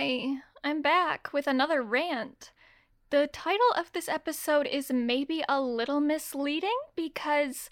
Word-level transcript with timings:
Hi, 0.00 0.36
I'm 0.64 0.80
back 0.80 1.30
with 1.34 1.46
another 1.46 1.82
rant. 1.82 2.52
The 3.10 3.26
title 3.26 3.72
of 3.76 3.92
this 3.92 4.08
episode 4.08 4.66
is 4.66 4.90
maybe 4.90 5.44
a 5.46 5.60
little 5.60 6.00
misleading 6.00 6.78
because 6.96 7.68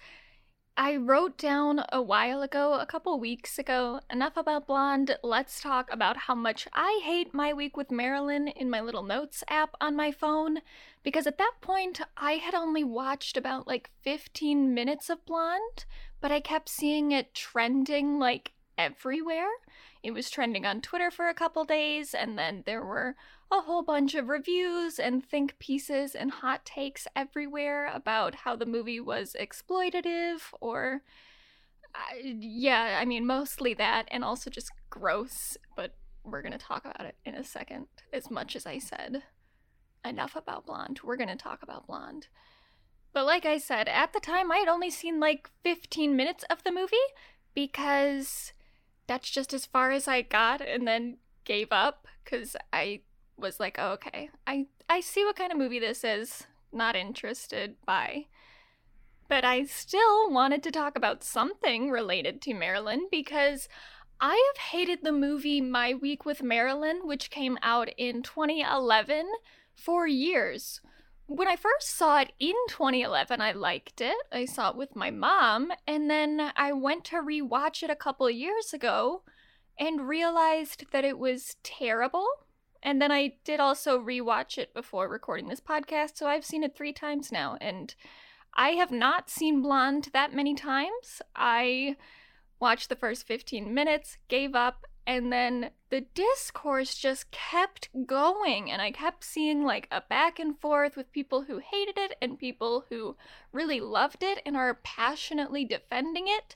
I 0.77 0.97
wrote 0.97 1.39
down 1.39 1.85
a 1.91 2.03
while 2.03 2.43
ago, 2.43 2.75
a 2.75 2.85
couple 2.85 3.19
weeks 3.19 3.59
ago, 3.59 4.01
enough 4.13 4.37
about 4.37 4.67
Blonde. 4.67 5.17
Let's 5.23 5.63
talk 5.63 5.91
about 5.91 6.19
how 6.19 6.35
much 6.35 6.69
I 6.75 7.01
hate 7.03 7.33
my 7.33 7.55
week 7.55 7.79
with 7.79 7.91
Marilyn 7.91 8.49
in 8.49 8.69
my 8.69 8.83
little 8.83 9.03
notes 9.03 9.43
app 9.49 9.71
on 9.81 9.97
my 9.97 10.13
phone. 10.13 10.59
Because 11.03 11.27
at 11.27 11.39
that 11.39 11.55
point, 11.63 12.03
I 12.15 12.33
had 12.33 12.53
only 12.53 12.85
watched 12.85 13.39
about 13.39 13.67
like 13.67 13.89
15 14.03 14.75
minutes 14.75 15.09
of 15.09 15.25
Blonde, 15.25 15.87
but 16.21 16.31
I 16.31 16.41
kept 16.41 16.69
seeing 16.69 17.11
it 17.11 17.33
trending 17.33 18.19
like 18.19 18.53
everywhere. 18.77 19.49
It 20.03 20.13
was 20.13 20.31
trending 20.31 20.65
on 20.65 20.81
Twitter 20.81 21.11
for 21.11 21.29
a 21.29 21.35
couple 21.35 21.65
days, 21.65 22.15
and 22.15 22.39
then 22.39 22.63
there 22.67 22.85
were 22.85 23.17
a 23.51 23.61
whole 23.63 23.83
bunch 23.83 24.15
of 24.15 24.29
reviews 24.29 24.99
and 24.99 25.25
think 25.25 25.59
pieces 25.59 26.15
and 26.15 26.31
hot 26.31 26.65
takes 26.65 27.07
everywhere 27.17 27.91
about 27.93 28.37
how 28.37 28.55
the 28.57 28.67
movie 28.67 29.01
was 29.01 29.37
exploitative 29.39 30.41
or. 30.61 31.03
Uh, 31.95 32.19
yeah, 32.23 32.99
I 33.01 33.07
mean, 33.07 33.27
mostly 33.27 33.75
that, 33.75 34.07
and 34.11 34.23
also 34.23 34.51
just 34.51 34.71
gross, 34.91 35.57
but 35.75 35.95
we're 36.23 36.43
gonna 36.43 36.59
talk 36.59 36.85
about 36.85 37.07
it 37.07 37.17
in 37.25 37.35
a 37.35 37.43
second. 37.43 37.87
As 38.13 38.31
much 38.31 38.55
as 38.55 38.67
I 38.67 38.79
said 38.79 39.23
enough 40.05 40.37
about 40.37 40.67
Blonde, 40.67 41.01
we're 41.03 41.17
gonna 41.17 41.37
talk 41.37 41.63
about 41.63 41.87
Blonde. 41.87 42.29
But 43.13 43.25
like 43.25 43.47
I 43.47 43.59
said, 43.59 43.89
at 43.89 44.13
the 44.13 44.21
time 44.21 44.53
I 44.53 44.59
had 44.59 44.69
only 44.69 44.91
seen 44.91 45.19
like 45.19 45.51
15 45.65 46.15
minutes 46.15 46.45
of 46.51 46.63
the 46.63 46.73
movie 46.73 46.97
because 47.55 48.53
that's 49.09 49.31
just 49.31 49.53
as 49.53 49.67
far 49.67 49.91
as 49.91 50.07
I 50.07 50.23
got 50.23 50.61
and 50.61 50.87
then 50.87 51.17
gave 51.45 51.69
up 51.73 52.07
because 52.23 52.55
I 52.73 53.01
was 53.37 53.59
like, 53.59 53.77
oh, 53.79 53.93
okay, 53.93 54.31
I, 54.47 54.67
I 54.89 55.01
see 55.01 55.25
what 55.25 55.35
kind 55.37 55.51
of 55.51 55.59
movie 55.59 55.81
this 55.81 56.05
is. 56.05 56.47
Not 56.73 56.95
interested. 56.95 57.75
Bye. 57.85 58.27
But 59.29 59.45
I 59.45 59.65
still 59.65 60.31
wanted 60.31 60.63
to 60.63 60.71
talk 60.71 60.97
about 60.97 61.25
something 61.25 61.91
related 61.91 62.41
to 62.43 62.55
Marilyn 62.55 63.09
because 63.11 63.69
I 64.21 64.53
have 64.53 64.63
hated 64.63 65.01
the 65.03 65.13
movie 65.13 65.61
My 65.61 65.95
Week 65.95 66.25
with 66.25 66.43
Marilyn, 66.43 67.01
which 67.05 67.31
came 67.31 67.59
out 67.63 67.89
in 67.97 68.23
2011, 68.23 69.27
for 69.75 70.07
years 70.07 70.81
when 71.29 71.47
I 71.47 71.57
first 71.57 71.95
saw 71.95 72.21
it 72.21 72.33
in 72.41 72.55
2011, 72.71 73.41
I 73.41 73.53
liked 73.53 74.01
it. 74.01 74.17
I 74.33 74.47
saw 74.47 74.71
it 74.71 74.77
with 74.77 74.97
my 74.97 75.11
mom, 75.11 75.71
and 75.87 76.11
then 76.11 76.53
I 76.57 76.73
went 76.73 77.05
to 77.07 77.17
rewatch 77.17 77.83
it 77.83 77.91
a 77.91 77.97
couple 77.97 78.29
years 78.31 78.73
ago 78.73 79.23
and 79.79 80.09
realized 80.09 80.87
that 80.91 81.05
it 81.05 81.19
was 81.19 81.57
terrible. 81.63 82.27
And 82.83 83.01
then 83.01 83.13
I 83.13 83.35
did 83.45 83.61
also 83.61 83.99
rewatch 83.99 84.57
it 84.57 84.73
before 84.73 85.07
recording 85.07 85.49
this 85.49 85.61
podcast, 85.61 86.17
so 86.17 86.27
I've 86.27 86.47
seen 86.47 86.65
it 86.65 86.75
three 86.75 86.95
times 86.95 87.31
now, 87.31 87.59
and 87.61 87.95
I 88.57 88.71
have 88.71 88.91
not 88.91 89.29
seen 89.29 89.61
Blonde 89.61 90.09
that 90.15 90.33
many 90.33 90.55
times. 90.55 91.21
I 91.37 91.97
watched 92.59 92.89
the 92.89 92.97
first 92.97 93.27
15 93.27 93.75
minutes, 93.75 94.17
gave 94.29 94.55
up, 94.55 94.87
and 95.09 95.33
then 95.33 95.71
the 95.89 96.03
discourse 96.15 96.95
just 96.95 97.31
kept 97.31 97.89
going 98.07 98.71
and 98.71 98.83
i 98.83 98.91
kept 98.91 99.25
seeing 99.25 99.65
like 99.65 99.89
a 99.91 100.03
back 100.03 100.39
and 100.39 100.61
forth 100.61 100.97
with 100.97 101.11
people 101.13 101.43
who 101.43 101.59
hated 101.59 101.97
it 101.97 102.15
and 102.21 102.39
people 102.39 102.85
who 102.91 103.17
really 103.51 103.81
loved 103.81 104.23
it 104.23 104.43
and 104.45 104.55
are 104.55 104.79
passionately 104.85 105.65
defending 105.65 106.27
it. 106.29 106.55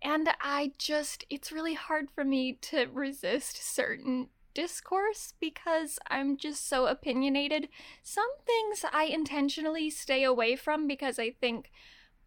And 0.00 0.28
i 0.40 0.72
just 0.78 1.24
it's 1.28 1.52
really 1.52 1.74
hard 1.74 2.10
for 2.10 2.24
me 2.24 2.54
to 2.62 2.86
resist 2.92 3.62
certain 3.62 4.28
discourse 4.54 5.34
because 5.40 5.98
i'm 6.10 6.36
just 6.36 6.66
so 6.66 6.86
opinionated. 6.86 7.68
Some 8.02 8.30
things 8.46 8.84
i 8.90 9.04
intentionally 9.04 9.90
stay 9.90 10.24
away 10.24 10.56
from 10.56 10.88
because 10.88 11.18
i 11.18 11.30
think 11.30 11.70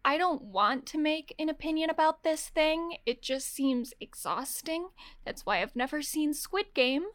I 0.06 0.18
don't 0.18 0.40
want 0.40 0.86
to 0.86 0.98
make 0.98 1.34
an 1.36 1.48
opinion 1.48 1.90
about 1.90 2.22
this 2.22 2.48
thing. 2.48 2.98
It 3.04 3.22
just 3.22 3.52
seems 3.52 3.92
exhausting. 4.00 4.90
That's 5.24 5.44
why 5.44 5.60
I've 5.60 5.74
never 5.74 6.00
seen 6.00 6.32
Squid 6.32 6.66
Game. 6.74 7.06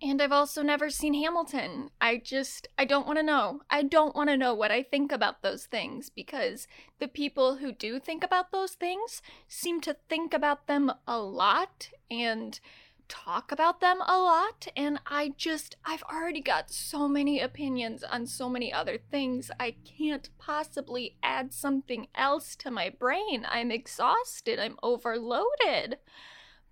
And 0.00 0.22
I've 0.22 0.30
also 0.30 0.62
never 0.62 0.88
seen 0.88 1.14
Hamilton. 1.14 1.90
I 2.00 2.18
just, 2.18 2.68
I 2.78 2.84
don't 2.84 3.06
want 3.06 3.18
to 3.18 3.24
know. 3.24 3.62
I 3.68 3.82
don't 3.82 4.14
want 4.14 4.30
to 4.30 4.36
know 4.36 4.54
what 4.54 4.70
I 4.70 4.84
think 4.84 5.10
about 5.10 5.42
those 5.42 5.64
things 5.64 6.08
because 6.08 6.68
the 7.00 7.08
people 7.08 7.56
who 7.56 7.72
do 7.72 7.98
think 7.98 8.22
about 8.22 8.52
those 8.52 8.74
things 8.74 9.22
seem 9.48 9.80
to 9.80 9.96
think 10.08 10.32
about 10.32 10.68
them 10.68 10.92
a 11.08 11.18
lot 11.18 11.88
and 12.08 12.60
talk 13.08 13.52
about 13.52 13.80
them 13.80 14.00
a 14.00 14.18
lot 14.18 14.66
and 14.76 15.00
I 15.06 15.34
just 15.36 15.76
I've 15.84 16.02
already 16.04 16.40
got 16.40 16.70
so 16.70 17.08
many 17.08 17.40
opinions 17.40 18.02
on 18.04 18.26
so 18.26 18.48
many 18.48 18.72
other 18.72 18.98
things. 18.98 19.50
I 19.58 19.76
can't 19.84 20.28
possibly 20.38 21.16
add 21.22 21.52
something 21.52 22.08
else 22.14 22.56
to 22.56 22.70
my 22.70 22.90
brain. 22.90 23.46
I'm 23.48 23.70
exhausted. 23.70 24.58
I'm 24.58 24.76
overloaded. 24.82 25.98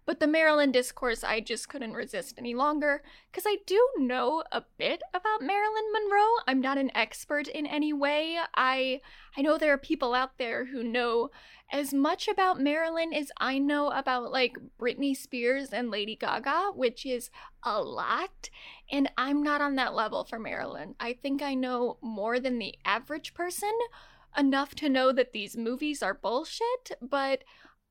But 0.07 0.21
the 0.21 0.27
Marilyn 0.27 0.71
discourse, 0.71 1.25
I 1.25 1.41
just 1.41 1.69
couldn't 1.69 1.95
resist 1.95 2.35
any 2.37 2.55
longer 2.55 3.03
because 3.31 3.45
I 3.47 3.59
do 3.67 3.89
know 3.97 4.43
a 4.53 4.63
bit 4.77 5.03
about 5.15 5.41
Marilyn 5.41 5.93
Monroe. 5.93 6.43
I'm 6.47 6.61
not 6.61 6.77
an 6.79 6.91
expert 6.95 7.49
in 7.49 7.67
any 7.67 7.93
way. 7.93 8.39
I 8.55 9.01
I 9.37 9.43
know 9.43 9.57
there 9.57 9.73
are 9.73 9.79
people 9.79 10.15
out 10.15 10.39
there 10.39 10.67
who 10.67 10.83
know 10.83 11.31
as 11.73 11.95
much 11.95 12.29
about 12.29 12.61
Marilyn 12.61 13.13
as 13.15 13.33
I 13.39 13.59
know 13.59 13.89
about 13.89 14.31
like 14.31 14.57
Britney 14.79 15.17
Spears 15.17 15.71
and 15.71 15.91
Lady 15.91 16.17
Gaga, 16.17 16.73
which 16.75 17.07
is 17.07 17.31
a 17.63 17.81
lot. 17.81 18.51
And 18.93 19.11
I'm 19.17 19.43
not 19.43 19.61
on 19.61 19.77
that 19.77 19.95
level 19.95 20.25
for 20.25 20.39
Marilyn. 20.39 20.95
I 21.01 21.15
think 21.15 21.43
I 21.43 21.55
know 21.55 21.97
more 22.03 22.39
than 22.39 22.59
the 22.59 22.75
average 22.85 23.33
person, 23.33 23.73
enough 24.37 24.75
to 24.77 24.89
know 24.89 25.13
that 25.13 25.33
these 25.33 25.57
movies 25.57 26.03
are 26.03 26.15
bullshit, 26.15 26.91
but 27.01 27.45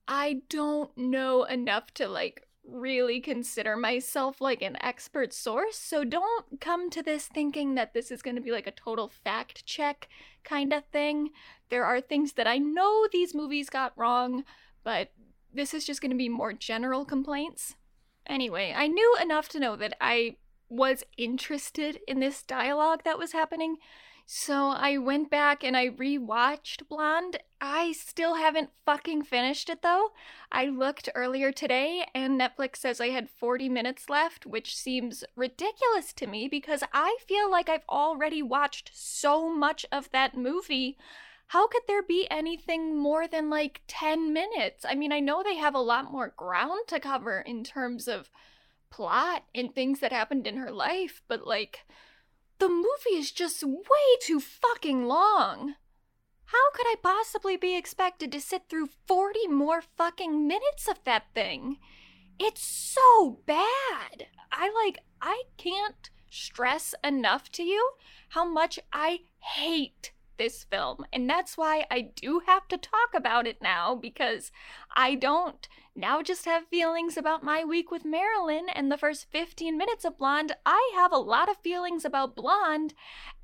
I 0.08 0.42
don't 0.50 0.96
know 0.98 1.44
enough 1.44 1.94
to 1.96 2.08
like 2.08 2.48
really 2.66 3.20
consider 3.20 3.76
myself 3.76 4.40
like 4.40 4.62
an 4.62 4.78
expert 4.82 5.34
source. 5.34 5.78
So 5.78 6.04
don't 6.04 6.62
come 6.62 6.90
to 6.92 7.04
this 7.04 7.28
thinking 7.28 7.76
that 7.76 7.94
this 7.94 8.12
is 8.12 8.22
going 8.22 8.36
to 8.36 8.42
be 8.42 8.52
like 8.52 8.68
a 8.68 8.72
total 8.72 9.08
fact 9.08 9.66
check 9.66 10.08
kind 10.44 10.74
of 10.74 10.86
thing. 10.86 11.30
There 11.70 11.86
are 11.86 12.02
things 12.02 12.34
that 12.34 12.48
I 12.48 12.58
know 12.58 13.08
these 13.12 13.36
movies 13.36 13.70
got 13.70 13.98
wrong, 13.98 14.44
but 14.84 15.12
this 15.54 15.74
is 15.74 15.86
just 15.86 16.02
going 16.02 16.12
to 16.12 16.18
be 16.18 16.30
more 16.30 16.54
general 16.54 17.06
complaints. 17.06 17.76
Anyway, 18.26 18.74
I 18.76 18.88
knew 18.88 19.18
enough 19.22 19.50
to 19.50 19.60
know 19.60 19.76
that 19.76 19.98
I 20.00 20.38
was 20.70 21.04
interested 21.18 22.00
in 22.08 22.20
this 22.20 22.42
dialogue 22.42 23.04
that 23.04 23.20
was 23.20 23.34
happening 23.34 23.78
so 24.26 24.70
I 24.70 24.98
went 24.98 25.30
back 25.30 25.64
and 25.64 25.76
I 25.76 25.90
rewatched 25.90 26.88
Blonde. 26.88 27.38
I 27.60 27.92
still 27.92 28.36
haven't 28.36 28.70
fucking 28.86 29.24
finished 29.24 29.70
it 29.70 29.82
though. 29.82 30.12
I 30.52 30.66
looked 30.66 31.10
earlier 31.14 31.52
today 31.52 32.06
and 32.16 32.40
Netflix 32.40 32.78
says 32.78 33.02
I 33.02 33.10
had 33.10 33.30
40 33.30 33.70
minutes 33.70 34.10
left, 34.10 34.46
which 34.46 34.76
seems 34.76 35.24
ridiculous 35.36 36.14
to 36.14 36.28
me 36.28 36.48
because 36.48 36.84
I 36.94 37.18
feel 37.28 37.52
like 37.52 37.70
I've 37.70 37.86
already 37.90 38.42
watched 38.42 38.92
so 38.94 39.54
much 39.54 39.86
of 39.92 40.10
that 40.12 40.38
movie. 40.38 40.98
How 41.48 41.68
could 41.68 41.84
there 41.88 42.04
be 42.04 42.28
anything 42.32 42.98
more 42.98 43.28
than 43.28 43.50
like 43.50 43.82
10 43.88 44.32
minutes? 44.34 44.86
I 44.88 44.96
mean, 44.96 45.12
I 45.12 45.20
know 45.20 45.44
they 45.44 45.58
have 45.58 45.76
a 45.76 45.80
lot 45.80 46.12
more 46.12 46.34
ground 46.36 46.88
to 46.88 47.00
cover 47.00 47.42
in 47.42 47.64
terms 47.64 48.08
of 48.08 48.30
plot 48.90 49.44
and 49.54 49.74
things 49.74 50.00
that 50.00 50.14
happened 50.14 50.48
in 50.48 50.58
her 50.58 50.72
life, 50.72 51.22
but 51.28 51.46
like 51.46 51.86
the 52.64 52.70
movie 52.70 53.20
is 53.20 53.34
just 53.34 53.62
way 53.62 54.08
too 54.22 54.40
fucking 54.40 55.06
long. 55.06 55.76
How 56.46 56.72
could 56.74 56.86
I 56.88 56.96
possibly 57.04 57.58
be 57.58 57.76
expected 57.76 58.32
to 58.32 58.40
sit 58.40 58.70
through 58.70 58.88
40 59.06 59.50
more 59.50 59.82
fucking 59.82 60.48
minutes 60.48 60.88
of 60.88 61.04
that 61.04 61.24
thing? 61.36 61.80
It's 62.40 62.64
so 62.64 63.42
bad. 63.46 64.28
I 64.50 64.72
like, 64.86 65.00
I 65.22 65.44
can't 65.58 66.10
stress 66.30 66.96
enough 67.04 67.52
to 67.52 67.64
you 67.64 67.96
how 68.30 68.46
much 68.46 68.80
I 68.94 69.24
hate 69.40 70.13
this 70.38 70.64
film. 70.64 71.06
And 71.12 71.30
that's 71.30 71.58
why 71.58 71.86
I 71.90 72.10
do 72.16 72.42
have 72.46 72.68
to 72.70 72.78
talk 72.78 73.14
about 73.16 73.48
it 73.48 73.62
now 73.62 73.96
because 73.96 74.52
I 74.96 75.16
don't 75.16 75.68
now 75.96 76.24
just 76.24 76.46
have 76.46 76.68
feelings 76.68 77.18
about 77.18 77.44
my 77.44 77.64
week 77.64 77.92
with 77.92 78.04
Marilyn 78.04 78.68
and 78.74 78.92
the 78.92 78.98
first 78.98 79.28
15 79.32 79.78
minutes 79.78 80.06
of 80.06 80.18
Blonde. 80.18 80.56
I 80.66 80.92
have 80.96 81.12
a 81.12 81.18
lot 81.18 81.50
of 81.50 81.58
feelings 81.58 82.04
about 82.04 82.36
Blonde, 82.36 82.96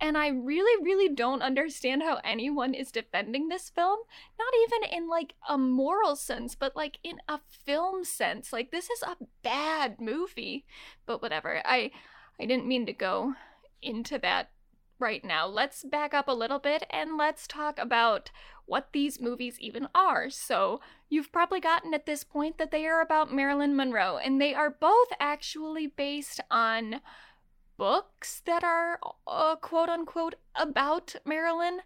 and 0.01 0.17
I 0.17 0.29
really, 0.29 0.83
really 0.83 1.13
don't 1.13 1.43
understand 1.43 2.01
how 2.01 2.19
anyone 2.23 2.73
is 2.73 2.91
defending 2.91 3.49
this 3.49 3.69
film. 3.69 3.99
Not 4.39 4.53
even 4.63 4.97
in 4.97 5.07
like 5.07 5.35
a 5.47 5.57
moral 5.59 6.15
sense, 6.15 6.55
but 6.55 6.75
like 6.75 6.97
in 7.03 7.17
a 7.27 7.39
film 7.65 8.03
sense. 8.03 8.51
Like, 8.51 8.71
this 8.71 8.89
is 8.89 9.03
a 9.03 9.17
bad 9.43 10.01
movie. 10.01 10.65
But 11.05 11.21
whatever. 11.21 11.61
I 11.65 11.91
I 12.39 12.45
didn't 12.45 12.67
mean 12.67 12.85
to 12.85 12.93
go 12.93 13.35
into 13.81 14.17
that 14.19 14.49
right 14.99 15.23
now. 15.23 15.47
Let's 15.47 15.83
back 15.83 16.13
up 16.13 16.27
a 16.27 16.33
little 16.33 16.59
bit 16.59 16.85
and 16.89 17.17
let's 17.17 17.47
talk 17.47 17.79
about 17.79 18.31
what 18.65 18.89
these 18.93 19.19
movies 19.19 19.59
even 19.59 19.87
are. 19.95 20.29
So, 20.29 20.79
you've 21.09 21.31
probably 21.31 21.59
gotten 21.59 21.93
at 21.93 22.05
this 22.05 22.23
point 22.23 22.57
that 22.59 22.69
they 22.69 22.85
are 22.85 23.01
about 23.01 23.33
Marilyn 23.33 23.75
Monroe, 23.75 24.17
and 24.17 24.39
they 24.39 24.53
are 24.53 24.69
both 24.69 25.07
actually 25.19 25.87
based 25.87 26.39
on 26.51 27.01
books 27.77 28.41
that 28.45 28.63
are 28.63 28.99
uh, 29.25 29.55
quote 29.55 29.89
unquote 29.89 30.35
about 30.55 31.15
Marilyn. 31.25 31.79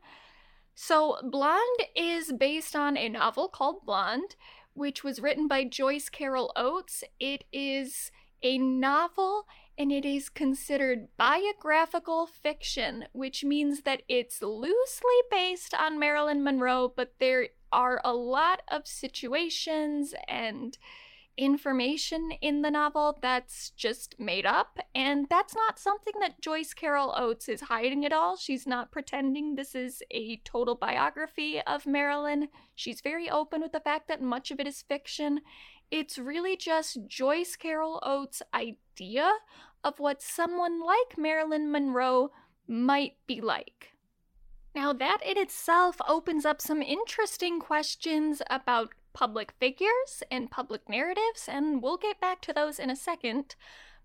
So, 0.76 1.18
Blonde 1.24 1.86
is 1.96 2.34
based 2.34 2.76
on 2.76 2.98
a 2.98 3.08
novel 3.08 3.48
called 3.48 3.86
Blonde, 3.86 4.36
which 4.74 5.04
was 5.04 5.22
written 5.22 5.48
by 5.48 5.64
Joyce 5.64 6.10
Carol 6.10 6.52
Oates. 6.56 7.04
It 7.20 7.46
is 7.54 8.12
a 8.42 8.58
novel 8.58 9.46
and 9.78 9.92
it 9.92 10.06
is 10.06 10.30
considered 10.30 11.08
biographical 11.18 12.28
fiction, 12.28 13.06
which 13.12 13.44
means 13.44 13.82
that 13.82 14.04
it's 14.08 14.42
loosely 14.42 15.20
based 15.32 15.74
on 15.74 16.00
Marilyn 16.00 16.44
Monroe, 16.44 16.94
but 16.96 17.14
there 17.20 17.48
are 17.72 18.00
a 18.04 18.14
lot 18.14 18.62
of 18.68 18.86
situations 18.86 20.14
and 20.28 20.78
information 21.36 22.30
in 22.42 22.62
the 22.62 22.70
novel 22.70 23.18
that's 23.22 23.72
just 23.72 24.20
made 24.20 24.46
up, 24.46 24.78
and 24.94 25.26
that's 25.30 25.56
not 25.56 25.80
something 25.80 26.14
that 26.20 26.42
Joyce 26.42 26.74
Carol 26.76 27.14
Oates 27.18 27.50
is 27.50 27.62
hiding 27.62 28.06
at 28.06 28.14
all. 28.14 28.38
She's 28.38 28.68
not 28.68 28.92
pretending 28.92 29.56
this 29.56 29.74
is 29.74 30.04
a 30.12 30.38
total 30.46 30.76
biography 30.76 31.60
of 31.66 31.88
Marilyn. 31.88 32.50
She's 32.76 33.02
very 33.02 33.30
open 33.30 33.62
with 33.62 33.72
the 33.72 33.80
fact 33.80 34.08
that 34.10 34.22
much 34.22 34.52
of 34.52 34.60
it 34.60 34.68
is 34.68 34.84
fiction, 34.84 35.42
it's 35.92 36.18
really 36.18 36.58
just 36.58 37.08
Joyce 37.08 37.56
Carol 37.56 38.00
Oates' 38.04 38.42
idea 38.54 39.32
of 39.84 40.00
what 40.00 40.22
someone 40.22 40.80
like 40.80 41.18
Marilyn 41.18 41.72
Monroe 41.72 42.32
might 42.68 43.14
be 43.28 43.42
like. 43.42 43.94
Now, 44.76 44.94
that 44.94 45.20
in 45.24 45.38
itself 45.38 45.98
opens 46.08 46.46
up 46.46 46.62
some 46.62 46.82
interesting 46.82 47.60
questions 47.60 48.42
about 48.50 48.94
public 49.14 49.54
figures 49.60 50.24
and 50.32 50.50
public 50.50 50.90
narratives, 50.90 51.48
and 51.48 51.82
we'll 51.82 51.98
get 51.98 52.20
back 52.20 52.42
to 52.42 52.54
those 52.54 52.80
in 52.80 52.90
a 52.90 52.96
second. 52.96 53.56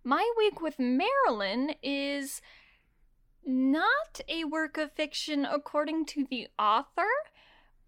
My 0.05 0.31
Week 0.37 0.61
with 0.61 0.79
Marilyn 0.79 1.75
is 1.83 2.43
not 3.47 4.21
a 4.29 4.45
work 4.45 4.77
of 4.77 4.93
fiction 4.93 5.47
according 5.47 6.05
to 6.07 6.27
the 6.29 6.49
author 6.59 7.09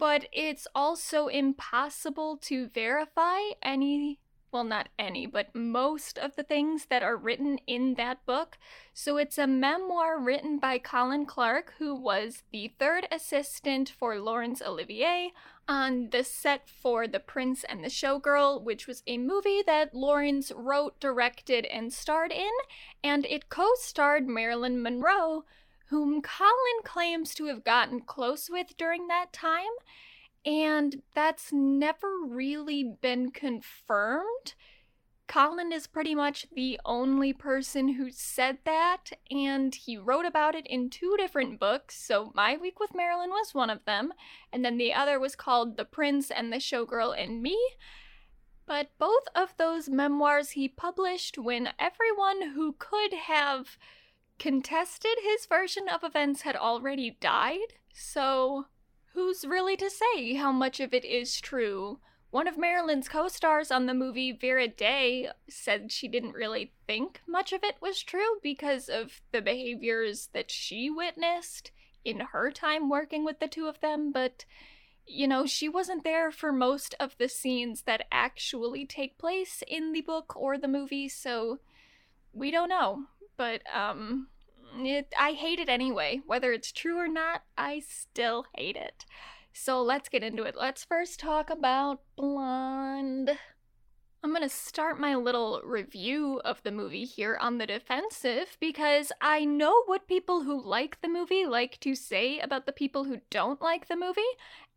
but 0.00 0.26
it's 0.32 0.66
also 0.74 1.28
impossible 1.28 2.38
to 2.38 2.66
verify 2.68 3.38
any 3.62 4.18
well, 4.52 4.64
not 4.64 4.88
any, 4.98 5.26
but 5.26 5.54
most 5.54 6.18
of 6.18 6.34
the 6.34 6.42
things 6.42 6.86
that 6.86 7.04
are 7.04 7.16
written 7.16 7.58
in 7.66 7.94
that 7.94 8.26
book. 8.26 8.58
So 8.92 9.16
it's 9.16 9.38
a 9.38 9.46
memoir 9.46 10.18
written 10.18 10.58
by 10.58 10.78
Colin 10.78 11.24
Clark, 11.24 11.74
who 11.78 11.94
was 11.94 12.42
the 12.50 12.72
third 12.78 13.06
assistant 13.12 13.88
for 13.88 14.18
Laurence 14.18 14.60
Olivier 14.60 15.30
on 15.68 16.08
the 16.10 16.24
set 16.24 16.68
for 16.68 17.06
The 17.06 17.20
Prince 17.20 17.62
and 17.62 17.84
the 17.84 17.88
Showgirl, 17.88 18.62
which 18.64 18.88
was 18.88 19.04
a 19.06 19.18
movie 19.18 19.62
that 19.66 19.94
Laurence 19.94 20.50
wrote, 20.50 20.98
directed, 20.98 21.64
and 21.66 21.92
starred 21.92 22.32
in, 22.32 22.50
and 23.04 23.24
it 23.26 23.50
co 23.50 23.70
starred 23.76 24.26
Marilyn 24.26 24.82
Monroe, 24.82 25.44
whom 25.90 26.22
Colin 26.22 26.82
claims 26.84 27.34
to 27.34 27.46
have 27.46 27.64
gotten 27.64 28.00
close 28.00 28.48
with 28.48 28.76
during 28.76 29.08
that 29.08 29.32
time. 29.32 29.64
And 30.46 31.02
that's 31.14 31.52
never 31.52 32.08
really 32.26 32.84
been 33.02 33.30
confirmed. 33.30 34.54
Colin 35.26 35.70
is 35.70 35.86
pretty 35.86 36.14
much 36.14 36.46
the 36.54 36.80
only 36.84 37.32
person 37.32 37.94
who 37.94 38.10
said 38.10 38.58
that, 38.64 39.10
and 39.30 39.74
he 39.74 39.96
wrote 39.96 40.24
about 40.24 40.56
it 40.56 40.66
in 40.66 40.90
two 40.90 41.14
different 41.16 41.60
books. 41.60 41.96
So, 41.96 42.32
My 42.34 42.56
Week 42.56 42.80
with 42.80 42.96
Marilyn 42.96 43.30
was 43.30 43.54
one 43.54 43.70
of 43.70 43.84
them, 43.84 44.12
and 44.52 44.64
then 44.64 44.76
the 44.76 44.92
other 44.92 45.20
was 45.20 45.36
called 45.36 45.76
The 45.76 45.84
Prince 45.84 46.32
and 46.32 46.52
the 46.52 46.56
Showgirl 46.56 47.14
and 47.16 47.42
Me. 47.42 47.56
But 48.66 48.90
both 48.98 49.24
of 49.36 49.56
those 49.56 49.88
memoirs 49.88 50.50
he 50.50 50.68
published 50.68 51.38
when 51.38 51.70
everyone 51.78 52.50
who 52.54 52.74
could 52.78 53.12
have 53.12 53.76
contested 54.40 55.18
his 55.22 55.44
version 55.44 55.86
of 55.88 56.02
events 56.02 56.42
had 56.42 56.56
already 56.56 57.16
died, 57.20 57.74
so 57.92 58.64
who's 59.12 59.44
really 59.44 59.76
to 59.76 59.90
say 59.90 60.34
how 60.34 60.50
much 60.50 60.80
of 60.80 60.94
it 60.94 61.04
is 61.04 61.40
true? 61.40 62.00
One 62.30 62.48
of 62.48 62.56
Marilyn's 62.56 63.08
co 63.08 63.28
stars 63.28 63.70
on 63.70 63.84
the 63.84 63.94
movie, 63.94 64.32
Vera 64.32 64.66
Day, 64.66 65.28
said 65.48 65.92
she 65.92 66.08
didn't 66.08 66.32
really 66.32 66.72
think 66.86 67.20
much 67.28 67.52
of 67.52 67.62
it 67.62 67.76
was 67.82 68.02
true 68.02 68.38
because 68.42 68.88
of 68.88 69.20
the 69.30 69.42
behaviors 69.42 70.30
that 70.32 70.50
she 70.50 70.88
witnessed 70.88 71.70
in 72.02 72.20
her 72.20 72.50
time 72.50 72.88
working 72.88 73.24
with 73.24 73.40
the 73.40 73.48
two 73.48 73.66
of 73.66 73.80
them, 73.80 74.10
but 74.10 74.46
you 75.06 75.28
know, 75.28 75.44
she 75.44 75.68
wasn't 75.68 76.04
there 76.04 76.30
for 76.30 76.52
most 76.52 76.94
of 76.98 77.16
the 77.18 77.28
scenes 77.28 77.82
that 77.82 78.06
actually 78.10 78.86
take 78.86 79.18
place 79.18 79.62
in 79.68 79.92
the 79.92 80.00
book 80.00 80.34
or 80.34 80.56
the 80.56 80.68
movie, 80.68 81.08
so 81.08 81.58
we 82.32 82.50
don't 82.50 82.68
know 82.68 83.06
but 83.40 83.62
um 83.74 84.26
it, 84.76 85.14
I 85.18 85.32
hate 85.32 85.58
it 85.58 85.70
anyway. 85.70 86.20
Whether 86.26 86.52
it's 86.52 86.70
true 86.70 86.98
or 86.98 87.08
not, 87.08 87.42
I 87.56 87.80
still 87.80 88.44
hate 88.54 88.76
it. 88.76 89.06
So 89.52 89.82
let's 89.82 90.10
get 90.10 90.22
into 90.22 90.42
it. 90.44 90.54
Let's 90.56 90.84
first 90.84 91.18
talk 91.18 91.48
about 91.48 92.02
Blonde. 92.16 93.30
I'm 94.22 94.30
going 94.30 94.42
to 94.42 94.48
start 94.50 95.00
my 95.00 95.14
little 95.16 95.62
review 95.64 96.40
of 96.44 96.62
the 96.62 96.70
movie 96.70 97.06
here 97.06 97.38
on 97.40 97.56
the 97.56 97.66
defensive 97.66 98.58
because 98.60 99.10
I 99.22 99.46
know 99.46 99.84
what 99.86 100.06
people 100.06 100.42
who 100.42 100.62
like 100.62 101.00
the 101.00 101.08
movie 101.08 101.46
like 101.46 101.80
to 101.80 101.94
say 101.94 102.38
about 102.38 102.66
the 102.66 102.72
people 102.72 103.04
who 103.04 103.22
don't 103.30 103.62
like 103.62 103.88
the 103.88 103.96
movie, 103.96 104.20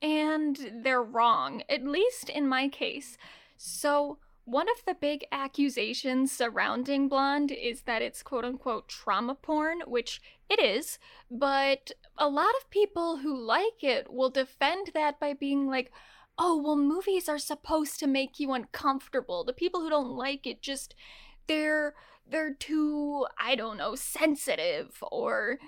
and 0.01 0.81
they're 0.83 1.03
wrong, 1.03 1.63
at 1.69 1.83
least 1.83 2.29
in 2.29 2.47
my 2.47 2.69
case. 2.69 3.17
So, 3.57 4.19
one 4.45 4.67
of 4.69 4.83
the 4.85 4.93
big 4.93 5.25
accusations 5.31 6.31
surrounding 6.31 7.07
Blonde 7.07 7.51
is 7.51 7.81
that 7.83 8.01
it's 8.01 8.23
quote 8.23 8.43
unquote 8.43 8.87
trauma 8.87 9.35
porn, 9.35 9.81
which 9.87 10.21
it 10.49 10.59
is, 10.59 10.99
but 11.31 11.91
a 12.17 12.27
lot 12.27 12.53
of 12.59 12.69
people 12.69 13.17
who 13.17 13.35
like 13.35 13.83
it 13.83 14.11
will 14.11 14.29
defend 14.29 14.91
that 14.93 15.19
by 15.19 15.33
being 15.33 15.67
like, 15.67 15.91
oh, 16.37 16.61
well, 16.61 16.75
movies 16.75 17.29
are 17.29 17.39
supposed 17.39 17.99
to 17.99 18.07
make 18.07 18.39
you 18.39 18.51
uncomfortable. 18.51 19.43
The 19.43 19.53
people 19.53 19.81
who 19.81 19.89
don't 19.89 20.11
like 20.11 20.45
it 20.45 20.61
just, 20.61 20.95
they're, 21.47 21.93
they're 22.29 22.53
too, 22.53 23.25
I 23.39 23.55
don't 23.55 23.77
know, 23.77 23.95
sensitive 23.95 24.97
or 25.11 25.59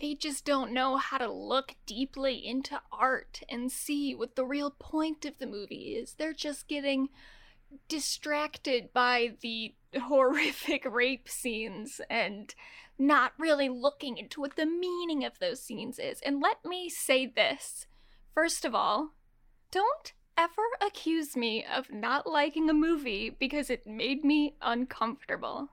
they 0.00 0.14
just 0.14 0.44
don't 0.44 0.72
know 0.72 0.96
how 0.96 1.18
to 1.18 1.30
look 1.30 1.76
deeply 1.86 2.34
into 2.44 2.80
art 2.90 3.42
and 3.48 3.70
see 3.70 4.14
what 4.14 4.34
the 4.34 4.44
real 4.44 4.70
point 4.70 5.24
of 5.24 5.38
the 5.38 5.46
movie 5.46 5.94
is. 5.96 6.14
They're 6.14 6.32
just 6.32 6.68
getting 6.68 7.10
distracted 7.88 8.92
by 8.92 9.34
the 9.40 9.74
horrific 10.00 10.84
rape 10.90 11.28
scenes 11.28 12.00
and 12.10 12.54
not 12.98 13.32
really 13.38 13.68
looking 13.68 14.18
into 14.18 14.40
what 14.40 14.56
the 14.56 14.66
meaning 14.66 15.24
of 15.24 15.38
those 15.38 15.62
scenes 15.62 15.98
is. 15.98 16.20
And 16.20 16.40
let 16.40 16.64
me 16.64 16.88
say 16.88 17.26
this 17.26 17.86
first 18.34 18.64
of 18.64 18.74
all, 18.74 19.10
don't 19.70 20.12
ever 20.36 20.62
accuse 20.84 21.36
me 21.36 21.64
of 21.64 21.92
not 21.92 22.26
liking 22.26 22.68
a 22.68 22.74
movie 22.74 23.30
because 23.30 23.70
it 23.70 23.86
made 23.86 24.24
me 24.24 24.56
uncomfortable. 24.60 25.70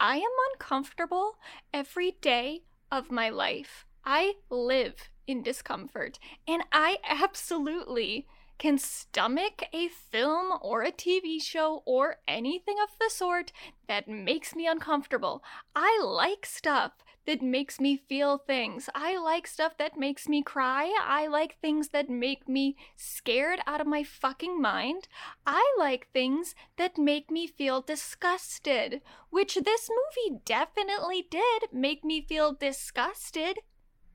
I 0.00 0.16
am 0.16 0.30
uncomfortable 0.52 1.38
every 1.74 2.12
day 2.20 2.62
of 2.90 3.10
my 3.10 3.28
life. 3.30 3.84
I 4.04 4.34
live 4.48 5.10
in 5.26 5.42
discomfort, 5.42 6.18
and 6.46 6.62
I 6.72 6.98
absolutely 7.06 8.26
can 8.58 8.78
stomach 8.78 9.62
a 9.72 9.88
film 9.88 10.58
or 10.60 10.82
a 10.82 10.92
TV 10.92 11.40
show 11.40 11.82
or 11.86 12.16
anything 12.26 12.76
of 12.82 12.90
the 12.98 13.10
sort 13.10 13.52
that 13.86 14.08
makes 14.08 14.54
me 14.54 14.66
uncomfortable. 14.66 15.42
I 15.74 16.00
like 16.04 16.44
stuff 16.44 16.92
that 17.28 17.42
makes 17.42 17.78
me 17.78 17.94
feel 18.08 18.38
things. 18.38 18.88
I 18.94 19.18
like 19.18 19.46
stuff 19.46 19.76
that 19.76 19.98
makes 19.98 20.28
me 20.28 20.42
cry. 20.42 20.90
I 21.02 21.26
like 21.26 21.60
things 21.60 21.90
that 21.90 22.08
make 22.08 22.48
me 22.48 22.74
scared 22.96 23.60
out 23.66 23.82
of 23.82 23.86
my 23.86 24.02
fucking 24.02 24.60
mind. 24.60 25.08
I 25.46 25.74
like 25.78 26.08
things 26.12 26.54
that 26.78 26.96
make 26.96 27.30
me 27.30 27.46
feel 27.46 27.82
disgusted, 27.82 29.02
which 29.28 29.56
this 29.56 29.90
movie 29.90 30.40
definitely 30.46 31.26
did 31.30 31.64
make 31.70 32.02
me 32.02 32.22
feel 32.22 32.54
disgusted. 32.54 33.58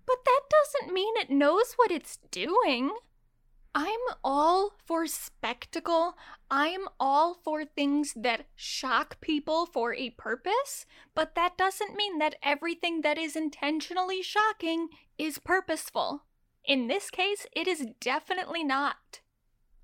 But 0.08 0.26
that 0.26 0.42
doesn't 0.50 0.94
mean 0.94 1.14
it 1.18 1.30
knows 1.30 1.74
what 1.76 1.92
it's 1.92 2.18
doing. 2.32 2.94
I'm 3.76 4.00
all 4.24 4.72
for 4.86 5.08
spectacle. 5.08 6.16
I'm 6.52 6.88
all 7.00 7.34
for 7.34 7.66
things 7.66 8.14
that 8.16 8.46
shock 8.56 9.20
people 9.20 9.66
for 9.66 9.96
a 9.96 10.12
purpose, 10.12 10.86
but 11.16 11.34
that 11.36 11.58
doesn't 11.58 11.96
mean 11.96 12.20
that 12.20 12.36
everything 12.44 13.02
that 13.02 13.18
is 13.18 13.36
intentionally 13.36 14.22
shocking 14.22 14.90
is 15.18 15.40
purposeful. 15.40 16.24
In 16.64 16.88
this 16.88 17.10
case, 17.10 17.48
it 17.52 17.68
is 17.68 17.88
definitely 18.00 18.64
not. 18.64 19.22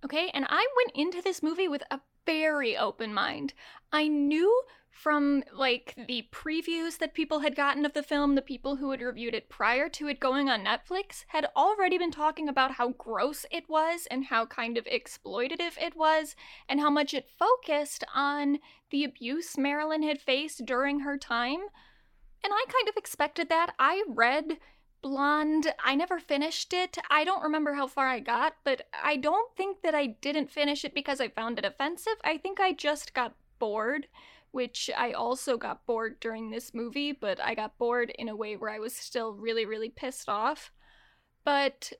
Okay, 0.05 0.29
and 0.33 0.45
I 0.47 0.67
went 0.77 0.95
into 0.95 1.21
this 1.21 1.41
movie 1.41 1.67
with 1.67 1.83
a 1.89 1.99
very 2.25 2.77
open 2.77 3.13
mind. 3.13 3.53
I 3.91 4.07
knew 4.07 4.61
from 4.99 5.41
like 5.53 5.95
the 6.07 6.27
previews 6.29 6.97
that 6.97 7.13
people 7.13 7.39
had 7.39 7.55
gotten 7.55 7.85
of 7.85 7.93
the 7.93 8.03
film, 8.03 8.35
the 8.35 8.41
people 8.41 8.75
who 8.75 8.91
had 8.91 9.01
reviewed 9.01 9.33
it 9.33 9.47
prior 9.47 9.87
to 9.87 10.09
it 10.09 10.19
going 10.19 10.49
on 10.49 10.65
Netflix 10.65 11.23
had 11.27 11.47
already 11.55 11.97
been 11.97 12.11
talking 12.11 12.49
about 12.49 12.71
how 12.71 12.89
gross 12.89 13.45
it 13.49 13.69
was 13.69 14.07
and 14.11 14.25
how 14.25 14.45
kind 14.45 14.77
of 14.77 14.83
exploitative 14.83 15.81
it 15.81 15.95
was 15.95 16.35
and 16.67 16.81
how 16.81 16.89
much 16.89 17.13
it 17.13 17.29
focused 17.29 18.03
on 18.13 18.59
the 18.91 19.05
abuse 19.05 19.57
Marilyn 19.57 20.03
had 20.03 20.19
faced 20.19 20.65
during 20.65 20.99
her 20.99 21.17
time. 21.17 21.61
And 22.43 22.51
I 22.51 22.65
kind 22.67 22.89
of 22.89 22.97
expected 22.97 23.47
that. 23.47 23.73
I 23.79 24.03
read 24.05 24.57
Blonde. 25.01 25.73
I 25.81 25.95
never 25.95 26.19
finished 26.19 26.73
it. 26.73 26.97
I 27.09 27.23
don't 27.23 27.43
remember 27.43 27.73
how 27.73 27.87
far 27.87 28.09
I 28.09 28.19
got, 28.19 28.55
but 28.65 28.81
I 29.01 29.15
don't 29.15 29.55
think 29.55 29.81
that 29.81 29.95
I 29.95 30.07
didn't 30.07 30.51
finish 30.51 30.83
it 30.83 30.93
because 30.93 31.21
I 31.21 31.29
found 31.29 31.57
it 31.57 31.63
offensive. 31.63 32.15
I 32.21 32.37
think 32.37 32.59
I 32.59 32.73
just 32.73 33.13
got 33.13 33.35
bored 33.59 34.07
which 34.51 34.89
I 34.97 35.11
also 35.11 35.57
got 35.57 35.85
bored 35.85 36.19
during 36.19 36.49
this 36.49 36.73
movie, 36.73 37.11
but 37.11 37.39
I 37.41 37.55
got 37.55 37.77
bored 37.77 38.11
in 38.17 38.29
a 38.29 38.35
way 38.35 38.55
where 38.55 38.71
I 38.71 38.79
was 38.79 38.95
still 38.95 39.33
really, 39.33 39.65
really 39.65 39.89
pissed 39.89 40.29
off. 40.29 40.71
But 41.43 41.93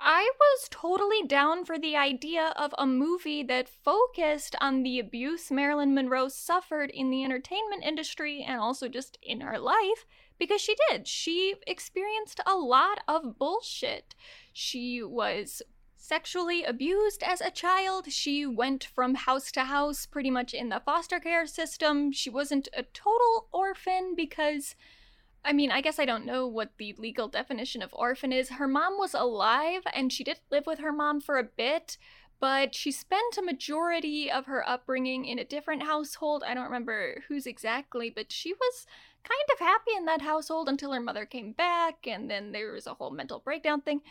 I 0.00 0.30
was 0.38 0.68
totally 0.70 1.24
down 1.26 1.64
for 1.64 1.78
the 1.78 1.96
idea 1.96 2.52
of 2.56 2.72
a 2.78 2.86
movie 2.86 3.42
that 3.42 3.68
focused 3.68 4.54
on 4.60 4.82
the 4.82 5.00
abuse 5.00 5.50
Marilyn 5.50 5.92
Monroe 5.92 6.28
suffered 6.28 6.90
in 6.90 7.10
the 7.10 7.24
entertainment 7.24 7.84
industry 7.84 8.44
and 8.46 8.60
also 8.60 8.88
just 8.88 9.18
in 9.22 9.40
her 9.40 9.58
life, 9.58 10.06
because 10.38 10.60
she 10.60 10.76
did. 10.88 11.08
She 11.08 11.56
experienced 11.66 12.40
a 12.46 12.54
lot 12.54 13.00
of 13.08 13.38
bullshit. 13.38 14.14
She 14.52 15.02
was 15.02 15.62
sexually 15.98 16.64
abused 16.64 17.22
as 17.22 17.40
a 17.40 17.50
child. 17.50 18.10
She 18.10 18.46
went 18.46 18.84
from 18.84 19.14
house 19.14 19.50
to 19.52 19.64
house 19.64 20.06
pretty 20.06 20.30
much 20.30 20.54
in 20.54 20.68
the 20.68 20.80
foster 20.80 21.18
care 21.18 21.46
system. 21.46 22.12
She 22.12 22.30
wasn't 22.30 22.68
a 22.72 22.84
total 22.84 23.48
orphan 23.52 24.14
because, 24.16 24.76
I 25.44 25.52
mean, 25.52 25.70
I 25.70 25.80
guess 25.80 25.98
I 25.98 26.04
don't 26.04 26.24
know 26.24 26.46
what 26.46 26.70
the 26.78 26.94
legal 26.96 27.28
definition 27.28 27.82
of 27.82 27.92
orphan 27.92 28.32
is. 28.32 28.48
Her 28.50 28.68
mom 28.68 28.94
was 28.96 29.12
alive 29.12 29.82
and 29.92 30.12
she 30.12 30.24
did 30.24 30.40
live 30.50 30.66
with 30.66 30.78
her 30.78 30.92
mom 30.92 31.20
for 31.20 31.36
a 31.36 31.44
bit, 31.44 31.98
but 32.40 32.74
she 32.74 32.92
spent 32.92 33.36
a 33.36 33.42
majority 33.42 34.30
of 34.30 34.46
her 34.46 34.66
upbringing 34.66 35.24
in 35.24 35.40
a 35.40 35.44
different 35.44 35.82
household. 35.82 36.44
I 36.46 36.54
don't 36.54 36.64
remember 36.64 37.24
whose 37.28 37.46
exactly, 37.46 38.08
but 38.08 38.30
she 38.30 38.54
was 38.54 38.86
kind 39.22 39.48
of 39.52 39.58
happy 39.58 39.92
in 39.96 40.04
that 40.06 40.22
household 40.22 40.68
until 40.68 40.92
her 40.92 41.00
mother 41.00 41.26
came 41.26 41.52
back, 41.52 42.06
and 42.06 42.30
then 42.30 42.52
there 42.52 42.72
was 42.72 42.86
a 42.86 42.94
whole 42.94 43.10
mental 43.10 43.40
breakdown 43.40 43.80
thing 43.80 44.02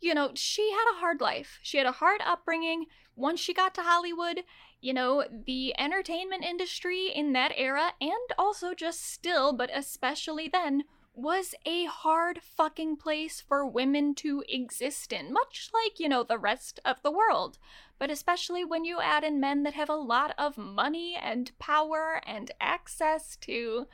you 0.00 0.14
know, 0.14 0.30
she 0.34 0.70
had 0.70 0.92
a 0.92 1.00
hard 1.00 1.20
life. 1.20 1.58
She 1.62 1.78
had 1.78 1.86
a 1.86 1.92
hard 1.92 2.20
upbringing. 2.24 2.86
Once 3.14 3.40
she 3.40 3.54
got 3.54 3.74
to 3.74 3.82
Hollywood, 3.82 4.44
you 4.80 4.92
know, 4.92 5.24
the 5.46 5.74
entertainment 5.78 6.44
industry 6.44 7.10
in 7.14 7.32
that 7.32 7.52
era, 7.56 7.92
and 8.00 8.12
also 8.38 8.74
just 8.74 9.10
still, 9.10 9.52
but 9.52 9.70
especially 9.72 10.48
then, 10.48 10.84
was 11.14 11.54
a 11.64 11.86
hard 11.86 12.42
fucking 12.42 12.94
place 12.94 13.40
for 13.40 13.66
women 13.66 14.14
to 14.14 14.44
exist 14.50 15.14
in, 15.14 15.32
much 15.32 15.70
like, 15.72 15.98
you 15.98 16.10
know, 16.10 16.22
the 16.22 16.36
rest 16.36 16.78
of 16.84 17.02
the 17.02 17.10
world. 17.10 17.56
But 17.98 18.10
especially 18.10 18.66
when 18.66 18.84
you 18.84 19.00
add 19.00 19.24
in 19.24 19.40
men 19.40 19.62
that 19.62 19.72
have 19.72 19.88
a 19.88 19.94
lot 19.94 20.34
of 20.36 20.58
money 20.58 21.16
and 21.18 21.58
power 21.58 22.20
and 22.26 22.50
access 22.60 23.36
to 23.36 23.86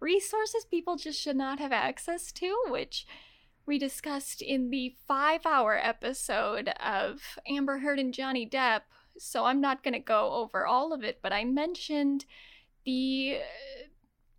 resources 0.00 0.64
people 0.64 0.96
just 0.96 1.20
should 1.20 1.36
not 1.36 1.58
have 1.58 1.72
access 1.72 2.32
to, 2.32 2.56
which 2.68 3.06
we 3.66 3.78
discussed 3.78 4.40
in 4.40 4.70
the 4.70 4.94
five 5.06 5.44
hour 5.44 5.76
episode 5.76 6.68
of 6.80 7.20
Amber 7.48 7.78
Heard 7.78 7.98
and 7.98 8.14
Johnny 8.14 8.48
Depp. 8.48 8.82
So 9.18 9.44
I'm 9.44 9.60
not 9.60 9.82
going 9.82 9.94
to 9.94 10.00
go 10.00 10.32
over 10.32 10.66
all 10.66 10.92
of 10.92 11.02
it, 11.02 11.18
but 11.22 11.32
I 11.32 11.44
mentioned 11.44 12.26
the 12.84 13.38
uh, 13.40 13.86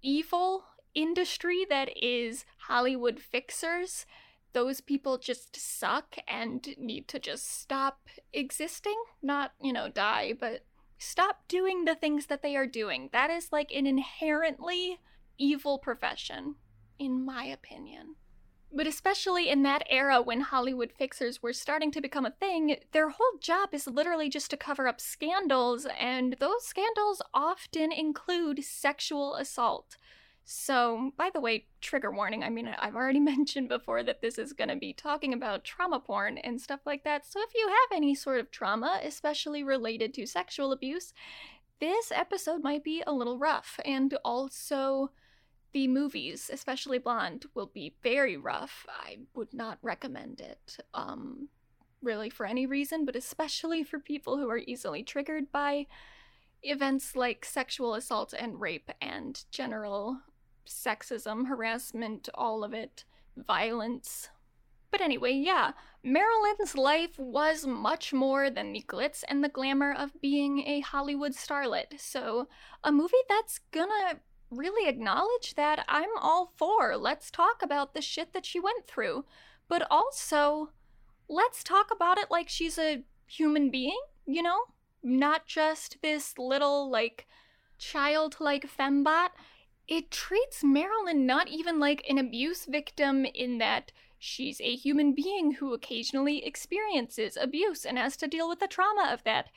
evil 0.01 0.63
industry 0.93 1.65
that 1.69 1.89
is 2.01 2.45
Hollywood 2.67 3.19
fixers. 3.19 4.05
Those 4.53 4.81
people 4.81 5.17
just 5.17 5.55
suck 5.55 6.15
and 6.27 6.67
need 6.77 7.07
to 7.09 7.19
just 7.19 7.59
stop 7.59 8.07
existing. 8.31 8.95
Not, 9.21 9.51
you 9.61 9.73
know, 9.73 9.89
die, 9.89 10.33
but 10.39 10.63
stop 10.97 11.47
doing 11.47 11.85
the 11.85 11.95
things 11.95 12.27
that 12.27 12.41
they 12.41 12.55
are 12.55 12.65
doing. 12.65 13.09
That 13.11 13.29
is 13.29 13.51
like 13.51 13.71
an 13.71 13.85
inherently 13.85 14.99
evil 15.37 15.77
profession, 15.77 16.55
in 16.99 17.25
my 17.25 17.45
opinion. 17.45 18.15
But 18.71 18.87
especially 18.87 19.49
in 19.49 19.63
that 19.63 19.83
era 19.89 20.21
when 20.21 20.41
Hollywood 20.41 20.91
fixers 20.91 21.41
were 21.41 21.53
starting 21.53 21.89
to 21.91 22.01
become 22.01 22.25
a 22.25 22.31
thing, 22.31 22.77
their 22.91 23.09
whole 23.09 23.37
job 23.39 23.69
is 23.73 23.87
literally 23.87 24.29
just 24.29 24.49
to 24.51 24.57
cover 24.57 24.87
up 24.87 24.99
scandals, 24.99 25.87
and 25.99 26.35
those 26.39 26.65
scandals 26.65 27.21
often 27.33 27.91
include 27.91 28.63
sexual 28.63 29.35
assault. 29.35 29.95
So, 30.49 31.11
by 31.17 31.29
the 31.33 31.41
way, 31.41 31.67
trigger 31.81 32.09
warning. 32.09 32.41
I 32.41 32.49
mean, 32.49 32.73
I've 32.79 32.95
already 32.95 33.19
mentioned 33.35 33.67
before 33.67 34.01
that 34.03 34.21
this 34.21 34.37
is 34.37 34.53
going 34.53 34.69
to 34.69 34.75
be 34.75 34.93
talking 34.93 35.33
about 35.33 35.65
trauma 35.65 35.99
porn 35.99 36.37
and 36.37 36.61
stuff 36.61 36.81
like 36.85 37.03
that. 37.03 37.25
So, 37.25 37.41
if 37.41 37.53
you 37.53 37.67
have 37.67 37.97
any 37.97 38.15
sort 38.15 38.39
of 38.39 38.51
trauma, 38.51 38.99
especially 39.03 39.63
related 39.63 40.13
to 40.15 40.25
sexual 40.25 40.71
abuse, 40.71 41.13
this 41.79 42.11
episode 42.13 42.63
might 42.63 42.83
be 42.83 43.03
a 43.05 43.13
little 43.13 43.37
rough. 43.37 43.79
And 43.83 44.17
also, 44.23 45.11
the 45.73 45.87
movies, 45.87 46.49
especially 46.51 46.97
Blonde, 46.97 47.45
will 47.53 47.67
be 47.67 47.95
very 48.01 48.37
rough. 48.37 48.85
I 48.89 49.19
would 49.35 49.53
not 49.53 49.77
recommend 49.81 50.41
it, 50.41 50.77
um, 50.93 51.49
really 52.01 52.29
for 52.29 52.45
any 52.45 52.65
reason, 52.65 53.05
but 53.05 53.15
especially 53.15 53.83
for 53.83 53.99
people 53.99 54.37
who 54.37 54.49
are 54.49 54.57
easily 54.59 55.03
triggered 55.03 55.51
by 55.51 55.87
events 56.63 57.15
like 57.15 57.45
sexual 57.45 57.93
assault 57.95 58.33
and 58.37 58.59
rape 58.59 58.91
and 59.01 59.43
general 59.51 60.19
sexism, 60.65 61.47
harassment, 61.47 62.29
all 62.33 62.63
of 62.63 62.73
it, 62.73 63.05
violence. 63.35 64.29
But 64.91 65.01
anyway, 65.01 65.33
yeah, 65.33 65.71
Marilyn's 66.03 66.75
life 66.75 67.17
was 67.17 67.65
much 67.65 68.13
more 68.13 68.49
than 68.49 68.71
the 68.71 68.83
glitz 68.87 69.23
and 69.27 69.43
the 69.43 69.49
glamour 69.49 69.93
of 69.93 70.21
being 70.21 70.65
a 70.67 70.79
Hollywood 70.79 71.33
starlet. 71.33 71.99
So, 71.99 72.47
a 72.83 72.91
movie 72.91 73.15
that's 73.27 73.59
gonna 73.71 74.19
really 74.49 74.89
acknowledge 74.89 75.55
that 75.55 75.83
I'm 75.87 76.09
all 76.19 76.51
for 76.55 76.95
let's 76.97 77.29
talk 77.29 77.61
about 77.61 77.93
the 77.93 78.01
shit 78.01 78.33
that 78.33 78.45
she 78.45 78.59
went 78.59 78.87
through, 78.87 79.25
but 79.67 79.85
also 79.91 80.69
let's 81.29 81.63
talk 81.63 81.87
about 81.91 82.17
it 82.17 82.31
like 82.31 82.49
she's 82.49 82.77
a 82.77 83.03
human 83.25 83.69
being, 83.69 83.99
you 84.25 84.41
know? 84.41 84.59
Not 85.03 85.45
just 85.45 85.97
this 86.01 86.37
little, 86.37 86.89
like, 86.89 87.27
childlike 87.77 88.67
fembot. 88.67 89.29
It 89.87 90.11
treats 90.11 90.63
Marilyn 90.63 91.25
not 91.25 91.47
even 91.47 91.79
like 91.79 92.05
an 92.09 92.17
abuse 92.17 92.65
victim 92.65 93.25
in 93.25 93.57
that 93.59 93.91
she's 94.19 94.59
a 94.61 94.75
human 94.75 95.13
being 95.13 95.53
who 95.53 95.73
occasionally 95.73 96.45
experiences 96.45 97.37
abuse 97.39 97.85
and 97.85 97.97
has 97.97 98.17
to 98.17 98.27
deal 98.27 98.49
with 98.49 98.59
the 98.59 98.67
trauma 98.67 99.09
of 99.13 99.23
that. 99.23 99.47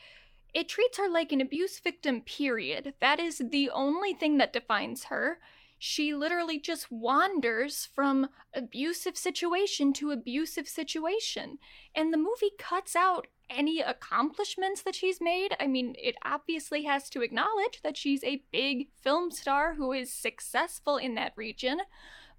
It 0.53 0.69
treats 0.69 0.99
her 0.99 1.09
like 1.09 1.33
an 1.33 1.41
abuse 1.41 1.79
victim, 1.79 2.23
period. 2.23 2.95
That 3.01 3.21
is 3.21 3.39
the 3.39 3.71
only 3.71 4.15
thing 4.15 4.39
that 4.39 4.53
defines 4.53 5.05
her. 5.05 5.39
She 5.79 6.15
literally 6.15 6.59
just 6.59 6.93
wanders 6.93 7.89
from 7.95 8.29
abusive 8.55 9.17
situation 9.17 9.93
to 9.95 10.11
abusive 10.11 10.69
situation. 10.69 11.59
And 11.95 12.13
the 12.13 12.19
movie 12.19 12.53
cuts 12.59 12.95
out 12.95 13.29
any 13.49 13.81
accomplishments 13.81 14.83
that 14.83 14.95
she's 14.95 15.21
made. 15.21 15.57
I 15.59 15.67
mean, 15.67 15.95
it 15.99 16.17
obviously 16.25 16.85
has 16.85 17.09
to 17.11 17.23
acknowledge 17.23 17.81
that 17.83 17.97
she's 17.97 18.23
a 18.25 18.43
big 18.53 18.89
film 18.95 19.31
star 19.31 19.75
who 19.75 19.93
is 19.93 20.13
successful 20.13 20.97
in 20.97 21.15
that 21.15 21.33
region, 21.37 21.81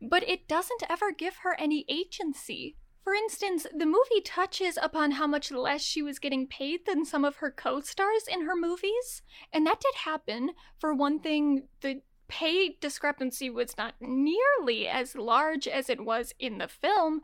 but 0.01 0.27
it 0.27 0.47
doesn't 0.47 0.83
ever 0.89 1.11
give 1.11 1.37
her 1.37 1.55
any 1.59 1.85
agency. 1.89 2.75
For 3.03 3.13
instance, 3.13 3.65
the 3.75 3.85
movie 3.85 4.21
touches 4.23 4.77
upon 4.81 5.11
how 5.11 5.25
much 5.25 5.51
less 5.51 5.81
she 5.81 6.03
was 6.03 6.19
getting 6.19 6.47
paid 6.47 6.85
than 6.85 7.03
some 7.05 7.25
of 7.25 7.37
her 7.37 7.49
co 7.49 7.81
stars 7.81 8.23
in 8.31 8.45
her 8.45 8.55
movies. 8.55 9.23
And 9.51 9.65
that 9.65 9.79
did 9.79 9.95
happen. 9.95 10.51
For 10.79 10.93
one 10.93 11.19
thing, 11.19 11.67
the 11.81 12.01
pay 12.27 12.77
discrepancy 12.79 13.49
was 13.49 13.77
not 13.77 13.95
nearly 13.99 14.87
as 14.87 15.15
large 15.15 15.67
as 15.67 15.89
it 15.89 16.05
was 16.05 16.33
in 16.39 16.59
the 16.59 16.67
film, 16.67 17.21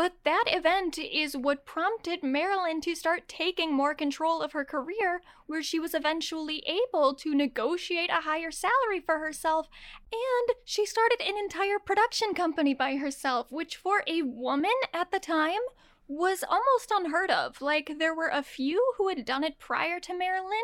but 0.00 0.14
that 0.24 0.44
event 0.46 0.98
is 0.98 1.36
what 1.36 1.66
prompted 1.66 2.22
Marilyn 2.22 2.80
to 2.80 2.94
start 2.94 3.28
taking 3.28 3.70
more 3.70 3.94
control 3.94 4.40
of 4.40 4.52
her 4.52 4.64
career, 4.64 5.20
where 5.46 5.62
she 5.62 5.78
was 5.78 5.92
eventually 5.92 6.64
able 6.66 7.12
to 7.16 7.34
negotiate 7.34 8.08
a 8.08 8.22
higher 8.22 8.50
salary 8.50 8.98
for 9.04 9.18
herself, 9.18 9.68
and 10.10 10.56
she 10.64 10.86
started 10.86 11.20
an 11.20 11.36
entire 11.36 11.78
production 11.78 12.32
company 12.32 12.72
by 12.72 12.96
herself, 12.96 13.52
which 13.52 13.76
for 13.76 14.02
a 14.06 14.22
woman 14.22 14.70
at 14.94 15.10
the 15.10 15.20
time 15.20 15.60
was 16.08 16.42
almost 16.48 16.90
unheard 16.90 17.30
of. 17.30 17.60
Like, 17.60 17.98
there 17.98 18.14
were 18.14 18.30
a 18.32 18.42
few 18.42 18.94
who 18.96 19.08
had 19.08 19.26
done 19.26 19.44
it 19.44 19.58
prior 19.58 20.00
to 20.00 20.16
Marilyn. 20.16 20.58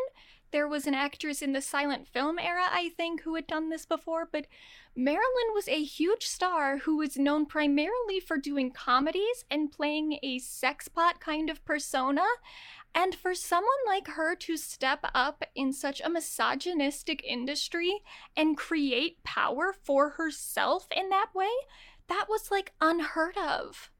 There 0.52 0.68
was 0.68 0.86
an 0.86 0.94
actress 0.94 1.42
in 1.42 1.52
the 1.52 1.60
silent 1.60 2.06
film 2.06 2.38
era, 2.38 2.66
I 2.70 2.90
think, 2.96 3.22
who 3.22 3.34
had 3.34 3.46
done 3.46 3.68
this 3.68 3.84
before, 3.84 4.28
but 4.30 4.46
Marilyn 4.94 5.52
was 5.52 5.68
a 5.68 5.82
huge 5.82 6.26
star 6.26 6.78
who 6.78 6.96
was 6.96 7.16
known 7.16 7.46
primarily 7.46 8.20
for 8.20 8.38
doing 8.38 8.70
comedies 8.70 9.44
and 9.50 9.72
playing 9.72 10.18
a 10.22 10.38
sexpot 10.38 11.20
kind 11.20 11.50
of 11.50 11.64
persona. 11.64 12.24
And 12.94 13.14
for 13.14 13.34
someone 13.34 13.68
like 13.86 14.08
her 14.08 14.34
to 14.36 14.56
step 14.56 15.00
up 15.14 15.44
in 15.54 15.72
such 15.74 16.00
a 16.02 16.08
misogynistic 16.08 17.22
industry 17.24 18.00
and 18.34 18.56
create 18.56 19.22
power 19.22 19.74
for 19.84 20.10
herself 20.10 20.86
in 20.96 21.10
that 21.10 21.34
way, 21.34 21.50
that 22.08 22.26
was 22.28 22.50
like 22.50 22.72
unheard 22.80 23.36
of. 23.36 23.90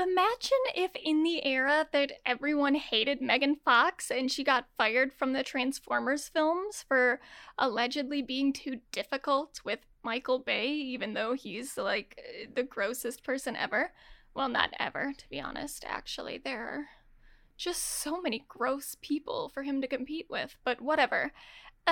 Imagine 0.00 0.58
if 0.76 0.92
in 0.94 1.24
the 1.24 1.44
era 1.44 1.88
that 1.92 2.12
everyone 2.24 2.76
hated 2.76 3.20
Megan 3.20 3.56
Fox 3.56 4.12
and 4.12 4.30
she 4.30 4.44
got 4.44 4.68
fired 4.76 5.12
from 5.12 5.32
the 5.32 5.42
Transformers 5.42 6.28
films 6.28 6.84
for 6.86 7.20
allegedly 7.58 8.22
being 8.22 8.52
too 8.52 8.80
difficult 8.92 9.60
with 9.64 9.80
Michael 10.04 10.38
Bay, 10.38 10.68
even 10.68 11.14
though 11.14 11.32
he's 11.32 11.76
like 11.76 12.20
the 12.54 12.62
grossest 12.62 13.24
person 13.24 13.56
ever. 13.56 13.92
Well, 14.34 14.48
not 14.48 14.70
ever, 14.78 15.12
to 15.18 15.28
be 15.28 15.40
honest, 15.40 15.84
actually. 15.84 16.38
There 16.38 16.60
are 16.60 16.86
just 17.56 17.82
so 17.82 18.20
many 18.20 18.44
gross 18.46 18.96
people 19.02 19.48
for 19.48 19.64
him 19.64 19.80
to 19.80 19.88
compete 19.88 20.26
with, 20.30 20.54
but 20.64 20.80
whatever. 20.80 21.32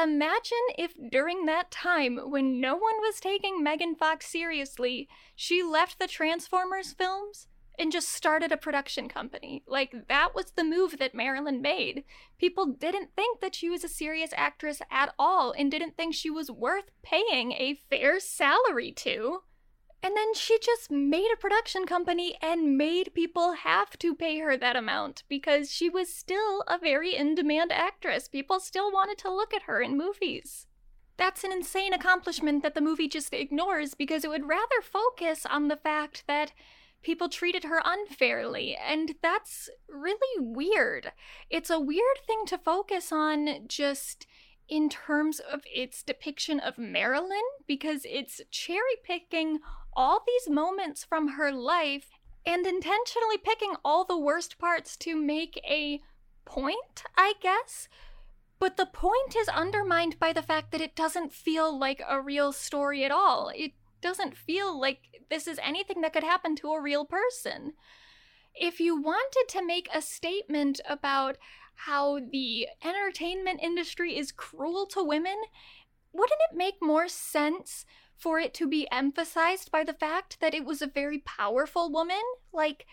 Imagine 0.00 0.58
if 0.78 0.92
during 1.10 1.46
that 1.46 1.72
time, 1.72 2.18
when 2.30 2.60
no 2.60 2.76
one 2.76 2.98
was 3.00 3.18
taking 3.18 3.64
Megan 3.64 3.96
Fox 3.96 4.28
seriously, 4.28 5.08
she 5.34 5.64
left 5.64 5.98
the 5.98 6.06
Transformers 6.06 6.92
films 6.92 7.48
and 7.78 7.92
just 7.92 8.08
started 8.08 8.52
a 8.52 8.56
production 8.56 9.08
company. 9.08 9.62
Like, 9.66 10.08
that 10.08 10.34
was 10.34 10.52
the 10.52 10.64
move 10.64 10.98
that 10.98 11.14
Marilyn 11.14 11.60
made. 11.62 12.04
People 12.38 12.66
didn't 12.66 13.10
think 13.14 13.40
that 13.40 13.54
she 13.54 13.68
was 13.68 13.84
a 13.84 13.88
serious 13.88 14.30
actress 14.36 14.82
at 14.90 15.14
all 15.18 15.52
and 15.52 15.70
didn't 15.70 15.96
think 15.96 16.14
she 16.14 16.30
was 16.30 16.50
worth 16.50 16.90
paying 17.02 17.52
a 17.52 17.80
fair 17.90 18.20
salary 18.20 18.92
to. 18.92 19.42
And 20.02 20.16
then 20.16 20.34
she 20.34 20.58
just 20.60 20.90
made 20.90 21.30
a 21.32 21.40
production 21.40 21.86
company 21.86 22.36
and 22.40 22.78
made 22.78 23.14
people 23.14 23.52
have 23.52 23.98
to 23.98 24.14
pay 24.14 24.38
her 24.38 24.56
that 24.56 24.76
amount 24.76 25.24
because 25.28 25.72
she 25.72 25.88
was 25.88 26.12
still 26.12 26.62
a 26.68 26.78
very 26.78 27.16
in 27.16 27.34
demand 27.34 27.72
actress. 27.72 28.28
People 28.28 28.60
still 28.60 28.92
wanted 28.92 29.18
to 29.18 29.34
look 29.34 29.52
at 29.52 29.62
her 29.62 29.80
in 29.80 29.96
movies. 29.96 30.66
That's 31.16 31.44
an 31.44 31.52
insane 31.52 31.92
accomplishment 31.92 32.62
that 32.62 32.74
the 32.74 32.80
movie 32.80 33.08
just 33.08 33.32
ignores 33.32 33.94
because 33.94 34.22
it 34.24 34.28
would 34.28 34.46
rather 34.46 34.82
focus 34.82 35.46
on 35.46 35.68
the 35.68 35.76
fact 35.76 36.24
that 36.28 36.52
people 37.06 37.28
treated 37.28 37.62
her 37.62 37.80
unfairly, 37.84 38.76
and 38.76 39.14
that's 39.22 39.70
really 39.88 40.44
weird. 40.44 41.12
It's 41.48 41.70
a 41.70 41.78
weird 41.78 42.18
thing 42.26 42.44
to 42.48 42.58
focus 42.58 43.12
on 43.12 43.68
just 43.68 44.26
in 44.68 44.88
terms 44.88 45.38
of 45.38 45.60
its 45.72 46.02
depiction 46.02 46.58
of 46.58 46.78
Marilyn 46.78 47.46
because 47.68 48.00
it's 48.04 48.40
cherry 48.50 48.96
picking 49.04 49.60
all 49.92 50.24
these 50.26 50.52
moments 50.52 51.04
from 51.04 51.28
her 51.28 51.52
life 51.52 52.10
and 52.44 52.66
intentionally 52.66 53.38
picking 53.38 53.74
all 53.84 54.04
the 54.04 54.18
worst 54.18 54.58
parts 54.58 54.96
to 54.96 55.14
make 55.14 55.60
a 55.64 56.00
point, 56.44 57.04
I 57.16 57.34
guess. 57.40 57.88
But 58.58 58.76
the 58.76 58.86
point 58.86 59.36
is 59.36 59.48
undermined 59.48 60.18
by 60.18 60.32
the 60.32 60.42
fact 60.42 60.72
that 60.72 60.80
it 60.80 60.96
doesn't 60.96 61.32
feel 61.32 61.78
like 61.78 62.02
a 62.08 62.20
real 62.20 62.52
story 62.52 63.04
at 63.04 63.12
all. 63.12 63.52
It 63.54 63.74
doesn't 64.06 64.36
feel 64.36 64.80
like 64.80 65.00
this 65.30 65.48
is 65.48 65.58
anything 65.62 66.00
that 66.00 66.12
could 66.12 66.22
happen 66.22 66.54
to 66.56 66.68
a 66.68 66.80
real 66.80 67.04
person. 67.04 67.72
If 68.54 68.78
you 68.78 69.00
wanted 69.00 69.46
to 69.48 69.66
make 69.66 69.88
a 69.92 70.00
statement 70.00 70.80
about 70.88 71.36
how 71.74 72.20
the 72.20 72.68
entertainment 72.84 73.60
industry 73.60 74.16
is 74.16 74.30
cruel 74.30 74.86
to 74.92 75.02
women, 75.02 75.36
wouldn't 76.12 76.40
it 76.50 76.56
make 76.56 76.76
more 76.80 77.08
sense 77.08 77.84
for 78.16 78.38
it 78.38 78.54
to 78.54 78.66
be 78.66 78.88
emphasized 78.90 79.70
by 79.70 79.84
the 79.84 79.92
fact 79.92 80.38
that 80.40 80.54
it 80.54 80.64
was 80.64 80.80
a 80.80 80.86
very 80.86 81.18
powerful 81.18 81.92
woman. 81.92 82.22
Like, 82.52 82.86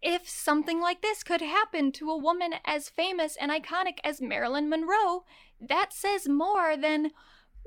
if 0.00 0.28
something 0.28 0.80
like 0.80 1.02
this 1.02 1.24
could 1.24 1.40
happen 1.40 1.90
to 1.92 2.10
a 2.10 2.18
woman 2.18 2.54
as 2.64 2.88
famous 2.88 3.36
and 3.40 3.50
iconic 3.50 3.98
as 4.04 4.20
Marilyn 4.20 4.68
Monroe, 4.68 5.24
that 5.60 5.92
says 5.92 6.28
more 6.28 6.76
than, 6.76 7.10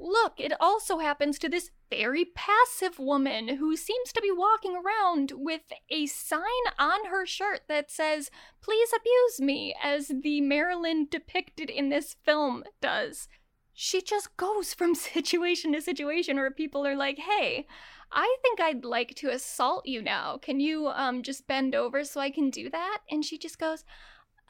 look, 0.01 0.33
it 0.37 0.53
also 0.59 0.99
happens 0.99 1.37
to 1.39 1.49
this 1.49 1.71
very 1.89 2.25
passive 2.25 2.99
woman 2.99 3.57
who 3.57 3.75
seems 3.77 4.11
to 4.13 4.21
be 4.21 4.31
walking 4.31 4.75
around 4.75 5.33
with 5.35 5.61
a 5.89 6.07
sign 6.07 6.41
on 6.79 7.05
her 7.05 7.25
shirt 7.25 7.61
that 7.67 7.91
says, 7.91 8.31
please 8.61 8.89
abuse 8.95 9.39
me, 9.39 9.75
as 9.81 10.11
the 10.23 10.41
Marilyn 10.41 11.07
depicted 11.09 11.69
in 11.69 11.89
this 11.89 12.15
film 12.25 12.63
does 12.81 13.27
she 13.73 14.01
just 14.01 14.35
goes 14.37 14.73
from 14.75 14.95
situation 14.95 15.73
to 15.73 15.81
situation 15.81 16.37
where 16.37 16.51
people 16.51 16.85
are 16.85 16.95
like, 16.95 17.17
hey, 17.17 17.65
I 18.11 18.37
think 18.41 18.59
I'd 18.59 18.83
like 18.85 19.15
to 19.15 19.29
assault 19.29 19.85
you 19.85 20.01
now. 20.01 20.37
Can 20.37 20.59
you 20.59 20.87
um 20.89 21.23
just 21.23 21.47
bend 21.47 21.73
over 21.73 22.03
so 22.03 22.19
I 22.19 22.29
can 22.29 22.49
do 22.49 22.69
that? 22.69 22.99
And 23.09 23.23
she 23.23 23.37
just 23.37 23.57
goes, 23.57 23.83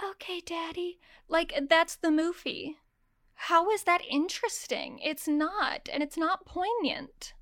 okay, 0.04 0.42
daddy. 0.42 1.00
Like, 1.30 1.54
that's 1.70 1.96
the 1.96 2.12
movie. 2.12 2.78
How 3.46 3.72
is 3.72 3.84
that 3.84 4.04
interesting? 4.08 5.00
It's 5.04 5.28
not, 5.28 5.90
and 5.92 6.04
it's 6.04 6.16
not 6.16 6.46
poignant. 6.46 7.34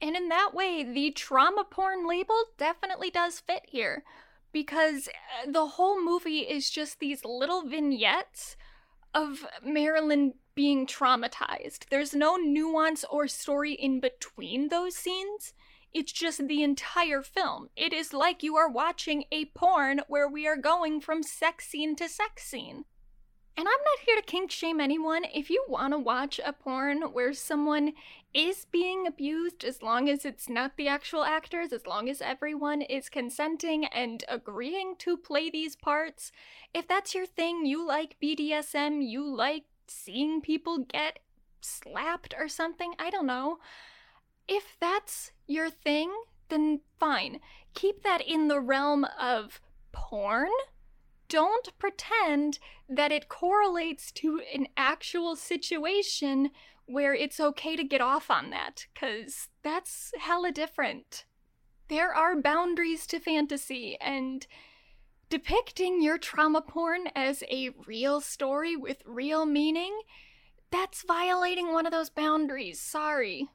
And 0.00 0.16
in 0.16 0.30
that 0.30 0.54
way, 0.54 0.82
the 0.82 1.10
trauma 1.10 1.62
porn 1.70 2.08
label 2.08 2.42
definitely 2.56 3.10
does 3.10 3.40
fit 3.40 3.64
here 3.68 4.02
because 4.50 5.08
uh, 5.08 5.50
the 5.50 5.66
whole 5.66 6.02
movie 6.02 6.40
is 6.40 6.70
just 6.70 7.00
these 7.00 7.22
little 7.22 7.68
vignettes 7.68 8.56
of 9.12 9.44
Marilyn 9.62 10.32
being 10.54 10.86
traumatized. 10.86 11.90
There's 11.90 12.14
no 12.14 12.36
nuance 12.36 13.04
or 13.10 13.28
story 13.28 13.74
in 13.74 14.00
between 14.00 14.68
those 14.70 14.96
scenes. 14.96 15.52
It's 15.92 16.12
just 16.12 16.48
the 16.48 16.62
entire 16.62 17.20
film. 17.20 17.68
It 17.76 17.92
is 17.92 18.14
like 18.14 18.42
you 18.42 18.56
are 18.56 18.70
watching 18.70 19.24
a 19.30 19.44
porn 19.54 20.00
where 20.08 20.30
we 20.30 20.46
are 20.46 20.56
going 20.56 21.02
from 21.02 21.22
sex 21.22 21.66
scene 21.66 21.94
to 21.96 22.08
sex 22.08 22.44
scene. 22.44 22.86
And 23.58 23.66
I'm 23.66 23.84
not 23.84 24.04
here 24.04 24.16
to 24.16 24.22
kink 24.22 24.50
shame 24.50 24.80
anyone. 24.80 25.24
If 25.32 25.48
you 25.48 25.64
want 25.66 25.94
to 25.94 25.98
watch 25.98 26.38
a 26.44 26.52
porn 26.52 27.00
where 27.12 27.32
someone 27.32 27.94
is 28.34 28.66
being 28.70 29.06
abused, 29.06 29.64
as 29.64 29.82
long 29.82 30.10
as 30.10 30.26
it's 30.26 30.50
not 30.50 30.76
the 30.76 30.88
actual 30.88 31.24
actors, 31.24 31.72
as 31.72 31.86
long 31.86 32.10
as 32.10 32.20
everyone 32.20 32.82
is 32.82 33.08
consenting 33.08 33.86
and 33.86 34.24
agreeing 34.28 34.94
to 34.98 35.16
play 35.16 35.48
these 35.48 35.74
parts, 35.74 36.32
if 36.74 36.86
that's 36.86 37.14
your 37.14 37.24
thing, 37.24 37.64
you 37.64 37.86
like 37.86 38.16
BDSM, 38.22 39.02
you 39.02 39.24
like 39.24 39.64
seeing 39.88 40.42
people 40.42 40.78
get 40.78 41.20
slapped 41.62 42.34
or 42.38 42.48
something, 42.48 42.92
I 42.98 43.08
don't 43.08 43.26
know. 43.26 43.58
If 44.46 44.76
that's 44.78 45.32
your 45.46 45.70
thing, 45.70 46.12
then 46.50 46.80
fine. 47.00 47.40
Keep 47.72 48.02
that 48.02 48.20
in 48.20 48.48
the 48.48 48.60
realm 48.60 49.06
of 49.18 49.60
porn 49.92 50.50
don't 51.28 51.76
pretend 51.78 52.58
that 52.88 53.12
it 53.12 53.28
correlates 53.28 54.12
to 54.12 54.40
an 54.54 54.68
actual 54.76 55.36
situation 55.36 56.50
where 56.86 57.14
it's 57.14 57.40
okay 57.40 57.74
to 57.76 57.82
get 57.82 58.00
off 58.00 58.30
on 58.30 58.50
that, 58.50 58.86
because 58.94 59.48
that's 59.62 60.12
hella 60.18 60.52
different. 60.52 61.24
There 61.88 62.14
are 62.14 62.40
boundaries 62.40 63.06
to 63.08 63.18
fantasy, 63.18 63.96
and 64.00 64.46
depicting 65.28 66.00
your 66.00 66.18
trauma 66.18 66.62
porn 66.62 67.08
as 67.14 67.42
a 67.50 67.70
real 67.86 68.20
story 68.20 68.76
with 68.76 69.02
real 69.04 69.46
meaning, 69.46 70.00
that's 70.70 71.02
violating 71.02 71.72
one 71.72 71.86
of 71.86 71.92
those 71.92 72.10
boundaries. 72.10 72.80
Sorry. 72.80 73.48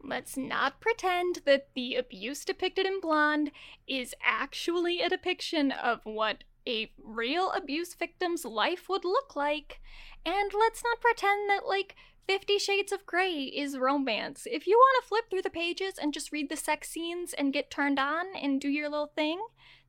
Let's 0.00 0.36
not 0.36 0.80
pretend 0.80 1.40
that 1.44 1.68
the 1.74 1.96
abuse 1.96 2.44
depicted 2.44 2.86
in 2.86 3.00
Blonde 3.00 3.50
is 3.88 4.14
actually 4.24 5.00
a 5.00 5.08
depiction 5.08 5.72
of 5.72 6.00
what 6.04 6.44
a 6.68 6.92
real 7.02 7.50
abuse 7.52 7.94
victim's 7.94 8.44
life 8.44 8.88
would 8.88 9.04
look 9.04 9.34
like. 9.34 9.80
And 10.24 10.50
let's 10.52 10.82
not 10.84 11.00
pretend 11.00 11.48
that, 11.48 11.66
like, 11.66 11.96
Fifty 12.26 12.58
Shades 12.58 12.92
of 12.92 13.06
Grey 13.06 13.44
is 13.44 13.78
romance. 13.78 14.46
If 14.50 14.66
you 14.66 14.76
want 14.76 15.02
to 15.02 15.08
flip 15.08 15.30
through 15.30 15.42
the 15.42 15.50
pages 15.50 15.94
and 15.96 16.12
just 16.12 16.30
read 16.30 16.50
the 16.50 16.56
sex 16.56 16.90
scenes 16.90 17.32
and 17.32 17.54
get 17.54 17.70
turned 17.70 17.98
on 17.98 18.26
and 18.36 18.60
do 18.60 18.68
your 18.68 18.90
little 18.90 19.10
thing, 19.16 19.40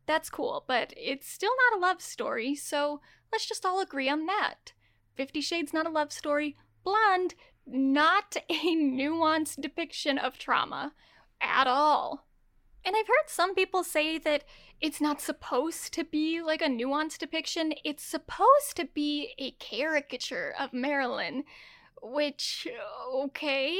that's 0.06 0.30
cool, 0.30 0.64
but 0.66 0.94
it's 0.96 1.30
still 1.30 1.52
not 1.70 1.78
a 1.78 1.82
love 1.82 2.02
story, 2.02 2.56
so 2.56 3.02
let's 3.32 3.46
just 3.46 3.66
all 3.66 3.82
agree 3.82 4.08
on 4.08 4.26
that. 4.28 4.72
Fifty 5.16 5.42
Shades 5.42 5.74
not 5.74 5.86
a 5.86 5.90
love 5.90 6.14
story, 6.14 6.56
Blonde 6.86 7.36
not 7.68 8.38
a 8.50 8.76
nuanced 8.76 9.62
depiction 9.62 10.18
of 10.18 10.38
trauma 10.38 10.94
at 11.42 11.68
all. 11.68 12.26
And 12.86 12.96
I've 12.96 13.08
heard 13.08 13.28
some 13.28 13.54
people 13.54 13.84
say 13.84 14.18
that 14.18 14.46
it's 14.82 15.02
not 15.02 15.22
supposed 15.22 15.94
to 15.94 16.04
be 16.04 16.42
like 16.42 16.62
a 16.62 16.68
nuanced 16.68 17.20
depiction, 17.20 17.74
it's 17.84 18.04
supposed 18.04 18.76
to 18.76 18.86
be 18.86 19.34
a 19.38 19.52
caricature 19.52 20.54
of 20.60 20.74
Marilyn, 20.74 21.44
which, 22.02 22.68
okay. 23.14 23.80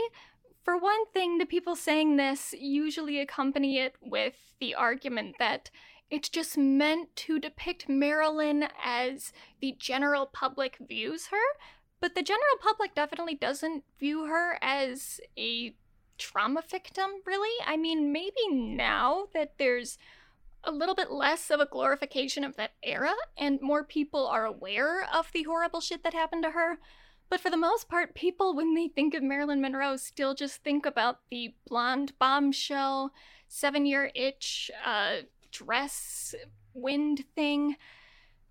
For 0.64 0.78
one 0.78 1.06
thing, 1.14 1.38
the 1.38 1.46
people 1.46 1.76
saying 1.76 2.18
this 2.18 2.54
usually 2.58 3.20
accompany 3.20 3.80
it 3.80 3.96
with 4.02 4.36
the 4.60 4.76
argument 4.76 5.38
that 5.40 5.72
it's 6.12 6.30
just 6.30 6.58
meant 6.58 7.16
to 7.16 7.40
depict 7.40 7.88
Marilyn 7.88 8.66
as 8.84 9.32
the 9.62 9.76
general 9.80 10.26
public 10.26 10.78
views 10.86 11.28
her, 11.28 11.38
but 12.02 12.16
the 12.16 12.24
general 12.24 12.58
public 12.62 12.96
definitely 12.96 13.36
doesn't 13.36 13.84
view 14.00 14.26
her 14.26 14.58
as 14.62 15.22
a 15.38 15.74
trauma 16.18 16.64
victim, 16.68 17.10
really. 17.26 17.64
I 17.66 17.78
mean, 17.78 18.12
maybe 18.12 18.50
now 18.50 19.28
that 19.34 19.54
there's 19.58 19.98
a 20.64 20.72
little 20.72 20.96
bit 20.96 21.12
less 21.12 21.50
of 21.50 21.60
a 21.60 21.66
glorification 21.66 22.44
of 22.44 22.56
that 22.58 22.72
era, 22.84 23.14
and 23.38 23.62
more 23.62 23.84
people 23.84 24.28
are 24.28 24.46
aware 24.46 25.08
of 25.14 25.32
the 25.34 25.44
horrible 25.44 25.82
shit 25.82 26.04
that 26.04 26.14
happened 26.14 26.44
to 26.44 26.52
her. 26.52 26.80
But 27.30 27.40
for 27.40 27.50
the 27.50 27.58
most 27.58 27.88
part, 27.88 28.16
people, 28.16 28.56
when 28.56 28.74
they 28.74 28.88
think 28.88 29.14
of 29.14 29.22
Marilyn 29.22 29.62
Monroe, 29.62 29.98
still 29.98 30.34
just 30.34 30.64
think 30.64 30.86
about 30.86 31.20
the 31.30 31.54
blonde 31.68 32.14
bombshell, 32.20 33.12
seven 33.48 33.86
year 33.86 34.12
itch, 34.16 34.72
uh, 34.84 35.18
dress, 35.52 36.34
wind 36.74 37.24
thing. 37.36 37.76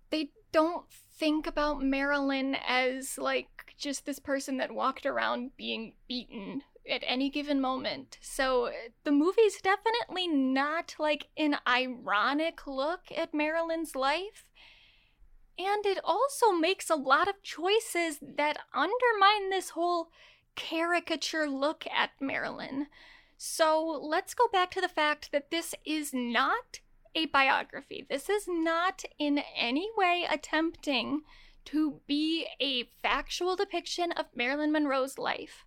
They 0.09 0.31
don't 0.51 0.85
think 0.89 1.45
about 1.45 1.83
Marilyn 1.83 2.55
as 2.65 3.17
like 3.17 3.49
just 3.77 4.05
this 4.05 4.19
person 4.19 4.57
that 4.57 4.73
walked 4.73 5.05
around 5.05 5.51
being 5.57 5.93
beaten 6.07 6.63
at 6.89 7.03
any 7.05 7.29
given 7.29 7.61
moment. 7.61 8.17
So 8.21 8.71
the 9.03 9.11
movie's 9.11 9.61
definitely 9.61 10.27
not 10.27 10.95
like 10.99 11.27
an 11.37 11.57
ironic 11.67 12.67
look 12.67 13.01
at 13.15 13.33
Marilyn's 13.33 13.95
life. 13.95 14.45
And 15.57 15.85
it 15.85 15.99
also 16.03 16.51
makes 16.51 16.89
a 16.89 16.95
lot 16.95 17.27
of 17.27 17.43
choices 17.43 18.19
that 18.21 18.59
undermine 18.73 19.49
this 19.49 19.71
whole 19.71 20.09
caricature 20.55 21.49
look 21.49 21.85
at 21.93 22.11
Marilyn. 22.19 22.87
So 23.37 23.81
let's 24.01 24.33
go 24.33 24.47
back 24.51 24.71
to 24.71 24.81
the 24.81 24.87
fact 24.87 25.31
that 25.31 25.51
this 25.51 25.75
is 25.85 26.13
not 26.13 26.79
a 27.15 27.25
biography. 27.27 28.05
This 28.09 28.29
is 28.29 28.45
not 28.47 29.03
in 29.17 29.41
any 29.55 29.89
way 29.97 30.27
attempting 30.29 31.21
to 31.65 32.01
be 32.07 32.47
a 32.59 32.89
factual 33.01 33.55
depiction 33.55 34.11
of 34.13 34.25
Marilyn 34.35 34.71
Monroe's 34.71 35.17
life. 35.17 35.65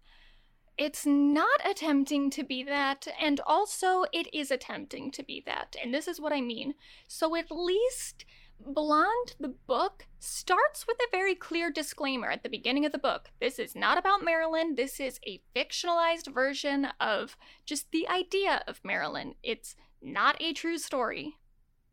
It's 0.78 1.04
not 1.04 1.60
attempting 1.68 2.30
to 2.30 2.42
be 2.42 2.62
that, 2.64 3.06
and 3.20 3.40
also 3.46 4.04
it 4.12 4.32
is 4.32 4.50
attempting 4.50 5.10
to 5.12 5.22
be 5.22 5.42
that. 5.46 5.76
And 5.82 5.92
this 5.92 6.08
is 6.08 6.20
what 6.20 6.32
I 6.32 6.40
mean. 6.40 6.74
So 7.06 7.36
at 7.36 7.50
least 7.50 8.24
Blonde, 8.64 9.34
the 9.40 9.54
book, 9.66 10.06
starts 10.18 10.86
with 10.86 10.96
a 11.00 11.10
very 11.10 11.34
clear 11.34 11.70
disclaimer 11.70 12.30
at 12.30 12.42
the 12.42 12.48
beginning 12.48 12.86
of 12.86 12.92
the 12.92 12.98
book. 12.98 13.30
This 13.40 13.58
is 13.58 13.74
not 13.74 13.98
about 13.98 14.24
Marilyn. 14.24 14.76
This 14.76 15.00
is 15.00 15.18
a 15.26 15.42
fictionalized 15.54 16.32
version 16.32 16.88
of 17.00 17.36
just 17.66 17.90
the 17.90 18.08
idea 18.08 18.62
of 18.66 18.80
Marilyn. 18.84 19.34
It's 19.42 19.74
not 20.00 20.36
a 20.40 20.52
true 20.52 20.78
story. 20.78 21.36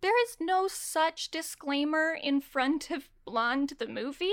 There 0.01 0.23
is 0.23 0.37
no 0.39 0.67
such 0.67 1.29
disclaimer 1.29 2.17
in 2.21 2.39
front 2.39 2.89
of 2.89 3.09
Blonde 3.25 3.73
the 3.79 3.87
movie, 3.87 4.31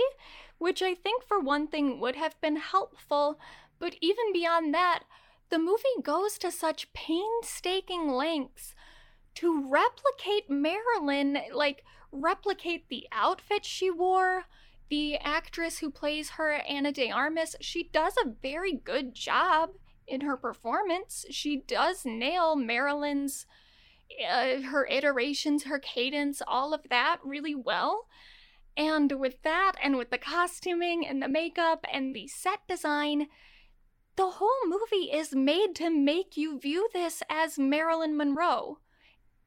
which 0.59 0.81
I 0.81 0.95
think, 0.95 1.25
for 1.25 1.41
one 1.41 1.67
thing, 1.67 1.99
would 2.01 2.17
have 2.17 2.41
been 2.41 2.57
helpful, 2.57 3.41
but 3.79 3.97
even 4.01 4.33
beyond 4.33 4.73
that, 4.75 5.05
the 5.51 5.59
movie 5.59 5.83
goes 6.03 6.39
to 6.39 6.51
such 6.51 6.93
painstaking 6.93 8.09
lengths 8.09 8.75
to 9.37 9.71
replicate 9.71 10.49
Marilyn, 10.49 11.39
like, 11.53 11.85
replicate 12.11 12.89
the 12.89 13.07
outfit 13.13 13.65
she 13.65 13.91
wore. 13.91 14.45
The 14.89 15.17
actress 15.19 15.79
who 15.79 15.91
plays 15.91 16.31
her, 16.31 16.53
Ana 16.53 16.93
de 16.93 17.11
Armas, 17.11 17.57
she 17.61 17.85
does 17.93 18.15
a 18.17 18.31
very 18.43 18.73
good 18.73 19.15
job 19.15 19.71
in 20.07 20.23
her 20.23 20.37
performance. 20.37 21.27
She 21.31 21.63
does 21.67 22.05
nail 22.05 22.57
Marilyn's 22.57 23.47
uh, 24.27 24.63
her 24.63 24.87
iterations, 24.87 25.65
her 25.65 25.79
cadence, 25.79 26.41
all 26.47 26.73
of 26.73 26.89
that 26.91 27.19
really 27.25 27.55
well. 27.55 28.07
And 28.77 29.19
with 29.19 29.43
that, 29.43 29.73
and 29.83 29.97
with 29.97 30.11
the 30.11 30.19
costuming 30.19 31.07
and 31.07 31.23
the 31.23 31.29
makeup 31.29 31.85
and 31.93 32.15
the 32.15 32.29
set 32.29 32.61
design, 32.69 33.29
the 34.17 34.31
whole 34.31 34.67
movie 34.67 35.11
is 35.13 35.35
made 35.35 35.75
to 35.77 35.91
make 35.91 36.37
you 36.37 36.59
view 36.59 36.89
this 36.93 37.23
as 37.29 37.59
Marilyn 37.59 38.17
Monroe. 38.17 38.79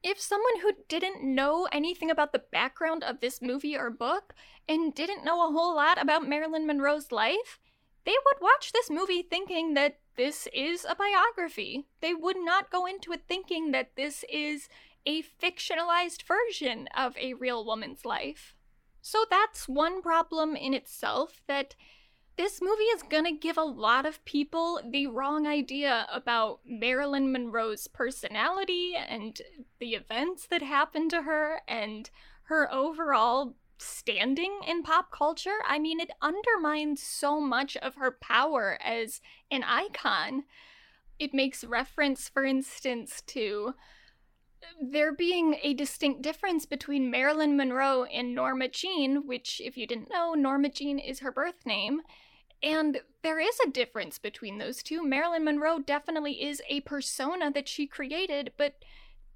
If 0.02 0.20
someone 0.20 0.60
who 0.62 0.72
didn't 0.88 1.22
know 1.22 1.68
anything 1.72 2.10
about 2.10 2.32
the 2.32 2.44
background 2.52 3.04
of 3.04 3.20
this 3.20 3.42
movie 3.42 3.76
or 3.76 3.90
book 3.90 4.32
and 4.68 4.94
didn't 4.94 5.24
know 5.24 5.46
a 5.46 5.52
whole 5.52 5.74
lot 5.74 6.00
about 6.00 6.26
Marilyn 6.26 6.66
Monroe's 6.66 7.12
life, 7.12 7.58
they 8.06 8.14
would 8.24 8.40
watch 8.40 8.72
this 8.72 8.88
movie 8.88 9.22
thinking 9.22 9.74
that 9.74 9.98
this 10.16 10.48
is 10.54 10.86
a 10.88 10.94
biography. 10.94 11.86
They 12.00 12.14
would 12.14 12.38
not 12.38 12.70
go 12.70 12.86
into 12.86 13.12
it 13.12 13.22
thinking 13.28 13.72
that 13.72 13.96
this 13.96 14.24
is 14.32 14.68
a 15.04 15.22
fictionalized 15.22 16.22
version 16.22 16.88
of 16.96 17.16
a 17.16 17.34
real 17.34 17.64
woman's 17.64 18.04
life. 18.04 18.54
So 19.02 19.24
that's 19.28 19.68
one 19.68 20.00
problem 20.00 20.56
in 20.56 20.74
itself 20.74 21.42
that 21.48 21.74
this 22.40 22.62
movie 22.62 22.84
is 22.84 23.02
gonna 23.02 23.36
give 23.36 23.58
a 23.58 23.62
lot 23.62 24.06
of 24.06 24.24
people 24.24 24.80
the 24.82 25.06
wrong 25.06 25.46
idea 25.46 26.06
about 26.10 26.60
Marilyn 26.64 27.30
Monroe's 27.30 27.86
personality 27.86 28.94
and 28.96 29.42
the 29.78 29.90
events 29.90 30.46
that 30.46 30.62
happened 30.62 31.10
to 31.10 31.20
her 31.20 31.60
and 31.68 32.08
her 32.44 32.72
overall 32.72 33.56
standing 33.76 34.60
in 34.66 34.82
pop 34.82 35.12
culture. 35.12 35.58
I 35.68 35.78
mean, 35.78 36.00
it 36.00 36.12
undermines 36.22 37.02
so 37.02 37.42
much 37.42 37.76
of 37.76 37.96
her 37.96 38.10
power 38.10 38.78
as 38.82 39.20
an 39.50 39.62
icon. 39.62 40.44
It 41.18 41.34
makes 41.34 41.62
reference, 41.62 42.30
for 42.30 42.46
instance, 42.46 43.22
to 43.26 43.74
there 44.80 45.12
being 45.12 45.56
a 45.62 45.74
distinct 45.74 46.22
difference 46.22 46.64
between 46.64 47.10
Marilyn 47.10 47.54
Monroe 47.54 48.04
and 48.04 48.34
Norma 48.34 48.68
Jean, 48.68 49.26
which, 49.26 49.60
if 49.62 49.76
you 49.76 49.86
didn't 49.86 50.10
know, 50.10 50.32
Norma 50.32 50.70
Jean 50.70 50.98
is 50.98 51.20
her 51.20 51.30
birth 51.30 51.66
name. 51.66 52.00
And 52.62 53.00
there 53.22 53.40
is 53.40 53.58
a 53.60 53.70
difference 53.70 54.18
between 54.18 54.58
those 54.58 54.82
two. 54.82 55.02
Marilyn 55.04 55.44
Monroe 55.44 55.78
definitely 55.78 56.42
is 56.42 56.62
a 56.68 56.80
persona 56.80 57.50
that 57.50 57.68
she 57.68 57.86
created, 57.86 58.52
but 58.56 58.74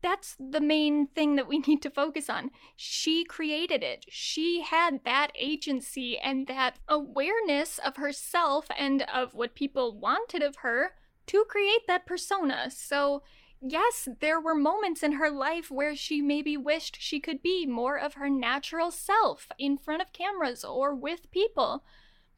that's 0.05 0.37
the 0.39 0.61
main 0.61 1.07
thing 1.07 1.37
that 1.37 1.49
we 1.49 1.59
need 1.67 1.81
to 1.83 1.91
focus 1.91 2.29
on. 2.29 2.51
She 2.77 3.25
created 3.25 3.83
it. 3.83 4.05
She 4.09 4.61
had 4.61 5.01
that 5.05 5.33
agency 5.39 6.19
and 6.19 6.47
that 6.47 6.79
awareness 6.89 7.79
of 7.79 7.97
herself 7.97 8.67
and 8.79 9.03
of 9.03 9.35
what 9.35 9.55
people 9.55 9.99
wanted 9.99 10.43
of 10.43 10.57
her 10.57 10.93
to 11.27 11.45
create 11.49 11.87
that 11.87 12.05
persona. 12.05 12.71
So, 12.71 13.23
yes, 13.63 14.07
there 14.21 14.39
were 14.39 14.55
moments 14.55 15.03
in 15.03 15.13
her 15.13 15.31
life 15.31 15.71
where 15.71 15.97
she 15.97 16.21
maybe 16.21 16.59
wished 16.59 16.99
she 17.01 17.19
could 17.19 17.41
be 17.41 17.65
more 17.65 17.99
of 17.99 18.15
her 18.15 18.29
natural 18.29 18.91
self 18.91 19.49
in 19.59 19.79
front 19.79 20.03
of 20.03 20.13
cameras 20.13 20.65
or 20.65 20.95
with 20.95 21.31
people. 21.31 21.83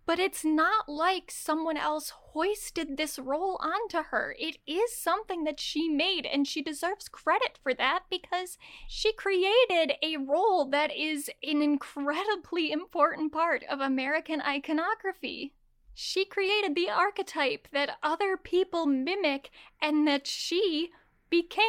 But 0.07 0.21
it's 0.21 0.45
not 0.45 0.88
like 0.88 1.33
someone 1.33 1.77
else 1.77 2.11
hoisted 2.11 2.97
this 2.97 3.19
role 3.19 3.59
onto 3.61 4.05
her. 4.11 4.37
It 4.38 4.59
is 4.64 4.97
something 4.97 5.42
that 5.45 5.59
she 5.59 5.88
made, 5.88 6.25
and 6.25 6.47
she 6.47 6.62
deserves 6.62 7.09
credit 7.09 7.59
for 7.61 7.75
that 7.75 8.05
because 8.09 8.57
she 8.87 9.12
created 9.12 9.95
a 10.03 10.16
role 10.16 10.64
that 10.71 10.97
is 10.97 11.29
an 11.42 11.61
incredibly 11.61 12.71
important 12.71 13.33
part 13.33 13.64
of 13.69 13.81
American 13.81 14.40
iconography. 14.40 15.55
She 15.92 16.25
created 16.25 16.75
the 16.75 16.90
archetype 16.90 17.66
that 17.73 17.99
other 18.03 18.37
people 18.37 18.87
mimic 18.87 19.51
and 19.83 20.07
that 20.07 20.27
she 20.27 20.90
became 21.31 21.64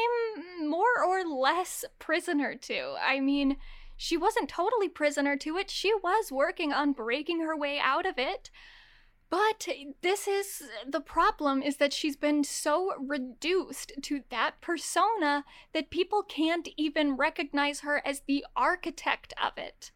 more 0.62 1.04
or 1.04 1.26
less 1.26 1.86
prisoner 1.98 2.56
to. 2.56 2.96
I 3.02 3.20
mean, 3.20 3.58
she 3.98 4.16
wasn't 4.16 4.48
totally 4.48 4.88
prisoner 4.88 5.36
to 5.38 5.58
it, 5.58 5.70
she 5.70 5.94
was 6.04 6.32
working 6.32 6.72
on 6.72 6.94
breaking 6.94 7.42
her 7.42 7.58
way 7.58 7.80
out 7.80 8.06
of 8.06 8.18
it. 8.18 8.50
But 9.30 9.68
this 10.02 10.26
is 10.26 10.64
the 10.88 11.02
problem 11.02 11.62
is 11.62 11.78
that 11.78 11.92
she's 11.92 12.16
been 12.16 12.46
so 12.46 12.94
reduced 12.98 13.92
to 14.04 14.22
that 14.30 14.62
persona 14.62 15.44
that 15.74 15.90
people 15.90 16.24
can't 16.24 16.70
even 16.78 17.18
recognize 17.18 17.82
her 17.82 18.02
as 18.06 18.22
the 18.22 18.46
architect 18.56 19.34
of 19.44 19.58
it. 19.58 19.92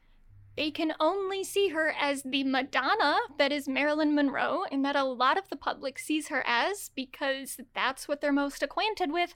They 0.58 0.70
can 0.70 0.94
only 1.00 1.46
see 1.46 1.70
her 1.70 1.96
as 1.98 2.24
the 2.24 2.44
Madonna 2.44 3.18
that 3.38 3.54
is 3.54 3.70
Marilyn 3.70 4.14
Monroe, 4.14 4.66
and 4.70 4.84
that 4.84 4.98
a 4.98 5.06
lot 5.06 5.38
of 5.38 5.48
the 5.48 5.56
public 5.56 5.98
sees 5.98 6.28
her 6.28 6.44
as 6.46 6.92
because 6.94 7.58
that's 7.74 8.10
what 8.10 8.20
they're 8.20 8.34
most 8.34 8.62
acquainted 8.62 9.14
with, 9.14 9.34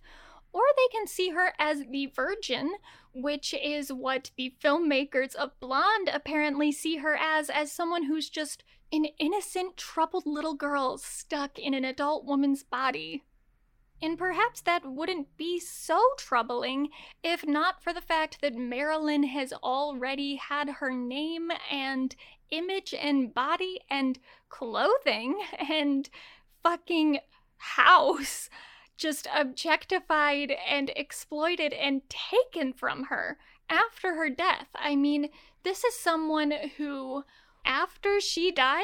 or 0.55 0.63
they 0.77 0.97
can 0.97 1.05
see 1.05 1.31
her 1.31 1.51
as 1.59 1.83
the 1.91 2.05
Virgin, 2.05 2.75
which 3.13 3.53
is 3.61 3.91
what 3.91 4.31
the 4.37 4.55
filmmakers 4.63 5.35
of 5.35 5.59
Blonde 5.59 6.09
apparently 6.13 6.71
see 6.71 6.95
her 6.97 7.17
as, 7.17 7.49
as 7.49 7.73
someone 7.73 8.03
who's 8.03 8.29
just 8.29 8.63
an 8.93 9.03
innocent, 9.19 9.75
troubled 9.75 10.25
little 10.25 10.53
girl 10.53 10.97
stuck 10.97 11.59
in 11.59 11.73
an 11.73 11.83
adult 11.83 12.23
woman's 12.23 12.63
body. 12.63 13.21
And 14.01 14.17
perhaps 14.17 14.61
that 14.61 14.85
wouldn't 14.85 15.35
be 15.35 15.59
so 15.59 16.01
troubling 16.17 16.87
if 17.21 17.45
not 17.45 17.83
for 17.83 17.91
the 17.91 17.99
fact 17.99 18.39
that 18.41 18.55
Marilyn 18.55 19.23
has 19.23 19.51
already 19.51 20.35
had 20.37 20.69
her 20.69 20.91
name 20.91 21.51
and 21.69 22.15
image 22.49 22.93
and 22.93 23.33
body 23.33 23.81
and 23.89 24.19
clothing 24.47 25.37
and 25.69 26.09
fucking 26.63 27.19
house 27.57 28.49
just 28.97 29.27
objectified 29.35 30.53
and 30.69 30.91
exploited 30.95 31.73
and 31.73 32.01
taken 32.09 32.73
from 32.73 33.05
her 33.05 33.37
after 33.69 34.15
her 34.15 34.29
death. 34.29 34.67
I 34.75 34.95
mean, 34.95 35.29
this 35.63 35.83
is 35.83 35.99
someone 35.99 36.53
who, 36.77 37.23
after 37.65 38.21
she 38.21 38.51
died, 38.51 38.83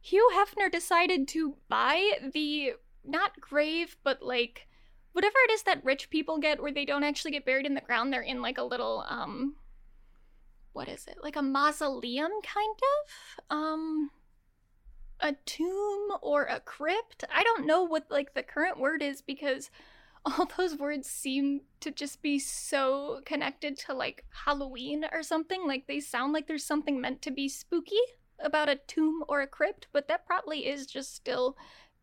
Hugh 0.00 0.30
Hefner 0.34 0.70
decided 0.70 1.28
to 1.28 1.56
buy 1.68 2.12
the 2.32 2.74
not 3.04 3.40
grave, 3.40 3.96
but 4.02 4.22
like 4.22 4.66
whatever 5.12 5.36
it 5.48 5.52
is 5.52 5.62
that 5.64 5.84
rich 5.84 6.10
people 6.10 6.38
get 6.38 6.62
where 6.62 6.72
they 6.72 6.84
don't 6.84 7.04
actually 7.04 7.32
get 7.32 7.44
buried 7.44 7.66
in 7.66 7.74
the 7.74 7.80
ground, 7.80 8.12
they're 8.12 8.22
in 8.22 8.40
like 8.42 8.58
a 8.58 8.62
little 8.62 9.04
um 9.08 9.56
what 10.72 10.88
is 10.88 11.06
it? 11.08 11.18
Like 11.22 11.36
a 11.36 11.42
mausoleum 11.42 12.30
kind 12.42 12.76
of? 12.78 13.44
Um 13.56 14.10
a 15.20 15.34
tomb 15.46 16.08
or 16.22 16.44
a 16.44 16.60
crypt? 16.60 17.24
I 17.34 17.42
don't 17.42 17.66
know 17.66 17.82
what 17.82 18.06
like 18.10 18.34
the 18.34 18.42
current 18.42 18.78
word 18.78 19.02
is 19.02 19.22
because 19.22 19.70
all 20.24 20.48
those 20.56 20.76
words 20.76 21.08
seem 21.08 21.62
to 21.80 21.90
just 21.90 22.20
be 22.22 22.38
so 22.38 23.20
connected 23.24 23.78
to 23.78 23.94
like 23.94 24.24
Halloween 24.44 25.04
or 25.12 25.22
something. 25.22 25.66
Like 25.66 25.86
they 25.86 26.00
sound 26.00 26.32
like 26.32 26.46
there's 26.46 26.64
something 26.64 27.00
meant 27.00 27.22
to 27.22 27.30
be 27.30 27.48
spooky 27.48 28.00
about 28.42 28.68
a 28.68 28.80
tomb 28.86 29.22
or 29.28 29.40
a 29.40 29.46
crypt, 29.46 29.86
but 29.92 30.08
that 30.08 30.26
probably 30.26 30.66
is 30.66 30.86
just 30.86 31.14
still 31.14 31.56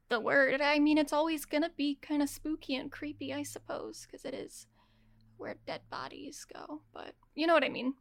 the 0.09 0.19
word. 0.19 0.61
I 0.61 0.79
mean, 0.79 0.97
it's 0.97 1.13
always 1.13 1.45
gonna 1.45 1.71
be 1.75 1.95
kind 2.01 2.21
of 2.21 2.29
spooky 2.29 2.75
and 2.75 2.91
creepy, 2.91 3.33
I 3.33 3.43
suppose, 3.43 4.05
because 4.05 4.25
it 4.25 4.33
is 4.33 4.67
where 5.37 5.55
dead 5.65 5.81
bodies 5.89 6.45
go. 6.51 6.81
But 6.93 7.13
you 7.35 7.47
know 7.47 7.53
what 7.53 7.63
I 7.63 7.69
mean. 7.69 7.93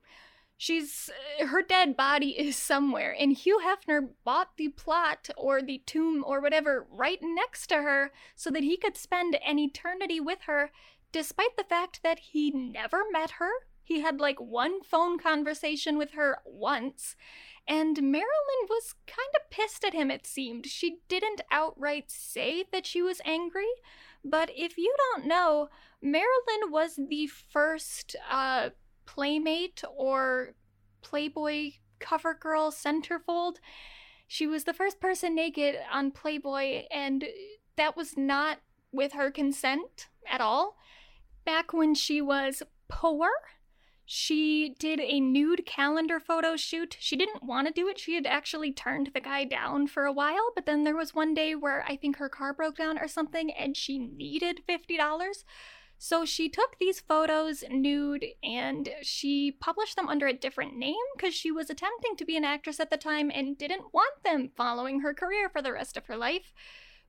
She's 0.59 1.11
her 1.39 1.63
dead 1.63 1.97
body 1.97 2.31
is 2.31 2.57
somewhere, 2.57 3.15
and 3.19 3.33
Hugh 3.33 3.61
Hefner 3.63 4.09
bought 4.25 4.57
the 4.57 4.69
plot 4.69 5.29
or 5.37 5.61
the 5.61 5.83
tomb 5.85 6.25
or 6.27 6.41
whatever 6.41 6.87
right 6.91 7.19
next 7.23 7.67
to 7.69 7.77
her 7.77 8.11
so 8.35 8.51
that 8.51 8.63
he 8.63 8.79
could 8.79 8.97
spend 8.97 9.39
an 9.47 9.59
eternity 9.59 10.19
with 10.19 10.41
her, 10.47 10.71
despite 11.13 11.57
the 11.59 11.65
fact 11.65 12.01
that 12.03 12.19
he 12.19 12.51
never 12.51 13.03
met 13.13 13.33
her. 13.33 13.51
He 13.83 14.01
had 14.01 14.19
like 14.19 14.41
one 14.41 14.83
phone 14.83 15.19
conversation 15.19 15.99
with 15.99 16.13
her 16.13 16.39
once, 16.47 17.17
and 17.69 18.03
Marilyn 18.03 18.67
was 18.69 18.95
kind 19.07 19.29
of 19.37 19.51
pissed 19.51 19.85
at 19.85 19.93
him, 19.93 20.11
it 20.11 20.27
seemed. 20.27 20.67
She 20.67 21.01
didn't 21.09 21.43
outright 21.53 22.11
say 22.11 22.65
that 22.73 22.87
she 22.87 23.03
was 23.03 23.21
angry, 23.25 23.69
but 24.25 24.51
if 24.57 24.79
you 24.79 24.95
don't 25.13 25.27
know, 25.27 25.69
Marilyn 26.01 26.71
was 26.71 26.99
the 27.11 27.27
first 27.27 28.17
uh, 28.31 28.71
playmate 29.07 29.83
or 29.97 30.55
Playboy 31.03 31.73
cover 31.99 32.35
girl 32.35 32.71
centerfold. 32.71 33.57
She 34.27 34.47
was 34.47 34.65
the 34.65 34.75
first 34.75 35.01
person 35.01 35.35
naked 35.35 35.77
on 35.91 36.11
Playboy, 36.11 36.85
and 36.91 37.25
that 37.77 37.97
was 37.97 38.17
not 38.17 38.59
with 38.93 39.13
her 39.13 39.31
consent 39.31 40.09
at 40.29 40.41
all. 40.41 40.77
Back 41.45 41.73
when 41.73 41.95
she 41.95 42.21
was 42.21 42.63
poor, 42.89 43.29
she 44.05 44.75
did 44.79 45.01
a 45.01 45.21
nude 45.21 45.67
calendar 45.67 46.21
photo 46.21 46.57
shoot. 46.57 46.97
She 47.01 47.17
didn't 47.17 47.43
want 47.43 47.67
to 47.67 47.73
do 47.73 47.89
it. 47.89 47.99
She 47.99 48.15
had 48.15 48.27
actually 48.27 48.73
turned 48.73 49.11
the 49.13 49.21
guy 49.21 49.45
down 49.45 49.89
for 49.89 50.05
a 50.05 50.13
while, 50.13 50.53
but 50.55 50.65
then 50.65 50.85
there 50.85 50.97
was 50.97 51.15
one 51.15 51.35
day 51.35 51.57
where 51.57 51.85
I 51.89 51.97
think 51.97 52.17
her 52.17 52.29
car 52.29 52.53
broke 52.53 52.77
down 52.77 52.99
or 52.99 53.09
something 53.09 53.51
and 53.51 53.77
she 53.77 53.99
needed 53.99 54.63
$50. 54.69 55.45
So 55.99 56.25
she 56.25 56.49
took 56.49 56.79
these 56.79 57.01
photos 57.01 57.65
nude 57.71 58.27
and 58.43 58.91
she 59.03 59.51
published 59.51 59.97
them 59.97 60.09
under 60.09 60.27
a 60.27 60.33
different 60.33 60.77
name 60.77 60.95
because 61.17 61.35
she 61.35 61.51
was 61.51 61.71
attempting 61.71 62.17
to 62.17 62.25
be 62.25 62.37
an 62.37 62.45
actress 62.45 62.79
at 62.81 62.91
the 62.91 62.97
time 62.97 63.31
and 63.35 63.57
didn't 63.57 63.95
want 63.95 64.23
them 64.23 64.51
following 64.57 65.01
her 65.01 65.15
career 65.15 65.49
for 65.49 65.63
the 65.63 65.73
rest 65.73 65.97
of 65.97 66.07
her 66.07 66.17
life. 66.17 66.53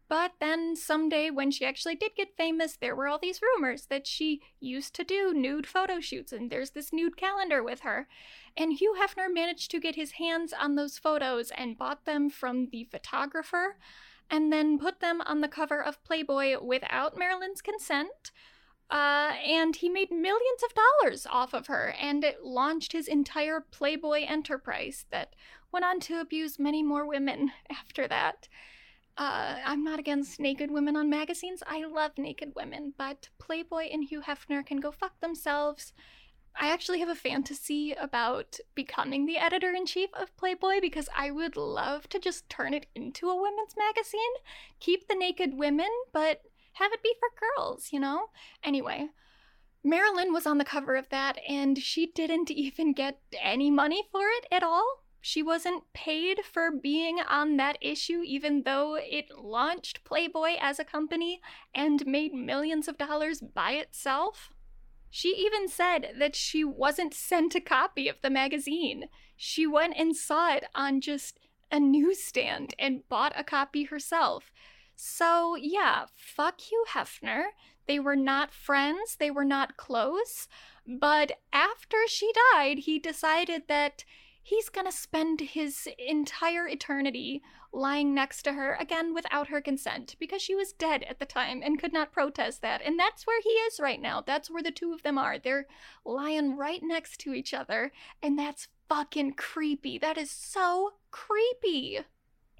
But 0.09 0.33
then 0.39 0.77
someday, 0.77 1.29
when 1.29 1.51
she 1.51 1.65
actually 1.65 1.95
did 1.95 2.15
get 2.15 2.37
famous, 2.37 2.77
there 2.77 2.95
were 2.95 3.09
all 3.09 3.19
these 3.19 3.41
rumors 3.41 3.87
that 3.87 4.07
she 4.07 4.41
used 4.59 4.95
to 4.95 5.03
do 5.03 5.33
nude 5.33 5.67
photo 5.67 5.99
shoots, 5.99 6.31
and 6.31 6.49
there's 6.49 6.69
this 6.69 6.93
nude 6.93 7.17
calendar 7.17 7.61
with 7.61 7.81
her. 7.81 8.07
And 8.55 8.71
Hugh 8.71 8.95
Hefner 8.97 9.27
managed 9.31 9.69
to 9.71 9.81
get 9.81 9.95
his 9.95 10.11
hands 10.11 10.53
on 10.57 10.75
those 10.75 10.97
photos 10.97 11.51
and 11.51 11.77
bought 11.77 12.05
them 12.05 12.29
from 12.29 12.69
the 12.71 12.85
photographer, 12.85 13.77
and 14.29 14.51
then 14.51 14.79
put 14.79 15.01
them 15.01 15.21
on 15.21 15.41
the 15.41 15.49
cover 15.49 15.83
of 15.83 16.01
Playboy 16.05 16.63
without 16.63 17.17
Marilyn's 17.17 17.61
consent. 17.61 18.31
Uh, 18.89 19.33
and 19.45 19.75
he 19.75 19.89
made 19.89 20.11
millions 20.11 20.63
of 20.63 20.73
dollars 20.73 21.27
off 21.29 21.53
of 21.53 21.67
her, 21.67 21.93
and 21.99 22.23
it 22.23 22.43
launched 22.43 22.93
his 22.93 23.07
entire 23.07 23.59
Playboy 23.59 24.25
enterprise 24.25 25.05
that 25.11 25.33
went 25.71 25.83
on 25.83 25.99
to 25.99 26.21
abuse 26.21 26.57
many 26.57 26.81
more 26.81 27.05
women 27.05 27.51
after 27.69 28.07
that. 28.07 28.47
Uh, 29.17 29.57
I'm 29.65 29.83
not 29.83 29.99
against 29.99 30.39
naked 30.39 30.69
women 30.69 30.95
on 30.95 31.09
magazines. 31.09 31.63
I 31.65 31.83
love 31.85 32.11
naked 32.17 32.53
women, 32.55 32.93
but 32.97 33.29
Playboy 33.39 33.89
and 33.91 34.03
Hugh 34.03 34.21
Hefner 34.21 34.65
can 34.65 34.79
go 34.79 34.91
fuck 34.91 35.19
themselves. 35.19 35.91
I 36.59 36.69
actually 36.71 36.99
have 36.99 37.09
a 37.09 37.15
fantasy 37.15 37.93
about 37.93 38.59
becoming 38.73 39.25
the 39.25 39.37
editor 39.37 39.71
in 39.71 39.85
chief 39.85 40.09
of 40.13 40.35
Playboy 40.37 40.81
because 40.81 41.09
I 41.15 41.29
would 41.31 41.57
love 41.57 42.07
to 42.09 42.19
just 42.19 42.49
turn 42.49 42.73
it 42.73 42.87
into 42.95 43.29
a 43.29 43.41
women's 43.41 43.75
magazine, 43.77 44.21
keep 44.79 45.07
the 45.07 45.15
naked 45.15 45.57
women, 45.57 45.89
but 46.13 46.41
have 46.79 46.91
it 46.93 47.03
be 47.03 47.13
for 47.19 47.29
girls, 47.57 47.89
you 47.91 47.99
know? 47.99 48.27
Anyway, 48.63 49.09
Marilyn 49.83 50.33
was 50.33 50.45
on 50.45 50.57
the 50.57 50.65
cover 50.65 50.95
of 50.95 51.09
that 51.09 51.37
and 51.47 51.77
she 51.77 52.07
didn't 52.07 52.51
even 52.51 52.93
get 52.93 53.19
any 53.41 53.71
money 53.71 54.03
for 54.11 54.27
it 54.27 54.45
at 54.51 54.63
all. 54.63 55.03
She 55.21 55.43
wasn't 55.43 55.91
paid 55.93 56.41
for 56.45 56.71
being 56.71 57.19
on 57.19 57.57
that 57.57 57.77
issue, 57.81 58.21
even 58.25 58.63
though 58.63 58.95
it 58.95 59.25
launched 59.35 60.03
Playboy 60.03 60.55
as 60.61 60.79
a 60.79 60.85
company 60.85 61.41
and 61.73 62.05
made 62.05 62.33
millions 62.33 62.87
of 62.87 62.97
dollars 62.97 63.41
by 63.41 63.71
itself. 63.71 64.51
She 65.09 65.29
even 65.29 65.67
said 65.67 66.13
that 66.19 66.35
she 66.35 66.63
wasn't 66.63 67.13
sent 67.13 67.55
a 67.55 67.61
copy 67.61 68.07
of 68.07 68.21
the 68.21 68.29
magazine. 68.29 69.09
She 69.35 69.65
went 69.65 69.95
and 69.97 70.15
saw 70.15 70.53
it 70.53 70.65
on 70.75 71.01
just 71.01 71.39
a 71.71 71.79
newsstand 71.79 72.73
and 72.79 73.07
bought 73.09 73.33
a 73.35 73.43
copy 73.43 73.85
herself. 73.85 74.51
So, 74.99 75.55
yeah, 75.55 76.07
fuck 76.15 76.59
Hugh 76.59 76.83
Hefner. 76.89 77.49
They 77.85 77.99
were 77.99 78.15
not 78.15 78.51
friends, 78.51 79.15
they 79.17 79.29
were 79.29 79.45
not 79.45 79.77
close. 79.77 80.47
But 80.87 81.33
after 81.53 81.97
she 82.07 82.31
died, 82.53 82.79
he 82.79 82.97
decided 82.97 83.63
that 83.67 84.03
he's 84.41 84.69
gonna 84.69 84.91
spend 84.91 85.41
his 85.41 85.87
entire 85.99 86.67
eternity 86.67 87.43
lying 87.71 88.15
next 88.15 88.41
to 88.43 88.53
her 88.53 88.75
again 88.79 89.13
without 89.13 89.49
her 89.49 89.61
consent 89.61 90.15
because 90.19 90.41
she 90.41 90.55
was 90.55 90.73
dead 90.73 91.03
at 91.03 91.19
the 91.19 91.25
time 91.25 91.61
and 91.63 91.79
could 91.79 91.93
not 91.93 92.11
protest 92.11 92.63
that. 92.63 92.81
And 92.81 92.97
that's 92.97 93.27
where 93.27 93.41
he 93.41 93.49
is 93.49 93.79
right 93.79 94.01
now. 94.01 94.21
That's 94.25 94.49
where 94.49 94.63
the 94.63 94.71
two 94.71 94.93
of 94.93 95.03
them 95.03 95.19
are. 95.19 95.37
They're 95.37 95.67
lying 96.05 96.57
right 96.57 96.81
next 96.81 97.19
to 97.19 97.33
each 97.35 97.53
other, 97.53 97.91
and 98.23 98.39
that's 98.39 98.69
fucking 98.89 99.33
creepy. 99.33 99.99
That 99.99 100.17
is 100.17 100.31
so 100.31 100.93
creepy. 101.11 101.99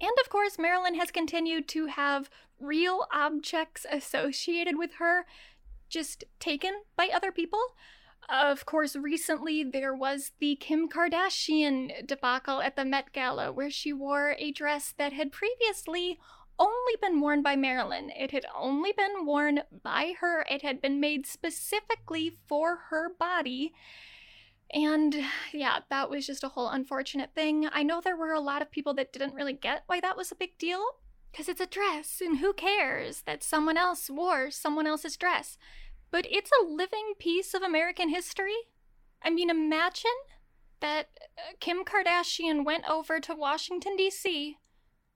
And 0.00 0.12
of 0.22 0.28
course, 0.30 0.58
Marilyn 0.58 0.94
has 0.94 1.10
continued 1.10 1.68
to 1.68 1.86
have 1.86 2.30
real 2.60 3.06
objects 3.12 3.86
associated 3.90 4.78
with 4.78 4.94
her 4.94 5.26
just 5.88 6.24
taken 6.38 6.82
by 6.96 7.08
other 7.12 7.32
people. 7.32 7.60
Of 8.28 8.66
course, 8.66 8.94
recently 8.94 9.64
there 9.64 9.94
was 9.94 10.32
the 10.38 10.56
Kim 10.56 10.88
Kardashian 10.88 12.06
debacle 12.06 12.60
at 12.60 12.76
the 12.76 12.84
Met 12.84 13.12
Gala, 13.12 13.52
where 13.52 13.70
she 13.70 13.92
wore 13.92 14.36
a 14.38 14.52
dress 14.52 14.92
that 14.98 15.14
had 15.14 15.32
previously 15.32 16.18
only 16.58 16.96
been 17.00 17.20
worn 17.20 17.42
by 17.42 17.56
Marilyn. 17.56 18.10
It 18.10 18.32
had 18.32 18.44
only 18.54 18.92
been 18.92 19.24
worn 19.24 19.62
by 19.82 20.14
her, 20.20 20.44
it 20.50 20.62
had 20.62 20.82
been 20.82 21.00
made 21.00 21.26
specifically 21.26 22.36
for 22.46 22.76
her 22.90 23.08
body. 23.18 23.72
And 24.72 25.16
yeah, 25.52 25.80
that 25.88 26.10
was 26.10 26.26
just 26.26 26.44
a 26.44 26.48
whole 26.48 26.68
unfortunate 26.68 27.30
thing. 27.34 27.68
I 27.72 27.82
know 27.82 28.00
there 28.00 28.16
were 28.16 28.32
a 28.32 28.40
lot 28.40 28.62
of 28.62 28.70
people 28.70 28.92
that 28.94 29.12
didn't 29.12 29.34
really 29.34 29.54
get 29.54 29.84
why 29.86 30.00
that 30.00 30.16
was 30.16 30.30
a 30.30 30.36
big 30.36 30.58
deal, 30.58 30.84
because 31.30 31.48
it's 31.48 31.60
a 31.60 31.66
dress, 31.66 32.20
and 32.20 32.38
who 32.38 32.52
cares 32.52 33.22
that 33.22 33.42
someone 33.42 33.78
else 33.78 34.10
wore 34.10 34.50
someone 34.50 34.86
else's 34.86 35.16
dress? 35.16 35.56
but 36.10 36.26
it's 36.30 36.50
a 36.60 36.66
living 36.66 37.14
piece 37.18 37.54
of 37.54 37.62
American 37.62 38.08
history. 38.08 38.56
I 39.22 39.30
mean, 39.30 39.50
imagine 39.50 40.10
that 40.80 41.08
uh, 41.36 41.52
Kim 41.60 41.84
Kardashian 41.84 42.64
went 42.64 42.88
over 42.88 43.20
to 43.20 43.34
Washington, 43.34 43.96
D.C., 43.96 44.56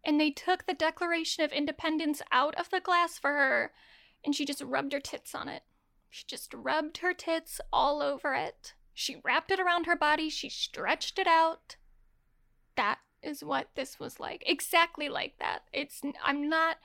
and 0.05 0.21
they 0.21 0.31
took 0.31 0.67
the 0.67 0.75
Declaration 0.75 1.45
of 1.45 1.53
Independence 1.53 2.21
out 2.33 2.57
of 2.57 2.71
the 2.71 2.81
glass 2.81 3.19
for 3.19 3.31
her, 3.31 3.73
and 4.25 4.35
she 4.35 4.45
just 4.45 4.63
rubbed 4.63 4.93
her 4.93 5.01
tits 5.01 5.35
on 5.35 5.49
it. 5.49 5.63
She 6.11 6.25
just 6.27 6.53
rubbed 6.53 6.99
her 6.99 7.15
tits 7.15 7.61
all 7.73 8.03
over 8.03 8.35
it. 8.35 8.75
She 8.95 9.17
wrapped 9.25 9.51
it 9.51 9.61
around 9.61 9.87
her 9.87 9.97
body, 9.97 10.29
she 10.29 10.49
stretched 10.49 11.19
it 11.19 11.27
out. 11.27 11.77
That 12.77 12.99
is 13.23 13.45
what 13.45 13.69
this 13.75 13.99
was 13.99 14.21
like. 14.21 14.43
Exactly 14.47 15.09
like 15.09 15.39
that. 15.39 15.61
It's 15.73 16.03
I'm 16.25 16.49
not 16.49 16.77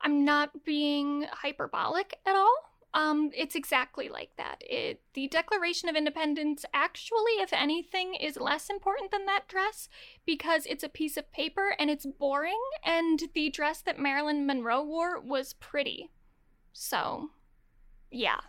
I'm 0.00 0.24
not 0.24 0.64
being 0.64 1.26
hyperbolic 1.30 2.18
at 2.26 2.34
all. 2.34 2.72
Um, 2.94 3.30
it's 3.34 3.54
exactly 3.54 4.10
like 4.10 4.30
that. 4.36 4.56
It, 4.60 5.00
the 5.14 5.26
Declaration 5.28 5.88
of 5.88 5.96
Independence, 5.96 6.66
actually, 6.74 7.32
if 7.38 7.52
anything, 7.52 8.14
is 8.14 8.36
less 8.36 8.68
important 8.68 9.10
than 9.10 9.24
that 9.26 9.48
dress 9.48 9.88
because 10.26 10.66
it's 10.66 10.84
a 10.84 10.90
piece 10.90 11.16
of 11.16 11.32
paper 11.32 11.74
and 11.78 11.88
it's 11.88 12.04
boring, 12.04 12.60
and 12.84 13.22
the 13.34 13.48
dress 13.48 13.80
that 13.82 13.98
Marilyn 13.98 14.44
Monroe 14.44 14.84
wore 14.84 15.18
was 15.18 15.54
pretty. 15.54 16.10
So, 16.74 17.30
yeah. 18.10 18.40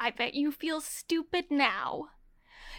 I 0.00 0.10
bet 0.10 0.32
you 0.34 0.50
feel 0.50 0.80
stupid 0.80 1.44
now. 1.50 2.08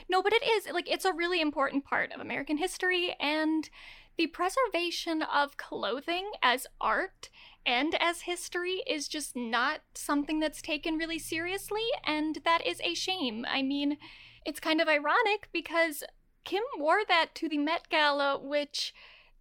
No, 0.10 0.23
but 0.23 0.34
it 0.34 0.43
is, 0.43 0.67
like, 0.73 0.91
it's 0.91 1.05
a 1.05 1.13
really 1.13 1.39
important 1.39 1.86
part 1.86 2.12
of 2.12 2.19
American 2.19 2.57
history, 2.57 3.15
and 3.19 3.69
the 4.17 4.27
preservation 4.27 5.21
of 5.21 5.55
clothing 5.55 6.31
as 6.41 6.65
art 6.81 7.29
and 7.65 7.95
as 8.01 8.21
history 8.21 8.81
is 8.88 9.07
just 9.07 9.36
not 9.36 9.81
something 9.93 10.39
that's 10.39 10.63
taken 10.63 10.97
really 10.97 11.19
seriously, 11.19 11.86
and 12.03 12.39
that 12.43 12.65
is 12.65 12.81
a 12.81 12.95
shame. 12.95 13.45
I 13.47 13.62
mean, 13.62 13.97
it's 14.43 14.60
kind 14.60 14.81
of 14.81 14.88
ironic 14.88 15.49
because 15.53 16.03
Kim 16.43 16.63
wore 16.79 17.01
that 17.07 17.36
to 17.36 17.47
the 17.47 17.60
Met 17.60 17.88
Gala, 17.89 18.39
which 18.41 18.95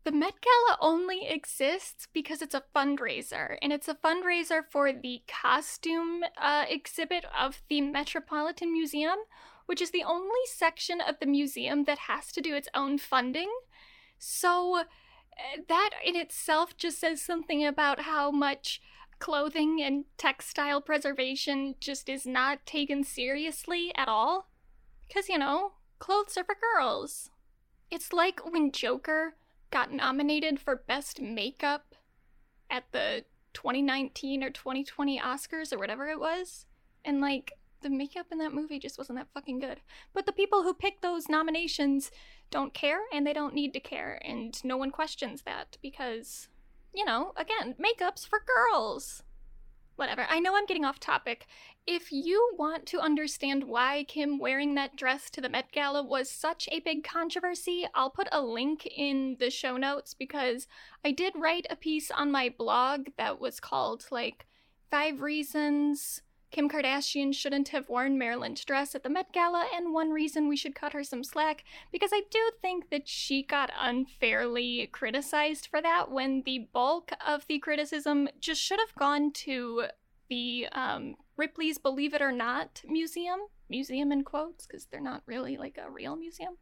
the 0.05 0.13
Met 0.13 0.35
Gala 0.41 0.79
only 0.81 1.27
exists 1.29 2.09
because 2.13 2.41
it's 2.41 2.55
a 2.55 2.65
fundraiser, 2.75 3.57
and 3.61 3.73
it's 3.73 3.89
a 3.89 3.95
fundraiser 3.95 4.63
for 4.71 4.93
the 4.93 5.23
costume 5.29 6.23
uh, 6.41 6.65
exhibit 6.69 7.25
of 7.39 7.63
the 7.69 7.83
Metropolitan 7.83 8.73
Museum, 8.73 9.19
which 9.67 9.83
is 9.83 9.91
the 9.91 10.05
only 10.05 10.41
section 10.47 11.01
of 11.01 11.17
the 11.21 11.27
museum 11.27 11.85
that 11.85 11.99
has 11.99 12.33
to 12.33 12.41
do 12.41 12.55
its 12.55 12.69
own 12.75 12.97
funding. 12.99 13.51
So, 14.19 14.79
uh, 14.79 14.85
that 15.69 15.91
in 16.05 16.17
itself 16.17 16.77
just 16.77 16.99
says 16.99 17.21
something 17.21 17.65
about 17.65 18.01
how 18.01 18.31
much 18.31 18.81
clothing 19.19 19.83
and 19.83 20.07
textile 20.17 20.81
preservation 20.81 21.75
just 21.79 22.09
is 22.09 22.27
not 22.27 22.65
taken 22.65 23.05
seriously 23.05 23.93
at 23.95 24.09
all. 24.09 24.51
Because, 25.07 25.29
you 25.29 25.39
know, 25.39 25.73
clothes 25.99 26.39
are 26.39 26.45
for 26.45 26.57
girls. 26.75 27.31
It's 27.91 28.13
like 28.13 28.41
when 28.51 28.73
Joker 28.73 29.35
got 29.71 29.93
nominated 29.93 30.61
for 30.61 30.77
Best 30.77 31.21
Makeup 31.21 31.95
at 32.69 32.85
the 32.93 33.25
2019 33.55 34.43
or 34.45 34.51
2020 34.51 35.19
Oscars 35.21 35.73
or 35.73 35.79
whatever 35.79 36.09
it 36.09 36.21
was. 36.21 36.67
And 37.05 37.21
like, 37.21 37.53
the 37.83 37.91
makeup 37.91 38.27
in 38.31 38.39
that 38.39 38.53
movie 38.53 38.79
just 38.79 38.99
wasn't 38.99 39.19
that 39.19 39.29
fucking 39.33 39.59
good. 39.59 39.81
But 40.13 40.27
the 40.27 40.33
people 40.33 40.63
who 40.63 40.75
picked 40.75 41.03
those 41.03 41.29
nominations 41.29 42.11
don't 42.51 42.75
care 42.75 43.01
and 43.13 43.27
they 43.27 43.33
don't 43.33 43.55
need 43.55 43.73
to 43.73 43.81
care. 43.81 44.21
And 44.25 44.63
no 44.65 44.77
one 44.77 44.91
questions 44.91 45.43
that 45.43 45.79
because, 45.81 46.49
you 46.95 47.05
know, 47.05 47.33
again, 47.37 47.75
makeup's 47.79 48.27
for 48.27 48.41
girls 48.45 49.23
whatever. 50.01 50.27
I 50.29 50.41
know 50.41 50.57
I'm 50.57 50.67
getting 50.67 50.85
off 50.85 50.99
topic. 50.99 51.47
If 51.87 52.11
you 52.11 52.55
want 52.59 52.87
to 52.87 53.01
understand 53.01 53.65
why 53.65 54.05
Kim 54.09 54.39
wearing 54.39 54.75
that 54.75 54.97
dress 54.97 55.31
to 55.31 55.41
the 55.41 55.49
Met 55.49 55.71
Gala 55.71 56.03
was 56.03 56.31
such 56.31 56.69
a 56.73 56.81
big 56.81 57.05
controversy, 57.05 57.87
I'll 57.95 58.11
put 58.11 58.29
a 58.33 58.43
link 58.43 58.87
in 58.87 59.37
the 59.39 59.51
show 59.51 59.77
notes 59.77 60.15
because 60.15 60.67
I 61.05 61.13
did 61.13 61.35
write 61.37 61.67
a 61.71 61.77
piece 61.77 62.11
on 62.11 62.33
my 62.33 62.53
blog 62.57 63.09
that 63.19 63.41
was 63.41 63.61
called, 63.61 64.07
like, 64.11 64.47
Five 64.91 65.21
Reasons 65.21 66.23
Kim 66.51 66.69
Kardashian 66.69 67.35
shouldn't 67.35 67.69
have 67.69 67.89
worn 67.89 68.19
Marilyn's 68.19 68.65
dress 68.65 68.95
at 68.95 69.03
the 69.03 69.09
Met 69.09 69.33
Gala, 69.33 69.67
and 69.75 69.93
one 69.93 70.11
reason 70.11 70.49
we 70.49 70.57
should 70.57 70.75
cut 70.75 70.93
her 70.93 71.05
some 71.05 71.23
slack, 71.23 71.65
because 71.93 72.11
I 72.13 72.23
do 72.31 72.51
think 72.61 72.91
that 72.91 73.09
she 73.09 73.43
got 73.43 73.71
unfairly 73.79 74.89
criticized 74.93 75.69
for 75.69 75.81
that 75.81 76.11
when 76.11 76.43
the 76.45 76.69
bulk 76.73 77.13
of 77.25 77.47
the 77.47 77.59
criticism 77.59 78.29
just 78.41 78.61
should 78.61 78.81
have 78.81 78.95
gone 78.97 79.33
to 79.33 79.85
the 80.29 80.67
um, 80.73 81.17
Ripley's 81.37 81.79
Believe 81.79 82.15
It 82.15 82.23
or 82.23 82.33
Not 82.33 82.83
museum. 82.87 83.41
Museum 83.69 84.11
in 84.11 84.25
quotes, 84.25 84.67
because 84.67 84.87
they're 84.87 85.01
not 85.01 85.23
really 85.27 85.57
like 85.57 85.79
a 85.79 85.89
real 85.89 86.17
museum. 86.17 86.55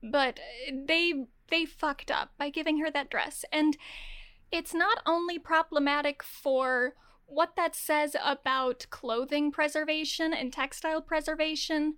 But 0.00 0.38
they 0.72 1.26
they 1.50 1.64
fucked 1.64 2.08
up 2.08 2.30
by 2.38 2.50
giving 2.50 2.78
her 2.78 2.90
that 2.92 3.10
dress. 3.10 3.44
And 3.52 3.76
it's 4.52 4.72
not 4.72 4.98
only 5.04 5.40
problematic 5.40 6.22
for 6.22 6.94
what 7.26 7.56
that 7.56 7.74
says 7.74 8.16
about 8.24 8.86
clothing 8.90 9.50
preservation 9.50 10.32
and 10.32 10.52
textile 10.52 11.00
preservation, 11.00 11.94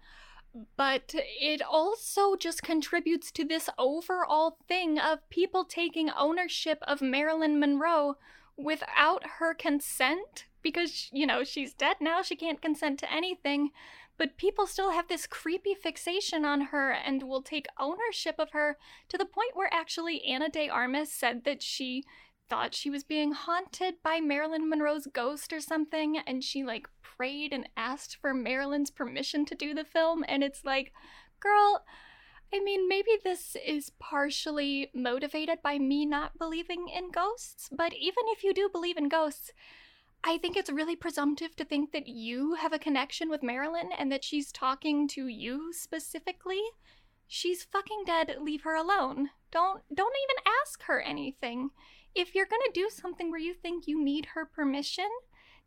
but 0.77 1.15
it 1.15 1.61
also 1.63 2.37
just 2.37 2.63
contributes 2.63 3.31
to 3.33 3.45
this 3.45 3.69
overall 3.77 4.59
thing 4.69 4.99
of 4.99 5.29
people 5.29 5.65
taking 5.65 6.11
ownership 6.11 6.79
of 6.83 7.03
Marilyn 7.03 7.59
Monroe 7.59 8.17
without 8.57 9.25
her 9.39 9.55
consent 9.55 10.47
because, 10.63 11.11
you 11.13 11.27
know, 11.27 11.45
she's 11.45 11.75
dead 11.75 11.97
now, 12.01 12.23
she 12.23 12.37
can't 12.37 12.63
consent 12.63 12.99
to 13.01 13.13
anything. 13.13 13.71
But 14.17 14.37
people 14.37 14.69
still 14.69 14.93
have 14.93 15.09
this 15.09 15.27
creepy 15.27 15.75
fixation 15.75 16.45
on 16.45 16.67
her 16.67 16.93
and 16.93 17.25
will 17.25 17.43
take 17.43 17.67
ownership 17.79 18.37
of 18.39 18.53
her 18.53 18.79
to 19.09 19.19
the 19.19 19.27
point 19.27 19.51
where 19.55 19.73
actually 19.73 20.25
Ana 20.25 20.49
de 20.49 20.69
Armas 20.69 21.13
said 21.13 21.43
that 21.45 21.63
she 21.63 22.05
thought 22.49 22.75
she 22.75 22.91
was 22.91 23.05
being 23.05 23.33
haunted 23.33 23.95
by 24.03 24.21
Marilyn 24.21 24.69
Monroe's 24.69 25.07
ghost 25.13 25.53
or 25.53 25.61
something, 25.61 26.19
and 26.27 26.43
she 26.43 26.65
like 26.65 26.89
prayed 27.03 27.53
and 27.53 27.69
asked 27.77 28.17
for 28.21 28.35
Marilyn's 28.35 28.91
permission 28.91 29.45
to 29.47 29.55
do 29.55 29.75
the 29.75 29.85
film. 29.85 30.25
And 30.29 30.43
it's 30.43 30.65
like, 30.65 30.93
girl, 31.41 31.85
I 32.53 32.61
mean, 32.61 32.89
maybe 32.89 33.11
this 33.23 33.57
is 33.67 33.91
partially 33.99 34.91
motivated 34.95 35.59
by 35.63 35.79
me 35.79 36.07
not 36.07 36.39
believing 36.39 36.87
in 36.89 37.11
ghosts, 37.11 37.69
but 37.77 37.93
even 37.95 38.25
if 38.29 38.45
you 38.45 38.55
do 38.55 38.69
believe 38.71 38.97
in 38.97 39.09
ghosts, 39.09 39.51
I 40.23 40.39
think 40.39 40.57
it's 40.57 40.71
really 40.71 40.97
presumptive 40.97 41.55
to 41.57 41.65
think 41.65 41.93
that 41.93 42.09
you 42.09 42.55
have 42.55 42.73
a 42.73 42.79
connection 42.79 43.29
with 43.29 43.43
Marilyn 43.43 43.91
and 43.99 44.11
that 44.11 44.25
she's 44.25 44.53
talking 44.53 45.07
to 45.09 45.27
you 45.27 45.73
specifically. 45.73 46.63
She's 47.27 47.65
fucking 47.65 48.05
dead, 48.07 48.37
leave 48.41 48.63
her 48.63 48.75
alone. 48.75 49.31
Don't 49.51 49.83
don't 49.93 50.15
even 50.25 50.53
ask 50.63 50.83
her 50.85 51.01
anything 51.01 51.71
if 52.15 52.35
you're 52.35 52.47
gonna 52.47 52.63
do 52.73 52.89
something 52.91 53.31
where 53.31 53.41
you 53.41 53.55
think 53.55 53.87
you 53.87 54.03
need 54.03 54.27
her 54.35 54.45
permission, 54.45 55.09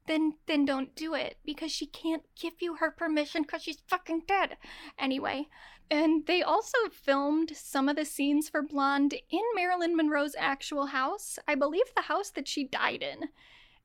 then 0.08 0.34
then 0.46 0.66
don't 0.66 0.96
do 0.96 1.14
it 1.14 1.38
because 1.46 1.72
she 1.72 1.86
can't 1.86 2.24
give 2.40 2.54
you 2.62 2.76
her 2.76 2.92
permission 2.92 3.42
because 3.42 3.62
she's 3.62 3.84
fucking 3.88 4.24
dead. 4.28 4.58
Anyway, 4.98 5.48
and 5.90 6.26
they 6.26 6.42
also 6.42 6.78
filmed 6.92 7.56
some 7.56 7.88
of 7.88 7.96
the 7.96 8.06
scenes 8.06 8.50
for 8.50 8.62
Blonde 8.62 9.14
in 9.30 9.42
Marilyn 9.56 9.96
Monroe's 9.96 10.36
actual 10.38 10.88
house. 10.88 11.40
I 11.48 11.56
believe 11.56 11.86
the 11.96 12.04
house 12.04 12.30
that 12.32 12.48
she 12.48 12.66
died 12.66 13.04
in. 13.04 13.30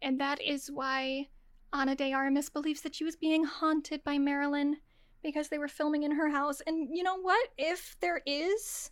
And 0.00 0.20
that 0.20 0.40
is 0.42 0.68
why 0.72 1.28
Ana 1.72 1.94
de 1.94 2.12
Armas 2.12 2.50
believes 2.50 2.80
that 2.82 2.94
she 2.94 3.04
was 3.04 3.14
being 3.14 3.44
haunted 3.44 4.02
by 4.02 4.18
Marilyn 4.18 4.78
because 5.22 5.48
they 5.48 5.58
were 5.58 5.68
filming 5.68 6.02
in 6.02 6.12
her 6.12 6.28
house. 6.28 6.60
And 6.66 6.88
you 6.92 7.04
know 7.04 7.20
what? 7.20 7.48
If 7.56 7.96
there 8.00 8.20
is 8.26 8.90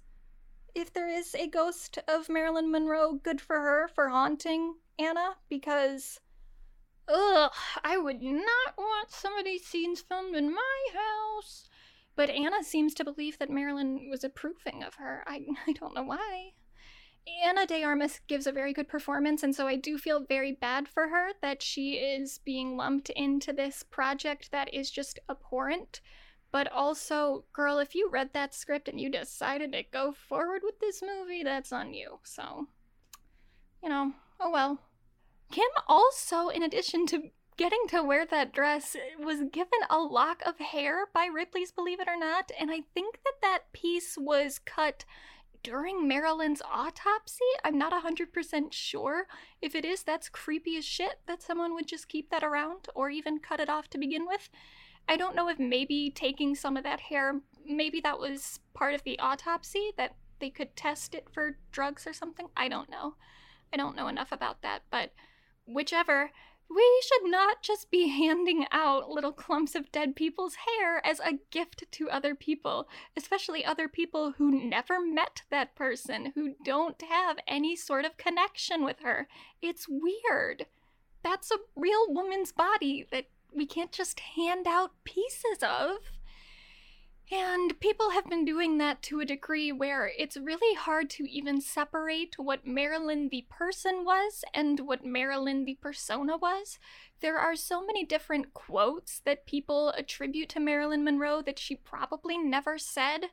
if 0.74 0.92
there 0.92 1.08
is 1.08 1.34
a 1.34 1.48
ghost 1.48 1.98
of 2.08 2.28
Marilyn 2.28 2.70
Monroe, 2.70 3.14
good 3.14 3.40
for 3.40 3.60
her 3.60 3.88
for 3.88 4.08
haunting 4.08 4.74
Ana 4.98 5.36
because 5.48 6.20
ugh, 7.08 7.52
I 7.82 7.98
would 7.98 8.22
not 8.22 8.76
want 8.76 9.10
some 9.10 9.36
of 9.36 9.44
these 9.44 9.66
scenes 9.66 10.00
filmed 10.00 10.36
in 10.36 10.54
my 10.54 10.86
house. 10.94 11.68
But 12.16 12.30
Ana 12.30 12.62
seems 12.62 12.94
to 12.94 13.04
believe 13.04 13.38
that 13.38 13.50
Marilyn 13.50 14.08
was 14.10 14.24
approving 14.24 14.82
of 14.82 14.94
her. 14.96 15.24
I 15.26 15.46
I 15.66 15.72
don't 15.72 15.94
know 15.94 16.02
why. 16.02 16.52
Ana 17.44 17.66
de 17.66 17.84
Armas 17.84 18.20
gives 18.28 18.46
a 18.46 18.52
very 18.52 18.72
good 18.72 18.88
performance, 18.88 19.42
and 19.42 19.54
so 19.54 19.66
I 19.66 19.76
do 19.76 19.98
feel 19.98 20.24
very 20.24 20.52
bad 20.52 20.88
for 20.88 21.08
her 21.08 21.32
that 21.42 21.62
she 21.62 21.92
is 21.94 22.38
being 22.38 22.76
lumped 22.76 23.10
into 23.10 23.52
this 23.52 23.82
project 23.82 24.50
that 24.52 24.72
is 24.72 24.90
just 24.90 25.18
abhorrent. 25.28 26.00
But 26.52 26.70
also, 26.72 27.44
girl, 27.52 27.78
if 27.78 27.94
you 27.94 28.10
read 28.10 28.30
that 28.32 28.54
script 28.54 28.88
and 28.88 29.00
you 29.00 29.10
decided 29.10 29.72
to 29.72 29.84
go 29.84 30.12
forward 30.12 30.62
with 30.64 30.80
this 30.80 31.02
movie, 31.02 31.44
that's 31.44 31.72
on 31.72 31.94
you. 31.94 32.18
So, 32.24 32.66
you 33.82 33.88
know, 33.88 34.12
oh 34.40 34.50
well. 34.50 34.80
Kim 35.52 35.68
also, 35.88 36.48
in 36.48 36.62
addition 36.62 37.06
to 37.06 37.30
getting 37.56 37.86
to 37.88 38.02
wear 38.02 38.24
that 38.26 38.52
dress, 38.52 38.96
was 39.18 39.42
given 39.52 39.80
a 39.90 39.98
lock 39.98 40.42
of 40.46 40.58
hair 40.58 41.06
by 41.12 41.26
Ripley's 41.26 41.72
Believe 41.72 42.00
It 42.00 42.08
or 42.08 42.18
Not, 42.18 42.50
and 42.58 42.70
I 42.70 42.80
think 42.94 43.18
that 43.24 43.42
that 43.42 43.72
piece 43.72 44.16
was 44.18 44.58
cut 44.58 45.04
during 45.62 46.08
Marilyn's 46.08 46.62
autopsy. 46.62 47.44
I'm 47.64 47.76
not 47.76 47.92
100% 47.92 48.72
sure. 48.72 49.26
If 49.60 49.74
it 49.74 49.84
is, 49.84 50.02
that's 50.02 50.28
creepy 50.28 50.76
as 50.76 50.84
shit 50.84 51.20
that 51.26 51.42
someone 51.42 51.74
would 51.74 51.86
just 51.86 52.08
keep 52.08 52.30
that 52.30 52.42
around 52.42 52.88
or 52.94 53.10
even 53.10 53.40
cut 53.40 53.60
it 53.60 53.68
off 53.68 53.88
to 53.90 53.98
begin 53.98 54.26
with. 54.26 54.48
I 55.10 55.16
don't 55.16 55.34
know 55.34 55.48
if 55.48 55.58
maybe 55.58 56.08
taking 56.14 56.54
some 56.54 56.76
of 56.76 56.84
that 56.84 57.00
hair, 57.00 57.40
maybe 57.66 58.00
that 58.00 58.20
was 58.20 58.60
part 58.74 58.94
of 58.94 59.02
the 59.02 59.18
autopsy 59.18 59.90
that 59.96 60.14
they 60.38 60.50
could 60.50 60.76
test 60.76 61.16
it 61.16 61.26
for 61.32 61.58
drugs 61.72 62.06
or 62.06 62.12
something. 62.12 62.46
I 62.56 62.68
don't 62.68 62.88
know. 62.88 63.16
I 63.72 63.76
don't 63.76 63.96
know 63.96 64.06
enough 64.06 64.30
about 64.30 64.62
that, 64.62 64.82
but 64.88 65.10
whichever, 65.66 66.30
we 66.72 67.02
should 67.04 67.28
not 67.28 67.60
just 67.60 67.90
be 67.90 68.06
handing 68.18 68.66
out 68.70 69.10
little 69.10 69.32
clumps 69.32 69.74
of 69.74 69.90
dead 69.90 70.14
people's 70.14 70.54
hair 70.54 71.04
as 71.04 71.18
a 71.18 71.40
gift 71.50 71.82
to 71.90 72.08
other 72.08 72.36
people, 72.36 72.88
especially 73.16 73.64
other 73.64 73.88
people 73.88 74.34
who 74.38 74.64
never 74.64 75.04
met 75.04 75.42
that 75.50 75.74
person, 75.74 76.30
who 76.36 76.54
don't 76.64 77.02
have 77.02 77.36
any 77.48 77.74
sort 77.74 78.04
of 78.04 78.16
connection 78.16 78.84
with 78.84 79.00
her. 79.02 79.26
It's 79.60 79.88
weird. 79.88 80.66
That's 81.24 81.50
a 81.50 81.56
real 81.74 82.06
woman's 82.08 82.52
body 82.52 83.08
that 83.10 83.24
we 83.54 83.66
can't 83.66 83.92
just 83.92 84.20
hand 84.20 84.66
out 84.66 84.92
pieces 85.04 85.62
of. 85.62 85.98
And 87.32 87.78
people 87.78 88.10
have 88.10 88.28
been 88.28 88.44
doing 88.44 88.78
that 88.78 89.02
to 89.02 89.20
a 89.20 89.24
degree 89.24 89.70
where 89.70 90.10
it's 90.18 90.36
really 90.36 90.74
hard 90.74 91.08
to 91.10 91.30
even 91.30 91.60
separate 91.60 92.34
what 92.38 92.66
Marilyn 92.66 93.28
the 93.28 93.46
person 93.48 94.04
was 94.04 94.44
and 94.52 94.80
what 94.80 95.04
Marilyn 95.04 95.64
the 95.64 95.78
persona 95.80 96.36
was. 96.36 96.80
There 97.20 97.38
are 97.38 97.54
so 97.54 97.86
many 97.86 98.04
different 98.04 98.52
quotes 98.52 99.20
that 99.20 99.46
people 99.46 99.90
attribute 99.90 100.48
to 100.50 100.60
Marilyn 100.60 101.04
Monroe 101.04 101.40
that 101.42 101.60
she 101.60 101.76
probably 101.76 102.36
never 102.36 102.78
said. 102.78 103.26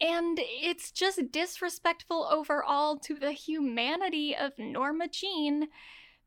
And 0.00 0.40
it's 0.42 0.90
just 0.90 1.30
disrespectful 1.30 2.28
overall 2.30 2.98
to 2.98 3.14
the 3.14 3.32
humanity 3.32 4.34
of 4.34 4.58
Norma 4.58 5.06
Jean 5.06 5.68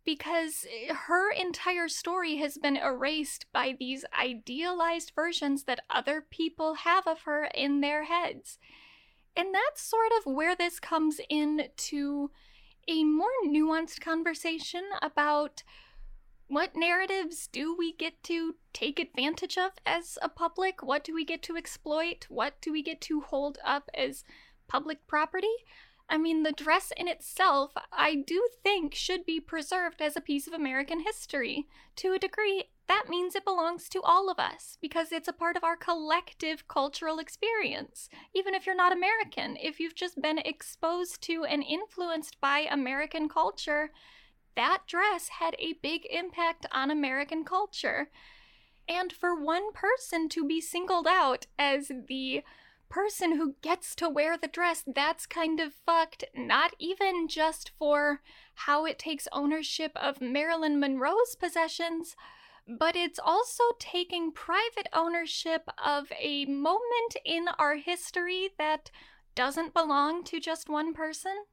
because 0.06 0.66
eh, 0.70 0.94
her 0.94 1.32
entire 1.32 1.88
story 1.88 2.38
has 2.38 2.58
been 2.58 2.78
erased 2.78 3.46
by 3.52 3.76
these 3.80 4.06
idealized 4.18 5.12
versions 5.16 5.64
that 5.64 5.82
other 5.90 6.26
people 6.30 6.76
have 6.76 7.06
of 7.08 7.22
her 7.22 7.46
in 7.54 7.82
their 7.82 8.06
heads. 8.06 8.58
And 9.36 9.54
that's 9.54 9.82
sort 9.82 10.12
of 10.18 10.34
where 10.34 10.56
this 10.56 10.80
comes 10.80 11.20
into 11.30 12.32
a 12.88 13.04
more 13.04 13.28
nuanced 13.46 14.02
conversation 14.02 14.84
about 15.02 15.64
what 16.48 16.76
narratives 16.76 17.48
do 17.48 17.76
we 17.78 17.94
get 17.94 18.24
to 18.24 18.56
take 18.74 19.00
advantage 19.00 19.56
of 19.58 19.74
as 19.86 20.18
a 20.22 20.30
public? 20.30 20.82
What 20.82 21.04
do 21.04 21.14
we 21.14 21.24
get 21.24 21.44
to 21.44 21.56
exploit? 21.56 22.26
What 22.28 22.60
do 22.60 22.72
we 22.72 22.82
get 22.82 23.02
to 23.02 23.22
hold 23.22 23.60
up 23.64 23.90
as 23.94 24.24
public 24.68 25.06
property? 25.06 25.48
I 26.10 26.18
mean, 26.18 26.42
the 26.42 26.52
dress 26.52 26.92
in 26.98 27.08
itself, 27.08 27.72
I 27.94 28.16
do 28.16 28.48
think, 28.64 28.96
should 28.96 29.26
be 29.26 29.40
preserved 29.40 30.02
as 30.02 30.18
a 30.18 30.22
piece 30.22 30.48
of 30.48 30.54
American 30.54 31.02
history. 31.02 31.68
To 31.98 32.14
a 32.14 32.20
degree, 32.20 32.66
that 32.88 33.08
means 33.08 33.36
it 33.36 33.46
belongs 33.46 33.88
to 33.90 34.02
all 34.02 34.32
of 34.32 34.40
us 34.40 34.80
because 34.82 35.12
it's 35.12 35.28
a 35.28 35.34
part 35.34 35.56
of 35.56 35.64
our 35.64 35.76
collective 35.76 36.68
cultural 36.68 37.20
experience. 37.20 38.10
Even 38.34 38.56
if 38.56 38.66
you're 38.66 38.76
not 38.76 38.92
American, 38.92 39.56
if 39.62 39.80
you've 39.80 39.94
just 39.94 40.20
been 40.20 40.40
exposed 40.40 41.22
to 41.24 41.44
and 41.44 41.64
influenced 41.64 42.42
by 42.42 42.68
American 42.72 43.30
culture, 43.30 43.92
that 44.56 44.80
dress 44.88 45.30
had 45.40 45.56
a 45.60 45.74
big 45.84 46.08
impact 46.10 46.66
on 46.72 46.90
American 46.90 47.46
culture. 47.46 48.10
And 48.88 49.14
for 49.14 49.40
one 49.40 49.72
person 49.74 50.28
to 50.30 50.48
be 50.48 50.60
singled 50.60 51.06
out 51.06 51.46
as 51.60 51.92
the 52.08 52.42
person 52.90 53.38
who 53.38 53.56
gets 53.62 53.96
to 53.96 54.10
wear 54.10 54.38
the 54.38 54.48
dress, 54.48 54.84
that's 54.86 55.26
kind 55.26 55.60
of 55.60 55.74
fucked. 55.74 56.24
Not 56.36 56.74
even 56.80 57.28
just 57.28 57.72
for 57.78 58.22
how 58.56 58.86
it 58.86 59.00
takes 59.00 59.28
ownership 59.32 59.92
of 59.96 60.22
Marilyn 60.22 60.80
Monroe's 60.80 61.36
possessions, 61.40 62.16
but 62.68 62.96
it's 62.96 63.20
also 63.24 63.64
taking 63.80 64.32
private 64.32 64.88
ownership 64.94 65.70
of 65.84 66.12
a 66.20 66.46
moment 66.46 67.16
in 67.26 67.48
our 67.58 67.76
history 67.76 68.50
that 68.58 68.92
doesn't 69.36 69.74
belong 69.74 70.24
to 70.26 70.40
just 70.40 70.70
one 70.70 70.94
person. 70.94 71.46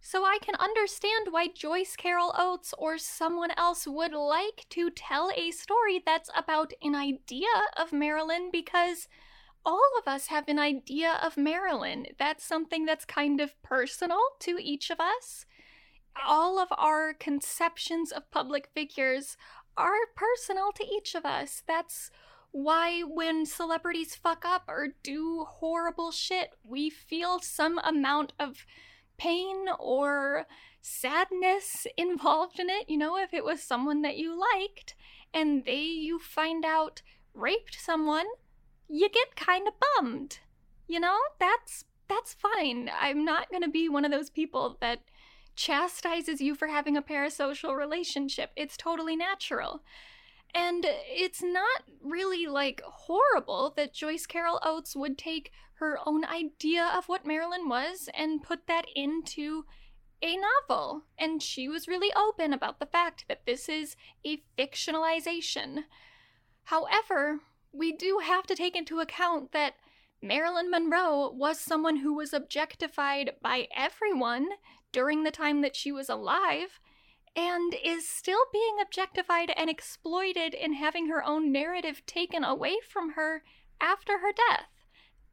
So 0.00 0.24
I 0.24 0.38
can 0.40 0.54
understand 0.54 1.28
why 1.30 1.48
Joyce 1.48 1.94
Carol 1.94 2.34
Oates 2.36 2.72
or 2.78 2.96
someone 2.96 3.50
else 3.56 3.86
would 3.86 4.12
like 4.12 4.64
to 4.70 4.90
tell 4.90 5.30
a 5.36 5.50
story 5.50 6.02
that's 6.04 6.30
about 6.34 6.72
an 6.82 6.94
idea 6.94 7.48
of 7.76 7.92
Marilyn 7.92 8.48
because 8.50 9.08
all 9.64 9.90
of 9.98 10.08
us 10.08 10.26
have 10.28 10.48
an 10.48 10.58
idea 10.58 11.18
of 11.22 11.36
Marilyn. 11.36 12.06
That's 12.18 12.44
something 12.44 12.84
that's 12.84 13.04
kind 13.04 13.40
of 13.40 13.60
personal 13.62 14.20
to 14.40 14.58
each 14.60 14.90
of 14.90 14.98
us. 15.00 15.46
All 16.26 16.58
of 16.58 16.68
our 16.76 17.12
conceptions 17.14 18.10
of 18.10 18.30
public 18.30 18.68
figures 18.74 19.36
are 19.76 20.06
personal 20.16 20.72
to 20.72 20.84
each 20.84 21.14
of 21.14 21.24
us. 21.24 21.62
That's 21.66 22.10
why 22.52 23.02
when 23.02 23.46
celebrities 23.46 24.14
fuck 24.14 24.44
up 24.44 24.64
or 24.66 24.88
do 25.02 25.46
horrible 25.48 26.10
shit, 26.10 26.50
we 26.64 26.90
feel 26.90 27.38
some 27.40 27.78
amount 27.84 28.32
of 28.38 28.66
pain 29.18 29.66
or 29.78 30.46
sadness 30.80 31.86
involved 31.96 32.58
in 32.58 32.68
it. 32.68 32.88
You 32.88 32.98
know, 32.98 33.16
if 33.16 33.32
it 33.32 33.44
was 33.44 33.62
someone 33.62 34.02
that 34.02 34.16
you 34.16 34.38
liked 34.38 34.94
and 35.32 35.64
they, 35.64 35.82
you 35.82 36.18
find 36.18 36.64
out, 36.64 37.02
raped 37.34 37.76
someone, 37.80 38.26
you 38.90 39.08
get 39.08 39.36
kind 39.36 39.68
of 39.68 39.74
bummed. 39.80 40.38
You 40.86 41.00
know, 41.00 41.16
that's 41.38 41.84
that's 42.08 42.34
fine. 42.34 42.90
I'm 43.00 43.24
not 43.24 43.50
going 43.50 43.62
to 43.62 43.70
be 43.70 43.88
one 43.88 44.04
of 44.04 44.10
those 44.10 44.30
people 44.30 44.76
that 44.80 45.00
chastises 45.54 46.40
you 46.40 46.54
for 46.56 46.66
having 46.66 46.96
a 46.96 47.02
parasocial 47.02 47.76
relationship. 47.76 48.50
It's 48.56 48.76
totally 48.76 49.14
natural. 49.14 49.82
And 50.52 50.84
it's 50.84 51.42
not 51.42 51.82
really 52.02 52.46
like 52.46 52.82
horrible 52.84 53.72
that 53.76 53.94
Joyce 53.94 54.26
Carol 54.26 54.58
Oates 54.64 54.96
would 54.96 55.16
take 55.16 55.52
her 55.74 55.98
own 56.04 56.24
idea 56.24 56.90
of 56.96 57.08
what 57.08 57.24
Marilyn 57.24 57.68
was 57.68 58.08
and 58.12 58.42
put 58.42 58.66
that 58.66 58.86
into 58.96 59.64
a 60.20 60.36
novel. 60.36 61.04
And 61.16 61.40
she 61.40 61.68
was 61.68 61.86
really 61.86 62.12
open 62.16 62.52
about 62.52 62.80
the 62.80 62.86
fact 62.86 63.26
that 63.28 63.46
this 63.46 63.68
is 63.68 63.94
a 64.26 64.42
fictionalization. 64.58 65.84
However, 66.64 67.40
we 67.72 67.92
do 67.92 68.20
have 68.22 68.46
to 68.46 68.54
take 68.54 68.76
into 68.76 69.00
account 69.00 69.52
that 69.52 69.74
Marilyn 70.22 70.70
Monroe 70.70 71.30
was 71.30 71.58
someone 71.58 71.96
who 71.96 72.14
was 72.14 72.32
objectified 72.32 73.32
by 73.42 73.68
everyone 73.74 74.48
during 74.92 75.22
the 75.22 75.30
time 75.30 75.62
that 75.62 75.76
she 75.76 75.92
was 75.92 76.08
alive 76.08 76.80
and 77.36 77.74
is 77.84 78.08
still 78.08 78.44
being 78.52 78.76
objectified 78.82 79.52
and 79.56 79.70
exploited 79.70 80.52
in 80.52 80.74
having 80.74 81.08
her 81.08 81.24
own 81.24 81.52
narrative 81.52 82.04
taken 82.06 82.44
away 82.44 82.76
from 82.86 83.12
her 83.12 83.44
after 83.80 84.18
her 84.18 84.32
death. 84.32 84.66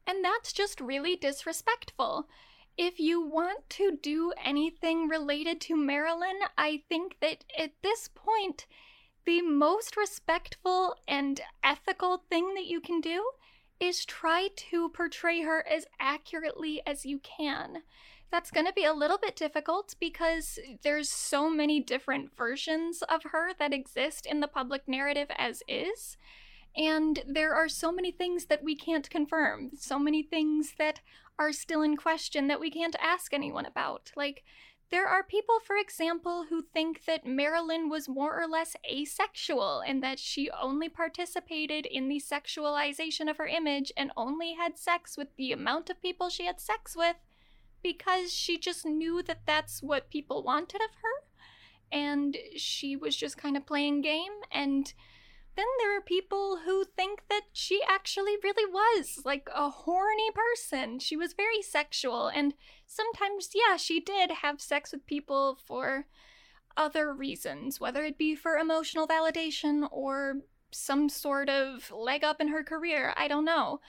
And 0.06 0.24
that's 0.24 0.54
just 0.54 0.80
really 0.80 1.16
disrespectful. 1.16 2.30
If 2.78 3.00
you 3.00 3.20
want 3.20 3.70
to 3.72 3.98
do 4.02 4.32
anything 4.44 5.08
related 5.08 5.60
to 5.62 5.76
Marilyn, 5.76 6.40
I 6.58 6.84
think 6.88 7.18
that 7.22 7.44
at 7.58 7.72
this 7.82 8.10
point, 8.14 8.68
the 9.28 9.42
most 9.42 9.98
respectful 9.98 10.96
and 11.06 11.42
ethical 11.62 12.24
thing 12.30 12.54
that 12.56 12.66
you 12.66 12.80
can 12.80 13.02
do 13.02 13.30
is 13.78 14.06
try 14.06 14.48
to 14.56 14.88
portray 14.90 15.42
her 15.42 15.68
as 15.68 15.86
accurately 16.00 16.82
as 16.88 17.06
you 17.06 17.20
can. 17.20 17.84
That's 18.32 18.52
going 18.52 18.66
to 18.68 18.74
be 18.74 18.86
a 18.86 18.94
little 18.94 19.18
bit 19.18 19.36
difficult 19.36 19.96
because 20.00 20.58
there's 20.82 21.10
so 21.10 21.50
many 21.50 21.82
different 21.82 22.38
versions 22.38 23.02
of 23.02 23.22
her 23.32 23.50
that 23.60 23.74
exist 23.74 24.26
in 24.26 24.40
the 24.40 24.48
public 24.48 24.88
narrative 24.88 25.28
as 25.38 25.62
is. 25.68 26.16
And 26.78 27.22
there 27.28 27.54
are 27.54 27.68
so 27.68 27.92
many 27.92 28.12
things 28.12 28.46
that 28.46 28.64
we 28.64 28.78
can't 28.78 29.10
confirm, 29.10 29.72
so 29.78 30.00
many 30.00 30.24
things 30.24 30.76
that 30.80 31.02
are 31.38 31.52
still 31.52 31.82
in 31.82 31.98
question 31.98 32.48
that 32.48 32.62
we 32.62 32.72
can't 32.72 32.96
ask 33.02 33.34
anyone 33.34 33.66
about. 33.66 34.12
Like, 34.16 34.46
there 34.90 35.08
are 35.08 35.24
people, 35.24 35.60
for 35.66 35.76
example, 35.76 36.46
who 36.50 36.62
think 36.62 37.04
that 37.06 37.26
Marilyn 37.26 37.90
was 37.90 38.08
more 38.08 38.42
or 38.42 38.48
less 38.48 38.76
asexual 38.90 39.82
and 39.86 40.02
that 40.02 40.18
she 40.18 40.50
only 40.52 40.88
participated 40.88 41.86
in 41.86 42.08
the 42.08 42.22
sexualization 42.22 43.30
of 43.30 43.38
her 43.38 43.48
image 43.48 43.92
and 43.98 44.12
only 44.16 44.54
had 44.54 44.78
sex 44.78 45.18
with 45.18 45.28
the 45.36 45.52
amount 45.52 45.90
of 45.90 46.02
people 46.02 46.30
she 46.30 46.46
had 46.46 46.62
sex 46.62 46.96
with 46.96 47.18
because 47.84 48.34
she 48.34 48.58
just 48.58 48.86
knew 48.86 49.22
that 49.24 49.46
that's 49.46 49.84
what 49.84 50.10
people 50.10 50.42
wanted 50.42 50.82
of 50.82 50.92
her. 51.02 51.98
And 51.98 52.38
she 52.56 52.96
was 52.96 53.16
just 53.16 53.38
kind 53.38 53.58
of 53.58 53.66
playing 53.66 54.02
game 54.02 54.34
and 54.52 54.94
then 55.58 55.66
there 55.80 55.98
are 55.98 56.02
people 56.02 56.60
who 56.66 56.86
think 56.86 57.24
that 57.30 57.44
she 57.52 57.82
actually 57.90 58.36
really 58.44 58.72
was 58.72 59.20
like 59.26 59.50
a 59.54 59.70
horny 59.70 60.30
person. 60.34 61.00
She 61.00 61.18
was 61.18 61.34
very 61.34 61.62
sexual, 61.62 62.28
and 62.28 62.54
sometimes, 62.86 63.50
yeah, 63.54 63.76
she 63.76 64.00
did 64.00 64.32
have 64.44 64.62
sex 64.62 64.92
with 64.92 65.06
people 65.06 65.58
for 65.66 66.06
other 66.78 67.14
reasons, 67.14 67.80
whether 67.80 68.04
it 68.04 68.18
be 68.18 68.36
for 68.36 68.58
emotional 68.58 69.08
validation 69.08 69.88
or 69.92 70.36
some 70.72 71.10
sort 71.10 71.50
of 71.50 71.92
leg 71.92 72.24
up 72.24 72.40
in 72.40 72.50
her 72.50 72.64
career. 72.64 73.14
I 73.18 73.28
don't 73.28 73.46
know. 73.46 73.82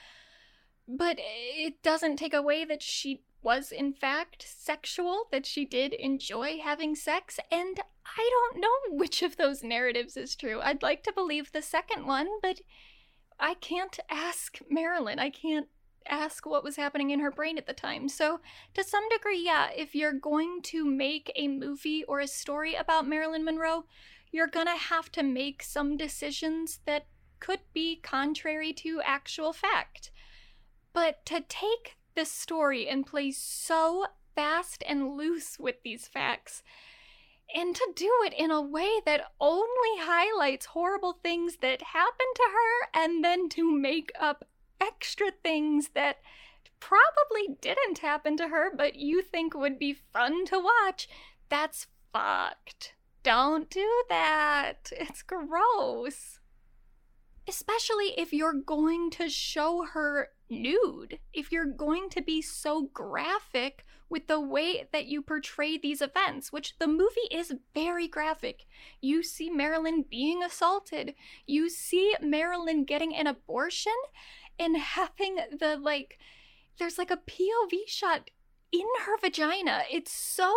But 0.87 1.17
it 1.19 1.83
doesn't 1.83 2.15
take 2.15 2.33
away 2.33 2.65
that 2.65 2.81
she 2.81 3.21
was 3.41 3.71
in 3.71 3.93
fact 3.93 4.45
sexual, 4.47 5.27
that 5.31 5.45
she 5.45 5.65
did 5.65 5.93
enjoy 5.93 6.59
having 6.63 6.95
sex, 6.95 7.39
and 7.51 7.79
I 8.17 8.29
don't 8.31 8.61
know 8.61 8.97
which 8.97 9.21
of 9.21 9.37
those 9.37 9.63
narratives 9.63 10.17
is 10.17 10.35
true. 10.35 10.59
I'd 10.61 10.83
like 10.83 11.03
to 11.03 11.13
believe 11.13 11.51
the 11.51 11.61
second 11.61 12.05
one, 12.05 12.27
but 12.41 12.61
I 13.39 13.53
can't 13.55 13.99
ask 14.09 14.59
Marilyn. 14.69 15.19
I 15.19 15.29
can't 15.29 15.67
ask 16.07 16.45
what 16.45 16.63
was 16.63 16.75
happening 16.75 17.11
in 17.11 17.19
her 17.19 17.31
brain 17.31 17.57
at 17.57 17.67
the 17.67 17.73
time. 17.73 18.09
So, 18.09 18.41
to 18.73 18.83
some 18.83 19.07
degree, 19.09 19.41
yeah, 19.43 19.69
if 19.75 19.95
you're 19.95 20.13
going 20.13 20.61
to 20.63 20.83
make 20.83 21.31
a 21.35 21.47
movie 21.47 22.03
or 22.03 22.19
a 22.19 22.27
story 22.27 22.75
about 22.75 23.07
Marilyn 23.07 23.45
Monroe, 23.45 23.85
you're 24.31 24.47
gonna 24.47 24.77
have 24.77 25.11
to 25.13 25.23
make 25.23 25.63
some 25.63 25.97
decisions 25.97 26.79
that 26.85 27.05
could 27.39 27.61
be 27.73 27.97
contrary 27.97 28.73
to 28.73 29.01
actual 29.03 29.53
fact. 29.53 30.11
But 30.93 31.25
to 31.27 31.41
take 31.47 31.95
this 32.19 32.31
story 32.31 32.85
and 32.85 33.05
play 33.05 33.31
so 33.31 34.05
fast 34.35 34.83
and 34.85 35.15
loose 35.15 35.57
with 35.57 35.75
these 35.85 36.05
facts. 36.05 36.63
And 37.55 37.73
to 37.73 37.93
do 37.95 38.11
it 38.25 38.33
in 38.37 38.51
a 38.51 38.61
way 38.61 38.99
that 39.05 39.31
only 39.39 39.93
highlights 39.99 40.65
horrible 40.67 41.13
things 41.13 41.59
that 41.61 41.81
happened 41.81 42.35
to 42.35 42.43
her 42.51 43.01
and 43.01 43.23
then 43.23 43.47
to 43.49 43.71
make 43.71 44.11
up 44.19 44.43
extra 44.81 45.31
things 45.31 45.91
that 45.95 46.17
probably 46.81 47.55
didn't 47.61 47.99
happen 47.99 48.35
to 48.37 48.49
her 48.49 48.69
but 48.75 48.95
you 48.95 49.21
think 49.21 49.53
would 49.53 49.79
be 49.79 49.93
fun 49.93 50.45
to 50.47 50.59
watch, 50.59 51.07
that's 51.47 51.87
fucked. 52.11 52.95
Don't 53.23 53.69
do 53.69 54.03
that. 54.09 54.91
It's 54.91 55.21
gross. 55.21 56.39
especially 57.47 58.13
if 58.17 58.31
you're 58.33 58.53
going 58.53 59.09
to 59.09 59.29
show 59.29 59.85
her 59.93 60.29
nude, 60.49 61.19
if 61.33 61.51
you're 61.51 61.65
going 61.65 62.09
to 62.09 62.21
be 62.21 62.41
so 62.41 62.89
graphic 62.93 63.85
with 64.09 64.27
the 64.27 64.39
way 64.39 64.87
that 64.91 65.05
you 65.05 65.21
portray 65.21 65.77
these 65.77 66.01
events, 66.01 66.51
which 66.51 66.77
the 66.79 66.87
movie 66.87 67.27
is 67.31 67.53
very 67.73 68.07
graphic. 68.07 68.65
You 69.01 69.21
see 69.21 69.49
Marilyn 69.49 70.05
being 70.09 70.43
assaulted, 70.43 71.13
you 71.45 71.69
see 71.69 72.15
Marilyn 72.21 72.85
getting 72.85 73.15
an 73.15 73.27
abortion 73.27 73.93
and 74.57 74.77
having 74.77 75.37
the 75.59 75.77
like, 75.77 76.17
there's 76.79 76.97
like 76.97 77.11
a 77.11 77.17
POV 77.17 77.87
shot 77.87 78.29
in 78.71 78.87
her 79.05 79.17
vagina. 79.19 79.83
It's 79.91 80.11
so 80.11 80.53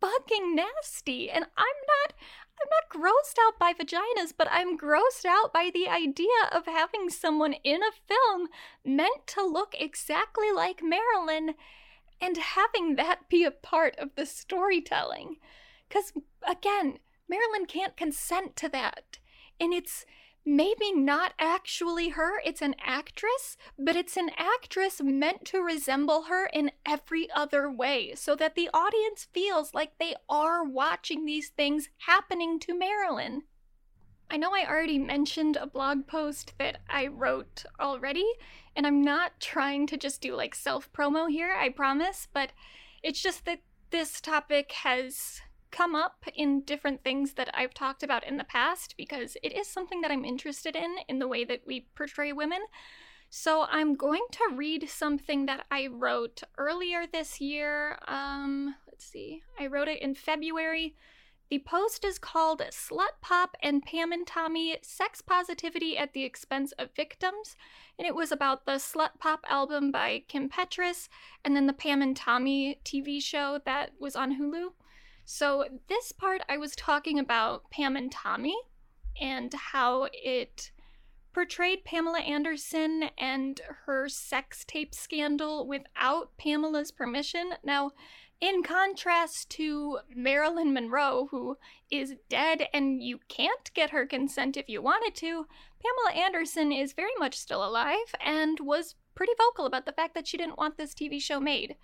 fucking 0.00 0.54
nasty. 0.54 1.30
And 1.30 1.44
I'm 1.56 1.66
not 2.06 2.14
I'm 2.60 2.68
not 2.70 2.90
grossed 2.90 3.36
out 3.46 3.58
by 3.58 3.72
vaginas, 3.72 4.32
but 4.36 4.48
I'm 4.50 4.78
grossed 4.78 5.24
out 5.26 5.52
by 5.52 5.70
the 5.72 5.88
idea 5.88 6.26
of 6.52 6.66
having 6.66 7.08
someone 7.10 7.54
in 7.64 7.82
a 7.82 7.92
film 8.06 8.48
meant 8.84 9.26
to 9.28 9.44
look 9.44 9.74
exactly 9.78 10.50
like 10.50 10.82
Marilyn 10.82 11.54
and 12.20 12.36
having 12.36 12.96
that 12.96 13.28
be 13.28 13.44
a 13.44 13.50
part 13.50 13.96
of 13.98 14.14
the 14.16 14.26
storytelling. 14.26 15.36
Because, 15.88 16.12
again, 16.48 16.98
Marilyn 17.28 17.66
can't 17.66 17.96
consent 17.96 18.56
to 18.56 18.68
that. 18.70 19.18
And 19.60 19.72
it's 19.72 20.04
maybe 20.48 20.92
not 20.92 21.34
actually 21.38 22.08
her, 22.10 22.40
it's 22.42 22.62
an 22.62 22.74
actress, 22.82 23.58
but 23.78 23.94
it's 23.94 24.16
an 24.16 24.30
actress 24.38 25.00
meant 25.02 25.44
to 25.44 25.60
resemble 25.60 26.22
her 26.22 26.46
in 26.46 26.70
every 26.86 27.30
other 27.32 27.70
way 27.70 28.14
so 28.14 28.34
that 28.34 28.54
the 28.54 28.70
audience 28.72 29.28
feels 29.32 29.74
like 29.74 29.92
they 29.98 30.14
are 30.28 30.64
watching 30.64 31.26
these 31.26 31.50
things 31.50 31.90
happening 32.06 32.58
to 32.58 32.76
Marilyn. 32.76 33.42
I 34.30 34.38
know 34.38 34.54
I 34.54 34.66
already 34.66 34.98
mentioned 34.98 35.56
a 35.56 35.66
blog 35.66 36.06
post 36.06 36.54
that 36.58 36.78
I 36.88 37.08
wrote 37.08 37.64
already, 37.78 38.26
and 38.74 38.86
I'm 38.86 39.02
not 39.02 39.40
trying 39.40 39.86
to 39.88 39.98
just 39.98 40.22
do 40.22 40.34
like 40.34 40.54
self 40.54 40.90
promo 40.92 41.30
here, 41.30 41.54
I 41.54 41.68
promise, 41.68 42.26
but 42.32 42.52
it's 43.02 43.22
just 43.22 43.44
that 43.44 43.60
this 43.90 44.20
topic 44.20 44.72
has 44.72 45.40
come 45.70 45.94
up 45.94 46.24
in 46.34 46.62
different 46.62 47.02
things 47.02 47.34
that 47.34 47.50
I've 47.54 47.74
talked 47.74 48.02
about 48.02 48.26
in 48.26 48.36
the 48.36 48.44
past 48.44 48.94
because 48.96 49.36
it 49.42 49.52
is 49.52 49.68
something 49.68 50.00
that 50.00 50.10
I'm 50.10 50.24
interested 50.24 50.76
in 50.76 50.96
in 51.08 51.18
the 51.18 51.28
way 51.28 51.44
that 51.44 51.62
we 51.66 51.86
portray 51.94 52.32
women. 52.32 52.60
So 53.30 53.66
I'm 53.70 53.94
going 53.94 54.24
to 54.32 54.56
read 54.56 54.88
something 54.88 55.46
that 55.46 55.66
I 55.70 55.88
wrote 55.88 56.42
earlier 56.56 57.04
this 57.06 57.40
year. 57.40 57.98
Um, 58.08 58.74
let's 58.86 59.04
see. 59.04 59.42
I 59.60 59.66
wrote 59.66 59.88
it 59.88 60.00
in 60.00 60.14
February. 60.14 60.94
The 61.50 61.58
post 61.60 62.04
is 62.04 62.18
called 62.18 62.60
Slut 62.70 63.20
Pop 63.22 63.56
and 63.62 63.82
Pam 63.82 64.12
and 64.12 64.26
Tommy 64.26 64.76
Sex 64.82 65.22
Positivity 65.22 65.96
at 65.96 66.12
the 66.12 66.24
Expense 66.24 66.72
of 66.72 66.90
Victims. 66.94 67.56
And 67.98 68.06
it 68.06 68.14
was 68.14 68.30
about 68.30 68.66
the 68.66 68.72
Slut 68.72 69.18
Pop 69.18 69.46
album 69.48 69.90
by 69.90 70.24
Kim 70.28 70.50
Petras 70.50 71.08
and 71.44 71.56
then 71.56 71.66
the 71.66 71.72
Pam 71.72 72.02
and 72.02 72.14
Tommy 72.14 72.80
TV 72.84 73.22
show 73.22 73.60
that 73.64 73.92
was 73.98 74.14
on 74.14 74.38
Hulu. 74.38 74.72
So, 75.30 75.66
this 75.88 76.10
part 76.10 76.40
I 76.48 76.56
was 76.56 76.74
talking 76.74 77.18
about 77.18 77.70
Pam 77.70 77.96
and 77.96 78.10
Tommy 78.10 78.56
and 79.20 79.52
how 79.52 80.08
it 80.10 80.70
portrayed 81.34 81.84
Pamela 81.84 82.20
Anderson 82.20 83.10
and 83.18 83.60
her 83.84 84.08
sex 84.08 84.64
tape 84.66 84.94
scandal 84.94 85.66
without 85.68 86.30
Pamela's 86.38 86.90
permission. 86.90 87.50
Now, 87.62 87.90
in 88.40 88.62
contrast 88.62 89.50
to 89.50 89.98
Marilyn 90.16 90.72
Monroe, 90.72 91.28
who 91.30 91.58
is 91.90 92.14
dead 92.30 92.66
and 92.72 93.02
you 93.02 93.20
can't 93.28 93.70
get 93.74 93.90
her 93.90 94.06
consent 94.06 94.56
if 94.56 94.66
you 94.66 94.80
wanted 94.80 95.14
to, 95.16 95.46
Pamela 95.82 96.24
Anderson 96.24 96.72
is 96.72 96.94
very 96.94 97.14
much 97.18 97.36
still 97.36 97.62
alive 97.62 98.14
and 98.24 98.60
was 98.60 98.94
pretty 99.14 99.34
vocal 99.36 99.66
about 99.66 99.84
the 99.84 99.92
fact 99.92 100.14
that 100.14 100.26
she 100.26 100.38
didn't 100.38 100.56
want 100.56 100.78
this 100.78 100.94
TV 100.94 101.20
show 101.20 101.38
made. 101.38 101.76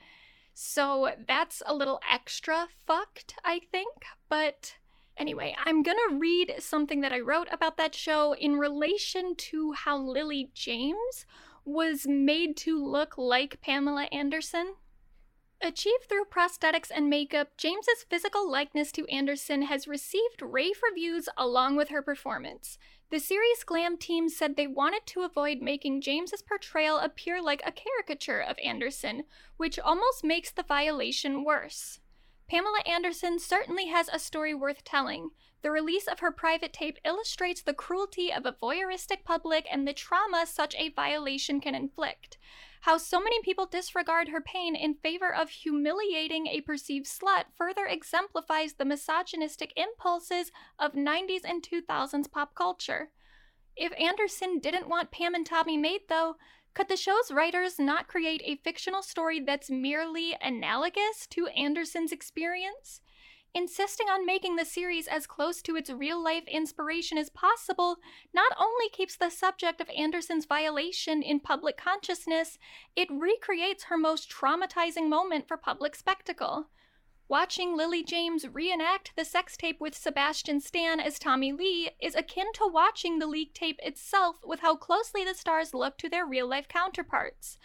So 0.54 1.10
that's 1.26 1.62
a 1.66 1.74
little 1.74 2.00
extra 2.10 2.68
fucked, 2.86 3.34
I 3.44 3.60
think. 3.72 4.04
But 4.28 4.76
anyway, 5.16 5.56
I'm 5.64 5.82
gonna 5.82 6.16
read 6.16 6.54
something 6.60 7.00
that 7.00 7.12
I 7.12 7.18
wrote 7.18 7.48
about 7.50 7.76
that 7.76 7.94
show 7.94 8.34
in 8.34 8.56
relation 8.56 9.34
to 9.36 9.72
how 9.72 9.98
Lily 9.98 10.50
James 10.54 11.26
was 11.64 12.06
made 12.06 12.56
to 12.58 12.82
look 12.82 13.18
like 13.18 13.60
Pamela 13.60 14.04
Anderson. 14.12 14.74
Achieved 15.60 16.04
through 16.08 16.26
prosthetics 16.26 16.90
and 16.94 17.08
makeup, 17.08 17.56
James's 17.56 18.04
physical 18.08 18.48
likeness 18.48 18.92
to 18.92 19.06
Anderson 19.06 19.62
has 19.62 19.88
received 19.88 20.42
rave 20.42 20.80
reviews 20.88 21.28
along 21.36 21.76
with 21.76 21.88
her 21.88 22.02
performance. 22.02 22.78
The 23.10 23.20
series 23.20 23.62
Glam 23.64 23.98
team 23.98 24.28
said 24.28 24.56
they 24.56 24.66
wanted 24.66 25.06
to 25.06 25.22
avoid 25.22 25.60
making 25.60 26.00
James's 26.00 26.42
portrayal 26.42 26.98
appear 26.98 27.40
like 27.40 27.62
a 27.64 27.72
caricature 27.72 28.40
of 28.40 28.58
Anderson, 28.64 29.24
which 29.56 29.78
almost 29.78 30.24
makes 30.24 30.50
the 30.50 30.62
violation 30.62 31.44
worse. 31.44 32.00
Pamela 32.48 32.80
Anderson 32.86 33.38
certainly 33.38 33.86
has 33.86 34.08
a 34.12 34.18
story 34.18 34.54
worth 34.54 34.84
telling. 34.84 35.30
The 35.62 35.70
release 35.70 36.06
of 36.06 36.20
her 36.20 36.30
private 36.30 36.72
tape 36.72 36.98
illustrates 37.04 37.62
the 37.62 37.72
cruelty 37.72 38.32
of 38.32 38.44
a 38.44 38.52
voyeuristic 38.52 39.24
public 39.24 39.66
and 39.70 39.86
the 39.86 39.94
trauma 39.94 40.44
such 40.46 40.74
a 40.76 40.90
violation 40.90 41.60
can 41.60 41.74
inflict. 41.74 42.36
How 42.84 42.98
so 42.98 43.18
many 43.18 43.40
people 43.40 43.64
disregard 43.64 44.28
her 44.28 44.42
pain 44.42 44.76
in 44.76 44.92
favor 44.92 45.34
of 45.34 45.48
humiliating 45.48 46.48
a 46.48 46.60
perceived 46.60 47.06
slut 47.06 47.44
further 47.56 47.86
exemplifies 47.86 48.74
the 48.74 48.84
misogynistic 48.84 49.72
impulses 49.74 50.52
of 50.78 50.92
90s 50.92 51.40
and 51.44 51.62
2000s 51.62 52.30
pop 52.30 52.54
culture. 52.54 53.08
If 53.74 53.98
Anderson 53.98 54.58
didn't 54.58 54.90
want 54.90 55.10
Pam 55.10 55.34
and 55.34 55.46
Tommy 55.46 55.78
made, 55.78 56.02
though, 56.10 56.36
could 56.74 56.88
the 56.88 56.98
show's 56.98 57.30
writers 57.32 57.78
not 57.78 58.06
create 58.06 58.42
a 58.44 58.56
fictional 58.56 59.02
story 59.02 59.40
that's 59.40 59.70
merely 59.70 60.36
analogous 60.42 61.26
to 61.30 61.46
Anderson's 61.56 62.12
experience? 62.12 63.00
Insisting 63.54 64.08
on 64.08 64.26
making 64.26 64.56
the 64.56 64.64
series 64.64 65.06
as 65.06 65.26
close 65.26 65.62
to 65.62 65.76
its 65.76 65.90
real 65.90 66.22
life 66.22 66.44
inspiration 66.48 67.16
as 67.16 67.30
possible 67.30 67.98
not 68.34 68.52
only 68.58 68.88
keeps 68.88 69.16
the 69.16 69.30
subject 69.30 69.80
of 69.80 69.88
Anderson's 69.96 70.44
violation 70.44 71.22
in 71.22 71.38
public 71.38 71.76
consciousness, 71.76 72.58
it 72.96 73.08
recreates 73.10 73.84
her 73.84 73.96
most 73.96 74.30
traumatizing 74.30 75.08
moment 75.08 75.46
for 75.46 75.56
public 75.56 75.94
spectacle. 75.94 76.66
Watching 77.26 77.74
Lily 77.74 78.04
James 78.04 78.46
reenact 78.46 79.12
the 79.16 79.24
sex 79.24 79.56
tape 79.56 79.80
with 79.80 79.96
Sebastian 79.96 80.60
Stan 80.60 81.00
as 81.00 81.18
Tommy 81.18 81.52
Lee 81.52 81.90
is 82.00 82.14
akin 82.14 82.52
to 82.54 82.68
watching 82.70 83.18
the 83.18 83.26
leak 83.26 83.54
tape 83.54 83.80
itself 83.82 84.36
with 84.44 84.60
how 84.60 84.76
closely 84.76 85.24
the 85.24 85.34
stars 85.34 85.72
look 85.72 85.96
to 85.98 86.08
their 86.10 86.26
real 86.26 86.46
life 86.46 86.68
counterparts. 86.68 87.56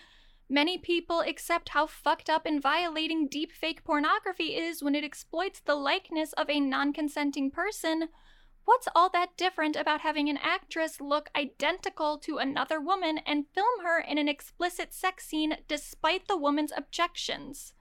Many 0.51 0.79
people 0.79 1.19
accept 1.21 1.69
how 1.69 1.85
fucked 1.85 2.27
up 2.27 2.47
and 2.47 2.59
violating 2.59 3.27
deep 3.27 3.51
fake 3.51 3.83
pornography 3.83 4.55
is 4.55 4.81
when 4.81 4.95
it 4.95 5.03
exploits 5.03 5.59
the 5.59 5.75
likeness 5.75 6.33
of 6.33 6.49
a 6.49 6.59
non 6.59 6.91
consenting 6.91 7.51
person. 7.51 8.09
What's 8.65 8.87
all 8.95 9.09
that 9.11 9.37
different 9.37 9.75
about 9.75 10.01
having 10.01 10.27
an 10.27 10.39
actress 10.41 10.99
look 10.99 11.29
identical 11.35 12.17
to 12.19 12.39
another 12.39 12.81
woman 12.81 13.19
and 13.27 13.47
film 13.53 13.83
her 13.83 13.99
in 13.99 14.17
an 14.17 14.27
explicit 14.27 14.91
sex 14.91 15.27
scene 15.27 15.57
despite 15.67 16.27
the 16.27 16.37
woman's 16.37 16.73
objections? 16.75 17.73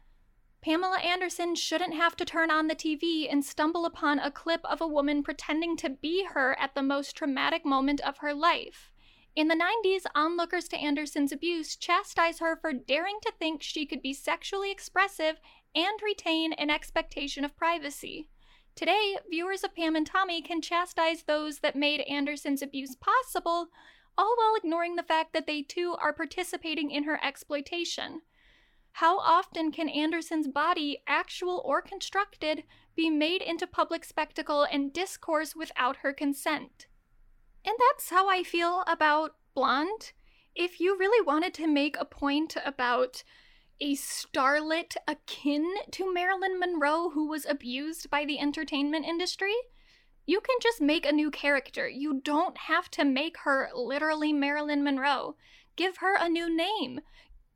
Pamela 0.60 0.98
Anderson 0.98 1.54
shouldn't 1.54 1.94
have 1.94 2.16
to 2.16 2.26
turn 2.26 2.50
on 2.50 2.66
the 2.66 2.74
TV 2.74 3.32
and 3.32 3.42
stumble 3.42 3.86
upon 3.86 4.18
a 4.18 4.30
clip 4.30 4.60
of 4.64 4.82
a 4.82 4.86
woman 4.86 5.22
pretending 5.22 5.74
to 5.78 5.88
be 5.88 6.26
her 6.34 6.58
at 6.58 6.74
the 6.74 6.82
most 6.82 7.16
traumatic 7.16 7.64
moment 7.64 8.00
of 8.02 8.18
her 8.18 8.34
life. 8.34 8.90
In 9.38 9.46
the 9.46 9.54
90s, 9.54 10.02
onlookers 10.16 10.66
to 10.66 10.76
Anderson's 10.76 11.30
abuse 11.30 11.76
chastise 11.76 12.40
her 12.40 12.56
for 12.56 12.72
daring 12.72 13.18
to 13.22 13.32
think 13.38 13.62
she 13.62 13.86
could 13.86 14.02
be 14.02 14.12
sexually 14.12 14.72
expressive 14.72 15.36
and 15.76 16.02
retain 16.02 16.52
an 16.54 16.70
expectation 16.70 17.44
of 17.44 17.56
privacy. 17.56 18.30
Today, 18.74 19.16
viewers 19.30 19.62
of 19.62 19.76
Pam 19.76 19.94
and 19.94 20.04
Tommy 20.04 20.42
can 20.42 20.60
chastise 20.60 21.22
those 21.22 21.60
that 21.60 21.76
made 21.76 22.00
Anderson's 22.00 22.62
abuse 22.62 22.96
possible, 22.96 23.68
all 24.18 24.34
while 24.36 24.56
ignoring 24.56 24.96
the 24.96 25.04
fact 25.04 25.32
that 25.34 25.46
they 25.46 25.62
too 25.62 25.94
are 26.02 26.12
participating 26.12 26.90
in 26.90 27.04
her 27.04 27.24
exploitation. 27.24 28.22
How 28.90 29.20
often 29.20 29.70
can 29.70 29.88
Anderson's 29.88 30.48
body, 30.48 31.04
actual 31.06 31.62
or 31.64 31.80
constructed, 31.80 32.64
be 32.96 33.08
made 33.08 33.42
into 33.42 33.68
public 33.68 34.04
spectacle 34.04 34.64
and 34.64 34.92
discourse 34.92 35.54
without 35.54 35.98
her 35.98 36.12
consent? 36.12 36.87
And 37.64 37.74
that's 37.78 38.10
how 38.10 38.28
I 38.28 38.42
feel 38.42 38.84
about 38.86 39.36
Blonde. 39.54 40.12
If 40.54 40.80
you 40.80 40.96
really 40.98 41.24
wanted 41.24 41.54
to 41.54 41.66
make 41.66 41.96
a 41.98 42.04
point 42.04 42.56
about 42.64 43.22
a 43.80 43.94
starlet 43.94 44.96
akin 45.06 45.64
to 45.92 46.12
Marilyn 46.12 46.58
Monroe 46.58 47.10
who 47.10 47.28
was 47.28 47.46
abused 47.46 48.10
by 48.10 48.24
the 48.24 48.40
entertainment 48.40 49.06
industry, 49.06 49.54
you 50.26 50.40
can 50.40 50.56
just 50.62 50.80
make 50.80 51.06
a 51.06 51.12
new 51.12 51.30
character. 51.30 51.88
You 51.88 52.20
don't 52.22 52.56
have 52.58 52.90
to 52.92 53.04
make 53.04 53.38
her 53.38 53.70
literally 53.74 54.32
Marilyn 54.32 54.84
Monroe. 54.84 55.36
Give 55.76 55.98
her 55.98 56.16
a 56.16 56.28
new 56.28 56.54
name. 56.54 57.00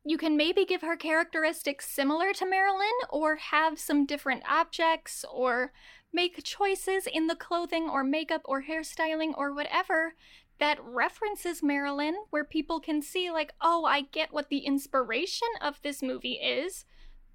You 0.04 0.16
can 0.16 0.36
maybe 0.36 0.64
give 0.64 0.80
her 0.80 0.96
characteristics 0.96 1.88
similar 1.88 2.32
to 2.32 2.48
Marilyn 2.48 2.88
or 3.10 3.36
have 3.36 3.78
some 3.78 4.06
different 4.06 4.42
objects 4.48 5.24
or 5.30 5.72
make 6.12 6.44
choices 6.44 7.06
in 7.06 7.26
the 7.26 7.36
clothing 7.36 7.88
or 7.88 8.04
makeup 8.04 8.42
or 8.44 8.62
hairstyling 8.62 9.32
or 9.36 9.52
whatever 9.52 10.14
that 10.58 10.78
references 10.84 11.62
Marilyn, 11.62 12.14
where 12.30 12.44
people 12.44 12.78
can 12.78 13.02
see, 13.02 13.30
like, 13.30 13.52
oh, 13.60 13.84
I 13.84 14.02
get 14.02 14.32
what 14.32 14.48
the 14.48 14.58
inspiration 14.58 15.48
of 15.60 15.80
this 15.82 16.02
movie 16.02 16.34
is, 16.34 16.84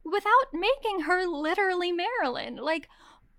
without 0.05 0.53
making 0.53 1.01
her 1.01 1.25
literally 1.25 1.91
Marilyn. 1.91 2.55
Like, 2.57 2.87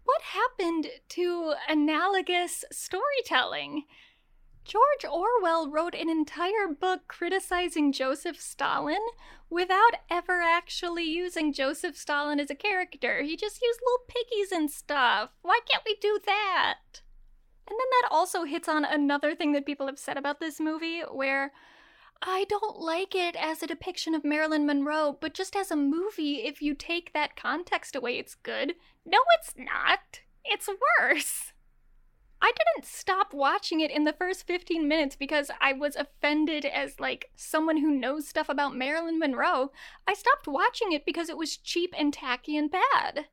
what 0.05 0.21
happened 0.23 0.89
to 1.11 1.55
analogous 1.69 2.65
storytelling? 2.71 3.85
George 4.69 5.11
Orwell 5.11 5.71
wrote 5.71 5.95
an 5.95 6.11
entire 6.11 6.69
book 6.79 7.09
criticizing 7.09 7.91
Joseph 7.91 8.39
Stalin 8.39 9.01
without 9.49 9.95
ever 10.11 10.43
actually 10.43 11.05
using 11.05 11.55
Joseph 11.55 11.97
Stalin 11.97 12.39
as 12.39 12.51
a 12.51 12.55
character. 12.55 13.23
He 13.23 13.35
just 13.35 13.63
used 13.63 13.81
little 13.83 14.05
piggies 14.07 14.53
and 14.53 14.71
stuff. 14.71 15.31
Why 15.41 15.61
can't 15.67 15.85
we 15.87 15.97
do 16.03 16.21
that? 16.27 17.01
And 17.67 17.79
then 17.79 17.87
that 18.03 18.09
also 18.11 18.45
hits 18.45 18.69
on 18.69 18.85
another 18.85 19.35
thing 19.35 19.53
that 19.53 19.65
people 19.65 19.87
have 19.87 19.99
said 19.99 20.19
about 20.19 20.39
this 20.39 20.61
movie, 20.61 21.01
where 21.01 21.53
I 22.21 22.45
don't 22.51 22.79
like 22.79 23.15
it 23.15 23.37
as 23.37 23.63
a 23.63 23.67
depiction 23.67 24.15
of 24.15 24.23
Marilyn 24.23 24.67
Monroe, 24.67 25.17
but 25.19 25.33
just 25.33 25.57
as 25.57 25.71
a 25.71 25.77
movie, 25.77 26.43
if 26.45 26.61
you 26.61 26.75
take 26.75 27.15
that 27.15 27.37
context 27.37 27.97
away, 27.97 28.19
it's 28.19 28.35
good. 28.35 28.75
No, 29.07 29.21
it's 29.39 29.55
not. 29.57 30.21
It's 30.45 30.69
worse. 31.01 31.53
I 32.41 32.53
didn't 32.53 32.89
stop 32.89 33.35
watching 33.35 33.81
it 33.81 33.91
in 33.91 34.05
the 34.05 34.13
first 34.13 34.47
15 34.47 34.87
minutes 34.87 35.17
because 35.17 35.51
I 35.61 35.73
was 35.73 35.97
offended 35.97 36.65
as 36.65 37.01
like 37.01 37.31
someone 37.35 37.79
who 37.79 37.91
knows 37.91 38.29
stuff 38.29 38.49
about 38.49 38.77
Marilyn 38.77 39.19
Monroe. 39.19 39.73
I 40.07 40.15
stopped 40.15 40.47
watching 40.47 40.93
it 40.93 41.05
because 41.05 41.29
it 41.29 41.37
was 41.37 41.57
cheap 41.57 41.93
and 41.99 42.13
tacky 42.13 42.57
and 42.57 42.71
bad. 42.71 43.27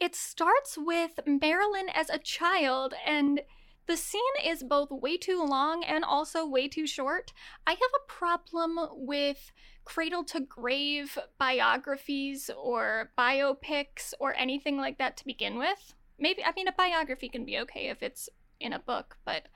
It 0.00 0.14
starts 0.14 0.78
with 0.78 1.18
Marilyn 1.26 1.88
as 1.92 2.08
a 2.08 2.18
child 2.18 2.94
and 3.04 3.40
the 3.86 3.96
scene 3.96 4.22
is 4.44 4.62
both 4.62 4.90
way 4.90 5.16
too 5.16 5.44
long 5.44 5.84
and 5.84 6.04
also 6.04 6.46
way 6.46 6.68
too 6.68 6.86
short. 6.86 7.32
I 7.66 7.72
have 7.72 7.80
a 7.80 8.12
problem 8.12 8.78
with 8.92 9.52
cradle 9.84 10.24
to 10.24 10.40
grave 10.40 11.18
biographies 11.38 12.50
or 12.56 13.10
biopics 13.16 14.12
or 14.18 14.34
anything 14.34 14.76
like 14.76 14.98
that 14.98 15.16
to 15.18 15.24
begin 15.24 15.56
with 15.56 15.94
maybe 16.18 16.44
I 16.44 16.52
mean 16.56 16.68
a 16.68 16.72
biography 16.72 17.28
can 17.28 17.44
be 17.44 17.58
okay 17.58 17.88
if 17.88 18.02
it's 18.02 18.28
in 18.60 18.72
a 18.72 18.78
book, 18.78 19.18
but 19.24 19.48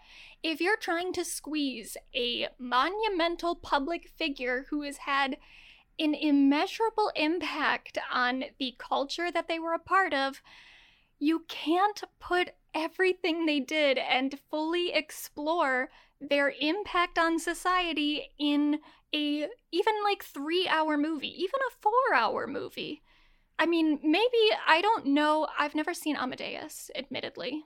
if 0.42 0.60
you're 0.60 0.76
trying 0.76 1.12
to 1.14 1.24
squeeze 1.24 1.96
a 2.14 2.48
monumental 2.58 3.54
public 3.54 4.08
figure 4.08 4.66
who 4.70 4.82
has 4.82 4.98
had 4.98 5.36
an 5.98 6.14
immeasurable 6.14 7.10
impact 7.14 7.98
on 8.12 8.44
the 8.58 8.74
culture 8.78 9.30
that 9.30 9.48
they 9.48 9.58
were 9.58 9.74
a 9.74 9.78
part 9.78 10.14
of, 10.14 10.42
you 11.18 11.44
can't 11.48 12.02
put 12.18 12.50
everything 12.74 13.44
they 13.44 13.60
did 13.60 13.98
and 13.98 14.38
fully 14.50 14.92
explore 14.92 15.90
their 16.20 16.52
impact 16.60 17.18
on 17.18 17.38
society 17.38 18.30
in 18.38 18.78
a 19.14 19.48
even 19.72 19.94
like 20.04 20.22
3 20.22 20.68
hour 20.68 20.96
movie, 20.96 21.42
even 21.42 21.60
a 21.68 21.74
4 21.80 21.92
hour 22.14 22.46
movie. 22.46 23.02
I 23.60 23.66
mean, 23.66 24.00
maybe, 24.02 24.56
I 24.66 24.80
don't 24.80 25.08
know. 25.08 25.46
I've 25.58 25.74
never 25.74 25.92
seen 25.92 26.16
Amadeus, 26.16 26.90
admittedly. 26.96 27.64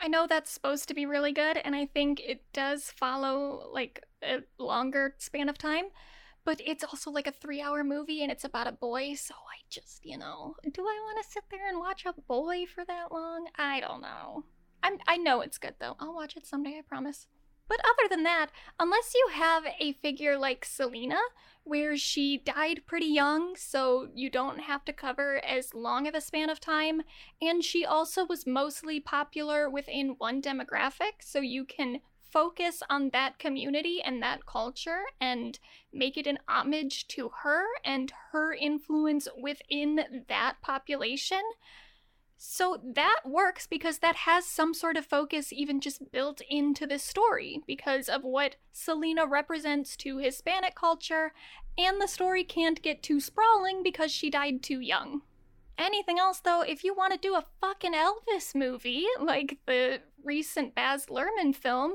I 0.00 0.08
know 0.08 0.26
that's 0.26 0.50
supposed 0.50 0.88
to 0.88 0.94
be 0.94 1.04
really 1.04 1.32
good, 1.32 1.58
and 1.58 1.76
I 1.76 1.84
think 1.84 2.20
it 2.20 2.42
does 2.54 2.90
follow 2.90 3.68
like 3.70 4.02
a 4.22 4.38
longer 4.58 5.14
span 5.18 5.50
of 5.50 5.58
time, 5.58 5.84
but 6.46 6.62
it's 6.64 6.84
also 6.84 7.10
like 7.10 7.26
a 7.26 7.32
three 7.32 7.60
hour 7.60 7.84
movie 7.84 8.22
and 8.22 8.32
it's 8.32 8.44
about 8.44 8.66
a 8.66 8.72
boy, 8.72 9.14
so 9.14 9.34
I 9.34 9.60
just, 9.68 10.06
you 10.06 10.16
know, 10.16 10.56
do 10.72 10.82
I 10.82 11.00
want 11.04 11.22
to 11.22 11.30
sit 11.30 11.44
there 11.50 11.68
and 11.68 11.78
watch 11.80 12.06
a 12.06 12.14
boy 12.22 12.64
for 12.66 12.84
that 12.86 13.12
long? 13.12 13.48
I 13.56 13.80
don't 13.80 14.00
know. 14.00 14.44
I'm, 14.82 14.98
I 15.06 15.18
know 15.18 15.42
it's 15.42 15.58
good 15.58 15.74
though. 15.78 15.96
I'll 16.00 16.14
watch 16.14 16.36
it 16.36 16.46
someday, 16.46 16.78
I 16.78 16.82
promise. 16.88 17.26
But 17.68 17.80
other 17.80 18.08
than 18.08 18.22
that, 18.22 18.50
unless 18.78 19.12
you 19.14 19.28
have 19.32 19.64
a 19.80 19.92
figure 19.92 20.38
like 20.38 20.64
Selena, 20.64 21.18
where 21.64 21.96
she 21.96 22.38
died 22.38 22.82
pretty 22.86 23.06
young, 23.06 23.56
so 23.56 24.08
you 24.14 24.30
don't 24.30 24.60
have 24.60 24.84
to 24.84 24.92
cover 24.92 25.44
as 25.44 25.74
long 25.74 26.06
of 26.06 26.14
a 26.14 26.20
span 26.20 26.48
of 26.48 26.60
time, 26.60 27.02
and 27.42 27.64
she 27.64 27.84
also 27.84 28.24
was 28.24 28.46
mostly 28.46 29.00
popular 29.00 29.68
within 29.68 30.14
one 30.18 30.40
demographic, 30.40 31.22
so 31.22 31.40
you 31.40 31.64
can 31.64 32.00
focus 32.30 32.82
on 32.90 33.10
that 33.10 33.38
community 33.38 34.00
and 34.02 34.22
that 34.22 34.46
culture 34.46 35.04
and 35.20 35.58
make 35.92 36.16
it 36.16 36.26
an 36.26 36.38
homage 36.48 37.08
to 37.08 37.30
her 37.42 37.64
and 37.84 38.12
her 38.30 38.52
influence 38.52 39.26
within 39.40 40.24
that 40.28 40.54
population 40.60 41.40
so 42.36 42.78
that 42.94 43.20
works 43.24 43.66
because 43.66 43.98
that 43.98 44.16
has 44.16 44.46
some 44.46 44.74
sort 44.74 44.96
of 44.96 45.06
focus 45.06 45.52
even 45.52 45.80
just 45.80 46.12
built 46.12 46.42
into 46.50 46.86
the 46.86 46.98
story 46.98 47.62
because 47.66 48.08
of 48.08 48.22
what 48.22 48.56
Selena 48.72 49.26
represents 49.26 49.96
to 49.98 50.18
Hispanic 50.18 50.74
culture, 50.74 51.32
and 51.78 52.00
the 52.00 52.06
story 52.06 52.44
can't 52.44 52.82
get 52.82 53.02
too 53.02 53.20
sprawling 53.20 53.82
because 53.82 54.10
she 54.12 54.28
died 54.28 54.62
too 54.62 54.80
young. 54.80 55.22
Anything 55.78 56.18
else, 56.18 56.40
though, 56.40 56.62
if 56.62 56.84
you 56.84 56.94
want 56.94 57.12
to 57.12 57.18
do 57.18 57.34
a 57.34 57.44
fucking 57.60 57.92
Elvis 57.92 58.54
movie, 58.54 59.06
like 59.20 59.58
the 59.66 60.00
recent 60.24 60.74
Baz 60.74 61.06
Luhrmann 61.06 61.54
film, 61.54 61.94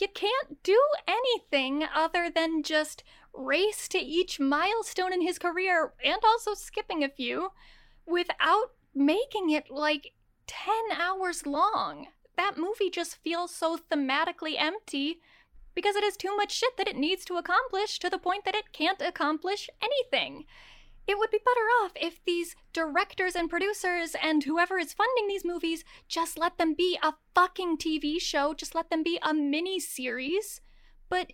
you 0.00 0.08
can't 0.08 0.62
do 0.62 0.80
anything 1.06 1.84
other 1.94 2.30
than 2.30 2.62
just 2.62 3.02
race 3.32 3.88
to 3.88 3.98
each 3.98 4.40
milestone 4.40 5.12
in 5.12 5.20
his 5.20 5.38
career 5.38 5.92
and 6.04 6.18
also 6.24 6.54
skipping 6.54 7.02
a 7.02 7.08
few 7.08 7.50
without 8.06 8.70
making 8.96 9.50
it 9.50 9.70
like 9.70 10.12
10 10.46 10.74
hours 10.98 11.46
long. 11.46 12.08
That 12.36 12.58
movie 12.58 12.90
just 12.90 13.16
feels 13.16 13.54
so 13.54 13.78
thematically 13.90 14.54
empty 14.58 15.20
because 15.74 15.94
it 15.94 16.04
has 16.04 16.16
too 16.16 16.34
much 16.36 16.52
shit 16.52 16.76
that 16.78 16.88
it 16.88 16.96
needs 16.96 17.24
to 17.26 17.36
accomplish 17.36 17.98
to 17.98 18.10
the 18.10 18.18
point 18.18 18.44
that 18.44 18.54
it 18.54 18.72
can't 18.72 19.00
accomplish 19.02 19.68
anything. 19.82 20.46
It 21.06 21.18
would 21.18 21.30
be 21.30 21.38
better 21.38 21.60
off 21.82 21.92
if 21.94 22.24
these 22.24 22.56
directors 22.72 23.36
and 23.36 23.48
producers 23.48 24.16
and 24.20 24.42
whoever 24.42 24.78
is 24.78 24.92
funding 24.92 25.28
these 25.28 25.44
movies 25.44 25.84
just 26.08 26.36
let 26.36 26.58
them 26.58 26.74
be 26.74 26.98
a 27.02 27.14
fucking 27.34 27.76
TV 27.76 28.20
show, 28.20 28.54
just 28.54 28.74
let 28.74 28.90
them 28.90 29.02
be 29.02 29.18
a 29.22 29.32
mini 29.32 29.78
series. 29.78 30.60
But 31.08 31.32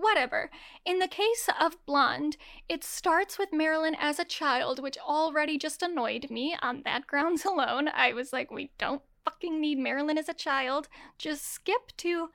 whatever. 0.00 0.50
In 0.84 0.98
the 0.98 1.08
case 1.08 1.48
of 1.60 1.84
Blonde, 1.86 2.36
it 2.68 2.84
starts 2.84 3.38
with 3.38 3.52
Marilyn 3.52 3.96
as 3.98 4.18
a 4.18 4.24
child, 4.24 4.82
which 4.82 4.98
already 4.98 5.58
just 5.58 5.82
annoyed 5.82 6.30
me 6.30 6.56
on 6.60 6.82
that 6.84 7.06
grounds 7.06 7.44
alone. 7.44 7.88
I 7.88 8.12
was 8.12 8.32
like, 8.32 8.50
we 8.50 8.70
don't 8.78 9.02
fucking 9.24 9.60
need 9.60 9.78
Marilyn 9.78 10.18
as 10.18 10.28
a 10.28 10.34
child. 10.34 10.88
Just 11.18 11.46
skip 11.50 11.92
to 11.98 12.28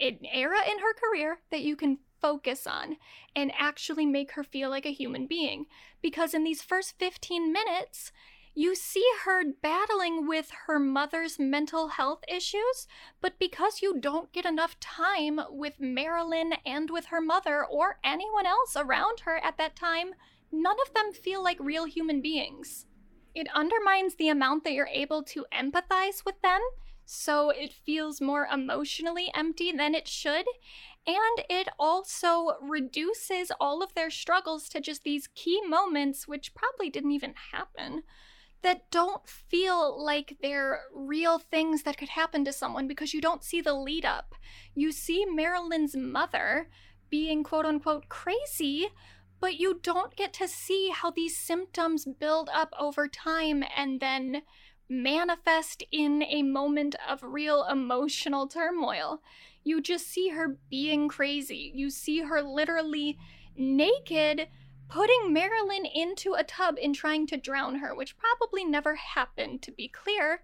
an 0.00 0.18
era 0.32 0.58
in 0.70 0.78
her 0.78 0.94
career 0.94 1.38
that 1.50 1.62
you 1.62 1.76
can 1.76 1.98
focus 2.20 2.66
on 2.66 2.96
and 3.34 3.52
actually 3.58 4.06
make 4.06 4.32
her 4.32 4.44
feel 4.44 4.70
like 4.70 4.86
a 4.86 4.92
human 4.92 5.26
being. 5.26 5.66
Because 6.02 6.34
in 6.34 6.44
these 6.44 6.62
first 6.62 6.98
15 6.98 7.52
minutes, 7.52 8.12
you 8.58 8.74
see 8.74 9.04
her 9.26 9.42
battling 9.62 10.26
with 10.26 10.50
her 10.66 10.78
mother's 10.78 11.38
mental 11.38 11.88
health 11.88 12.24
issues, 12.26 12.88
but 13.20 13.38
because 13.38 13.82
you 13.82 14.00
don't 14.00 14.32
get 14.32 14.46
enough 14.46 14.80
time 14.80 15.38
with 15.50 15.78
Marilyn 15.78 16.54
and 16.64 16.88
with 16.88 17.06
her 17.06 17.20
mother 17.20 17.66
or 17.66 17.98
anyone 18.02 18.46
else 18.46 18.74
around 18.74 19.20
her 19.20 19.36
at 19.44 19.58
that 19.58 19.76
time, 19.76 20.14
none 20.50 20.76
of 20.86 20.94
them 20.94 21.12
feel 21.12 21.44
like 21.44 21.58
real 21.60 21.84
human 21.84 22.22
beings. 22.22 22.86
It 23.34 23.46
undermines 23.54 24.14
the 24.14 24.30
amount 24.30 24.64
that 24.64 24.72
you're 24.72 24.88
able 24.88 25.22
to 25.24 25.44
empathize 25.52 26.24
with 26.24 26.40
them, 26.40 26.60
so 27.04 27.50
it 27.50 27.74
feels 27.74 28.22
more 28.22 28.48
emotionally 28.50 29.30
empty 29.34 29.70
than 29.70 29.94
it 29.94 30.08
should. 30.08 30.46
And 31.06 31.44
it 31.50 31.68
also 31.78 32.54
reduces 32.62 33.52
all 33.60 33.82
of 33.82 33.92
their 33.92 34.10
struggles 34.10 34.70
to 34.70 34.80
just 34.80 35.04
these 35.04 35.28
key 35.34 35.60
moments, 35.60 36.26
which 36.26 36.54
probably 36.54 36.88
didn't 36.88 37.12
even 37.12 37.34
happen 37.52 38.02
that 38.62 38.90
don't 38.90 39.28
feel 39.28 40.02
like 40.02 40.38
they're 40.42 40.80
real 40.94 41.38
things 41.38 41.82
that 41.82 41.96
could 41.96 42.08
happen 42.10 42.44
to 42.44 42.52
someone 42.52 42.88
because 42.88 43.14
you 43.14 43.20
don't 43.20 43.44
see 43.44 43.60
the 43.60 43.74
lead 43.74 44.04
up. 44.04 44.34
You 44.74 44.92
see 44.92 45.24
Marilyn's 45.24 45.96
mother 45.96 46.68
being 47.10 47.42
quote 47.42 47.66
unquote 47.66 48.08
crazy, 48.08 48.88
but 49.40 49.58
you 49.60 49.78
don't 49.82 50.16
get 50.16 50.32
to 50.34 50.48
see 50.48 50.90
how 50.90 51.10
these 51.10 51.36
symptoms 51.36 52.06
build 52.18 52.50
up 52.52 52.72
over 52.78 53.06
time 53.06 53.62
and 53.76 54.00
then 54.00 54.42
manifest 54.88 55.82
in 55.92 56.22
a 56.22 56.42
moment 56.42 56.94
of 57.08 57.22
real 57.22 57.64
emotional 57.64 58.46
turmoil. 58.46 59.20
You 59.64 59.80
just 59.80 60.06
see 60.06 60.28
her 60.28 60.58
being 60.70 61.08
crazy. 61.08 61.72
You 61.74 61.90
see 61.90 62.20
her 62.20 62.40
literally 62.40 63.18
naked 63.56 64.48
putting 64.88 65.32
Marilyn 65.32 65.84
into 65.84 66.34
a 66.34 66.44
tub 66.44 66.76
and 66.82 66.94
trying 66.94 67.26
to 67.28 67.36
drown 67.36 67.76
her, 67.76 67.94
which 67.94 68.16
probably 68.16 68.64
never 68.64 68.94
happened, 68.94 69.62
to 69.62 69.72
be 69.72 69.88
clear. 69.88 70.42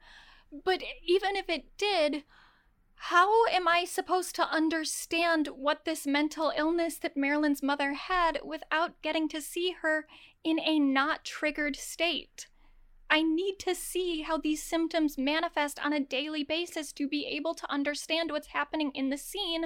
But 0.65 0.83
even 1.07 1.37
if 1.37 1.49
it 1.49 1.77
did, 1.79 2.25
how 2.95 3.47
am 3.47 3.67
I 3.67 3.85
supposed 3.85 4.35
to 4.37 4.49
understand 4.49 5.49
what 5.49 5.85
this 5.85 6.07
mental 6.07 6.53
illness 6.57 6.99
that 6.99 7.17
Marilyn's 7.17 7.63
mother 7.63 7.95
had 7.95 8.41
without 8.45 9.01
getting 9.03 9.29
to 9.31 9.41
see 9.41 9.75
her 9.83 10.07
in 10.45 10.61
a 10.61 10.79
not 10.79 11.25
triggered 11.25 11.77
state? 11.77 12.47
I 13.11 13.23
need 13.23 13.59
to 13.59 13.75
see 13.75 14.23
how 14.23 14.39
these 14.39 14.63
symptoms 14.63 15.19
manifest 15.19 15.85
on 15.85 15.93
a 15.93 16.01
daily 16.01 16.45
basis 16.45 16.93
to 16.93 17.09
be 17.09 17.27
able 17.27 17.55
to 17.55 17.71
understand 17.71 18.31
what's 18.31 18.49
happening 18.49 18.91
in 18.95 19.11
the 19.11 19.19
scene, 19.19 19.65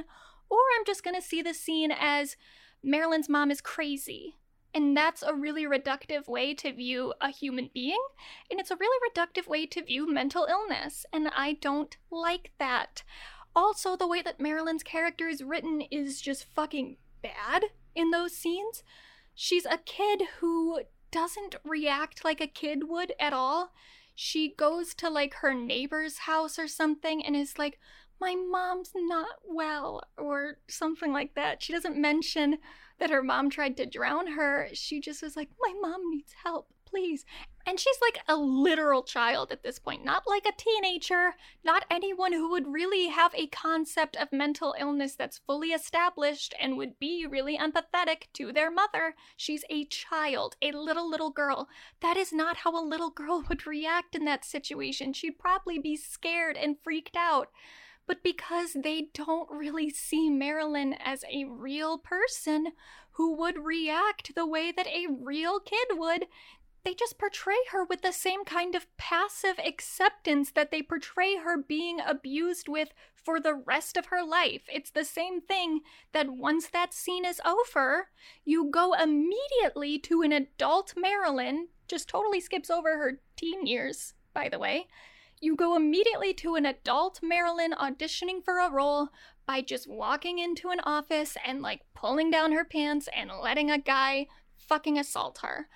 or 0.50 0.58
I'm 0.76 0.84
just 0.84 1.04
going 1.04 1.14
to 1.14 1.22
see 1.22 1.42
the 1.42 1.54
scene 1.54 1.92
as 1.92 2.36
Marilyn's 2.82 3.28
mom 3.28 3.50
is 3.50 3.60
crazy. 3.60 4.36
And 4.76 4.94
that's 4.94 5.22
a 5.22 5.34
really 5.34 5.64
reductive 5.64 6.28
way 6.28 6.52
to 6.52 6.70
view 6.70 7.14
a 7.18 7.30
human 7.30 7.70
being, 7.72 8.04
and 8.50 8.60
it's 8.60 8.70
a 8.70 8.76
really 8.76 9.10
reductive 9.10 9.48
way 9.48 9.64
to 9.64 9.82
view 9.82 10.06
mental 10.06 10.46
illness, 10.50 11.06
and 11.14 11.30
I 11.34 11.54
don't 11.54 11.96
like 12.10 12.52
that. 12.58 13.02
Also, 13.54 13.96
the 13.96 14.06
way 14.06 14.20
that 14.20 14.38
Marilyn's 14.38 14.82
character 14.82 15.28
is 15.28 15.42
written 15.42 15.80
is 15.90 16.20
just 16.20 16.44
fucking 16.54 16.98
bad 17.22 17.64
in 17.94 18.10
those 18.10 18.36
scenes. 18.36 18.82
She's 19.34 19.64
a 19.64 19.78
kid 19.78 20.24
who 20.40 20.82
doesn't 21.10 21.56
react 21.64 22.22
like 22.22 22.42
a 22.42 22.46
kid 22.46 22.80
would 22.86 23.14
at 23.18 23.32
all. 23.32 23.72
She 24.14 24.54
goes 24.58 24.94
to 24.96 25.08
like 25.08 25.36
her 25.36 25.54
neighbor's 25.54 26.18
house 26.18 26.58
or 26.58 26.68
something 26.68 27.24
and 27.24 27.34
is 27.34 27.56
like, 27.56 27.78
My 28.20 28.34
mom's 28.34 28.92
not 28.94 29.36
well, 29.42 30.02
or 30.18 30.58
something 30.68 31.14
like 31.14 31.34
that. 31.34 31.62
She 31.62 31.72
doesn't 31.72 31.98
mention 31.98 32.58
that 32.98 33.10
her 33.10 33.22
mom 33.22 33.50
tried 33.50 33.76
to 33.78 33.86
drown 33.86 34.26
her. 34.28 34.68
She 34.72 35.00
just 35.00 35.22
was 35.22 35.36
like, 35.36 35.48
My 35.60 35.74
mom 35.80 36.10
needs 36.10 36.34
help 36.44 36.68
please. 36.86 37.24
And 37.66 37.80
she's 37.80 37.98
like 38.00 38.20
a 38.28 38.36
literal 38.36 39.02
child 39.02 39.50
at 39.50 39.64
this 39.64 39.78
point, 39.80 40.04
not 40.04 40.22
like 40.26 40.46
a 40.46 40.52
teenager, 40.56 41.34
not 41.64 41.84
anyone 41.90 42.32
who 42.32 42.48
would 42.50 42.72
really 42.72 43.08
have 43.08 43.34
a 43.34 43.48
concept 43.48 44.16
of 44.16 44.32
mental 44.32 44.74
illness 44.78 45.16
that's 45.16 45.40
fully 45.46 45.70
established 45.70 46.54
and 46.60 46.76
would 46.76 46.98
be 47.00 47.26
really 47.26 47.58
empathetic 47.58 48.32
to 48.34 48.52
their 48.52 48.70
mother. 48.70 49.16
She's 49.36 49.64
a 49.68 49.84
child, 49.86 50.56
a 50.62 50.70
little, 50.70 51.10
little 51.10 51.30
girl. 51.30 51.68
That 52.00 52.16
is 52.16 52.32
not 52.32 52.58
how 52.58 52.80
a 52.80 52.86
little 52.86 53.10
girl 53.10 53.44
would 53.48 53.66
react 53.66 54.14
in 54.14 54.24
that 54.26 54.44
situation. 54.44 55.12
She'd 55.12 55.38
probably 55.38 55.80
be 55.80 55.96
scared 55.96 56.56
and 56.56 56.76
freaked 56.82 57.16
out. 57.16 57.48
But 58.06 58.22
because 58.22 58.74
they 58.74 59.08
don't 59.14 59.50
really 59.50 59.90
see 59.90 60.30
Marilyn 60.30 60.94
as 60.94 61.24
a 61.24 61.44
real 61.44 61.98
person 61.98 62.72
who 63.12 63.34
would 63.36 63.64
react 63.64 64.34
the 64.34 64.46
way 64.46 64.70
that 64.70 64.86
a 64.86 65.06
real 65.10 65.58
kid 65.58 65.88
would, 65.92 66.26
they 66.84 66.94
just 66.94 67.18
portray 67.18 67.56
her 67.72 67.84
with 67.84 68.02
the 68.02 68.12
same 68.12 68.44
kind 68.44 68.76
of 68.76 68.86
passive 68.96 69.58
acceptance 69.58 70.52
that 70.52 70.70
they 70.70 70.82
portray 70.82 71.36
her 71.36 71.60
being 71.60 71.98
abused 72.00 72.68
with 72.68 72.90
for 73.24 73.40
the 73.40 73.54
rest 73.54 73.96
of 73.96 74.06
her 74.06 74.22
life. 74.22 74.62
It's 74.68 74.90
the 74.92 75.04
same 75.04 75.40
thing 75.40 75.80
that 76.12 76.30
once 76.30 76.68
that 76.68 76.94
scene 76.94 77.24
is 77.24 77.40
over, 77.44 78.10
you 78.44 78.70
go 78.70 78.92
immediately 78.92 79.98
to 79.98 80.22
an 80.22 80.30
adult 80.30 80.94
Marilyn, 80.96 81.66
just 81.88 82.08
totally 82.08 82.40
skips 82.40 82.70
over 82.70 82.98
her 82.98 83.18
teen 83.34 83.66
years, 83.66 84.14
by 84.32 84.48
the 84.48 84.60
way. 84.60 84.86
You 85.40 85.54
go 85.54 85.76
immediately 85.76 86.32
to 86.34 86.54
an 86.54 86.66
adult 86.66 87.20
Marilyn 87.22 87.72
auditioning 87.72 88.42
for 88.44 88.58
a 88.58 88.70
role 88.70 89.08
by 89.46 89.60
just 89.60 89.88
walking 89.88 90.38
into 90.38 90.70
an 90.70 90.80
office 90.80 91.36
and 91.44 91.62
like 91.62 91.82
pulling 91.94 92.30
down 92.30 92.52
her 92.52 92.64
pants 92.64 93.08
and 93.14 93.30
letting 93.42 93.70
a 93.70 93.78
guy 93.78 94.26
fucking 94.56 94.98
assault 94.98 95.38
her. 95.42 95.68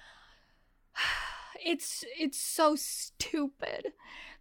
it's 1.64 2.04
it's 2.18 2.40
so 2.40 2.74
stupid. 2.74 3.92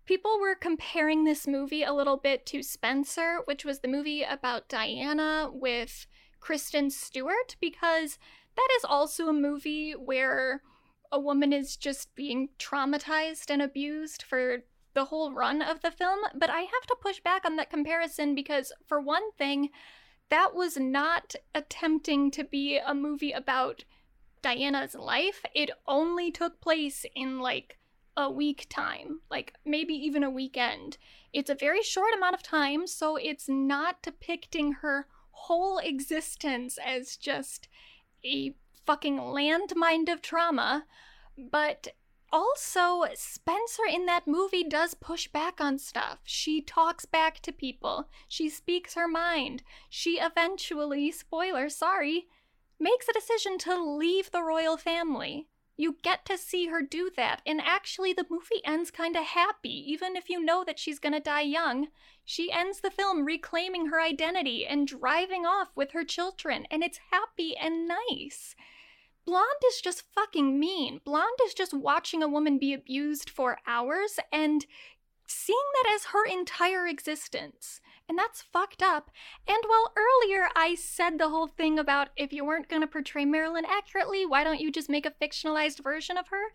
People 0.05 0.39
were 0.39 0.55
comparing 0.55 1.23
this 1.23 1.45
movie 1.45 1.83
a 1.83 1.93
little 1.93 2.17
bit 2.17 2.45
to 2.47 2.63
Spencer, 2.63 3.39
which 3.45 3.63
was 3.63 3.79
the 3.79 3.87
movie 3.87 4.23
about 4.23 4.67
Diana 4.67 5.49
with 5.51 6.07
Kristen 6.39 6.89
Stewart 6.89 7.55
because 7.61 8.17
that 8.55 8.67
is 8.77 8.83
also 8.83 9.27
a 9.27 9.33
movie 9.33 9.91
where 9.91 10.63
a 11.11 11.19
woman 11.19 11.53
is 11.53 11.75
just 11.75 12.15
being 12.15 12.49
traumatized 12.57 13.49
and 13.49 13.61
abused 13.61 14.23
for 14.23 14.63
the 14.93 15.05
whole 15.05 15.31
run 15.33 15.61
of 15.61 15.81
the 15.81 15.91
film, 15.91 16.19
but 16.35 16.49
I 16.49 16.61
have 16.61 16.85
to 16.87 16.97
push 17.01 17.19
back 17.19 17.45
on 17.45 17.55
that 17.57 17.69
comparison 17.69 18.35
because, 18.35 18.71
for 18.87 18.99
one 18.99 19.31
thing, 19.37 19.69
that 20.29 20.53
was 20.53 20.77
not 20.77 21.35
attempting 21.53 22.31
to 22.31 22.43
be 22.43 22.77
a 22.77 22.93
movie 22.93 23.31
about 23.31 23.83
Diana's 24.41 24.95
life, 24.95 25.43
it 25.53 25.69
only 25.87 26.31
took 26.31 26.61
place 26.61 27.05
in 27.15 27.39
like 27.39 27.77
a 28.15 28.29
week 28.29 28.67
time, 28.69 29.21
like 29.29 29.53
maybe 29.65 29.93
even 29.93 30.23
a 30.23 30.29
weekend. 30.29 30.97
It's 31.33 31.49
a 31.49 31.55
very 31.55 31.83
short 31.83 32.13
amount 32.15 32.35
of 32.35 32.43
time, 32.43 32.87
so 32.87 33.15
it's 33.15 33.47
not 33.47 34.01
depicting 34.01 34.73
her 34.73 35.07
whole 35.31 35.77
existence 35.77 36.77
as 36.83 37.15
just 37.15 37.67
a 38.25 38.55
fucking 38.85 39.17
landmine 39.17 40.11
of 40.11 40.21
trauma, 40.21 40.85
but 41.37 41.89
also, 42.31 43.05
Spencer 43.15 43.83
in 43.89 44.05
that 44.05 44.27
movie 44.27 44.63
does 44.63 44.93
push 44.93 45.27
back 45.27 45.59
on 45.59 45.77
stuff. 45.77 46.19
She 46.23 46.61
talks 46.61 47.05
back 47.05 47.39
to 47.41 47.51
people. 47.51 48.09
She 48.27 48.49
speaks 48.49 48.95
her 48.95 49.07
mind. 49.07 49.63
She 49.89 50.19
eventually, 50.19 51.11
spoiler, 51.11 51.69
sorry, 51.69 52.27
makes 52.79 53.07
a 53.07 53.13
decision 53.13 53.57
to 53.59 53.83
leave 53.83 54.31
the 54.31 54.43
royal 54.43 54.77
family. 54.77 55.47
You 55.77 55.95
get 56.03 56.25
to 56.25 56.37
see 56.37 56.67
her 56.67 56.81
do 56.81 57.09
that, 57.15 57.41
and 57.45 57.61
actually, 57.61 58.11
the 58.11 58.25
movie 58.29 58.61
ends 58.65 58.91
kind 58.91 59.15
of 59.15 59.23
happy, 59.23 59.91
even 59.91 60.17
if 60.17 60.29
you 60.29 60.43
know 60.43 60.65
that 60.65 60.77
she's 60.77 60.99
gonna 60.99 61.21
die 61.21 61.41
young. 61.41 61.87
She 62.25 62.51
ends 62.51 62.81
the 62.81 62.91
film 62.91 63.23
reclaiming 63.23 63.85
her 63.85 64.01
identity 64.01 64.67
and 64.67 64.85
driving 64.85 65.45
off 65.45 65.69
with 65.75 65.91
her 65.91 66.03
children, 66.03 66.67
and 66.69 66.83
it's 66.83 66.99
happy 67.11 67.55
and 67.55 67.87
nice. 67.87 68.55
Blonde 69.29 69.61
is 69.67 69.79
just 69.79 70.05
fucking 70.15 70.59
mean. 70.59 71.01
Blonde 71.05 71.37
is 71.45 71.53
just 71.53 71.71
watching 71.71 72.23
a 72.23 72.27
woman 72.27 72.57
be 72.57 72.73
abused 72.73 73.29
for 73.29 73.59
hours 73.67 74.17
and 74.33 74.65
seeing 75.27 75.59
that 75.75 75.93
as 75.93 76.05
her 76.05 76.25
entire 76.25 76.87
existence. 76.87 77.79
And 78.07 78.17
that's 78.17 78.41
fucked 78.41 78.81
up. 78.81 79.11
And 79.47 79.59
while 79.67 79.93
earlier 79.95 80.49
I 80.55 80.73
said 80.73 81.19
the 81.19 81.29
whole 81.29 81.45
thing 81.45 81.77
about 81.77 82.09
if 82.17 82.33
you 82.33 82.43
weren't 82.43 82.69
going 82.69 82.81
to 82.81 82.87
portray 82.87 83.23
Marilyn 83.23 83.65
accurately, 83.65 84.25
why 84.25 84.43
don't 84.43 84.59
you 84.59 84.71
just 84.71 84.89
make 84.89 85.05
a 85.05 85.11
fictionalized 85.11 85.83
version 85.83 86.17
of 86.17 86.29
her? 86.29 86.45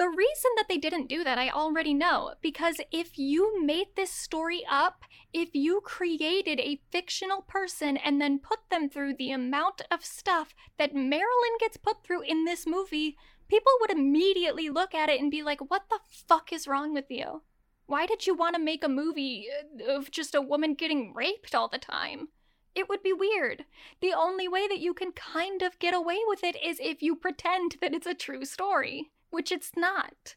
The 0.00 0.08
reason 0.08 0.52
that 0.56 0.64
they 0.66 0.78
didn't 0.78 1.10
do 1.10 1.22
that, 1.24 1.36
I 1.36 1.50
already 1.50 1.92
know. 1.92 2.32
Because 2.40 2.80
if 2.90 3.18
you 3.18 3.62
made 3.62 3.88
this 3.96 4.10
story 4.10 4.64
up, 4.66 5.02
if 5.34 5.50
you 5.52 5.82
created 5.84 6.58
a 6.58 6.80
fictional 6.90 7.42
person 7.42 7.98
and 7.98 8.18
then 8.18 8.38
put 8.38 8.60
them 8.70 8.88
through 8.88 9.16
the 9.18 9.30
amount 9.30 9.82
of 9.90 10.02
stuff 10.02 10.54
that 10.78 10.94
Marilyn 10.94 11.58
gets 11.60 11.76
put 11.76 12.02
through 12.02 12.22
in 12.22 12.46
this 12.46 12.66
movie, 12.66 13.18
people 13.48 13.72
would 13.78 13.90
immediately 13.90 14.70
look 14.70 14.94
at 14.94 15.10
it 15.10 15.20
and 15.20 15.30
be 15.30 15.42
like, 15.42 15.70
what 15.70 15.90
the 15.90 16.00
fuck 16.08 16.50
is 16.50 16.66
wrong 16.66 16.94
with 16.94 17.10
you? 17.10 17.42
Why 17.84 18.06
did 18.06 18.26
you 18.26 18.34
want 18.34 18.54
to 18.54 18.58
make 18.62 18.82
a 18.82 18.88
movie 18.88 19.48
uh, 19.86 19.92
of 19.98 20.10
just 20.10 20.34
a 20.34 20.40
woman 20.40 20.72
getting 20.72 21.12
raped 21.12 21.54
all 21.54 21.68
the 21.68 21.76
time? 21.76 22.28
It 22.74 22.88
would 22.88 23.02
be 23.02 23.12
weird. 23.12 23.66
The 24.00 24.14
only 24.14 24.48
way 24.48 24.66
that 24.66 24.80
you 24.80 24.94
can 24.94 25.12
kind 25.12 25.60
of 25.60 25.78
get 25.78 25.92
away 25.92 26.20
with 26.26 26.42
it 26.42 26.56
is 26.64 26.80
if 26.80 27.02
you 27.02 27.16
pretend 27.16 27.76
that 27.82 27.92
it's 27.92 28.06
a 28.06 28.14
true 28.14 28.46
story, 28.46 29.10
which 29.30 29.50
it's 29.52 29.72
not. 29.76 30.36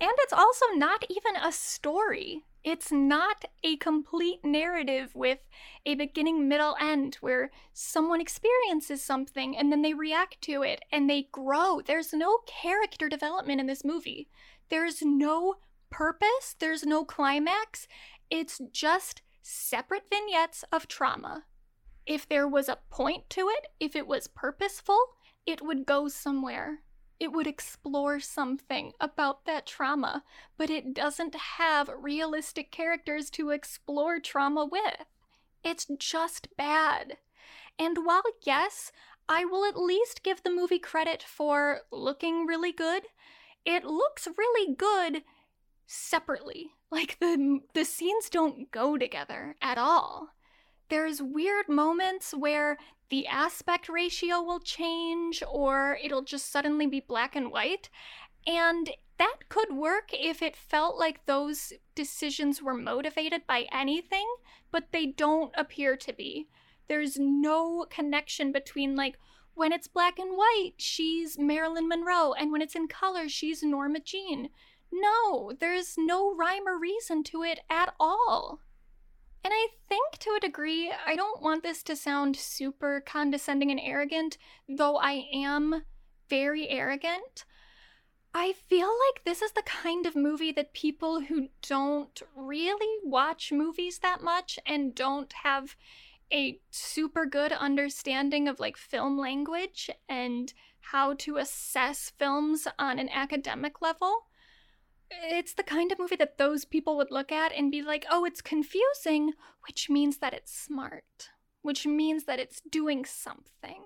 And 0.00 0.10
it's 0.18 0.32
also 0.32 0.66
not 0.74 1.04
even 1.08 1.36
a 1.36 1.52
story. 1.52 2.42
It's 2.64 2.92
not 2.92 3.44
a 3.64 3.76
complete 3.76 4.44
narrative 4.44 5.14
with 5.14 5.38
a 5.84 5.94
beginning, 5.94 6.48
middle, 6.48 6.76
end 6.80 7.16
where 7.20 7.50
someone 7.72 8.20
experiences 8.20 9.02
something 9.02 9.56
and 9.56 9.70
then 9.70 9.82
they 9.82 9.94
react 9.94 10.40
to 10.42 10.62
it 10.62 10.84
and 10.92 11.08
they 11.08 11.28
grow. 11.32 11.80
There's 11.84 12.12
no 12.12 12.38
character 12.46 13.08
development 13.08 13.60
in 13.60 13.66
this 13.66 13.84
movie. 13.84 14.28
There's 14.70 15.02
no 15.02 15.56
purpose, 15.90 16.56
there's 16.58 16.84
no 16.84 17.04
climax. 17.04 17.86
It's 18.30 18.60
just 18.72 19.22
separate 19.42 20.04
vignettes 20.10 20.64
of 20.72 20.88
trauma. 20.88 21.44
If 22.06 22.28
there 22.28 22.48
was 22.48 22.68
a 22.68 22.78
point 22.90 23.28
to 23.30 23.48
it, 23.48 23.68
if 23.78 23.94
it 23.94 24.06
was 24.06 24.26
purposeful, 24.26 24.98
it 25.46 25.62
would 25.62 25.84
go 25.84 26.08
somewhere. 26.08 26.80
It 27.22 27.30
would 27.30 27.46
explore 27.46 28.18
something 28.18 28.94
about 28.98 29.44
that 29.44 29.64
trauma, 29.64 30.24
but 30.58 30.70
it 30.70 30.92
doesn't 30.92 31.36
have 31.36 31.88
realistic 31.96 32.72
characters 32.72 33.30
to 33.30 33.50
explore 33.50 34.18
trauma 34.18 34.64
with. 34.64 35.06
It's 35.62 35.86
just 36.00 36.48
bad. 36.56 37.18
And 37.78 37.98
while, 38.04 38.24
yes, 38.42 38.90
I 39.28 39.44
will 39.44 39.64
at 39.64 39.78
least 39.78 40.24
give 40.24 40.42
the 40.42 40.50
movie 40.50 40.80
credit 40.80 41.22
for 41.22 41.82
looking 41.92 42.44
really 42.44 42.72
good, 42.72 43.04
it 43.64 43.84
looks 43.84 44.26
really 44.36 44.74
good 44.74 45.22
separately. 45.86 46.72
Like 46.90 47.20
the 47.20 47.60
the 47.72 47.84
scenes 47.84 48.30
don't 48.30 48.72
go 48.72 48.98
together 48.98 49.54
at 49.62 49.78
all. 49.78 50.30
There's 50.92 51.22
weird 51.22 51.70
moments 51.70 52.34
where 52.34 52.76
the 53.08 53.26
aspect 53.26 53.88
ratio 53.88 54.42
will 54.42 54.60
change 54.60 55.42
or 55.50 55.96
it'll 56.04 56.20
just 56.20 56.52
suddenly 56.52 56.86
be 56.86 57.00
black 57.00 57.34
and 57.34 57.50
white. 57.50 57.88
And 58.46 58.90
that 59.16 59.48
could 59.48 59.74
work 59.74 60.10
if 60.12 60.42
it 60.42 60.54
felt 60.54 60.98
like 60.98 61.24
those 61.24 61.72
decisions 61.94 62.60
were 62.60 62.74
motivated 62.74 63.46
by 63.46 63.68
anything, 63.72 64.26
but 64.70 64.92
they 64.92 65.06
don't 65.06 65.50
appear 65.56 65.96
to 65.96 66.12
be. 66.12 66.48
There's 66.88 67.18
no 67.18 67.86
connection 67.88 68.52
between 68.52 68.94
like 68.94 69.16
when 69.54 69.72
it's 69.72 69.88
black 69.88 70.18
and 70.18 70.36
white, 70.36 70.72
she's 70.76 71.38
Marilyn 71.38 71.88
Monroe, 71.88 72.34
and 72.34 72.52
when 72.52 72.60
it's 72.60 72.76
in 72.76 72.86
color, 72.86 73.30
she's 73.30 73.62
Norma 73.62 74.00
Jean 74.00 74.50
No, 74.92 75.52
there's 75.58 75.94
no 75.96 76.34
rhyme 76.34 76.68
or 76.68 76.78
reason 76.78 77.24
to 77.24 77.44
it 77.44 77.60
at 77.70 77.94
all. 77.98 78.60
And 79.44 79.52
I 79.52 79.68
think 79.88 80.18
to 80.18 80.34
a 80.36 80.40
degree, 80.40 80.92
I 81.06 81.16
don't 81.16 81.42
want 81.42 81.62
this 81.62 81.82
to 81.84 81.96
sound 81.96 82.36
super 82.36 83.02
condescending 83.04 83.70
and 83.70 83.80
arrogant, 83.82 84.38
though 84.68 84.96
I 84.96 85.26
am 85.32 85.82
very 86.28 86.68
arrogant. 86.68 87.44
I 88.34 88.52
feel 88.52 88.88
like 88.88 89.24
this 89.24 89.42
is 89.42 89.52
the 89.52 89.62
kind 89.62 90.06
of 90.06 90.16
movie 90.16 90.52
that 90.52 90.72
people 90.72 91.20
who 91.20 91.48
don't 91.60 92.22
really 92.34 92.98
watch 93.04 93.52
movies 93.52 93.98
that 93.98 94.22
much 94.22 94.58
and 94.64 94.94
don't 94.94 95.32
have 95.42 95.76
a 96.32 96.58
super 96.70 97.26
good 97.26 97.52
understanding 97.52 98.48
of 98.48 98.58
like 98.58 98.76
film 98.78 99.18
language 99.18 99.90
and 100.08 100.54
how 100.80 101.14
to 101.14 101.36
assess 101.36 102.12
films 102.18 102.66
on 102.78 102.98
an 102.98 103.10
academic 103.10 103.82
level 103.82 104.26
it's 105.22 105.54
the 105.54 105.62
kind 105.62 105.92
of 105.92 105.98
movie 105.98 106.16
that 106.16 106.38
those 106.38 106.64
people 106.64 106.96
would 106.96 107.10
look 107.10 107.32
at 107.32 107.52
and 107.52 107.70
be 107.70 107.82
like, 107.82 108.06
oh, 108.10 108.24
it's 108.24 108.40
confusing, 108.40 109.32
which 109.66 109.88
means 109.90 110.18
that 110.18 110.34
it's 110.34 110.56
smart, 110.56 111.30
which 111.62 111.86
means 111.86 112.24
that 112.24 112.38
it's 112.38 112.60
doing 112.60 113.04
something. 113.04 113.84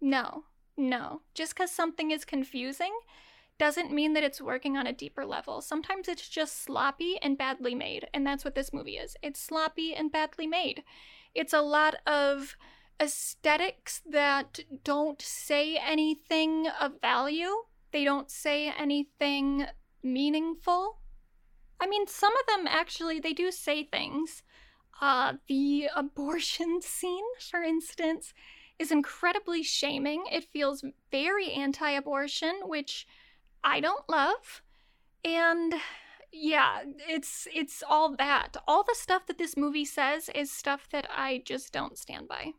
No, 0.00 0.44
no. 0.76 1.22
Just 1.34 1.54
because 1.54 1.70
something 1.70 2.10
is 2.10 2.24
confusing 2.24 2.92
doesn't 3.58 3.92
mean 3.92 4.12
that 4.12 4.22
it's 4.22 4.40
working 4.40 4.76
on 4.76 4.86
a 4.86 4.92
deeper 4.92 5.26
level. 5.26 5.60
Sometimes 5.60 6.06
it's 6.08 6.28
just 6.28 6.62
sloppy 6.62 7.18
and 7.20 7.36
badly 7.36 7.74
made, 7.74 8.08
and 8.14 8.26
that's 8.26 8.44
what 8.44 8.54
this 8.54 8.72
movie 8.72 8.96
is. 8.96 9.16
It's 9.22 9.40
sloppy 9.40 9.94
and 9.94 10.12
badly 10.12 10.46
made. 10.46 10.84
It's 11.34 11.52
a 11.52 11.60
lot 11.60 11.96
of 12.06 12.56
aesthetics 13.00 14.02
that 14.08 14.60
don't 14.84 15.20
say 15.20 15.76
anything 15.76 16.68
of 16.80 17.00
value. 17.00 17.50
They 17.92 18.04
don't 18.04 18.30
say 18.30 18.72
anything 18.78 19.66
meaningful. 20.02 20.98
I 21.80 21.86
mean, 21.86 22.06
some 22.06 22.32
of 22.36 22.46
them 22.46 22.66
actually 22.68 23.20
they 23.20 23.32
do 23.32 23.50
say 23.50 23.84
things. 23.84 24.42
Uh, 25.00 25.34
the 25.46 25.88
abortion 25.94 26.80
scene, 26.82 27.24
for 27.50 27.62
instance, 27.62 28.34
is 28.78 28.90
incredibly 28.92 29.62
shaming. 29.62 30.24
It 30.30 30.44
feels 30.44 30.84
very 31.10 31.52
anti-abortion, 31.52 32.60
which 32.64 33.06
I 33.64 33.80
don't 33.80 34.08
love. 34.08 34.62
And 35.24 35.74
yeah, 36.32 36.82
it's 37.08 37.48
it's 37.54 37.82
all 37.88 38.14
that. 38.16 38.56
All 38.66 38.84
the 38.84 38.94
stuff 38.94 39.26
that 39.26 39.38
this 39.38 39.56
movie 39.56 39.84
says 39.84 40.30
is 40.34 40.50
stuff 40.50 40.88
that 40.92 41.08
I 41.14 41.42
just 41.44 41.72
don't 41.72 41.98
stand 41.98 42.28
by. 42.28 42.52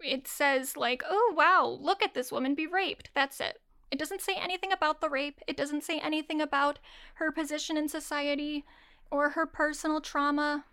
It 0.00 0.28
says 0.28 0.76
like, 0.76 1.02
"Oh 1.08 1.34
wow, 1.36 1.78
look 1.80 2.02
at 2.02 2.14
this 2.14 2.30
woman 2.30 2.54
be 2.54 2.66
raped." 2.66 3.10
That's 3.14 3.40
it. 3.40 3.60
It 3.94 4.00
doesn't 4.00 4.22
say 4.22 4.34
anything 4.34 4.72
about 4.72 5.00
the 5.00 5.08
rape. 5.08 5.40
It 5.46 5.56
doesn't 5.56 5.84
say 5.84 6.00
anything 6.00 6.40
about 6.40 6.80
her 7.14 7.30
position 7.30 7.76
in 7.76 7.88
society 7.88 8.64
or 9.08 9.30
her 9.30 9.46
personal 9.46 10.00
trauma. 10.00 10.64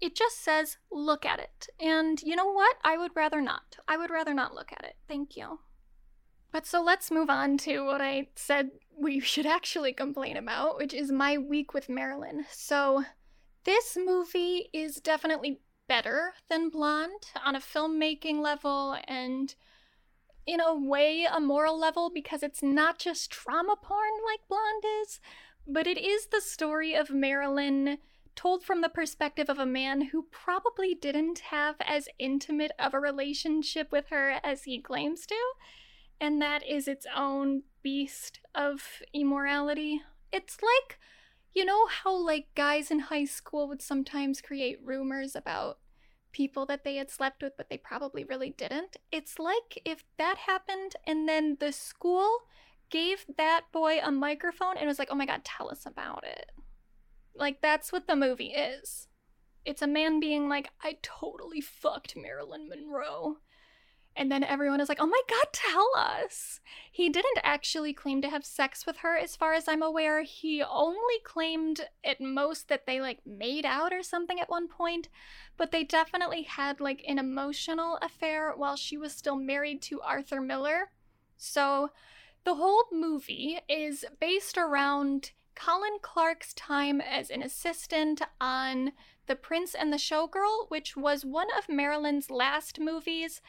It 0.00 0.16
just 0.16 0.42
says, 0.42 0.78
look 0.90 1.26
at 1.26 1.40
it. 1.40 1.68
And 1.78 2.22
you 2.22 2.34
know 2.34 2.50
what? 2.50 2.76
I 2.82 2.96
would 2.96 3.10
rather 3.14 3.42
not. 3.42 3.76
I 3.86 3.98
would 3.98 4.08
rather 4.08 4.32
not 4.32 4.54
look 4.54 4.72
at 4.72 4.82
it. 4.82 4.96
Thank 5.06 5.36
you. 5.36 5.58
But 6.52 6.66
so 6.66 6.82
let's 6.82 7.10
move 7.10 7.28
on 7.28 7.58
to 7.58 7.84
what 7.84 8.00
I 8.00 8.28
said 8.34 8.70
we 8.98 9.20
should 9.32 9.44
actually 9.44 9.92
complain 9.92 10.38
about, 10.38 10.78
which 10.78 10.94
is 10.94 11.12
my 11.12 11.36
week 11.36 11.74
with 11.74 11.90
Marilyn. 11.90 12.46
So 12.50 13.04
this 13.64 13.94
movie 13.94 14.70
is 14.72 15.02
definitely 15.02 15.60
better 15.86 16.32
than 16.48 16.70
Blonde 16.70 17.26
on 17.44 17.56
a 17.56 17.60
filmmaking 17.60 18.40
level 18.40 18.96
and 19.06 19.54
in 20.46 20.60
a 20.60 20.74
way 20.74 21.26
a 21.30 21.40
moral 21.40 21.78
level 21.78 22.10
because 22.12 22.42
it's 22.42 22.62
not 22.62 22.98
just 22.98 23.30
trauma 23.30 23.76
porn 23.80 24.12
like 24.30 24.40
Blonde 24.48 24.84
is, 25.02 25.20
but 25.66 25.86
it 25.86 25.98
is 25.98 26.26
the 26.26 26.40
story 26.40 26.94
of 26.94 27.10
Marilyn 27.10 27.98
told 28.36 28.64
from 28.64 28.80
the 28.80 28.88
perspective 28.88 29.48
of 29.48 29.58
a 29.58 29.66
man 29.66 30.08
who 30.12 30.26
probably 30.30 30.94
didn't 30.94 31.38
have 31.50 31.76
as 31.80 32.08
intimate 32.18 32.72
of 32.78 32.92
a 32.92 33.00
relationship 33.00 33.92
with 33.92 34.08
her 34.08 34.40
as 34.42 34.64
he 34.64 34.80
claims 34.80 35.26
to. 35.26 35.36
And 36.20 36.40
that 36.42 36.66
is 36.66 36.88
its 36.88 37.06
own 37.14 37.62
beast 37.82 38.40
of 38.54 39.02
immorality. 39.12 40.02
It's 40.32 40.58
like, 40.62 40.98
you 41.54 41.64
know, 41.64 41.86
how 41.86 42.14
like 42.16 42.48
guys 42.54 42.90
in 42.90 42.98
high 43.00 43.24
school 43.24 43.68
would 43.68 43.82
sometimes 43.82 44.40
create 44.40 44.78
rumors 44.82 45.36
about 45.36 45.78
people 46.34 46.66
that 46.66 46.84
they 46.84 46.96
had 46.96 47.10
slept 47.10 47.42
with, 47.42 47.56
but 47.56 47.70
they 47.70 47.78
probably 47.78 48.24
really 48.24 48.50
didn't. 48.50 48.98
It's 49.10 49.38
like 49.38 49.80
if 49.86 50.04
that 50.18 50.36
happened 50.36 50.96
and 51.06 51.26
then 51.26 51.56
the 51.60 51.72
school 51.72 52.40
gave 52.90 53.24
that 53.38 53.62
boy 53.72 54.00
a 54.02 54.10
microphone 54.10 54.76
and 54.76 54.86
was 54.86 54.98
like, 54.98 55.08
oh 55.10 55.14
my 55.14 55.24
god, 55.24 55.44
tell 55.44 55.70
us 55.70 55.86
about 55.86 56.24
it. 56.24 56.50
Like, 57.34 57.62
that's 57.62 57.90
what 57.90 58.06
the 58.06 58.16
movie 58.16 58.52
is. 58.52 59.08
It's 59.64 59.82
a 59.82 59.86
man 59.86 60.20
being 60.20 60.48
like, 60.48 60.68
I 60.82 60.98
totally 61.02 61.60
fucked 61.60 62.16
Marilyn 62.16 62.68
Monroe. 62.68 63.38
And 64.16 64.30
then 64.30 64.44
everyone 64.44 64.80
is 64.80 64.88
like, 64.88 65.00
oh 65.00 65.06
my 65.06 65.20
god, 65.28 65.46
tell 65.52 65.90
us. 65.96 66.60
He 66.90 67.08
didn't 67.08 67.40
actually 67.42 67.92
claim 67.92 68.22
to 68.22 68.30
have 68.30 68.44
sex 68.44 68.86
with 68.86 68.98
her, 68.98 69.16
as 69.16 69.34
far 69.34 69.54
as 69.54 69.66
I'm 69.66 69.82
aware. 69.82 70.22
He 70.22 70.62
only 70.62 71.18
claimed 71.24 71.88
at 72.04 72.20
most 72.20 72.68
that 72.68 72.86
they 72.86 73.00
like 73.00 73.26
made 73.26 73.66
out 73.66 73.92
or 73.92 74.04
something 74.04 74.38
at 74.38 74.48
one 74.48 74.68
point, 74.68 75.08
but 75.56 75.72
they 75.72 75.82
definitely 75.82 76.42
had 76.42 76.78
like 76.78 77.02
an 77.08 77.18
emotional 77.18 77.98
affair 78.00 78.52
while 78.56 78.76
she 78.76 78.96
was 78.96 79.12
still 79.12 79.36
married 79.36 79.82
to 79.82 80.00
Arthur 80.00 80.40
Miller. 80.40 80.90
So 81.36 81.90
the 82.44 82.54
whole 82.54 82.84
movie 82.92 83.58
is 83.68 84.04
based 84.20 84.56
around 84.56 85.32
Colin 85.56 85.98
Clark's 86.02 86.52
time 86.54 87.00
as 87.00 87.30
an 87.30 87.42
assistant 87.42 88.22
on 88.40 88.92
The 89.26 89.36
Prince 89.36 89.74
and 89.74 89.92
the 89.92 89.96
Showgirl, 89.96 90.68
which 90.68 90.96
was 90.96 91.24
one 91.24 91.48
of 91.56 91.68
Marilyn's 91.68 92.30
last 92.30 92.78
movies 92.78 93.40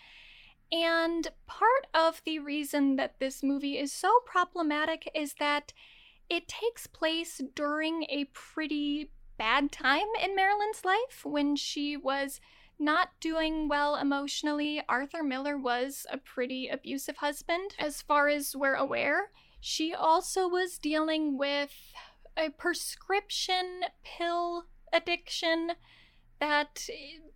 and 0.71 1.27
part 1.47 1.87
of 1.93 2.21
the 2.25 2.39
reason 2.39 2.95
that 2.95 3.19
this 3.19 3.43
movie 3.43 3.77
is 3.77 3.91
so 3.91 4.11
problematic 4.25 5.09
is 5.13 5.35
that 5.39 5.73
it 6.29 6.47
takes 6.47 6.87
place 6.87 7.41
during 7.55 8.03
a 8.09 8.25
pretty 8.33 9.11
bad 9.37 9.71
time 9.71 10.07
in 10.23 10.35
Marilyn's 10.35 10.83
life 10.83 11.23
when 11.23 11.55
she 11.55 11.95
was 11.95 12.39
not 12.79 13.09
doing 13.19 13.67
well 13.67 13.95
emotionally. 13.95 14.81
Arthur 14.89 15.23
Miller 15.23 15.57
was 15.57 16.05
a 16.11 16.17
pretty 16.17 16.67
abusive 16.67 17.17
husband, 17.17 17.75
as 17.79 18.01
far 18.01 18.27
as 18.27 18.55
we're 18.55 18.75
aware. 18.75 19.31
She 19.59 19.93
also 19.93 20.47
was 20.47 20.77
dealing 20.77 21.37
with 21.37 21.73
a 22.37 22.49
prescription 22.49 23.81
pill 24.03 24.65
addiction 24.91 25.71
that 26.39 26.87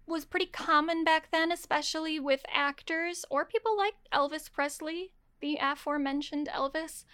was 0.09 0.25
pretty 0.25 0.47
common 0.47 1.03
back 1.03 1.29
then, 1.31 1.51
especially 1.51 2.19
with 2.19 2.41
actors 2.53 3.25
or 3.29 3.45
people 3.45 3.77
like 3.77 3.93
Elvis 4.13 4.51
Presley, 4.51 5.13
the 5.39 5.57
aforementioned 5.61 6.47
Elvis. 6.47 7.05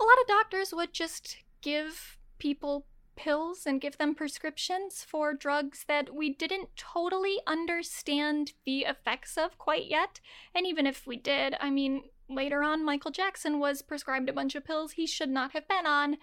A 0.00 0.04
lot 0.04 0.20
of 0.20 0.26
doctors 0.26 0.72
would 0.74 0.92
just 0.92 1.38
give 1.60 2.18
people 2.38 2.86
pills 3.14 3.66
and 3.66 3.80
give 3.80 3.98
them 3.98 4.14
prescriptions 4.14 5.04
for 5.08 5.34
drugs 5.34 5.84
that 5.86 6.14
we 6.14 6.32
didn't 6.32 6.76
totally 6.76 7.38
understand 7.46 8.52
the 8.64 8.80
effects 8.80 9.36
of 9.36 9.58
quite 9.58 9.86
yet. 9.88 10.20
And 10.54 10.66
even 10.66 10.86
if 10.86 11.06
we 11.06 11.16
did, 11.16 11.54
I 11.60 11.70
mean, 11.70 12.04
later 12.28 12.62
on, 12.62 12.84
Michael 12.84 13.10
Jackson 13.10 13.58
was 13.58 13.82
prescribed 13.82 14.28
a 14.28 14.32
bunch 14.32 14.54
of 14.54 14.64
pills 14.64 14.92
he 14.92 15.06
should 15.06 15.30
not 15.30 15.52
have 15.52 15.68
been 15.68 15.86
on 15.86 16.16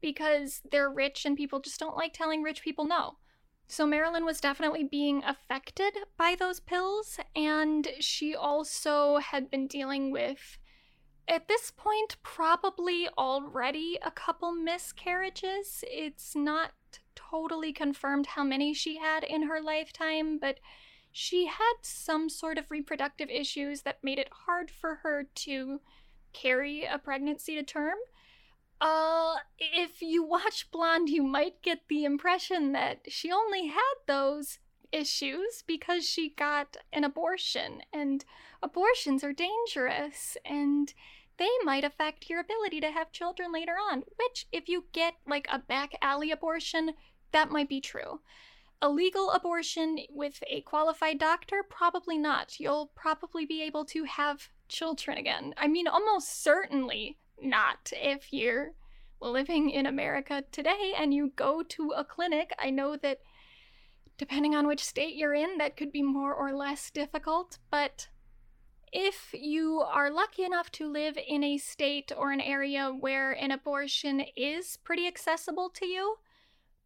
because 0.00 0.62
they're 0.70 0.90
rich 0.90 1.24
and 1.24 1.36
people 1.36 1.60
just 1.60 1.80
don't 1.80 1.96
like 1.96 2.12
telling 2.12 2.42
rich 2.42 2.62
people 2.62 2.86
no. 2.86 3.16
So 3.68 3.84
Marilyn 3.86 4.24
was 4.24 4.40
definitely 4.40 4.84
being 4.84 5.24
affected 5.24 5.92
by 6.16 6.36
those 6.38 6.60
pills, 6.60 7.18
and 7.34 7.88
she 7.98 8.34
also 8.34 9.18
had 9.18 9.50
been 9.50 9.66
dealing 9.66 10.12
with, 10.12 10.58
at 11.26 11.48
this 11.48 11.72
point, 11.76 12.16
probably 12.22 13.08
already 13.18 13.98
a 14.02 14.12
couple 14.12 14.52
miscarriages. 14.52 15.82
It's 15.88 16.36
not 16.36 16.70
totally 17.16 17.72
confirmed 17.72 18.26
how 18.26 18.44
many 18.44 18.72
she 18.72 18.98
had 18.98 19.24
in 19.24 19.42
her 19.42 19.60
lifetime, 19.60 20.38
but 20.38 20.60
she 21.10 21.46
had 21.46 21.74
some 21.82 22.28
sort 22.28 22.58
of 22.58 22.70
reproductive 22.70 23.30
issues 23.30 23.82
that 23.82 24.04
made 24.04 24.18
it 24.20 24.28
hard 24.30 24.70
for 24.70 24.96
her 25.02 25.24
to 25.34 25.80
carry 26.32 26.84
a 26.84 26.98
pregnancy 26.98 27.56
to 27.56 27.62
term. 27.62 27.96
Uh, 28.80 29.36
if 29.58 30.02
you 30.02 30.22
watch 30.22 30.70
Blonde, 30.70 31.08
you 31.08 31.22
might 31.22 31.62
get 31.62 31.80
the 31.88 32.04
impression 32.04 32.72
that 32.72 33.00
she 33.08 33.32
only 33.32 33.68
had 33.68 33.94
those 34.06 34.58
issues 34.92 35.64
because 35.66 36.04
she 36.04 36.30
got 36.30 36.76
an 36.92 37.04
abortion, 37.04 37.82
and 37.92 38.24
abortions 38.62 39.24
are 39.24 39.32
dangerous, 39.32 40.36
and 40.44 40.92
they 41.38 41.48
might 41.64 41.84
affect 41.84 42.30
your 42.30 42.40
ability 42.40 42.80
to 42.80 42.90
have 42.90 43.12
children 43.12 43.52
later 43.52 43.74
on. 43.90 44.04
Which, 44.16 44.46
if 44.52 44.68
you 44.68 44.84
get 44.92 45.14
like 45.26 45.46
a 45.50 45.58
back 45.58 45.92
alley 46.02 46.30
abortion, 46.30 46.92
that 47.32 47.50
might 47.50 47.68
be 47.68 47.80
true. 47.80 48.20
A 48.82 48.90
legal 48.90 49.30
abortion 49.30 49.98
with 50.10 50.42
a 50.48 50.60
qualified 50.60 51.18
doctor, 51.18 51.62
probably 51.68 52.18
not. 52.18 52.60
You'll 52.60 52.92
probably 52.94 53.46
be 53.46 53.62
able 53.62 53.86
to 53.86 54.04
have 54.04 54.50
children 54.68 55.16
again. 55.16 55.54
I 55.56 55.66
mean, 55.66 55.88
almost 55.88 56.42
certainly 56.42 57.18
not 57.40 57.92
if 57.92 58.32
you're 58.32 58.72
living 59.20 59.70
in 59.70 59.86
America 59.86 60.44
today 60.52 60.92
and 60.98 61.12
you 61.14 61.32
go 61.36 61.62
to 61.62 61.92
a 61.96 62.04
clinic, 62.04 62.52
I 62.58 62.70
know 62.70 62.96
that 62.96 63.18
depending 64.18 64.54
on 64.54 64.66
which 64.66 64.84
state 64.84 65.16
you're 65.16 65.34
in, 65.34 65.58
that 65.58 65.76
could 65.76 65.92
be 65.92 66.02
more 66.02 66.34
or 66.34 66.52
less 66.52 66.90
difficult, 66.90 67.58
but 67.70 68.08
if 68.92 69.34
you 69.34 69.80
are 69.80 70.10
lucky 70.10 70.44
enough 70.44 70.70
to 70.72 70.90
live 70.90 71.18
in 71.28 71.44
a 71.44 71.58
state 71.58 72.12
or 72.16 72.32
an 72.32 72.40
area 72.40 72.94
where 72.98 73.32
an 73.32 73.50
abortion 73.50 74.22
is 74.36 74.78
pretty 74.84 75.06
accessible 75.06 75.70
to 75.74 75.86
you, 75.86 76.16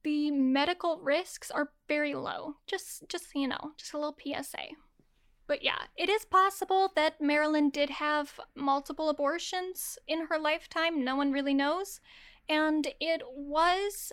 the 0.03 0.30
medical 0.30 0.98
risks 1.01 1.51
are 1.51 1.70
very 1.88 2.14
low. 2.14 2.57
Just 2.66 3.09
just 3.09 3.32
so 3.32 3.38
you 3.38 3.48
know, 3.48 3.72
just 3.76 3.92
a 3.92 3.98
little 3.98 4.16
PSA. 4.18 4.74
But 5.51 5.64
yeah, 5.64 5.82
it 5.96 6.09
is 6.09 6.24
possible 6.24 6.92
that 6.94 7.20
Marilyn 7.20 7.70
did 7.70 7.90
have 7.90 8.38
multiple 8.55 9.09
abortions 9.09 9.98
in 10.07 10.26
her 10.26 10.38
lifetime. 10.38 11.03
No 11.03 11.16
one 11.16 11.32
really 11.32 11.55
knows. 11.55 11.98
And 12.48 12.86
it 13.01 13.22
was 13.34 14.12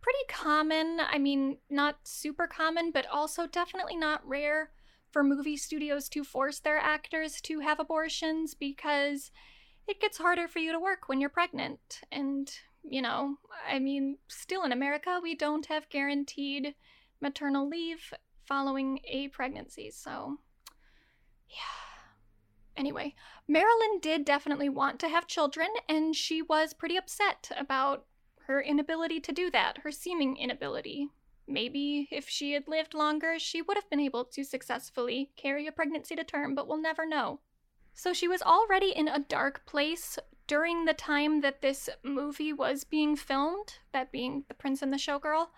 pretty 0.00 0.18
common. 0.28 0.98
I 1.00 1.18
mean, 1.18 1.58
not 1.70 1.98
super 2.02 2.48
common, 2.48 2.90
but 2.90 3.06
also 3.06 3.46
definitely 3.46 3.94
not 3.94 4.26
rare 4.26 4.72
for 5.12 5.22
movie 5.22 5.56
studios 5.56 6.08
to 6.08 6.24
force 6.24 6.58
their 6.58 6.78
actors 6.78 7.40
to 7.42 7.60
have 7.60 7.78
abortions 7.78 8.54
because 8.54 9.30
it 9.86 10.00
gets 10.00 10.18
harder 10.18 10.48
for 10.48 10.58
you 10.58 10.72
to 10.72 10.80
work 10.80 11.08
when 11.08 11.20
you're 11.20 11.30
pregnant. 11.30 12.00
And, 12.10 12.50
you 12.82 13.02
know, 13.02 13.36
I 13.70 13.78
mean, 13.78 14.18
still 14.26 14.64
in 14.64 14.72
America, 14.72 15.20
we 15.22 15.36
don't 15.36 15.66
have 15.66 15.88
guaranteed 15.90 16.74
maternal 17.20 17.68
leave 17.68 18.12
following 18.44 18.98
a 19.04 19.28
pregnancy. 19.28 19.92
So 19.92 20.38
yeah. 21.48 21.56
Anyway, 22.76 23.14
Marilyn 23.48 24.00
did 24.00 24.24
definitely 24.24 24.68
want 24.68 25.00
to 25.00 25.08
have 25.08 25.26
children, 25.26 25.68
and 25.88 26.14
she 26.14 26.42
was 26.42 26.74
pretty 26.74 26.96
upset 26.96 27.50
about 27.56 28.04
her 28.46 28.60
inability 28.60 29.20
to 29.20 29.32
do 29.32 29.50
that, 29.50 29.78
her 29.78 29.90
seeming 29.90 30.36
inability. 30.36 31.08
Maybe 31.48 32.08
if 32.10 32.28
she 32.28 32.52
had 32.52 32.68
lived 32.68 32.92
longer, 32.92 33.38
she 33.38 33.62
would 33.62 33.76
have 33.76 33.88
been 33.88 34.00
able 34.00 34.24
to 34.26 34.44
successfully 34.44 35.30
carry 35.36 35.66
a 35.66 35.72
pregnancy 35.72 36.16
to 36.16 36.24
term, 36.24 36.54
but 36.54 36.66
we'll 36.66 36.80
never 36.80 37.06
know. 37.06 37.40
So 37.94 38.12
she 38.12 38.28
was 38.28 38.42
already 38.42 38.90
in 38.90 39.08
a 39.08 39.20
dark 39.20 39.64
place 39.64 40.18
during 40.46 40.84
the 40.84 40.94
time 40.94 41.40
that 41.40 41.62
this 41.62 41.88
movie 42.04 42.52
was 42.52 42.84
being 42.84 43.16
filmed, 43.16 43.78
that 43.92 44.12
being 44.12 44.44
The 44.48 44.54
Prince 44.54 44.82
and 44.82 44.92
the 44.92 44.96
Showgirl. 44.96 45.48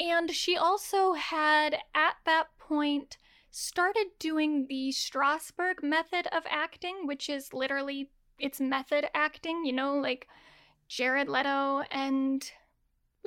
And 0.00 0.30
she 0.30 0.56
also 0.56 1.12
had, 1.12 1.78
at 1.94 2.16
that 2.24 2.46
point, 2.58 3.18
started 3.58 4.06
doing 4.20 4.66
the 4.68 4.92
Strasberg 4.92 5.82
method 5.82 6.28
of 6.30 6.44
acting, 6.48 7.06
which 7.06 7.28
is 7.28 7.52
literally 7.52 8.10
it's 8.38 8.60
method 8.60 9.06
acting, 9.14 9.64
you 9.64 9.72
know, 9.72 9.96
like 9.96 10.28
Jared 10.86 11.28
Leto 11.28 11.82
and 11.90 12.48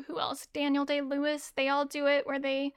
who 0.07 0.19
else? 0.19 0.47
Daniel 0.53 0.85
Day 0.85 1.01
Lewis. 1.01 1.51
They 1.55 1.67
all 1.67 1.85
do 1.85 2.07
it 2.07 2.25
where 2.25 2.39
they 2.39 2.71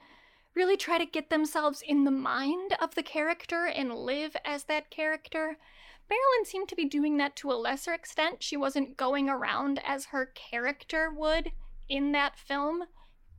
really 0.53 0.75
try 0.75 0.97
to 0.97 1.05
get 1.05 1.29
themselves 1.29 1.81
in 1.81 2.03
the 2.03 2.11
mind 2.11 2.75
of 2.81 2.93
the 2.95 3.03
character 3.03 3.65
and 3.65 3.95
live 3.95 4.35
as 4.43 4.65
that 4.65 4.89
character. 4.89 5.57
Marilyn 6.09 6.45
seemed 6.45 6.67
to 6.69 6.75
be 6.75 6.85
doing 6.85 7.15
that 7.17 7.37
to 7.37 7.51
a 7.51 7.53
lesser 7.53 7.93
extent. 7.93 8.43
She 8.43 8.57
wasn't 8.57 8.97
going 8.97 9.29
around 9.29 9.79
as 9.87 10.07
her 10.07 10.25
character 10.35 11.09
would 11.09 11.53
in 11.87 12.11
that 12.11 12.37
film. 12.37 12.83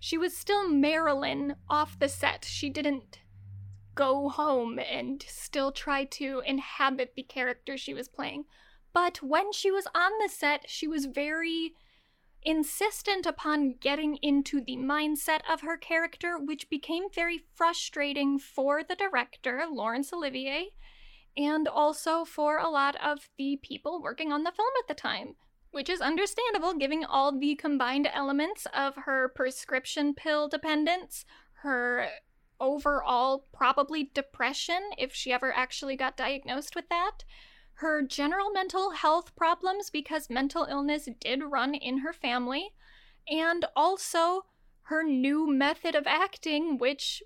She 0.00 0.16
was 0.16 0.34
still 0.34 0.66
Marilyn 0.68 1.56
off 1.68 1.98
the 1.98 2.08
set. 2.08 2.46
She 2.46 2.70
didn't 2.70 3.18
go 3.96 4.28
home 4.28 4.78
and 4.78 5.24
still 5.26 5.72
try 5.72 6.04
to 6.04 6.40
inhabit 6.46 7.14
the 7.16 7.24
character 7.24 7.76
she 7.76 7.94
was 7.94 8.06
playing. 8.06 8.44
But 8.92 9.22
when 9.22 9.52
she 9.52 9.72
was 9.72 9.88
on 9.94 10.12
the 10.22 10.28
set, 10.28 10.70
she 10.70 10.86
was 10.86 11.06
very 11.06 11.72
insistent 12.42 13.26
upon 13.26 13.74
getting 13.80 14.16
into 14.22 14.60
the 14.60 14.76
mindset 14.76 15.40
of 15.50 15.62
her 15.62 15.76
character, 15.76 16.38
which 16.38 16.70
became 16.70 17.10
very 17.12 17.40
frustrating 17.54 18.38
for 18.38 18.84
the 18.84 18.94
director, 18.94 19.64
Laurence 19.68 20.12
Olivier, 20.12 20.68
and 21.36 21.66
also 21.66 22.24
for 22.24 22.58
a 22.58 22.68
lot 22.68 22.94
of 23.04 23.28
the 23.36 23.58
people 23.62 24.00
working 24.00 24.30
on 24.30 24.44
the 24.44 24.52
film 24.52 24.70
at 24.78 24.86
the 24.86 24.94
time. 24.94 25.34
Which 25.72 25.90
is 25.90 26.00
understandable 26.00 26.72
given 26.74 27.04
all 27.04 27.38
the 27.38 27.56
combined 27.56 28.08
elements 28.10 28.66
of 28.72 28.94
her 29.04 29.28
prescription 29.28 30.14
pill 30.14 30.48
dependence, 30.48 31.26
her 31.62 32.08
overall 32.60 33.46
probably 33.52 34.10
depression 34.14 34.80
if 34.98 35.14
she 35.14 35.32
ever 35.32 35.52
actually 35.52 35.96
got 35.96 36.16
diagnosed 36.16 36.74
with 36.74 36.88
that. 36.88 37.24
Her 37.74 38.02
general 38.02 38.50
mental 38.50 38.90
health 38.90 39.36
problems 39.36 39.90
because 39.90 40.30
mental 40.30 40.64
illness 40.64 41.08
did 41.20 41.42
run 41.42 41.74
in 41.74 41.98
her 41.98 42.12
family, 42.12 42.70
and 43.28 43.66
also 43.76 44.46
her 44.82 45.02
new 45.02 45.46
method 45.46 45.94
of 45.94 46.06
acting, 46.06 46.78
which 46.78 47.22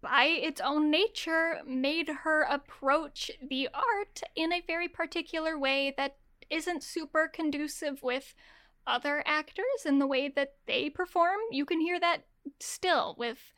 by 0.00 0.24
its 0.24 0.60
own 0.60 0.90
nature 0.90 1.60
made 1.66 2.08
her 2.08 2.42
approach 2.42 3.30
the 3.48 3.68
art 3.72 4.20
in 4.34 4.52
a 4.52 4.64
very 4.66 4.88
particular 4.88 5.58
way 5.58 5.94
that 5.96 6.16
isn't 6.50 6.82
super 6.82 7.28
conducive 7.32 8.02
with 8.02 8.34
other 8.86 9.22
actors 9.26 9.86
in 9.86 9.98
the 9.98 10.06
way 10.06 10.28
that 10.28 10.54
they 10.66 10.90
perform. 10.90 11.38
You 11.50 11.64
can 11.64 11.80
hear 11.80 11.98
that 12.00 12.24
still 12.60 13.14
with 13.18 13.53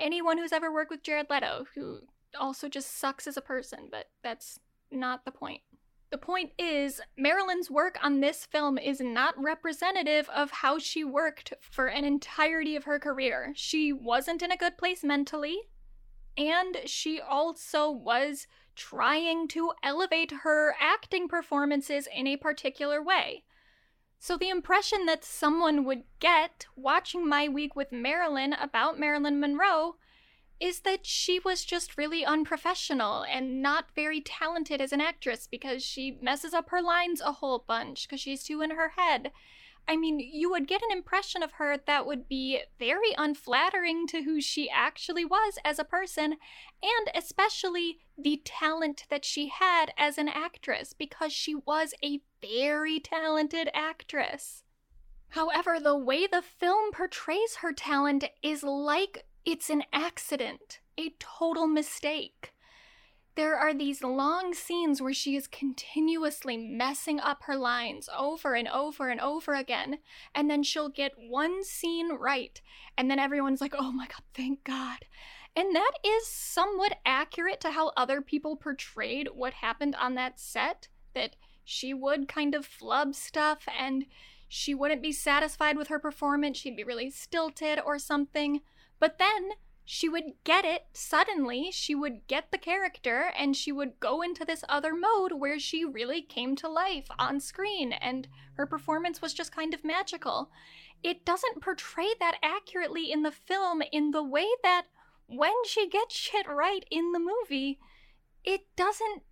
anyone 0.00 0.38
who's 0.38 0.52
ever 0.52 0.72
worked 0.72 0.90
with 0.90 1.02
Jared 1.02 1.26
Leto, 1.30 1.66
who 1.74 2.00
also 2.38 2.68
just 2.68 2.98
sucks 2.98 3.26
as 3.26 3.36
a 3.36 3.42
person, 3.42 3.88
but 3.90 4.06
that's 4.22 4.58
not 4.90 5.24
the 5.24 5.30
point. 5.30 5.60
The 6.10 6.18
point 6.18 6.50
is, 6.58 7.00
Marilyn's 7.16 7.70
work 7.70 7.96
on 8.02 8.20
this 8.20 8.44
film 8.44 8.78
is 8.78 9.00
not 9.00 9.40
representative 9.40 10.28
of 10.30 10.50
how 10.50 10.78
she 10.78 11.04
worked 11.04 11.54
for 11.60 11.86
an 11.86 12.04
entirety 12.04 12.74
of 12.74 12.84
her 12.84 12.98
career. 12.98 13.52
She 13.54 13.92
wasn't 13.92 14.42
in 14.42 14.50
a 14.50 14.56
good 14.56 14.76
place 14.76 15.04
mentally, 15.04 15.58
and 16.36 16.78
she 16.86 17.20
also 17.20 17.90
was 17.90 18.48
trying 18.74 19.46
to 19.48 19.72
elevate 19.84 20.32
her 20.42 20.74
acting 20.80 21.28
performances 21.28 22.08
in 22.12 22.26
a 22.26 22.36
particular 22.36 23.00
way. 23.00 23.44
So, 24.22 24.36
the 24.36 24.50
impression 24.50 25.06
that 25.06 25.24
someone 25.24 25.86
would 25.86 26.02
get 26.20 26.66
watching 26.76 27.26
my 27.26 27.48
week 27.48 27.74
with 27.74 27.90
Marilyn 27.90 28.52
about 28.52 28.98
Marilyn 28.98 29.40
Monroe 29.40 29.96
is 30.60 30.80
that 30.80 31.06
she 31.06 31.40
was 31.40 31.64
just 31.64 31.96
really 31.96 32.22
unprofessional 32.22 33.24
and 33.24 33.62
not 33.62 33.86
very 33.96 34.20
talented 34.20 34.78
as 34.78 34.92
an 34.92 35.00
actress 35.00 35.48
because 35.50 35.82
she 35.82 36.18
messes 36.20 36.52
up 36.52 36.68
her 36.68 36.82
lines 36.82 37.22
a 37.22 37.32
whole 37.32 37.64
bunch 37.66 38.06
because 38.06 38.20
she's 38.20 38.44
too 38.44 38.60
in 38.60 38.72
her 38.72 38.90
head. 38.90 39.32
I 39.88 39.96
mean, 39.96 40.20
you 40.20 40.50
would 40.50 40.68
get 40.68 40.82
an 40.82 40.94
impression 40.94 41.42
of 41.42 41.52
her 41.52 41.78
that 41.86 42.04
would 42.04 42.28
be 42.28 42.60
very 42.78 43.14
unflattering 43.16 44.06
to 44.08 44.22
who 44.22 44.42
she 44.42 44.68
actually 44.68 45.24
was 45.24 45.54
as 45.64 45.78
a 45.78 45.84
person, 45.84 46.36
and 46.82 47.10
especially 47.14 48.00
the 48.18 48.42
talent 48.44 49.06
that 49.08 49.24
she 49.24 49.48
had 49.48 49.94
as 49.96 50.18
an 50.18 50.28
actress, 50.28 50.92
because 50.92 51.32
she 51.32 51.54
was 51.54 51.94
a 52.04 52.20
very 52.40 53.00
talented 53.00 53.68
actress. 53.74 54.62
However, 55.30 55.78
the 55.78 55.96
way 55.96 56.26
the 56.26 56.42
film 56.42 56.92
portrays 56.92 57.56
her 57.56 57.72
talent 57.72 58.24
is 58.42 58.62
like 58.62 59.26
it's 59.44 59.70
an 59.70 59.84
accident, 59.92 60.80
a 60.98 61.14
total 61.18 61.66
mistake. 61.66 62.52
There 63.36 63.56
are 63.56 63.72
these 63.72 64.02
long 64.02 64.54
scenes 64.54 65.00
where 65.00 65.14
she 65.14 65.36
is 65.36 65.46
continuously 65.46 66.56
messing 66.56 67.20
up 67.20 67.44
her 67.44 67.56
lines 67.56 68.08
over 68.14 68.54
and 68.54 68.66
over 68.68 69.08
and 69.08 69.20
over 69.20 69.54
again, 69.54 69.98
and 70.34 70.50
then 70.50 70.62
she'll 70.62 70.88
get 70.88 71.12
one 71.16 71.62
scene 71.64 72.12
right, 72.12 72.60
and 72.98 73.10
then 73.10 73.20
everyone's 73.20 73.60
like, 73.60 73.74
oh 73.78 73.92
my 73.92 74.06
god, 74.08 74.22
thank 74.34 74.64
God. 74.64 75.06
And 75.56 75.74
that 75.74 75.92
is 76.04 76.26
somewhat 76.26 76.98
accurate 77.06 77.60
to 77.62 77.70
how 77.70 77.92
other 77.96 78.20
people 78.20 78.56
portrayed 78.56 79.28
what 79.32 79.54
happened 79.54 79.94
on 79.94 80.14
that 80.16 80.38
set, 80.38 80.88
that 81.14 81.36
she 81.70 81.94
would 81.94 82.26
kind 82.26 82.52
of 82.52 82.66
flub 82.66 83.14
stuff 83.14 83.60
and 83.78 84.04
she 84.48 84.74
wouldn't 84.74 85.02
be 85.02 85.12
satisfied 85.12 85.76
with 85.76 85.86
her 85.86 86.00
performance, 86.00 86.58
she'd 86.58 86.76
be 86.76 86.82
really 86.82 87.10
stilted 87.10 87.78
or 87.78 87.96
something. 87.96 88.62
But 88.98 89.18
then 89.18 89.50
she 89.84 90.08
would 90.08 90.32
get 90.42 90.64
it 90.64 90.86
suddenly. 90.92 91.70
She 91.70 91.94
would 91.94 92.26
get 92.26 92.50
the 92.50 92.58
character 92.58 93.32
and 93.38 93.56
she 93.56 93.70
would 93.70 94.00
go 94.00 94.20
into 94.20 94.44
this 94.44 94.64
other 94.68 94.94
mode 94.94 95.34
where 95.34 95.60
she 95.60 95.84
really 95.84 96.22
came 96.22 96.56
to 96.56 96.68
life 96.68 97.06
on 97.20 97.38
screen 97.38 97.92
and 97.92 98.26
her 98.54 98.66
performance 98.66 99.22
was 99.22 99.32
just 99.32 99.54
kind 99.54 99.72
of 99.72 99.84
magical. 99.84 100.50
It 101.04 101.24
doesn't 101.24 101.62
portray 101.62 102.08
that 102.18 102.38
accurately 102.42 103.12
in 103.12 103.22
the 103.22 103.30
film 103.30 103.80
in 103.92 104.10
the 104.10 104.24
way 104.24 104.48
that 104.64 104.86
when 105.28 105.54
she 105.64 105.88
gets 105.88 106.16
shit 106.16 106.48
right 106.48 106.84
in 106.90 107.12
the 107.12 107.20
movie, 107.20 107.78
it 108.42 108.62
doesn't. 108.74 109.22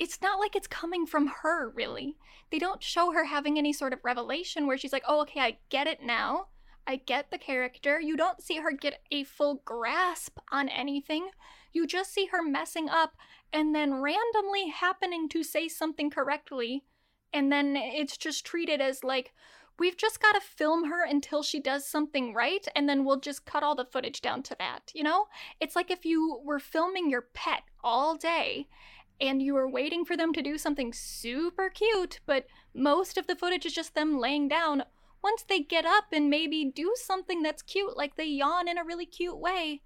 It's 0.00 0.20
not 0.20 0.40
like 0.40 0.56
it's 0.56 0.66
coming 0.66 1.06
from 1.06 1.30
her, 1.42 1.70
really. 1.70 2.16
They 2.50 2.58
don't 2.58 2.82
show 2.82 3.12
her 3.12 3.24
having 3.24 3.56
any 3.56 3.72
sort 3.72 3.92
of 3.92 4.00
revelation 4.02 4.66
where 4.66 4.76
she's 4.76 4.92
like, 4.92 5.04
oh, 5.06 5.20
okay, 5.22 5.40
I 5.40 5.58
get 5.68 5.86
it 5.86 6.02
now 6.02 6.46
I 6.86 6.96
get 6.96 7.30
the 7.30 7.38
character. 7.38 8.00
You 8.00 8.16
don't 8.16 8.42
see 8.42 8.56
her 8.56 8.72
get 8.72 9.00
a 9.10 9.24
full 9.24 9.62
grasp 9.64 10.38
on 10.50 10.68
anything. 10.68 11.28
You 11.72 11.86
just 11.86 12.12
see 12.12 12.26
her 12.26 12.42
messing 12.42 12.88
up 12.88 13.12
and 13.52 13.74
then 13.74 14.00
randomly 14.00 14.68
happening 14.68 15.28
to 15.28 15.44
say 15.44 15.68
something 15.68 16.10
correctly. 16.10 16.84
And 17.32 17.52
then 17.52 17.76
it's 17.76 18.16
just 18.16 18.44
treated 18.44 18.80
as 18.80 19.04
like, 19.04 19.32
we've 19.78 19.96
just 19.96 20.20
got 20.20 20.32
to 20.32 20.40
film 20.40 20.90
her 20.90 21.04
until 21.04 21.44
she 21.44 21.60
does 21.60 21.86
something 21.86 22.34
right, 22.34 22.66
and 22.74 22.88
then 22.88 23.04
we'll 23.04 23.20
just 23.20 23.46
cut 23.46 23.62
all 23.62 23.76
the 23.76 23.84
footage 23.84 24.20
down 24.20 24.42
to 24.42 24.56
that, 24.58 24.90
you 24.92 25.04
know? 25.04 25.26
It's 25.60 25.76
like 25.76 25.92
if 25.92 26.04
you 26.04 26.40
were 26.44 26.58
filming 26.58 27.08
your 27.08 27.28
pet 27.32 27.62
all 27.84 28.16
day 28.16 28.68
and 29.20 29.42
you 29.42 29.54
were 29.54 29.68
waiting 29.68 30.04
for 30.04 30.16
them 30.16 30.32
to 30.32 30.42
do 30.42 30.56
something 30.58 30.92
super 30.92 31.68
cute, 31.68 32.20
but 32.26 32.46
most 32.74 33.18
of 33.18 33.26
the 33.26 33.36
footage 33.36 33.66
is 33.66 33.74
just 33.74 33.94
them 33.94 34.18
laying 34.18 34.48
down. 34.48 34.84
Once 35.22 35.44
they 35.46 35.60
get 35.60 35.84
up 35.84 36.04
and 36.12 36.30
maybe 36.30 36.64
do 36.64 36.94
something 36.96 37.42
that's 37.42 37.62
cute, 37.62 37.96
like 37.96 38.16
they 38.16 38.24
yawn 38.24 38.68
in 38.68 38.78
a 38.78 38.84
really 38.84 39.06
cute 39.06 39.38
way, 39.38 39.82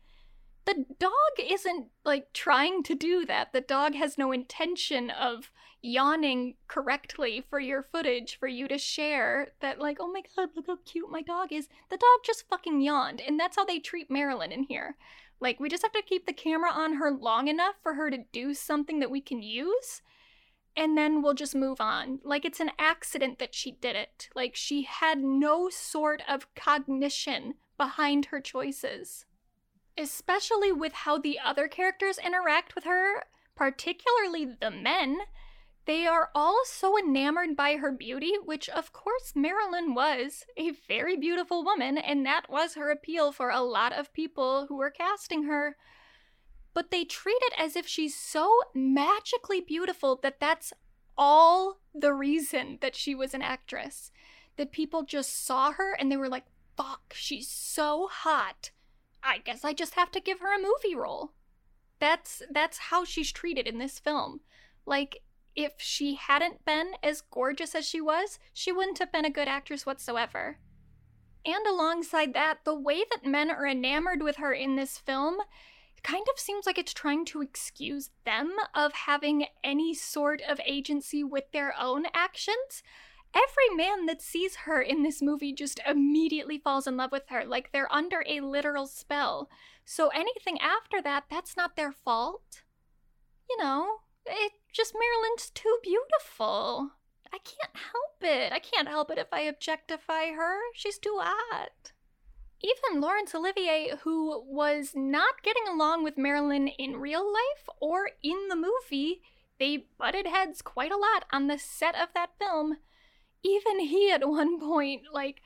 the 0.64 0.85
dog 0.99 1.12
isn't 1.39 1.89
like 2.05 2.32
trying 2.32 2.82
to 2.85 2.95
do 2.95 3.26
that. 3.26 3.53
The 3.53 3.61
dog 3.61 3.95
has 3.95 4.16
no 4.16 4.32
intention 4.32 5.11
of 5.11 5.51
yawning 5.85 6.55
correctly 6.66 7.45
for 7.51 7.61
your 7.61 7.82
footage 7.82 8.39
for 8.39 8.49
you 8.49 8.66
to 8.66 8.78
share 8.78 9.49
that 9.61 9.78
like 9.78 9.99
oh 10.01 10.11
my 10.11 10.22
god 10.35 10.49
look 10.57 10.66
how 10.66 10.78
cute 10.87 11.11
my 11.11 11.20
dog 11.20 11.53
is 11.53 11.68
the 11.91 11.99
dog 11.99 12.20
just 12.24 12.49
fucking 12.49 12.80
yawned 12.80 13.20
and 13.20 13.39
that's 13.39 13.57
how 13.57 13.66
they 13.66 13.78
treat 13.78 14.11
marilyn 14.11 14.51
in 14.51 14.62
here 14.62 14.97
like 15.45 15.61
we 15.61 15.68
just 15.68 15.82
have 15.82 15.92
to 15.92 16.03
keep 16.03 16.26
the 16.26 16.32
camera 16.32 16.70
on 16.70 16.95
her 16.95 17.12
long 17.12 17.49
enough 17.49 17.74
for 17.82 17.95
her 17.95 18.11
to 18.11 18.24
do 18.32 18.55
something 18.55 18.99
that 18.99 19.11
we 19.11 19.20
can 19.20 19.42
use 19.42 20.01
and 20.76 20.99
then 20.99 21.22
we'll 21.22 21.34
just 21.34 21.55
move 21.55 21.80
on. 21.80 22.18
Like 22.24 22.45
it's 22.45 22.61
an 22.61 22.72
accident 22.78 23.38
that 23.38 23.55
she 23.55 23.72
did 23.72 23.95
it. 23.95 24.28
Like 24.34 24.57
she 24.57 24.82
had 24.82 25.18
no 25.18 25.68
sort 25.68 26.22
of 26.28 26.53
cognition 26.57 27.55
behind 27.76 28.26
her 28.26 28.40
choices. 28.40 29.26
Especially 29.97 30.72
with 30.72 30.92
how 30.92 31.18
the 31.18 31.38
other 31.38 31.68
characters 31.68 32.18
interact 32.18 32.74
with 32.74 32.84
her 32.84 33.22
particularly 33.55 34.47
the 34.61 34.70
men 34.70 35.18
they 35.87 36.07
are 36.07 36.30
all 36.35 36.62
so 36.64 36.99
enamored 36.99 37.57
by 37.57 37.76
her 37.76 37.93
beauty, 37.93 38.32
which 38.43 38.68
of 38.70 38.93
course 38.93 39.32
Marilyn 39.35 39.95
was 39.95 40.45
a 40.57 40.72
very 40.89 41.16
beautiful 41.16 41.64
woman, 41.64 41.99
and 41.99 42.24
that 42.24 42.49
was 42.49 42.74
her 42.74 42.91
appeal 42.91 43.32
for 43.32 43.51
a 43.51 43.61
lot 43.61 43.93
of 43.93 44.12
people 44.12 44.66
who 44.68 44.76
were 44.76 44.91
casting 44.91 45.45
her. 45.45 45.76
But 46.72 46.91
they 46.91 47.05
treat 47.05 47.39
it 47.43 47.53
as 47.59 47.76
if 47.76 47.87
she's 47.87 48.18
so 48.18 48.51
magically 48.74 49.61
beautiful 49.61 50.18
that 50.22 50.41
that's 50.41 50.72
all 51.16 51.80
the 51.95 52.12
reason 52.12 52.78
that 52.80 52.97
she 52.97 53.14
was 53.14 53.35
an 53.35 53.43
actress. 53.43 54.11
That 54.57 54.72
people 54.72 55.03
just 55.03 55.45
saw 55.45 55.72
her 55.72 55.95
and 55.95 56.11
they 56.11 56.16
were 56.16 56.28
like, 56.28 56.45
fuck, 56.76 57.12
she's 57.14 57.49
so 57.49 58.09
hot. 58.11 58.70
I 59.22 59.39
guess 59.39 59.64
I 59.64 59.72
just 59.72 59.95
have 59.95 60.11
to 60.12 60.20
give 60.20 60.41
her 60.41 60.55
a 60.55 60.62
movie 60.62 60.95
role. 60.95 61.32
That's 61.99 62.43
that's 62.51 62.78
how 62.78 63.05
she's 63.05 63.32
treated 63.32 63.66
in 63.66 63.78
this 63.78 63.99
film. 63.99 64.41
Like 64.87 65.22
if 65.57 65.75
she 65.79 66.15
hadn't 66.15 66.65
been 66.65 66.93
as 67.03 67.21
gorgeous 67.21 67.75
as 67.75 67.87
she 67.87 68.01
was, 68.01 68.39
she 68.53 68.73
wouldn't 68.73 68.99
have 68.99 69.13
been 69.13 69.25
a 69.25 69.31
good 69.31 69.49
actress 69.49 69.87
whatsoever. 69.87 70.59
And 71.47 71.67
alongside 71.67 72.33
that, 72.35 72.59
the 72.65 72.75
way 72.75 73.05
that 73.11 73.29
men 73.29 73.51
are 73.51 73.67
enamored 73.67 74.23
with 74.23 74.37
her 74.37 74.53
in 74.53 74.77
this 74.77 74.99
film 74.99 75.39
kind 76.03 76.27
of 76.33 76.39
seems 76.39 76.67
like 76.67 76.79
it's 76.79 76.95
trying 76.95 77.25
to 77.25 77.43
excuse 77.43 78.11
them 78.25 78.53
of 78.75 78.93
having 78.93 79.47
any 79.63 79.95
sort 79.95 80.43
of 80.49 80.61
agency 80.67 81.25
with 81.25 81.45
their 81.53 81.75
own 81.79 82.05
actions. 82.15 82.83
Every 83.35 83.77
man 83.77 84.07
that 84.07 84.23
sees 84.23 84.57
her 84.65 84.81
in 84.81 85.03
this 85.03 85.21
movie 85.21 85.53
just 85.53 85.81
immediately 85.87 86.59
falls 86.59 86.87
in 86.87 86.97
love 86.97 87.11
with 87.11 87.25
her, 87.31 87.45
like 87.45 87.73
they're 87.73 87.93
under 87.93 88.23
a 88.27 88.41
literal 88.41 88.87
spell. 88.87 89.49
So 89.85 90.09
anything 90.09 90.59
after 90.61 91.03
that, 91.03 91.25
that's 91.31 91.57
not 91.57 91.75
their 91.75 91.93
fault. 91.93 92.63
You 93.51 93.59
know, 93.59 93.99
it 94.27 94.53
just 94.72 94.95
Marilyn's 94.95 95.51
too 95.51 95.79
beautiful. 95.83 96.91
I 97.33 97.39
can't 97.39 97.77
help 97.77 98.22
it. 98.22 98.53
I 98.53 98.59
can't 98.59 98.89
help 98.89 99.11
it 99.11 99.18
if 99.18 99.33
I 99.33 99.41
objectify 99.41 100.33
her. 100.33 100.59
She's 100.75 100.99
too 100.99 101.18
hot. 101.20 101.93
Even 102.62 103.01
Laurence 103.01 103.35
Olivier, 103.35 103.93
who 104.05 104.43
was 104.47 104.93
not 104.95 105.43
getting 105.43 105.64
along 105.68 106.05
with 106.05 106.16
Marilyn 106.16 106.68
in 106.68 106.97
real 106.97 107.27
life 107.31 107.68
or 107.81 108.11
in 108.22 108.49
the 108.49 108.57
movie, 108.57 109.20
they 109.59 109.87
butted 109.99 110.27
heads 110.27 110.62
quite 110.62 110.93
a 110.93 110.97
lot 110.97 111.27
on 111.33 111.47
the 111.47 111.59
set 111.59 111.95
of 111.95 112.09
that 112.14 112.31
film. 112.39 112.79
Even 113.43 113.81
he, 113.81 114.11
at 114.11 114.27
one 114.27 114.59
point, 114.59 115.03
like, 115.12 115.43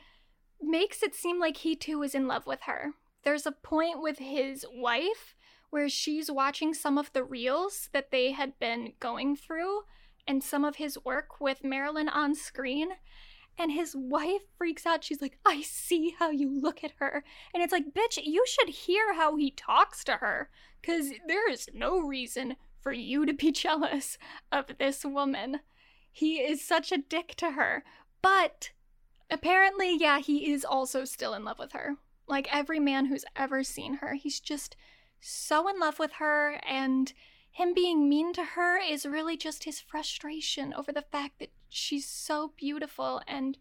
makes 0.61 1.03
it 1.03 1.15
seem 1.15 1.41
like 1.41 1.59
he 1.59 1.75
too 1.75 2.03
is 2.03 2.15
in 2.15 2.29
love 2.29 2.47
with 2.47 2.61
her. 2.63 2.93
There's 3.25 3.47
a 3.47 3.53
point 3.53 4.01
with 4.01 4.19
his 4.19 4.65
wife 4.73 5.35
where 5.71 5.89
she's 5.89 6.31
watching 6.31 6.73
some 6.75 6.99
of 6.99 7.13
the 7.13 7.25
reels 7.25 7.89
that 7.93 8.11
they 8.11 8.33
had 8.33 8.59
been 8.59 8.93
going 9.01 9.37
through 9.37 9.83
and 10.27 10.43
some 10.43 10.65
of 10.65 10.77
his 10.77 11.03
work 11.05 11.41
with 11.41 11.65
Marilyn 11.65 12.09
on 12.09 12.35
screen. 12.35 12.91
And 13.61 13.73
his 13.73 13.97
wife 13.97 14.43
freaks 14.57 14.87
out. 14.87 15.03
She's 15.03 15.21
like, 15.21 15.39
I 15.45 15.63
see 15.63 16.15
how 16.19 16.31
you 16.31 16.49
look 16.61 16.85
at 16.85 16.93
her. 17.01 17.25
And 17.53 17.61
it's 17.61 17.73
like, 17.73 17.93
bitch, 17.93 18.21
you 18.23 18.45
should 18.47 18.69
hear 18.69 19.15
how 19.15 19.35
he 19.35 19.51
talks 19.51 20.05
to 20.05 20.13
her. 20.13 20.49
Because 20.81 21.11
there 21.27 21.51
is 21.51 21.69
no 21.75 21.99
reason 21.99 22.55
for 22.81 22.93
you 22.93 23.27
to 23.27 23.33
be 23.33 23.51
jealous 23.53 24.17
of 24.53 24.79
this 24.79 25.05
woman. 25.05 25.61
He 26.13 26.37
is 26.37 26.65
such 26.65 26.93
a 26.93 26.99
dick 26.99 27.35
to 27.39 27.53
her. 27.53 27.83
But 28.23 28.71
apparently, 29.31 29.97
yeah, 29.99 30.21
he 30.21 30.53
is 30.53 30.65
also 30.65 31.05
still 31.05 31.35
in 31.35 31.45
love 31.45 31.59
with 31.59 31.73
her. 31.73 31.97
Like 32.29 32.55
every 32.55 32.79
man 32.79 33.07
who's 33.07 33.25
ever 33.35 33.65
seen 33.65 33.95
her, 33.95 34.15
he's 34.15 34.39
just 34.39 34.77
so 35.21 35.69
in 35.69 35.79
love 35.79 35.99
with 35.99 36.13
her, 36.15 36.61
and 36.69 37.13
him 37.51 37.75
being 37.75 38.09
mean 38.09 38.33
to 38.35 38.45
her 38.45 38.79
is 38.79 39.05
really 39.05 39.37
just 39.37 39.65
his 39.65 39.81
frustration 39.81 40.73
over 40.75 40.93
the 40.93 41.05
fact 41.11 41.39
that 41.41 41.51
she's 41.69 42.07
so 42.07 42.53
beautiful 42.57 43.21
and 43.27 43.59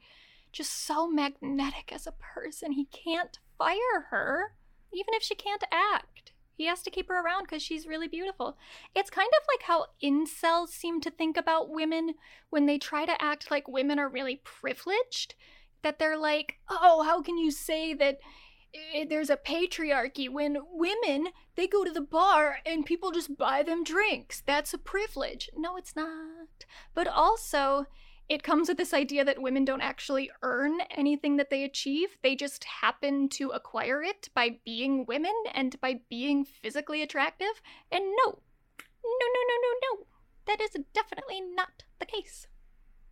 just 0.52 0.86
so 0.86 1.08
magnetic 1.08 1.92
as 1.92 2.08
a 2.08 2.14
person. 2.14 2.72
He 2.74 2.86
can't 2.86 3.40
fire 3.58 4.08
her, 4.12 4.54
even 4.94 5.14
if 5.14 5.24
she 5.24 5.36
can't 5.36 5.64
act. 5.72 6.32
He 6.58 6.66
has 6.66 6.82
to 6.84 6.92
keep 6.92 7.08
her 7.10 7.22
around 7.24 7.44
because 7.44 7.62
she's 7.62 7.86
really 7.86 8.08
beautiful. 8.08 8.58
It's 8.96 9.12
kind 9.12 9.30
of 9.40 9.46
like 9.48 9.64
how 9.68 9.88
incels 10.04 10.70
seem 10.70 11.02
to 11.02 11.12
think 11.12 11.38
about 11.38 11.70
women 11.70 12.16
when 12.50 12.66
they 12.66 12.80
try 12.80 13.06
to 13.06 13.22
act 13.22 13.52
like 13.52 13.68
women 13.68 14.00
are 14.00 14.10
really 14.10 14.42
privileged. 14.44 15.36
That 15.84 16.00
they're 16.00 16.18
like, 16.18 16.58
oh, 16.70 17.04
how 17.04 17.22
can 17.22 17.38
you 17.38 17.52
say 17.52 17.94
that 17.94 18.18
Eh, 18.94 19.06
there's 19.08 19.30
a 19.30 19.38
patriarchy. 19.38 20.30
When 20.30 20.58
women 20.72 21.28
they 21.56 21.68
go 21.68 21.84
to 21.84 21.92
the 21.92 22.02
bar 22.02 22.60
and 22.66 22.86
people 22.86 23.12
just 23.12 23.38
buy 23.38 23.64
them 23.64 23.84
drinks. 23.84 24.42
That's 24.46 24.74
a 24.74 24.78
privilege. 24.78 25.50
No 25.56 25.78
it's 25.78 25.96
not. 25.96 26.66
But 26.94 27.08
also 27.08 27.86
it 28.30 28.44
comes 28.44 28.68
with 28.68 28.78
this 28.78 28.94
idea 28.94 29.24
that 29.24 29.42
women 29.42 29.64
don't 29.64 29.82
actually 29.82 30.30
earn 30.42 30.82
anything 30.92 31.38
that 31.38 31.50
they 31.50 31.64
achieve. 31.64 32.18
They 32.22 32.36
just 32.36 32.66
happen 32.66 33.30
to 33.30 33.52
acquire 33.52 34.04
it 34.04 34.30
by 34.34 34.60
being 34.66 35.06
women 35.06 35.34
and 35.54 35.80
by 35.80 36.02
being 36.10 36.44
physically 36.44 37.02
attractive. 37.02 37.62
And 37.92 38.04
no 38.04 38.42
no 39.04 39.28
no 39.34 39.42
no 39.48 39.58
no 39.62 39.74
no. 39.84 40.06
That 40.46 40.62
is 40.62 40.72
definitely 40.94 41.42
not 41.42 41.84
the 42.00 42.06
case. 42.06 42.48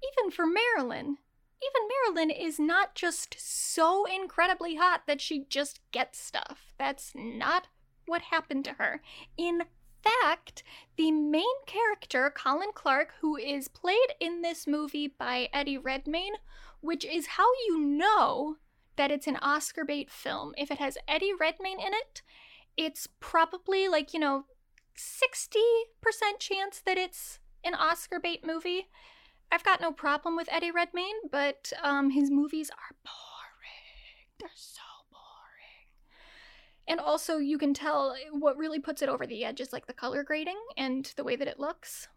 Even 0.04 0.32
for 0.32 0.46
marilyn 0.46 1.18
even 1.64 1.88
Marilyn 2.16 2.32
is 2.32 2.60
not 2.60 2.96
just 2.96 3.36
so 3.38 4.06
incredibly 4.06 4.76
hot 4.76 5.04
that 5.08 5.22
she 5.22 5.46
just 5.50 5.80
gets 5.92 6.20
stuff. 6.20 6.74
That's 6.78 7.12
not 7.16 7.68
what 8.06 8.24
happened 8.24 8.66
to 8.66 8.74
her. 8.74 9.02
In 9.38 9.64
fact, 10.04 10.64
the 10.98 11.12
main 11.12 11.44
character, 11.66 12.32
Colin 12.36 12.70
Clark, 12.74 13.14
who 13.22 13.36
is 13.36 13.68
played 13.68 14.14
in 14.20 14.42
this 14.42 14.68
movie 14.68 15.08
by 15.08 15.50
Eddie 15.52 15.78
Redmayne, 15.78 16.36
which 16.82 17.04
is 17.06 17.28
how 17.28 17.48
you 17.68 17.80
know 17.80 18.58
that 18.98 19.12
it's 19.12 19.28
an 19.28 19.38
Oscar 19.38 19.84
bait 19.84 20.12
film. 20.12 20.54
If 20.58 20.72
it 20.72 20.78
has 20.78 20.98
Eddie 21.08 21.34
Redmayne 21.40 21.80
in 21.80 21.94
it, 21.94 22.22
it's 22.78 23.08
probably 23.20 23.88
like, 23.88 24.14
you 24.14 24.20
know, 24.20 24.46
60% 24.98 25.40
chance 26.40 26.82
that 26.86 26.98
it's 26.98 27.40
an 27.64 27.74
Oscar 27.74 28.20
bait 28.20 28.46
movie. 28.46 28.88
I've 29.52 29.64
got 29.64 29.82
no 29.82 29.92
problem 29.92 30.36
with 30.36 30.50
Eddie 30.52 30.72
Redmayne, 30.72 31.30
but 31.32 31.72
um, 31.82 32.10
his 32.10 32.30
movies 32.30 32.70
are 32.72 32.96
boring. 33.04 33.16
They're 34.40 34.50
so 34.56 34.82
boring. 35.12 35.90
And 36.88 37.00
also, 37.00 37.38
you 37.38 37.58
can 37.58 37.74
tell 37.74 38.16
what 38.32 38.58
really 38.58 38.80
puts 38.80 39.02
it 39.02 39.10
over 39.10 39.26
the 39.26 39.46
edge 39.46 39.62
is 39.62 39.72
like 39.72 39.88
the 39.88 39.94
color 39.94 40.24
grading 40.24 40.60
and 40.78 41.12
the 41.16 41.24
way 41.24 41.36
that 41.36 41.48
it 41.48 41.60
looks. 41.60 42.08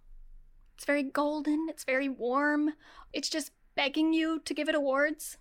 It's 0.74 0.84
very 0.84 1.02
golden, 1.02 1.66
it's 1.68 1.84
very 1.84 2.08
warm, 2.08 2.74
it's 3.12 3.28
just 3.28 3.50
begging 3.74 4.12
you 4.12 4.40
to 4.44 4.54
give 4.54 4.68
it 4.68 4.74
awards. 4.74 5.38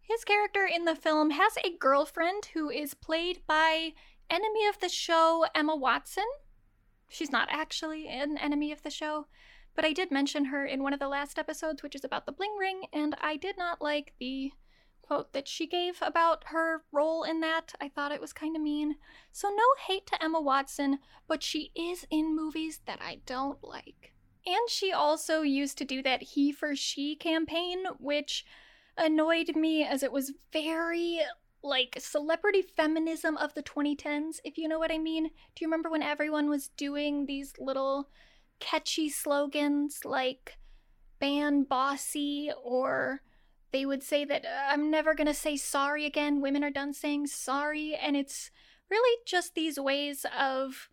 His 0.00 0.24
character 0.24 0.64
in 0.64 0.84
the 0.84 0.96
film 0.96 1.30
has 1.30 1.52
a 1.58 1.76
girlfriend 1.76 2.46
who 2.54 2.70
is 2.70 2.94
played 2.94 3.40
by 3.46 3.92
enemy 4.28 4.66
of 4.68 4.80
the 4.80 4.88
show 4.88 5.46
Emma 5.54 5.76
Watson. 5.76 6.24
She's 7.08 7.30
not 7.30 7.48
actually 7.50 8.08
an 8.08 8.38
enemy 8.38 8.72
of 8.72 8.82
the 8.82 8.90
show. 8.90 9.26
But 9.74 9.84
I 9.84 9.92
did 9.92 10.10
mention 10.10 10.46
her 10.46 10.64
in 10.64 10.82
one 10.82 10.92
of 10.92 11.00
the 11.00 11.08
last 11.08 11.38
episodes, 11.38 11.82
which 11.82 11.94
is 11.94 12.04
about 12.04 12.26
the 12.26 12.32
bling 12.32 12.56
ring, 12.58 12.82
and 12.92 13.16
I 13.20 13.36
did 13.36 13.56
not 13.56 13.80
like 13.80 14.14
the 14.18 14.52
quote 15.02 15.32
that 15.32 15.48
she 15.48 15.66
gave 15.66 15.98
about 16.00 16.44
her 16.48 16.84
role 16.92 17.24
in 17.24 17.40
that. 17.40 17.74
I 17.80 17.88
thought 17.88 18.12
it 18.12 18.20
was 18.20 18.32
kind 18.32 18.54
of 18.54 18.62
mean. 18.62 18.96
So, 19.32 19.48
no 19.48 19.64
hate 19.86 20.06
to 20.06 20.22
Emma 20.22 20.40
Watson, 20.40 20.98
but 21.26 21.42
she 21.42 21.72
is 21.74 22.06
in 22.10 22.36
movies 22.36 22.80
that 22.86 23.00
I 23.02 23.20
don't 23.26 23.58
like. 23.62 24.12
And 24.46 24.68
she 24.68 24.92
also 24.92 25.42
used 25.42 25.78
to 25.78 25.84
do 25.84 26.02
that 26.02 26.22
he 26.22 26.52
for 26.52 26.76
she 26.76 27.16
campaign, 27.16 27.84
which 27.98 28.44
annoyed 28.96 29.56
me 29.56 29.84
as 29.84 30.02
it 30.02 30.12
was 30.12 30.32
very 30.52 31.20
like 31.62 31.96
celebrity 31.98 32.62
feminism 32.62 33.36
of 33.36 33.52
the 33.54 33.62
2010s, 33.62 34.38
if 34.44 34.56
you 34.56 34.68
know 34.68 34.78
what 34.78 34.92
I 34.92 34.98
mean. 34.98 35.24
Do 35.24 35.60
you 35.60 35.66
remember 35.66 35.90
when 35.90 36.02
everyone 36.02 36.48
was 36.48 36.68
doing 36.68 37.26
these 37.26 37.52
little 37.58 38.08
catchy 38.60 39.08
slogans 39.08 40.04
like 40.04 40.56
ban 41.18 41.64
bossy 41.64 42.50
or 42.62 43.22
they 43.72 43.86
would 43.86 44.02
say 44.02 44.24
that 44.24 44.44
uh, 44.44 44.72
I'm 44.72 44.90
never 44.90 45.14
going 45.14 45.26
to 45.26 45.34
say 45.34 45.56
sorry 45.56 46.06
again. 46.06 46.40
Women 46.40 46.64
are 46.64 46.70
done 46.70 46.92
saying 46.92 47.28
sorry. 47.28 47.94
And 47.94 48.16
it's 48.16 48.50
really 48.90 49.18
just 49.26 49.54
these 49.54 49.78
ways 49.78 50.26
of 50.36 50.88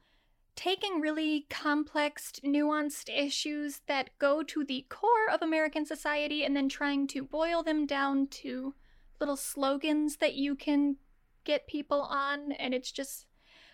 taking 0.55 0.99
really 0.99 1.45
complex, 1.49 2.33
nuanced 2.43 3.09
issues 3.15 3.81
that 3.87 4.09
go 4.19 4.41
to 4.43 4.63
the 4.63 4.85
core 4.89 5.29
of 5.31 5.41
American 5.41 5.85
society 5.85 6.43
and 6.43 6.55
then 6.55 6.67
trying 6.67 7.07
to 7.07 7.23
boil 7.23 7.63
them 7.63 7.85
down 7.85 8.27
to 8.27 8.73
little 9.19 9.37
slogans 9.37 10.17
that 10.17 10.33
you 10.33 10.55
can 10.55 10.97
get 11.43 11.67
people 11.67 12.01
on. 12.01 12.51
And 12.53 12.73
it's 12.73 12.91
just, 12.91 13.26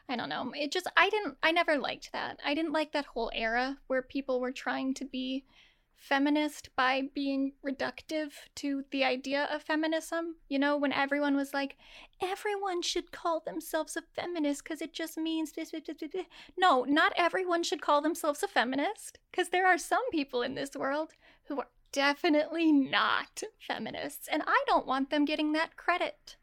I 0.09 0.15
don't 0.15 0.30
know. 0.30 0.51
It 0.55 0.71
just, 0.71 0.88
I 0.97 1.09
didn't, 1.09 1.38
I 1.41 1.51
never 1.51 1.77
liked 1.77 2.11
that. 2.11 2.39
I 2.45 2.53
didn't 2.53 2.73
like 2.73 2.91
that 2.91 3.05
whole 3.05 3.31
era 3.34 3.77
where 3.88 4.01
people 4.01 4.39
were 4.39 4.51
trying 4.51 4.93
to 4.95 5.05
be 5.05 5.45
feminist 5.95 6.69
by 6.75 7.03
being 7.15 7.53
reductive 7.65 8.31
to 8.55 8.84
the 8.91 9.05
idea 9.05 9.47
of 9.51 9.63
feminism. 9.63 10.35
You 10.49 10.59
know, 10.59 10.75
when 10.75 10.91
everyone 10.91 11.35
was 11.35 11.53
like, 11.53 11.77
everyone 12.21 12.81
should 12.81 13.11
call 13.11 13.39
themselves 13.39 13.95
a 13.95 14.01
feminist 14.01 14.63
because 14.63 14.81
it 14.81 14.93
just 14.93 15.17
means 15.17 15.53
this, 15.53 15.71
this, 15.71 15.84
this, 15.88 16.11
this. 16.11 16.25
No, 16.57 16.84
not 16.84 17.13
everyone 17.15 17.63
should 17.63 17.81
call 17.81 18.01
themselves 18.01 18.43
a 18.43 18.47
feminist 18.47 19.19
because 19.31 19.49
there 19.49 19.65
are 19.65 19.77
some 19.77 20.09
people 20.11 20.41
in 20.41 20.55
this 20.55 20.75
world 20.75 21.11
who 21.47 21.59
are 21.59 21.69
definitely 21.93 22.71
not 22.71 23.41
feminists, 23.65 24.27
and 24.30 24.43
I 24.45 24.63
don't 24.67 24.88
want 24.88 25.09
them 25.09 25.25
getting 25.25 25.53
that 25.53 25.77
credit 25.77 26.35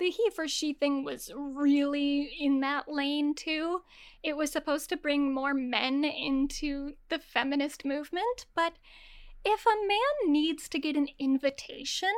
the 0.00 0.10
he 0.10 0.30
for 0.34 0.48
she 0.48 0.72
thing 0.72 1.04
was 1.04 1.30
really 1.36 2.32
in 2.40 2.60
that 2.60 2.88
lane 2.88 3.34
too. 3.34 3.82
It 4.24 4.36
was 4.36 4.50
supposed 4.50 4.88
to 4.88 4.96
bring 4.96 5.32
more 5.32 5.54
men 5.54 6.04
into 6.04 6.94
the 7.08 7.20
feminist 7.20 7.84
movement, 7.84 8.46
but 8.56 8.72
if 9.44 9.64
a 9.64 9.86
man 9.86 10.32
needs 10.32 10.68
to 10.70 10.78
get 10.78 10.96
an 10.96 11.08
invitation 11.18 12.12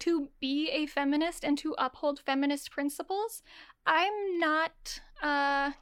to 0.00 0.28
be 0.40 0.68
a 0.70 0.86
feminist 0.86 1.44
and 1.44 1.56
to 1.58 1.74
uphold 1.78 2.20
feminist 2.20 2.70
principles, 2.70 3.42
I'm 3.86 4.38
not 4.38 5.00
uh 5.22 5.72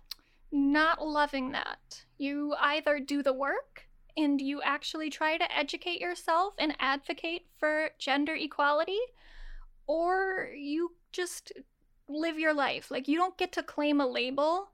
not 0.53 1.05
loving 1.05 1.53
that. 1.53 2.05
You 2.19 2.55
either 2.61 3.01
do 3.01 3.23
the 3.23 3.33
work 3.33 3.89
and 4.17 4.41
you 4.41 4.63
actually 4.63 5.11
try 5.11 5.37
to 5.37 5.57
educate 5.57 6.01
yourself 6.01 6.55
and 6.59 6.77
advocate 6.79 7.47
for 7.59 7.91
gender 7.99 8.35
equality, 8.35 9.01
or 9.87 10.51
you 10.57 10.93
just 11.17 11.53
live 12.09 12.39
your 12.39 12.55
life. 12.55 12.91
Like, 12.91 13.09
you 13.09 13.17
don't 13.17 13.39
get 13.39 13.53
to 13.53 13.63
claim 13.63 14.01
a 14.01 14.07
label 14.07 14.69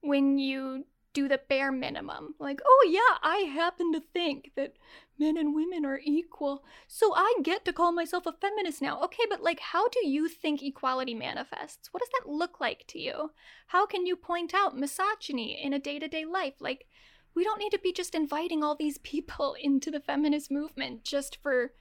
when 0.00 0.38
you 0.38 0.86
do 1.12 1.28
the 1.28 1.40
bare 1.48 1.70
minimum. 1.72 2.34
Like, 2.38 2.60
oh 2.64 2.88
yeah, 2.90 3.18
I 3.22 3.50
happen 3.52 3.92
to 3.92 4.00
think 4.00 4.52
that 4.56 4.74
men 5.18 5.36
and 5.36 5.54
women 5.54 5.84
are 5.84 6.00
equal, 6.02 6.64
so 6.88 7.14
I 7.14 7.34
get 7.42 7.64
to 7.66 7.72
call 7.72 7.92
myself 7.92 8.26
a 8.26 8.32
feminist 8.32 8.80
now. 8.80 9.00
Okay, 9.02 9.24
but 9.28 9.42
like, 9.42 9.60
how 9.60 9.88
do 9.88 10.06
you 10.06 10.28
think 10.28 10.62
equality 10.62 11.14
manifests? 11.14 11.88
What 11.92 12.00
does 12.00 12.10
that 12.18 12.30
look 12.30 12.60
like 12.60 12.86
to 12.88 12.98
you? 12.98 13.30
How 13.68 13.86
can 13.86 14.06
you 14.06 14.16
point 14.16 14.54
out 14.54 14.76
misogyny 14.76 15.62
in 15.62 15.72
a 15.72 15.78
day 15.78 15.98
to 15.98 16.08
day 16.08 16.24
life? 16.24 16.54
Like, 16.60 16.86
we 17.34 17.44
don't 17.44 17.58
need 17.58 17.72
to 17.72 17.78
be 17.78 17.92
just 17.92 18.14
inviting 18.14 18.62
all 18.62 18.74
these 18.74 18.98
people 18.98 19.54
into 19.60 19.90
the 19.90 20.00
feminist 20.00 20.50
movement 20.50 21.04
just 21.04 21.38
for 21.42 21.72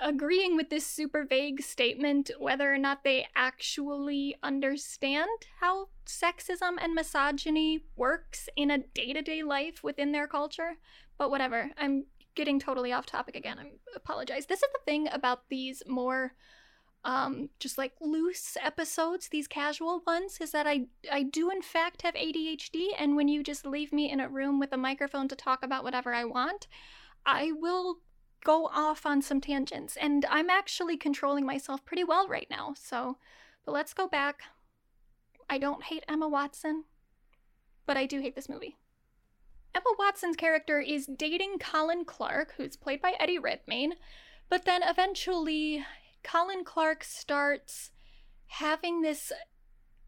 agreeing 0.00 0.56
with 0.56 0.70
this 0.70 0.86
super 0.86 1.24
vague 1.24 1.62
statement 1.62 2.30
whether 2.38 2.72
or 2.72 2.78
not 2.78 3.04
they 3.04 3.26
actually 3.36 4.34
understand 4.42 5.28
how 5.60 5.88
sexism 6.06 6.76
and 6.80 6.94
misogyny 6.94 7.84
works 7.96 8.48
in 8.56 8.70
a 8.70 8.78
day-to-day 8.78 9.42
life 9.42 9.82
within 9.82 10.12
their 10.12 10.26
culture? 10.26 10.76
But 11.18 11.30
whatever 11.30 11.70
i'm 11.76 12.06
getting 12.34 12.58
totally 12.58 12.92
off 12.92 13.06
topic 13.06 13.36
again 13.36 13.58
i 13.58 13.70
apologize. 13.94 14.46
This 14.46 14.62
is 14.62 14.68
the 14.72 14.84
thing 14.84 15.08
about 15.12 15.48
these 15.48 15.82
more 15.86 16.32
um 17.04 17.48
just 17.58 17.78
like 17.78 17.92
loose 18.00 18.56
episodes 18.62 19.28
these 19.28 19.48
casual 19.48 20.02
ones 20.06 20.36
is 20.40 20.50
that 20.50 20.66
i 20.66 20.82
i 21.10 21.22
do 21.22 21.50
in 21.50 21.62
fact 21.62 22.02
have 22.02 22.14
adhd 22.14 22.76
and 22.98 23.16
when 23.16 23.26
you 23.26 23.42
just 23.42 23.64
leave 23.64 23.90
me 23.90 24.10
in 24.10 24.20
a 24.20 24.28
room 24.28 24.60
with 24.60 24.72
a 24.72 24.76
microphone 24.76 25.26
to 25.26 25.34
talk 25.34 25.62
about 25.62 25.82
whatever 25.82 26.12
i 26.12 26.24
want 26.24 26.66
i 27.24 27.52
will 27.52 28.00
go 28.44 28.66
off 28.66 29.06
on 29.06 29.22
some 29.22 29.40
tangents, 29.40 29.96
and 29.96 30.24
I'm 30.26 30.50
actually 30.50 30.96
controlling 30.96 31.46
myself 31.46 31.84
pretty 31.84 32.04
well 32.04 32.28
right 32.28 32.48
now. 32.50 32.74
So, 32.76 33.18
but 33.64 33.72
let's 33.72 33.94
go 33.94 34.08
back. 34.08 34.42
I 35.48 35.58
don't 35.58 35.84
hate 35.84 36.04
Emma 36.08 36.28
Watson, 36.28 36.84
but 37.86 37.96
I 37.96 38.06
do 38.06 38.20
hate 38.20 38.34
this 38.34 38.48
movie. 38.48 38.76
Emma 39.74 39.94
Watson's 39.98 40.36
character 40.36 40.80
is 40.80 41.06
dating 41.06 41.58
Colin 41.58 42.04
Clark, 42.04 42.54
who's 42.56 42.76
played 42.76 43.00
by 43.00 43.14
Eddie 43.20 43.38
Redmayne, 43.38 43.94
but 44.48 44.64
then 44.64 44.82
eventually 44.82 45.84
Colin 46.22 46.64
Clark 46.64 47.04
starts 47.04 47.90
having 48.46 49.02
this 49.02 49.32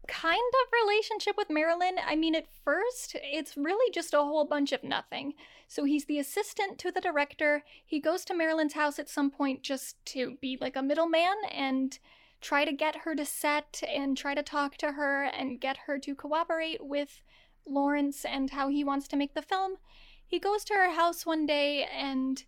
kind 0.07 0.35
of 0.35 0.73
relationship 0.83 1.35
with 1.37 1.49
Marilyn. 1.49 1.95
I 2.05 2.15
mean, 2.15 2.35
at 2.35 2.47
first, 2.63 3.15
it's 3.21 3.55
really 3.55 3.91
just 3.91 4.13
a 4.13 4.17
whole 4.17 4.45
bunch 4.45 4.71
of 4.71 4.83
nothing. 4.83 5.33
So 5.67 5.85
he's 5.85 6.05
the 6.05 6.19
assistant 6.19 6.77
to 6.79 6.91
the 6.91 7.01
director. 7.01 7.63
He 7.85 7.99
goes 7.99 8.25
to 8.25 8.33
Marilyn's 8.33 8.73
house 8.73 8.99
at 8.99 9.09
some 9.09 9.31
point 9.31 9.63
just 9.63 9.95
to 10.07 10.37
be 10.41 10.57
like 10.59 10.75
a 10.75 10.83
middleman 10.83 11.35
and 11.51 11.97
try 12.41 12.65
to 12.65 12.73
get 12.73 12.97
her 12.97 13.15
to 13.15 13.25
set 13.25 13.81
and 13.87 14.17
try 14.17 14.35
to 14.35 14.43
talk 14.43 14.75
to 14.77 14.93
her 14.93 15.23
and 15.23 15.61
get 15.61 15.77
her 15.87 15.97
to 15.99 16.13
cooperate 16.13 16.85
with 16.85 17.21
Laurence 17.65 18.25
and 18.25 18.49
how 18.49 18.67
he 18.67 18.83
wants 18.83 19.07
to 19.07 19.15
make 19.15 19.33
the 19.33 19.41
film. 19.41 19.77
He 20.25 20.39
goes 20.39 20.65
to 20.65 20.73
her 20.73 20.91
house 20.91 21.25
one 21.25 21.45
day 21.45 21.87
and 21.95 22.43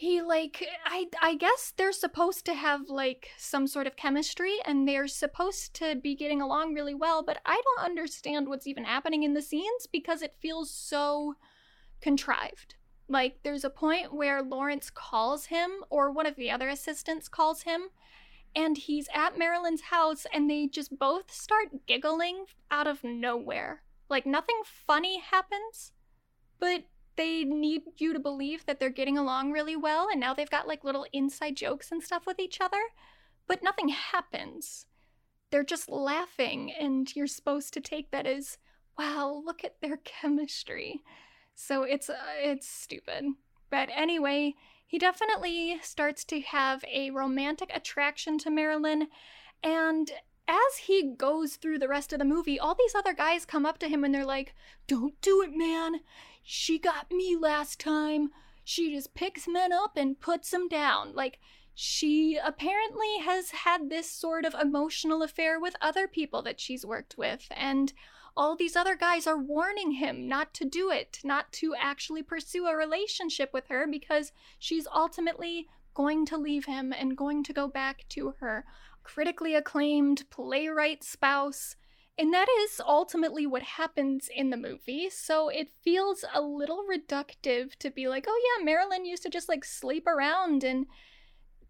he 0.00 0.22
like 0.22 0.66
I 0.86 1.08
I 1.20 1.34
guess 1.34 1.74
they're 1.76 1.92
supposed 1.92 2.46
to 2.46 2.54
have 2.54 2.88
like 2.88 3.28
some 3.36 3.66
sort 3.66 3.86
of 3.86 3.96
chemistry 3.96 4.54
and 4.64 4.88
they're 4.88 5.06
supposed 5.06 5.74
to 5.74 5.94
be 5.94 6.14
getting 6.14 6.40
along 6.40 6.72
really 6.72 6.94
well, 6.94 7.22
but 7.22 7.36
I 7.44 7.60
don't 7.62 7.84
understand 7.84 8.48
what's 8.48 8.66
even 8.66 8.84
happening 8.84 9.24
in 9.24 9.34
the 9.34 9.42
scenes 9.42 9.86
because 9.92 10.22
it 10.22 10.38
feels 10.40 10.70
so 10.70 11.34
contrived. 12.00 12.76
Like 13.10 13.40
there's 13.42 13.62
a 13.62 13.68
point 13.68 14.14
where 14.14 14.42
Laurence 14.42 14.88
calls 14.88 15.46
him 15.46 15.70
or 15.90 16.10
one 16.10 16.24
of 16.24 16.36
the 16.36 16.50
other 16.50 16.70
assistants 16.70 17.28
calls 17.28 17.64
him 17.64 17.90
and 18.56 18.78
he's 18.78 19.06
at 19.14 19.36
Marilyn's 19.36 19.82
house 19.90 20.24
and 20.32 20.48
they 20.48 20.66
just 20.66 20.98
both 20.98 21.30
start 21.30 21.86
giggling 21.86 22.46
out 22.70 22.86
of 22.86 23.04
nowhere. 23.04 23.82
Like 24.08 24.24
nothing 24.24 24.62
funny 24.64 25.20
happens, 25.20 25.92
but 26.58 26.84
they 27.20 27.44
need 27.44 27.82
you 27.98 28.14
to 28.14 28.18
believe 28.18 28.64
that 28.64 28.80
they're 28.80 28.88
getting 28.88 29.18
along 29.18 29.52
really 29.52 29.76
well 29.76 30.08
and 30.10 30.18
now 30.18 30.32
they've 30.32 30.48
got 30.48 30.66
like 30.66 30.82
little 30.82 31.04
inside 31.12 31.54
jokes 31.54 31.92
and 31.92 32.02
stuff 32.02 32.24
with 32.26 32.38
each 32.40 32.62
other, 32.62 32.80
but 33.46 33.62
nothing 33.62 33.90
happens. 33.90 34.86
They're 35.50 35.62
just 35.62 35.90
laughing 35.90 36.72
and 36.72 37.14
you're 37.14 37.26
supposed 37.26 37.74
to 37.74 37.80
take 37.80 38.10
that 38.10 38.26
as 38.26 38.56
wow, 38.98 39.42
look 39.44 39.62
at 39.64 39.82
their 39.82 39.98
chemistry. 39.98 41.02
So 41.54 41.82
it's 41.82 42.08
uh, 42.08 42.16
it's 42.42 42.66
stupid. 42.66 43.24
But 43.68 43.90
anyway, 43.94 44.54
he 44.86 44.98
definitely 44.98 45.78
starts 45.82 46.24
to 46.24 46.40
have 46.40 46.82
a 46.90 47.10
romantic 47.10 47.70
attraction 47.74 48.38
to 48.38 48.50
Marilyn 48.50 49.08
and 49.62 50.10
as 50.48 50.78
he 50.86 51.14
goes 51.16 51.56
through 51.56 51.78
the 51.78 51.86
rest 51.86 52.12
of 52.14 52.18
the 52.18 52.24
movie, 52.24 52.58
all 52.58 52.74
these 52.74 52.94
other 52.94 53.12
guys 53.12 53.44
come 53.44 53.66
up 53.66 53.78
to 53.78 53.88
him 53.88 54.04
and 54.04 54.14
they're 54.14 54.24
like, 54.24 54.54
Don't 54.86 55.20
do 55.20 55.42
it, 55.42 55.50
man. 55.54 56.00
She 56.42 56.78
got 56.78 57.10
me 57.10 57.36
last 57.36 57.78
time. 57.78 58.30
She 58.64 58.94
just 58.94 59.14
picks 59.14 59.46
men 59.48 59.72
up 59.72 59.96
and 59.96 60.20
puts 60.20 60.50
them 60.50 60.68
down. 60.68 61.14
Like, 61.14 61.38
she 61.74 62.38
apparently 62.42 63.18
has 63.22 63.50
had 63.50 63.88
this 63.88 64.10
sort 64.10 64.44
of 64.44 64.54
emotional 64.54 65.22
affair 65.22 65.58
with 65.58 65.76
other 65.80 66.06
people 66.06 66.42
that 66.42 66.60
she's 66.60 66.84
worked 66.84 67.16
with. 67.16 67.46
And 67.50 67.92
all 68.36 68.56
these 68.56 68.76
other 68.76 68.96
guys 68.96 69.26
are 69.26 69.38
warning 69.38 69.92
him 69.92 70.28
not 70.28 70.54
to 70.54 70.64
do 70.64 70.90
it, 70.90 71.20
not 71.24 71.52
to 71.52 71.74
actually 71.78 72.22
pursue 72.22 72.66
a 72.66 72.76
relationship 72.76 73.52
with 73.52 73.68
her 73.68 73.86
because 73.90 74.32
she's 74.58 74.86
ultimately 74.94 75.68
going 75.94 76.24
to 76.26 76.36
leave 76.36 76.66
him 76.66 76.92
and 76.92 77.16
going 77.16 77.42
to 77.44 77.52
go 77.52 77.66
back 77.66 78.04
to 78.10 78.34
her 78.40 78.64
critically 79.02 79.54
acclaimed 79.54 80.28
playwright 80.30 81.02
spouse. 81.02 81.76
And 82.18 82.34
that 82.34 82.48
is 82.64 82.82
ultimately 82.86 83.46
what 83.46 83.62
happens 83.62 84.28
in 84.34 84.50
the 84.50 84.56
movie. 84.56 85.08
So 85.08 85.48
it 85.48 85.70
feels 85.82 86.24
a 86.34 86.42
little 86.42 86.84
reductive 86.90 87.76
to 87.76 87.90
be 87.90 88.08
like, 88.08 88.26
oh 88.28 88.56
yeah, 88.58 88.64
Marilyn 88.64 89.06
used 89.06 89.22
to 89.22 89.30
just 89.30 89.48
like 89.48 89.64
sleep 89.64 90.06
around 90.06 90.62
and 90.62 90.86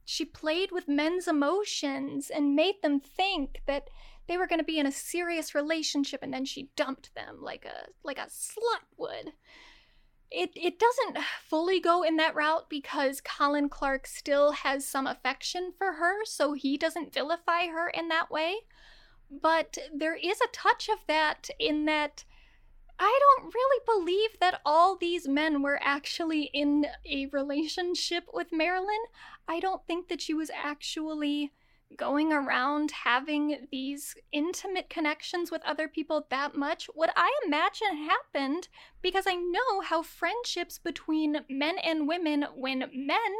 she 0.04 0.24
played 0.24 0.72
with 0.72 0.88
men's 0.88 1.28
emotions 1.28 2.30
and 2.34 2.56
made 2.56 2.82
them 2.82 2.98
think 2.98 3.60
that 3.66 3.88
they 4.26 4.36
were 4.36 4.46
going 4.48 4.58
to 4.58 4.64
be 4.64 4.78
in 4.78 4.86
a 4.86 4.92
serious 4.92 5.54
relationship 5.54 6.20
and 6.22 6.32
then 6.32 6.44
she 6.44 6.70
dumped 6.74 7.14
them 7.14 7.38
like 7.40 7.64
a 7.64 7.88
like 8.02 8.18
a 8.18 8.26
slut 8.26 8.82
would. 8.96 9.32
it 10.30 10.50
it 10.54 10.78
doesn't 10.78 11.18
fully 11.48 11.80
go 11.80 12.02
in 12.02 12.16
that 12.16 12.34
route 12.34 12.68
because 12.68 13.20
Colin 13.20 13.68
Clark 13.68 14.06
still 14.06 14.52
has 14.52 14.86
some 14.86 15.06
affection 15.06 15.72
for 15.76 15.94
her, 15.94 16.24
so 16.24 16.52
he 16.52 16.76
doesn't 16.76 17.12
vilify 17.12 17.66
her 17.66 17.88
in 17.88 18.08
that 18.08 18.30
way. 18.30 18.56
But 19.30 19.78
there 19.94 20.16
is 20.16 20.40
a 20.40 20.52
touch 20.52 20.88
of 20.88 20.98
that 21.06 21.48
in 21.58 21.84
that 21.84 22.24
I 22.98 23.18
don't 23.38 23.54
really 23.54 23.80
believe 23.86 24.38
that 24.40 24.60
all 24.66 24.96
these 24.96 25.26
men 25.26 25.62
were 25.62 25.80
actually 25.82 26.50
in 26.52 26.86
a 27.06 27.26
relationship 27.26 28.24
with 28.34 28.52
Marilyn. 28.52 29.00
I 29.48 29.60
don't 29.60 29.86
think 29.86 30.08
that 30.08 30.20
she 30.20 30.34
was 30.34 30.50
actually 30.50 31.52
going 31.96 32.32
around 32.32 32.90
having 32.90 33.66
these 33.72 34.14
intimate 34.32 34.90
connections 34.90 35.50
with 35.50 35.62
other 35.64 35.88
people 35.88 36.26
that 36.30 36.54
much. 36.54 36.88
What 36.94 37.12
I 37.16 37.32
imagine 37.46 38.08
happened, 38.08 38.68
because 39.02 39.24
I 39.26 39.34
know 39.34 39.80
how 39.80 40.02
friendships 40.02 40.78
between 40.78 41.40
men 41.48 41.78
and 41.78 42.06
women, 42.06 42.46
when 42.54 42.90
men 42.94 43.32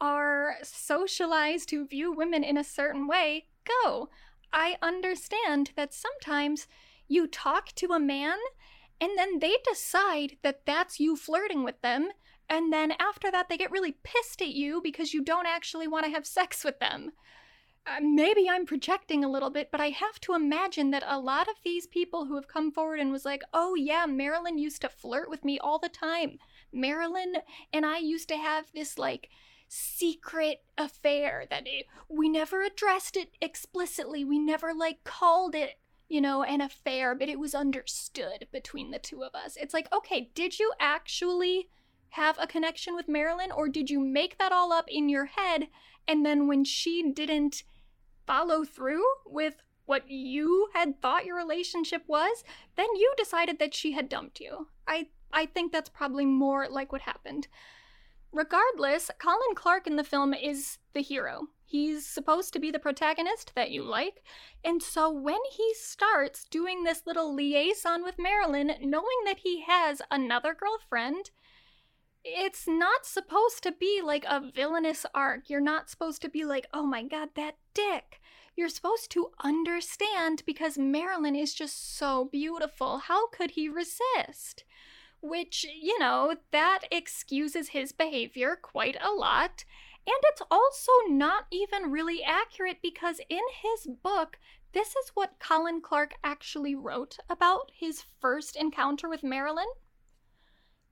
are 0.00 0.54
socialized 0.62 1.68
to 1.70 1.86
view 1.86 2.12
women 2.12 2.42
in 2.44 2.56
a 2.56 2.64
certain 2.64 3.06
way, 3.06 3.46
go. 3.84 4.08
I 4.52 4.76
understand 4.82 5.72
that 5.76 5.94
sometimes 5.94 6.66
you 7.08 7.26
talk 7.26 7.74
to 7.76 7.92
a 7.92 8.00
man 8.00 8.38
and 9.00 9.16
then 9.16 9.38
they 9.38 9.56
decide 9.66 10.36
that 10.42 10.66
that's 10.66 11.00
you 11.00 11.16
flirting 11.16 11.64
with 11.64 11.80
them. 11.82 12.10
And 12.48 12.72
then 12.72 12.92
after 12.98 13.30
that, 13.30 13.48
they 13.48 13.56
get 13.56 13.70
really 13.70 13.96
pissed 14.02 14.42
at 14.42 14.48
you 14.48 14.80
because 14.82 15.14
you 15.14 15.22
don't 15.22 15.46
actually 15.46 15.88
want 15.88 16.04
to 16.04 16.10
have 16.10 16.26
sex 16.26 16.64
with 16.64 16.78
them. 16.80 17.12
Uh, 17.86 18.00
maybe 18.02 18.48
I'm 18.48 18.66
projecting 18.66 19.24
a 19.24 19.30
little 19.30 19.48
bit, 19.48 19.70
but 19.72 19.80
I 19.80 19.88
have 19.88 20.20
to 20.22 20.34
imagine 20.34 20.90
that 20.90 21.04
a 21.06 21.18
lot 21.18 21.48
of 21.48 21.54
these 21.64 21.86
people 21.86 22.26
who 22.26 22.34
have 22.34 22.46
come 22.46 22.70
forward 22.70 23.00
and 23.00 23.10
was 23.10 23.24
like, 23.24 23.42
oh 23.54 23.74
yeah, 23.74 24.04
Marilyn 24.06 24.58
used 24.58 24.82
to 24.82 24.88
flirt 24.88 25.30
with 25.30 25.44
me 25.44 25.58
all 25.58 25.78
the 25.78 25.88
time. 25.88 26.38
Marilyn 26.72 27.36
and 27.72 27.86
I 27.86 27.98
used 27.98 28.28
to 28.28 28.36
have 28.36 28.66
this 28.74 28.98
like 28.98 29.30
secret 29.72 30.64
affair 30.76 31.44
that 31.48 31.62
it, 31.66 31.86
we 32.08 32.28
never 32.28 32.62
addressed 32.62 33.16
it 33.16 33.30
explicitly. 33.40 34.24
We 34.24 34.38
never 34.38 34.74
like 34.74 35.04
called 35.04 35.54
it, 35.54 35.78
you 36.08 36.20
know, 36.20 36.42
an 36.42 36.60
affair, 36.60 37.14
but 37.14 37.28
it 37.28 37.38
was 37.38 37.54
understood 37.54 38.48
between 38.52 38.90
the 38.90 38.98
two 38.98 39.22
of 39.22 39.32
us. 39.34 39.56
It's 39.56 39.72
like, 39.72 39.86
okay, 39.92 40.30
did 40.34 40.58
you 40.58 40.72
actually 40.80 41.68
have 42.10 42.36
a 42.40 42.48
connection 42.48 42.96
with 42.96 43.08
Marilyn 43.08 43.52
or 43.52 43.68
did 43.68 43.88
you 43.88 44.00
make 44.00 44.38
that 44.38 44.50
all 44.50 44.72
up 44.72 44.86
in 44.88 45.08
your 45.08 45.26
head 45.26 45.68
and 46.08 46.26
then 46.26 46.48
when 46.48 46.64
she 46.64 47.12
didn't 47.12 47.62
follow 48.26 48.64
through 48.64 49.04
with 49.24 49.62
what 49.86 50.10
you 50.10 50.68
had 50.74 51.00
thought 51.00 51.24
your 51.24 51.36
relationship 51.36 52.02
was, 52.08 52.42
then 52.76 52.88
you 52.96 53.12
decided 53.16 53.60
that 53.60 53.74
she 53.74 53.92
had 53.92 54.08
dumped 54.08 54.40
you. 54.40 54.66
I 54.88 55.06
I 55.32 55.46
think 55.46 55.70
that's 55.70 55.88
probably 55.88 56.26
more 56.26 56.68
like 56.68 56.90
what 56.90 57.02
happened. 57.02 57.46
Regardless, 58.32 59.10
Colin 59.18 59.54
Clark 59.54 59.86
in 59.86 59.96
the 59.96 60.04
film 60.04 60.34
is 60.34 60.78
the 60.92 61.02
hero. 61.02 61.48
He's 61.64 62.06
supposed 62.06 62.52
to 62.52 62.58
be 62.58 62.70
the 62.70 62.78
protagonist 62.78 63.52
that 63.54 63.70
you 63.70 63.82
like. 63.82 64.22
And 64.64 64.82
so 64.82 65.10
when 65.10 65.38
he 65.52 65.72
starts 65.74 66.44
doing 66.44 66.82
this 66.82 67.02
little 67.06 67.34
liaison 67.34 68.02
with 68.02 68.18
Marilyn, 68.18 68.72
knowing 68.80 69.24
that 69.24 69.38
he 69.44 69.62
has 69.62 70.02
another 70.10 70.54
girlfriend, 70.54 71.30
it's 72.24 72.68
not 72.68 73.06
supposed 73.06 73.62
to 73.62 73.72
be 73.72 74.00
like 74.04 74.24
a 74.28 74.50
villainous 74.54 75.06
arc. 75.14 75.48
You're 75.48 75.60
not 75.60 75.88
supposed 75.88 76.22
to 76.22 76.28
be 76.28 76.44
like, 76.44 76.66
oh 76.74 76.84
my 76.84 77.02
god, 77.02 77.30
that 77.36 77.56
dick. 77.72 78.20
You're 78.56 78.68
supposed 78.68 79.10
to 79.12 79.30
understand 79.42 80.42
because 80.44 80.76
Marilyn 80.76 81.36
is 81.36 81.54
just 81.54 81.96
so 81.96 82.28
beautiful. 82.30 82.98
How 82.98 83.28
could 83.28 83.52
he 83.52 83.68
resist? 83.68 84.64
Which, 85.22 85.66
you 85.80 85.98
know, 85.98 86.36
that 86.50 86.80
excuses 86.90 87.68
his 87.68 87.92
behavior 87.92 88.56
quite 88.60 88.96
a 89.00 89.12
lot. 89.12 89.64
And 90.06 90.16
it's 90.24 90.42
also 90.50 90.92
not 91.08 91.44
even 91.50 91.90
really 91.90 92.22
accurate 92.24 92.78
because 92.82 93.20
in 93.28 93.42
his 93.62 93.86
book, 94.02 94.38
this 94.72 94.88
is 94.96 95.10
what 95.14 95.38
Colin 95.38 95.80
Clark 95.82 96.14
actually 96.24 96.74
wrote 96.74 97.18
about 97.28 97.70
his 97.74 98.02
first 98.20 98.56
encounter 98.56 99.08
with 99.08 99.22
Marilyn. 99.22 99.66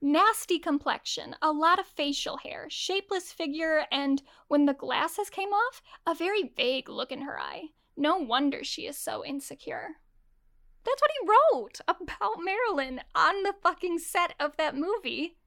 Nasty 0.01 0.59
complexion, 0.59 1.35
a 1.41 1.51
lot 1.51 1.79
of 1.79 1.85
facial 1.85 2.37
hair, 2.37 2.67
shapeless 2.69 3.33
figure, 3.33 3.85
and 3.91 4.21
when 4.47 4.65
the 4.65 4.73
glasses 4.73 5.29
came 5.29 5.49
off, 5.49 5.81
a 6.05 6.13
very 6.13 6.53
vague 6.55 6.87
look 6.87 7.11
in 7.11 7.21
her 7.21 7.39
eye. 7.39 7.69
No 7.97 8.15
wonder 8.15 8.63
she 8.63 8.85
is 8.85 8.97
so 8.97 9.25
insecure. 9.25 9.97
That's 10.89 11.01
what 11.01 11.11
he 11.21 11.29
wrote 11.29 11.81
about 11.87 12.43
Marilyn 12.43 13.01
on 13.13 13.43
the 13.43 13.53
fucking 13.61 13.99
set 13.99 14.33
of 14.39 14.57
that 14.57 14.75
movie. 14.75 15.37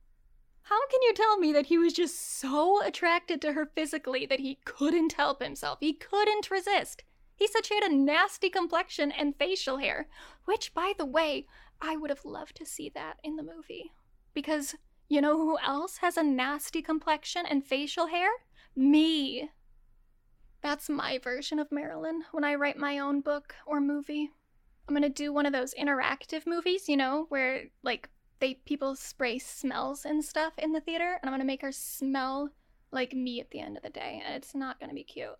How 0.62 0.86
can 0.86 1.02
you 1.02 1.12
tell 1.14 1.36
me 1.36 1.52
that 1.52 1.66
he 1.66 1.78
was 1.78 1.92
just 1.92 2.38
so 2.38 2.80
attracted 2.84 3.42
to 3.42 3.52
her 3.54 3.66
physically 3.66 4.24
that 4.26 4.38
he 4.38 4.60
couldn't 4.64 5.14
help 5.14 5.42
himself? 5.42 5.78
He 5.80 5.94
couldn't 5.94 6.50
resist. 6.50 7.02
He 7.34 7.48
said 7.48 7.66
she 7.66 7.74
had 7.74 7.82
a 7.82 7.94
nasty 7.94 8.50
complexion 8.50 9.10
and 9.10 9.34
facial 9.36 9.78
hair, 9.78 10.06
which, 10.44 10.74
by 10.74 10.92
the 10.96 11.06
way, 11.06 11.46
I 11.80 11.96
would 11.96 12.10
have 12.10 12.24
loved 12.24 12.56
to 12.58 12.66
see 12.66 12.88
that 12.90 13.16
in 13.24 13.34
the 13.34 13.42
movie. 13.42 13.90
Because 14.34 14.76
you 15.08 15.20
know 15.20 15.36
who 15.36 15.58
else 15.58 15.96
has 15.96 16.16
a 16.16 16.22
nasty 16.22 16.82
complexion 16.82 17.46
and 17.46 17.66
facial 17.66 18.06
hair? 18.06 18.30
Me. 18.76 19.50
That's 20.62 20.88
my 20.88 21.18
version 21.18 21.58
of 21.58 21.72
Marilyn 21.72 22.22
when 22.30 22.44
I 22.44 22.54
write 22.54 22.78
my 22.78 23.00
own 23.00 23.22
book 23.22 23.56
or 23.66 23.80
movie. 23.80 24.30
I'm 24.88 24.94
gonna 24.94 25.08
do 25.08 25.32
one 25.32 25.46
of 25.46 25.52
those 25.52 25.74
interactive 25.74 26.46
movies, 26.46 26.88
you 26.88 26.96
know, 26.96 27.26
where 27.28 27.64
like 27.82 28.08
they 28.40 28.54
people 28.54 28.94
spray 28.96 29.38
smells 29.38 30.04
and 30.04 30.24
stuff 30.24 30.54
in 30.58 30.72
the 30.72 30.80
theater, 30.80 31.18
and 31.20 31.28
I'm 31.28 31.32
gonna 31.32 31.44
make 31.44 31.62
her 31.62 31.72
smell 31.72 32.50
like 32.90 33.12
me 33.12 33.40
at 33.40 33.50
the 33.50 33.60
end 33.60 33.76
of 33.76 33.82
the 33.82 33.90
day, 33.90 34.22
and 34.24 34.34
it's 34.34 34.54
not 34.54 34.80
gonna 34.80 34.94
be 34.94 35.04
cute. 35.04 35.38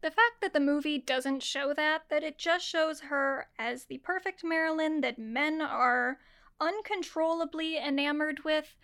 The 0.00 0.10
fact 0.10 0.40
that 0.42 0.52
the 0.52 0.60
movie 0.60 0.98
doesn't 0.98 1.42
show 1.42 1.74
that, 1.74 2.02
that 2.08 2.22
it 2.22 2.38
just 2.38 2.64
shows 2.64 3.00
her 3.00 3.48
as 3.58 3.84
the 3.84 3.98
perfect 3.98 4.44
Marilyn 4.44 5.00
that 5.00 5.18
men 5.18 5.60
are 5.60 6.18
uncontrollably 6.60 7.78
enamored 7.78 8.44
with, 8.44 8.76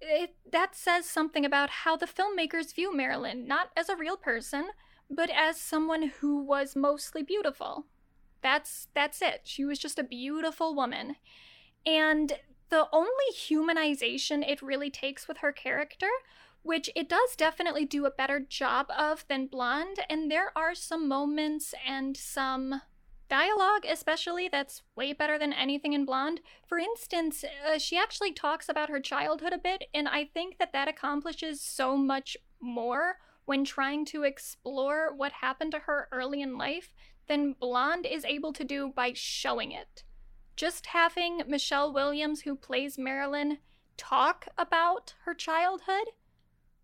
it, 0.00 0.36
that 0.50 0.76
says 0.76 1.08
something 1.08 1.44
about 1.44 1.70
how 1.70 1.96
the 1.96 2.06
filmmakers 2.06 2.74
view 2.74 2.94
Marilyn, 2.94 3.46
not 3.46 3.70
as 3.76 3.88
a 3.88 3.96
real 3.96 4.16
person, 4.16 4.70
but 5.10 5.30
as 5.30 5.60
someone 5.60 6.12
who 6.20 6.42
was 6.42 6.76
mostly 6.76 7.22
beautiful. 7.22 7.86
That's 8.42 8.88
that's 8.94 9.22
it. 9.22 9.42
She 9.44 9.64
was 9.64 9.78
just 9.78 9.98
a 9.98 10.04
beautiful 10.04 10.74
woman. 10.74 11.16
And 11.86 12.32
the 12.70 12.88
only 12.92 13.10
humanization 13.34 14.48
it 14.48 14.62
really 14.62 14.90
takes 14.90 15.28
with 15.28 15.38
her 15.38 15.52
character, 15.52 16.08
which 16.62 16.88
it 16.96 17.08
does 17.08 17.36
definitely 17.36 17.84
do 17.84 18.06
a 18.06 18.10
better 18.10 18.40
job 18.40 18.86
of 18.96 19.24
than 19.28 19.46
Blonde, 19.46 19.98
and 20.08 20.30
there 20.30 20.56
are 20.56 20.74
some 20.74 21.08
moments 21.08 21.74
and 21.86 22.16
some 22.16 22.80
dialogue, 23.28 23.84
especially, 23.88 24.48
that's 24.48 24.82
way 24.96 25.12
better 25.12 25.38
than 25.38 25.52
anything 25.52 25.92
in 25.92 26.04
Blonde. 26.04 26.40
For 26.66 26.78
instance, 26.78 27.44
uh, 27.66 27.78
she 27.78 27.96
actually 27.96 28.32
talks 28.32 28.68
about 28.68 28.90
her 28.90 29.00
childhood 29.00 29.52
a 29.52 29.58
bit, 29.58 29.84
and 29.92 30.08
I 30.08 30.24
think 30.24 30.58
that 30.58 30.72
that 30.72 30.88
accomplishes 30.88 31.60
so 31.60 31.96
much 31.96 32.36
more 32.60 33.16
when 33.44 33.64
trying 33.64 34.04
to 34.06 34.22
explore 34.22 35.14
what 35.14 35.32
happened 35.32 35.72
to 35.72 35.80
her 35.80 36.08
early 36.12 36.42
in 36.42 36.56
life 36.56 36.94
than 37.28 37.54
Blonde 37.54 38.06
is 38.06 38.24
able 38.24 38.52
to 38.52 38.64
do 38.64 38.92
by 38.94 39.12
showing 39.14 39.72
it. 39.72 40.04
Just 40.56 40.86
having 40.86 41.42
Michelle 41.46 41.92
Williams, 41.92 42.42
who 42.42 42.54
plays 42.54 42.98
Marilyn, 42.98 43.58
talk 43.96 44.48
about 44.58 45.14
her 45.24 45.34
childhood, 45.34 46.08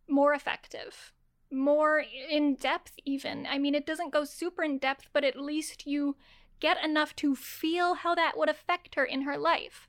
more 0.09 0.33
effective 0.33 1.13
more 1.51 2.05
in 2.29 2.55
depth 2.57 2.93
even 3.07 3.47
i 3.51 3.57
mean 3.57 3.75
it 3.75 3.87
doesn't 3.87 4.13
go 4.13 4.23
super 4.23 4.63
in 4.63 4.77
depth 4.77 5.09
but 5.15 5.25
at 5.25 5.35
least 5.35 5.87
you 5.87 6.15
get 6.61 6.83
enough 6.85 7.15
to 7.17 7.35
feel 7.35 7.95
how 7.95 8.15
that 8.15 8.37
would 8.37 8.49
affect 8.49 8.95
her 8.95 9.05
in 9.05 9.23
her 9.23 9.37
life. 9.37 9.89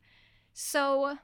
So 0.53 1.17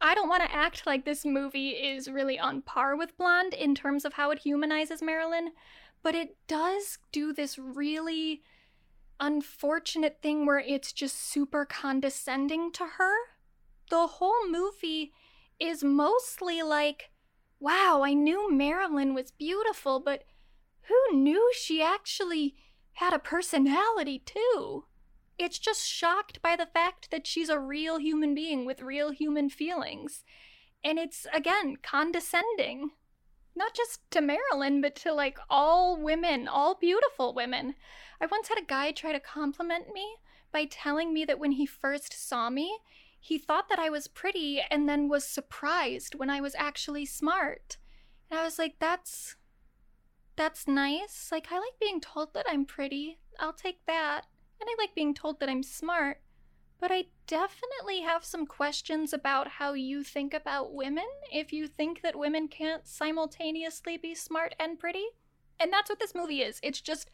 I 0.00 0.14
don't 0.14 0.28
want 0.28 0.42
to 0.42 0.54
act 0.54 0.86
like 0.86 1.04
this 1.04 1.24
movie 1.24 1.70
is 1.70 2.08
really 2.08 2.38
on 2.38 2.62
par 2.62 2.96
with 2.96 3.16
Blonde 3.16 3.54
in 3.54 3.74
terms 3.74 4.04
of 4.04 4.14
how 4.14 4.30
it 4.30 4.40
humanizes 4.40 5.02
Marilyn, 5.02 5.52
but 6.02 6.14
it 6.14 6.36
does 6.46 6.98
do 7.12 7.32
this 7.32 7.58
really 7.58 8.42
unfortunate 9.20 10.18
thing 10.22 10.46
where 10.46 10.58
it's 10.58 10.92
just 10.92 11.30
super 11.30 11.64
condescending 11.64 12.72
to 12.72 12.84
her. 12.98 13.14
The 13.90 14.06
whole 14.06 14.48
movie 14.48 15.12
is 15.60 15.84
mostly 15.84 16.62
like, 16.62 17.10
wow, 17.60 18.02
I 18.04 18.14
knew 18.14 18.50
Marilyn 18.50 19.14
was 19.14 19.30
beautiful, 19.30 20.00
but 20.00 20.24
who 20.88 21.16
knew 21.16 21.52
she 21.54 21.82
actually 21.82 22.56
had 22.94 23.12
a 23.12 23.18
personality 23.18 24.22
too. 24.24 24.84
It's 25.38 25.58
just 25.58 25.86
shocked 25.86 26.42
by 26.42 26.56
the 26.56 26.66
fact 26.66 27.10
that 27.10 27.26
she's 27.26 27.48
a 27.48 27.58
real 27.58 27.98
human 27.98 28.34
being 28.34 28.66
with 28.66 28.82
real 28.82 29.10
human 29.10 29.48
feelings. 29.48 30.24
And 30.82 30.98
it's, 30.98 31.26
again, 31.32 31.76
condescending. 31.82 32.90
Not 33.56 33.74
just 33.74 34.00
to 34.12 34.20
Marilyn, 34.20 34.80
but 34.80 34.94
to 34.96 35.12
like 35.12 35.38
all 35.48 36.00
women, 36.00 36.46
all 36.48 36.76
beautiful 36.78 37.34
women. 37.34 37.74
I 38.20 38.26
once 38.26 38.48
had 38.48 38.58
a 38.58 38.64
guy 38.64 38.92
try 38.92 39.12
to 39.12 39.20
compliment 39.20 39.92
me 39.92 40.16
by 40.52 40.66
telling 40.66 41.14
me 41.14 41.24
that 41.24 41.38
when 41.38 41.52
he 41.52 41.66
first 41.66 42.12
saw 42.12 42.50
me, 42.50 42.78
he 43.18 43.38
thought 43.38 43.68
that 43.68 43.78
I 43.78 43.90
was 43.90 44.08
pretty 44.08 44.62
and 44.70 44.88
then 44.88 45.08
was 45.08 45.24
surprised 45.24 46.14
when 46.14 46.30
I 46.30 46.40
was 46.40 46.54
actually 46.58 47.06
smart. 47.06 47.76
And 48.30 48.40
I 48.40 48.44
was 48.44 48.58
like, 48.58 48.76
that's 48.78 49.36
that's 50.36 50.66
nice. 50.66 51.28
Like 51.30 51.48
I 51.50 51.58
like 51.58 51.78
being 51.80 52.00
told 52.00 52.32
that 52.34 52.46
I'm 52.48 52.64
pretty. 52.64 53.18
I'll 53.38 53.52
take 53.52 53.84
that. 53.86 54.26
And 54.60 54.68
I 54.68 54.74
like 54.78 54.94
being 54.94 55.14
told 55.14 55.40
that 55.40 55.48
I'm 55.48 55.62
smart. 55.62 56.22
But 56.78 56.90
I 56.90 57.06
definitely 57.26 58.00
have 58.00 58.24
some 58.24 58.46
questions 58.46 59.12
about 59.12 59.48
how 59.48 59.74
you 59.74 60.02
think 60.02 60.32
about 60.32 60.72
women 60.72 61.04
if 61.30 61.52
you 61.52 61.66
think 61.66 62.00
that 62.00 62.18
women 62.18 62.48
can't 62.48 62.86
simultaneously 62.86 63.98
be 63.98 64.14
smart 64.14 64.54
and 64.58 64.78
pretty. 64.78 65.04
And 65.58 65.70
that's 65.70 65.90
what 65.90 65.98
this 65.98 66.14
movie 66.14 66.40
is. 66.40 66.58
It's 66.62 66.80
just 66.80 67.10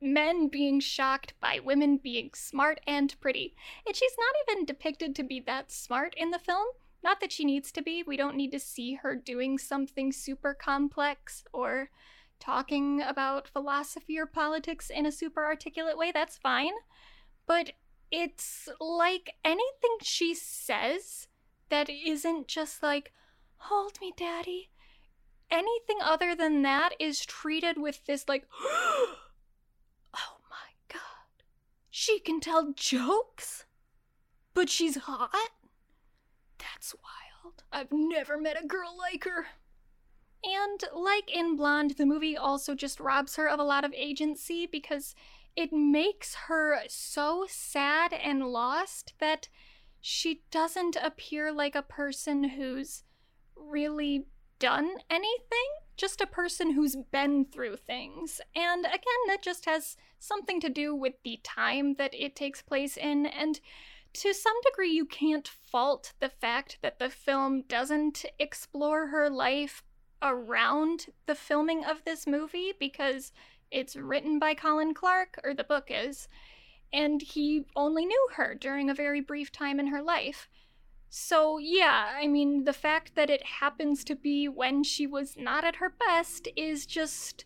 men 0.00 0.48
being 0.48 0.80
shocked 0.80 1.34
by 1.40 1.60
women 1.62 1.98
being 1.98 2.30
smart 2.34 2.80
and 2.86 3.18
pretty. 3.20 3.54
And 3.86 3.94
she's 3.94 4.14
not 4.18 4.54
even 4.54 4.64
depicted 4.64 5.14
to 5.16 5.22
be 5.22 5.40
that 5.40 5.70
smart 5.70 6.14
in 6.16 6.30
the 6.30 6.38
film. 6.38 6.66
Not 7.02 7.20
that 7.20 7.32
she 7.32 7.44
needs 7.44 7.72
to 7.72 7.82
be. 7.82 8.02
We 8.02 8.16
don't 8.16 8.36
need 8.36 8.52
to 8.52 8.60
see 8.60 8.94
her 8.94 9.14
doing 9.14 9.58
something 9.58 10.12
super 10.12 10.54
complex 10.54 11.44
or 11.52 11.90
talking 12.38 13.02
about 13.02 13.48
philosophy 13.48 14.18
or 14.18 14.26
politics 14.26 14.90
in 14.90 15.06
a 15.06 15.12
super 15.12 15.44
articulate 15.44 15.96
way. 15.96 16.12
That's 16.12 16.38
fine. 16.38 16.72
But 17.46 17.72
it's 18.10 18.68
like 18.80 19.34
anything 19.44 19.96
she 20.02 20.34
says 20.34 21.28
that 21.68 21.88
isn't 21.88 22.48
just 22.48 22.82
like, 22.82 23.12
hold 23.56 24.00
me, 24.00 24.12
daddy. 24.16 24.70
Anything 25.50 25.98
other 26.02 26.34
than 26.34 26.62
that 26.62 26.90
is 26.98 27.24
treated 27.24 27.76
with 27.78 28.04
this, 28.06 28.28
like, 28.28 28.46
oh. 28.60 29.16
She 31.90 32.20
can 32.20 32.40
tell 32.40 32.72
jokes? 32.74 33.64
But 34.54 34.68
she's 34.68 34.96
hot? 34.96 35.50
That's 36.58 36.94
wild. 36.94 37.64
I've 37.72 37.92
never 37.92 38.38
met 38.38 38.62
a 38.62 38.66
girl 38.66 38.96
like 38.96 39.24
her. 39.24 39.46
And 40.42 40.80
like 40.94 41.30
in 41.34 41.56
Blonde, 41.56 41.92
the 41.92 42.06
movie 42.06 42.36
also 42.36 42.74
just 42.74 43.00
robs 43.00 43.36
her 43.36 43.48
of 43.48 43.58
a 43.58 43.64
lot 43.64 43.84
of 43.84 43.92
agency 43.94 44.66
because 44.66 45.14
it 45.56 45.72
makes 45.72 46.34
her 46.46 46.78
so 46.88 47.46
sad 47.48 48.12
and 48.12 48.46
lost 48.46 49.14
that 49.18 49.48
she 50.00 50.42
doesn't 50.50 50.96
appear 51.02 51.52
like 51.52 51.74
a 51.74 51.82
person 51.82 52.50
who's 52.50 53.02
really 53.56 54.26
done 54.58 54.90
anything, 55.10 55.68
just 56.00 56.22
a 56.22 56.26
person 56.26 56.72
who's 56.72 56.96
been 57.12 57.44
through 57.44 57.76
things. 57.76 58.40
And 58.56 58.86
again, 58.86 59.22
that 59.26 59.42
just 59.42 59.66
has 59.66 59.98
something 60.18 60.58
to 60.60 60.70
do 60.70 60.94
with 60.94 61.12
the 61.22 61.38
time 61.44 61.94
that 61.94 62.14
it 62.14 62.34
takes 62.34 62.62
place 62.62 62.96
in. 62.96 63.26
And 63.26 63.60
to 64.14 64.32
some 64.32 64.56
degree, 64.64 64.90
you 64.90 65.04
can't 65.04 65.46
fault 65.46 66.14
the 66.18 66.30
fact 66.30 66.78
that 66.80 66.98
the 66.98 67.10
film 67.10 67.64
doesn't 67.68 68.24
explore 68.38 69.08
her 69.08 69.28
life 69.28 69.82
around 70.22 71.06
the 71.26 71.34
filming 71.34 71.84
of 71.84 72.02
this 72.04 72.26
movie 72.26 72.72
because 72.80 73.32
it's 73.70 73.94
written 73.94 74.38
by 74.38 74.54
Colin 74.54 74.94
Clark, 74.94 75.38
or 75.44 75.52
the 75.52 75.64
book 75.64 75.88
is, 75.90 76.28
and 76.92 77.20
he 77.20 77.66
only 77.76 78.06
knew 78.06 78.28
her 78.36 78.54
during 78.54 78.88
a 78.88 78.94
very 78.94 79.20
brief 79.20 79.52
time 79.52 79.78
in 79.78 79.88
her 79.88 80.02
life. 80.02 80.48
So, 81.12 81.58
yeah, 81.58 82.12
I 82.16 82.28
mean, 82.28 82.64
the 82.64 82.72
fact 82.72 83.16
that 83.16 83.30
it 83.30 83.44
happens 83.44 84.04
to 84.04 84.14
be 84.14 84.48
when 84.48 84.84
she 84.84 85.08
was 85.08 85.36
not 85.36 85.64
at 85.64 85.76
her 85.76 85.90
best 85.90 86.48
is 86.56 86.86
just. 86.86 87.44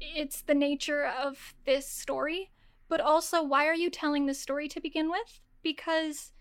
It's 0.00 0.40
the 0.40 0.54
nature 0.54 1.04
of 1.04 1.54
this 1.66 1.86
story. 1.86 2.50
But 2.88 3.00
also, 3.00 3.42
why 3.42 3.66
are 3.66 3.74
you 3.74 3.90
telling 3.90 4.26
this 4.26 4.40
story 4.40 4.66
to 4.68 4.80
begin 4.80 5.10
with? 5.10 5.40
Because 5.62 6.32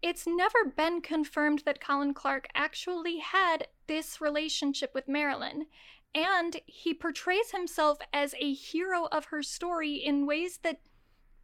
it's 0.00 0.26
never 0.26 0.64
been 0.76 1.00
confirmed 1.00 1.62
that 1.64 1.80
Colin 1.80 2.14
Clark 2.14 2.46
actually 2.54 3.18
had 3.18 3.68
this 3.86 4.20
relationship 4.20 4.94
with 4.94 5.08
Marilyn. 5.08 5.66
And 6.14 6.60
he 6.66 6.94
portrays 6.94 7.50
himself 7.52 7.98
as 8.12 8.34
a 8.40 8.52
hero 8.52 9.08
of 9.12 9.26
her 9.26 9.42
story 9.42 9.94
in 9.94 10.26
ways 10.26 10.58
that 10.62 10.80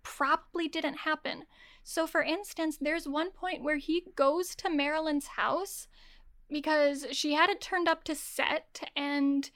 probably 0.03 0.69
didn't 0.69 0.99
happen. 0.99 1.45
So, 1.91 2.07
for 2.07 2.23
instance, 2.23 2.77
there's 2.79 3.09
one 3.09 3.31
point 3.31 3.63
where 3.63 3.79
he 3.79 4.05
goes 4.15 4.55
to 4.57 4.69
Marilyn's 4.69 5.27
house 5.27 5.89
because 6.51 7.07
she 7.13 7.33
hadn't 7.33 7.63
turned 7.63 7.89
up 7.89 8.05
to 8.05 8.15
set 8.15 8.83
and 8.95 9.51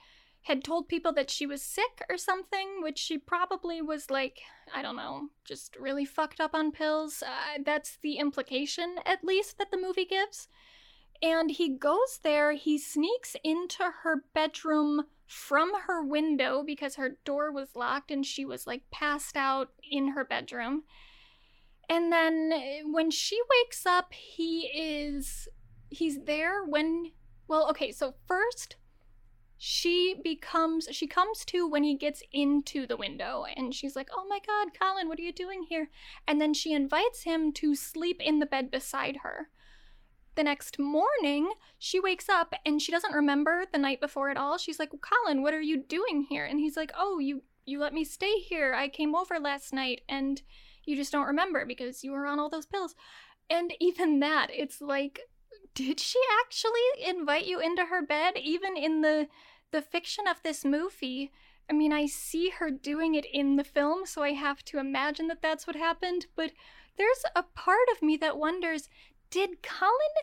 had 0.44 0.64
told 0.64 0.88
people 0.88 1.12
that 1.12 1.28
she 1.28 1.44
was 1.44 1.60
sick 1.60 2.02
or 2.08 2.16
something, 2.16 2.80
which 2.80 2.98
she 2.98 3.18
probably 3.18 3.82
was 3.82 4.10
like, 4.10 4.38
I 4.74 4.80
don't 4.80 4.96
know, 4.96 5.28
just 5.44 5.76
really 5.76 6.06
fucked 6.06 6.40
up 6.40 6.54
on 6.54 6.72
pills. 6.72 7.22
Uh, 7.22 7.58
that's 7.66 7.98
the 8.02 8.14
implication, 8.14 8.94
at 9.04 9.22
least, 9.22 9.58
that 9.58 9.70
the 9.70 9.76
movie 9.76 10.06
gives. 10.06 10.48
And 11.20 11.50
he 11.50 11.76
goes 11.76 12.18
there, 12.22 12.52
he 12.52 12.78
sneaks 12.78 13.36
into 13.44 13.84
her 14.04 14.24
bedroom 14.32 15.02
from 15.26 15.72
her 15.86 16.02
window 16.02 16.62
because 16.64 16.94
her 16.94 17.18
door 17.26 17.52
was 17.52 17.76
locked 17.76 18.10
and 18.10 18.24
she 18.24 18.46
was 18.46 18.66
like 18.66 18.90
passed 18.90 19.36
out 19.36 19.68
in 19.90 20.12
her 20.12 20.24
bedroom. 20.24 20.84
And 21.92 22.10
then 22.10 22.50
eh, 22.54 22.80
when 22.90 23.10
she 23.10 23.38
wakes 23.50 23.84
up, 23.84 24.14
he 24.14 24.62
is 24.66 25.46
he's 25.90 26.24
there 26.24 26.64
when 26.64 27.12
well, 27.48 27.68
okay, 27.68 27.92
so 27.92 28.14
first 28.26 28.76
she 29.58 30.16
becomes 30.24 30.88
she 30.90 31.06
comes 31.06 31.44
to 31.44 31.68
when 31.68 31.84
he 31.84 31.94
gets 31.94 32.22
into 32.32 32.86
the 32.86 32.96
window 32.96 33.44
and 33.56 33.72
she's 33.72 33.94
like 33.94 34.08
oh 34.16 34.26
my 34.28 34.40
god 34.44 34.76
colin 34.76 35.06
what 35.06 35.20
are 35.20 35.22
you 35.22 35.32
doing 35.32 35.64
here 35.68 35.88
and 36.26 36.40
then 36.40 36.52
she 36.52 36.72
invites 36.72 37.22
him 37.22 37.52
to 37.52 37.76
sleep 37.76 38.20
in 38.20 38.40
the 38.40 38.46
bed 38.46 38.72
beside 38.72 39.18
her 39.18 39.50
the 40.34 40.42
next 40.42 40.78
morning, 40.78 41.52
she 41.78 42.00
wakes 42.00 42.28
up 42.28 42.54
and 42.64 42.80
she 42.80 42.90
doesn't 42.90 43.14
remember 43.14 43.64
the 43.70 43.78
night 43.78 44.00
before 44.00 44.30
at 44.30 44.36
all. 44.36 44.56
She's 44.56 44.78
like, 44.78 44.90
"Colin, 45.00 45.42
what 45.42 45.54
are 45.54 45.60
you 45.60 45.76
doing 45.76 46.26
here?" 46.28 46.44
And 46.44 46.58
he's 46.58 46.76
like, 46.76 46.90
"Oh, 46.96 47.18
you 47.18 47.42
you 47.64 47.78
let 47.78 47.92
me 47.92 48.04
stay 48.04 48.38
here. 48.38 48.74
I 48.74 48.88
came 48.88 49.14
over 49.14 49.38
last 49.38 49.72
night 49.72 50.00
and 50.08 50.42
you 50.84 50.96
just 50.96 51.12
don't 51.12 51.26
remember 51.26 51.64
because 51.66 52.04
you 52.04 52.12
were 52.12 52.26
on 52.26 52.38
all 52.38 52.48
those 52.48 52.66
pills." 52.66 52.94
And 53.50 53.72
even 53.80 54.20
that, 54.20 54.48
it's 54.50 54.80
like, 54.80 55.20
did 55.74 56.00
she 56.00 56.18
actually 56.44 57.06
invite 57.06 57.46
you 57.46 57.60
into 57.60 57.86
her 57.86 58.02
bed 58.02 58.36
even 58.36 58.76
in 58.76 59.00
the 59.02 59.28
the 59.70 59.82
fiction 59.82 60.26
of 60.26 60.42
this 60.42 60.64
movie? 60.64 61.32
I 61.70 61.72
mean, 61.72 61.92
I 61.92 62.06
see 62.06 62.50
her 62.50 62.70
doing 62.70 63.14
it 63.14 63.24
in 63.32 63.56
the 63.56 63.64
film, 63.64 64.04
so 64.04 64.22
I 64.22 64.32
have 64.32 64.64
to 64.66 64.78
imagine 64.78 65.28
that 65.28 65.42
that's 65.42 65.66
what 65.66 65.76
happened, 65.76 66.26
but 66.36 66.52
there's 66.98 67.24
a 67.34 67.42
part 67.42 67.88
of 67.92 68.02
me 68.02 68.16
that 68.18 68.36
wonders 68.36 68.88
did 69.30 69.62
Colin 69.62 70.14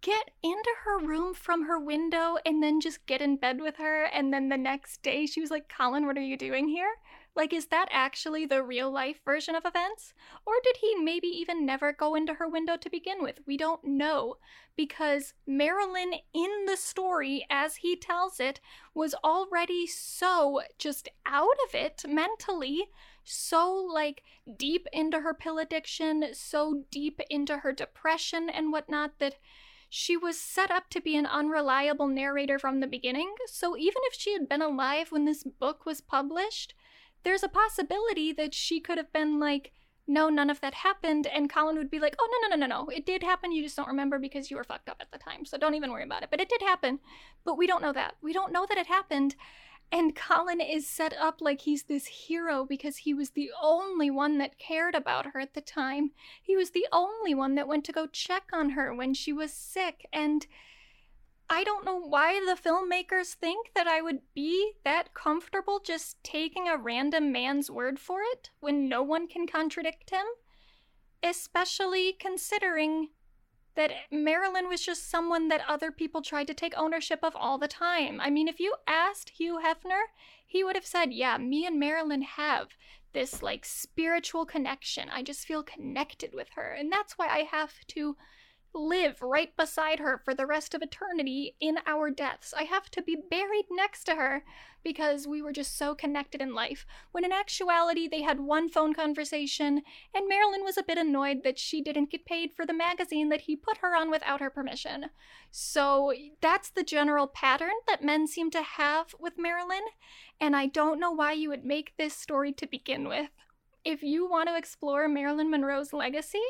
get 0.00 0.30
into 0.42 0.70
her 0.84 0.98
room 0.98 1.34
from 1.34 1.66
her 1.66 1.78
window 1.78 2.38
and 2.46 2.62
then 2.62 2.80
just 2.80 3.04
get 3.06 3.20
in 3.20 3.36
bed 3.36 3.60
with 3.60 3.76
her? 3.76 4.04
And 4.04 4.32
then 4.32 4.48
the 4.48 4.56
next 4.56 5.02
day 5.02 5.26
she 5.26 5.40
was 5.40 5.50
like, 5.50 5.68
Colin, 5.68 6.06
what 6.06 6.16
are 6.16 6.22
you 6.22 6.38
doing 6.38 6.68
here? 6.68 6.94
Like, 7.36 7.52
is 7.52 7.66
that 7.66 7.88
actually 7.92 8.46
the 8.46 8.62
real 8.62 8.90
life 8.90 9.20
version 9.24 9.54
of 9.54 9.66
events? 9.66 10.14
Or 10.46 10.54
did 10.64 10.78
he 10.78 10.94
maybe 10.96 11.28
even 11.28 11.66
never 11.66 11.92
go 11.92 12.14
into 12.14 12.34
her 12.34 12.48
window 12.48 12.76
to 12.78 12.90
begin 12.90 13.22
with? 13.22 13.40
We 13.46 13.56
don't 13.56 13.84
know. 13.84 14.36
Because 14.74 15.34
Marilyn, 15.46 16.14
in 16.32 16.64
the 16.66 16.76
story, 16.76 17.46
as 17.50 17.76
he 17.76 17.94
tells 17.94 18.40
it, 18.40 18.60
was 18.94 19.14
already 19.22 19.86
so 19.86 20.62
just 20.78 21.08
out 21.26 21.56
of 21.68 21.74
it 21.74 22.04
mentally 22.08 22.88
so 23.28 23.72
like 23.74 24.22
deep 24.56 24.86
into 24.92 25.20
her 25.20 25.34
pill 25.34 25.58
addiction, 25.58 26.26
so 26.32 26.84
deep 26.92 27.20
into 27.28 27.58
her 27.58 27.72
depression 27.72 28.48
and 28.48 28.72
whatnot 28.72 29.18
that 29.18 29.34
she 29.88 30.16
was 30.16 30.38
set 30.38 30.70
up 30.70 30.88
to 30.90 31.00
be 31.00 31.16
an 31.16 31.26
unreliable 31.26 32.06
narrator 32.06 32.58
from 32.58 32.80
the 32.80 32.86
beginning. 32.86 33.34
So 33.46 33.76
even 33.76 34.02
if 34.04 34.14
she 34.14 34.32
had 34.32 34.48
been 34.48 34.62
alive 34.62 35.10
when 35.10 35.24
this 35.24 35.42
book 35.42 35.84
was 35.84 36.00
published, 36.00 36.74
there's 37.26 37.42
a 37.42 37.48
possibility 37.48 38.32
that 38.32 38.54
she 38.54 38.78
could 38.78 38.98
have 38.98 39.12
been 39.12 39.40
like, 39.40 39.72
no, 40.06 40.28
none 40.28 40.48
of 40.48 40.60
that 40.60 40.74
happened. 40.74 41.26
And 41.26 41.50
Colin 41.50 41.76
would 41.76 41.90
be 41.90 41.98
like, 41.98 42.14
oh, 42.20 42.28
no, 42.30 42.48
no, 42.48 42.54
no, 42.54 42.66
no, 42.66 42.84
no. 42.84 42.88
It 42.88 43.04
did 43.04 43.24
happen. 43.24 43.50
You 43.50 43.64
just 43.64 43.76
don't 43.76 43.88
remember 43.88 44.20
because 44.20 44.48
you 44.48 44.56
were 44.56 44.62
fucked 44.62 44.88
up 44.88 44.98
at 45.00 45.10
the 45.10 45.18
time. 45.18 45.44
So 45.44 45.58
don't 45.58 45.74
even 45.74 45.90
worry 45.90 46.04
about 46.04 46.22
it. 46.22 46.28
But 46.30 46.40
it 46.40 46.48
did 46.48 46.62
happen. 46.62 47.00
But 47.44 47.58
we 47.58 47.66
don't 47.66 47.82
know 47.82 47.92
that. 47.92 48.14
We 48.22 48.32
don't 48.32 48.52
know 48.52 48.64
that 48.68 48.78
it 48.78 48.86
happened. 48.86 49.34
And 49.90 50.14
Colin 50.14 50.60
is 50.60 50.86
set 50.86 51.14
up 51.20 51.40
like 51.40 51.62
he's 51.62 51.82
this 51.82 52.06
hero 52.06 52.64
because 52.64 52.98
he 52.98 53.12
was 53.12 53.30
the 53.30 53.50
only 53.60 54.08
one 54.08 54.38
that 54.38 54.58
cared 54.58 54.94
about 54.94 55.26
her 55.32 55.40
at 55.40 55.54
the 55.54 55.60
time. 55.60 56.12
He 56.40 56.54
was 56.54 56.70
the 56.70 56.86
only 56.92 57.34
one 57.34 57.56
that 57.56 57.66
went 57.66 57.84
to 57.86 57.92
go 57.92 58.06
check 58.06 58.44
on 58.52 58.70
her 58.70 58.94
when 58.94 59.14
she 59.14 59.32
was 59.32 59.52
sick. 59.52 60.06
And 60.12 60.46
I 61.48 61.62
don't 61.62 61.84
know 61.84 61.96
why 61.96 62.40
the 62.40 62.60
filmmakers 62.60 63.34
think 63.34 63.68
that 63.74 63.86
I 63.86 64.00
would 64.02 64.20
be 64.34 64.72
that 64.84 65.14
comfortable 65.14 65.80
just 65.84 66.22
taking 66.24 66.68
a 66.68 66.76
random 66.76 67.30
man's 67.30 67.70
word 67.70 68.00
for 68.00 68.18
it 68.32 68.50
when 68.60 68.88
no 68.88 69.02
one 69.02 69.28
can 69.28 69.46
contradict 69.46 70.10
him. 70.10 70.26
Especially 71.22 72.12
considering 72.12 73.08
that 73.76 73.92
Marilyn 74.10 74.68
was 74.68 74.84
just 74.84 75.08
someone 75.08 75.48
that 75.48 75.62
other 75.68 75.92
people 75.92 76.22
tried 76.22 76.46
to 76.48 76.54
take 76.54 76.76
ownership 76.76 77.20
of 77.22 77.36
all 77.36 77.58
the 77.58 77.68
time. 77.68 78.20
I 78.20 78.30
mean, 78.30 78.48
if 78.48 78.58
you 78.58 78.74
asked 78.86 79.30
Hugh 79.30 79.60
Hefner, 79.64 80.02
he 80.46 80.64
would 80.64 80.74
have 80.74 80.86
said, 80.86 81.12
Yeah, 81.12 81.38
me 81.38 81.66
and 81.66 81.78
Marilyn 81.78 82.22
have 82.22 82.68
this 83.12 83.42
like 83.42 83.64
spiritual 83.64 84.46
connection. 84.46 85.08
I 85.10 85.22
just 85.22 85.46
feel 85.46 85.62
connected 85.62 86.34
with 86.34 86.48
her. 86.54 86.72
And 86.72 86.90
that's 86.90 87.14
why 87.14 87.28
I 87.28 87.48
have 87.50 87.72
to 87.88 88.16
live 88.76 89.22
right 89.22 89.56
beside 89.56 89.98
her 89.98 90.20
for 90.24 90.34
the 90.34 90.46
rest 90.46 90.74
of 90.74 90.82
eternity 90.82 91.56
in 91.60 91.78
our 91.86 92.10
deaths. 92.10 92.54
I 92.56 92.64
have 92.64 92.90
to 92.90 93.02
be 93.02 93.16
buried 93.30 93.64
next 93.70 94.04
to 94.04 94.14
her 94.14 94.44
because 94.84 95.26
we 95.26 95.42
were 95.42 95.52
just 95.52 95.76
so 95.76 95.94
connected 95.94 96.40
in 96.40 96.54
life. 96.54 96.86
When 97.10 97.24
in 97.24 97.32
actuality, 97.32 98.06
they 98.06 98.22
had 98.22 98.38
one 98.38 98.68
phone 98.68 98.94
conversation, 98.94 99.82
and 100.14 100.28
Marilyn 100.28 100.62
was 100.62 100.76
a 100.76 100.84
bit 100.84 100.98
annoyed 100.98 101.42
that 101.42 101.58
she 101.58 101.80
didn't 101.80 102.10
get 102.10 102.24
paid 102.24 102.52
for 102.52 102.64
the 102.64 102.72
magazine 102.72 103.28
that 103.30 103.42
he 103.42 103.56
put 103.56 103.78
her 103.78 103.96
on 103.96 104.10
without 104.10 104.40
her 104.40 104.50
permission. 104.50 105.06
So 105.50 106.12
that's 106.40 106.70
the 106.70 106.84
general 106.84 107.26
pattern 107.26 107.72
that 107.88 108.04
men 108.04 108.28
seem 108.28 108.50
to 108.52 108.62
have 108.62 109.14
with 109.18 109.38
Marilyn, 109.38 109.82
and 110.40 110.54
I 110.54 110.66
don't 110.66 111.00
know 111.00 111.10
why 111.10 111.32
you 111.32 111.48
would 111.48 111.64
make 111.64 111.94
this 111.96 112.14
story 112.14 112.52
to 112.52 112.66
begin 112.66 113.08
with. 113.08 113.30
If 113.84 114.02
you 114.02 114.28
want 114.28 114.48
to 114.48 114.56
explore 114.56 115.08
Marilyn 115.08 115.50
Monroe's 115.50 115.92
legacy, 115.92 116.42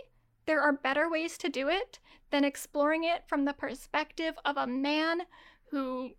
there 0.46 0.60
are 0.60 0.72
better 0.72 1.10
ways 1.10 1.36
to 1.38 1.48
do 1.48 1.68
it 1.68 1.98
than 2.30 2.44
exploring 2.44 3.04
it 3.04 3.22
from 3.26 3.44
the 3.44 3.52
perspective 3.52 4.34
of 4.44 4.56
a 4.56 4.66
man 4.66 5.22
who 5.70 6.10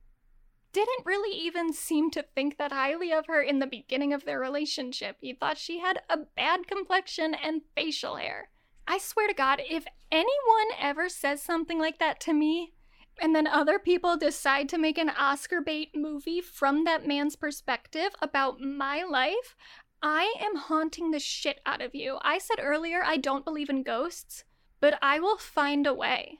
didn't 0.73 1.05
really 1.05 1.35
even 1.35 1.73
seem 1.73 2.11
to 2.11 2.25
think 2.35 2.57
that 2.57 2.71
highly 2.71 3.11
of 3.11 3.25
her 3.27 3.41
in 3.41 3.59
the 3.59 3.67
beginning 3.67 4.13
of 4.13 4.25
their 4.25 4.39
relationship. 4.39 5.17
He 5.21 5.33
thought 5.33 5.57
she 5.57 5.79
had 5.79 6.01
a 6.09 6.19
bad 6.35 6.67
complexion 6.67 7.33
and 7.33 7.61
facial 7.75 8.17
hair. 8.17 8.49
I 8.87 8.99
swear 8.99 9.27
to 9.27 9.33
God, 9.33 9.61
if 9.67 9.85
anyone 10.11 10.77
ever 10.79 11.09
says 11.09 11.41
something 11.41 11.79
like 11.79 11.99
that 11.99 12.19
to 12.21 12.33
me, 12.33 12.73
and 13.19 13.35
then 13.35 13.47
other 13.47 13.79
people 13.79 14.15
decide 14.15 14.69
to 14.69 14.77
make 14.77 14.97
an 14.97 15.09
Oscar 15.09 15.61
bait 15.61 15.89
movie 15.95 16.41
from 16.41 16.83
that 16.83 17.07
man's 17.07 17.35
perspective 17.35 18.11
about 18.21 18.61
my 18.61 19.03
life, 19.03 19.55
I 20.01 20.35
am 20.39 20.55
haunting 20.55 21.11
the 21.11 21.19
shit 21.19 21.59
out 21.65 21.81
of 21.81 21.95
you. 21.95 22.17
I 22.21 22.37
said 22.37 22.57
earlier 22.61 23.03
I 23.03 23.17
don't 23.17 23.45
believe 23.45 23.69
in 23.69 23.83
ghosts, 23.83 24.43
but 24.79 24.97
I 25.01 25.19
will 25.19 25.37
find 25.37 25.87
a 25.87 25.93
way. 25.93 26.39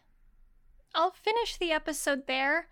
I'll 0.94 1.12
finish 1.12 1.58
the 1.58 1.72
episode 1.72 2.28
there. 2.28 2.68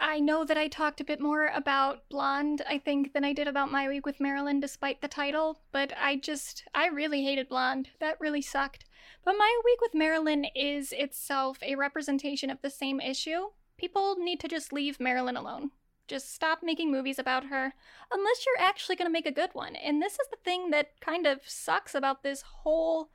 I 0.00 0.18
know 0.18 0.44
that 0.44 0.58
I 0.58 0.66
talked 0.66 1.00
a 1.00 1.04
bit 1.04 1.20
more 1.20 1.46
about 1.54 2.08
Blonde, 2.08 2.62
I 2.68 2.78
think, 2.78 3.12
than 3.12 3.24
I 3.24 3.32
did 3.32 3.46
about 3.46 3.70
My 3.70 3.88
Week 3.88 4.04
with 4.04 4.20
Marilyn, 4.20 4.58
despite 4.58 5.00
the 5.00 5.08
title, 5.08 5.60
but 5.70 5.92
I 5.96 6.16
just, 6.16 6.64
I 6.74 6.88
really 6.88 7.22
hated 7.24 7.48
Blonde. 7.48 7.90
That 8.00 8.20
really 8.20 8.42
sucked. 8.42 8.84
But 9.24 9.36
My 9.38 9.60
Week 9.64 9.80
with 9.80 9.94
Marilyn 9.94 10.46
is 10.56 10.92
itself 10.92 11.58
a 11.62 11.76
representation 11.76 12.50
of 12.50 12.60
the 12.60 12.70
same 12.70 13.00
issue. 13.00 13.50
People 13.78 14.16
need 14.18 14.40
to 14.40 14.48
just 14.48 14.72
leave 14.72 14.98
Marilyn 14.98 15.36
alone. 15.36 15.70
Just 16.06 16.34
stop 16.34 16.60
making 16.62 16.90
movies 16.90 17.18
about 17.18 17.46
her, 17.46 17.74
unless 18.12 18.44
you're 18.44 18.66
actually 18.66 18.96
going 18.96 19.08
to 19.08 19.12
make 19.12 19.26
a 19.26 19.32
good 19.32 19.50
one. 19.54 19.74
And 19.76 20.02
this 20.02 20.14
is 20.14 20.28
the 20.30 20.38
thing 20.44 20.70
that 20.70 21.00
kind 21.00 21.26
of 21.26 21.40
sucks 21.46 21.94
about 21.94 22.22
this 22.22 22.42
whole 22.42 23.10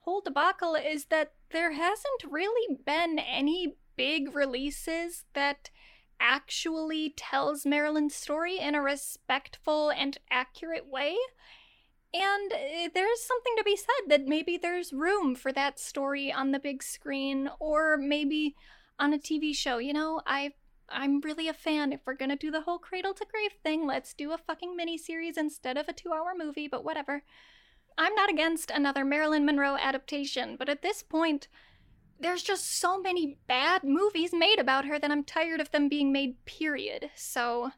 whole 0.00 0.20
debacle 0.20 0.74
is 0.74 1.04
that 1.06 1.32
there 1.50 1.72
hasn't 1.72 2.24
really 2.28 2.76
been 2.84 3.20
any 3.20 3.76
big 3.96 4.34
releases 4.34 5.24
that 5.34 5.70
actually 6.20 7.14
tells 7.16 7.64
Marilyn's 7.66 8.14
story 8.14 8.58
in 8.58 8.74
a 8.74 8.82
respectful 8.82 9.90
and 9.90 10.18
accurate 10.30 10.88
way. 10.88 11.16
And 12.14 12.52
uh, 12.52 12.88
there's 12.94 13.20
something 13.20 13.54
to 13.56 13.64
be 13.64 13.76
said 13.76 14.08
that 14.08 14.26
maybe 14.26 14.56
there's 14.56 14.92
room 14.92 15.34
for 15.34 15.52
that 15.52 15.78
story 15.78 16.32
on 16.32 16.52
the 16.52 16.58
big 16.58 16.82
screen 16.82 17.48
or 17.58 17.96
maybe 17.96 18.54
on 18.98 19.12
a 19.12 19.18
TV 19.18 19.54
show. 19.54 19.78
You 19.78 19.94
know, 19.94 20.20
I 20.26 20.52
I'm 20.88 21.20
really 21.20 21.48
a 21.48 21.54
fan. 21.54 21.92
If 21.92 22.00
we're 22.06 22.14
gonna 22.14 22.36
do 22.36 22.50
the 22.50 22.62
whole 22.62 22.78
cradle 22.78 23.14
to 23.14 23.26
grave 23.30 23.52
thing, 23.62 23.86
let's 23.86 24.14
do 24.14 24.32
a 24.32 24.38
fucking 24.38 24.76
miniseries 24.76 25.38
instead 25.38 25.76
of 25.78 25.88
a 25.88 25.92
two 25.92 26.12
hour 26.12 26.34
movie, 26.36 26.68
but 26.68 26.84
whatever. 26.84 27.22
I'm 27.98 28.14
not 28.14 28.30
against 28.30 28.70
another 28.70 29.04
Marilyn 29.04 29.44
Monroe 29.44 29.76
adaptation, 29.76 30.56
but 30.58 30.68
at 30.68 30.82
this 30.82 31.02
point, 31.02 31.48
there's 32.18 32.42
just 32.42 32.78
so 32.78 33.00
many 33.00 33.38
bad 33.48 33.84
movies 33.84 34.32
made 34.32 34.58
about 34.58 34.84
her 34.84 34.98
that 34.98 35.10
I'm 35.10 35.24
tired 35.24 35.60
of 35.60 35.70
them 35.72 35.88
being 35.88 36.12
made, 36.12 36.44
period. 36.44 37.10
So, 37.14 37.72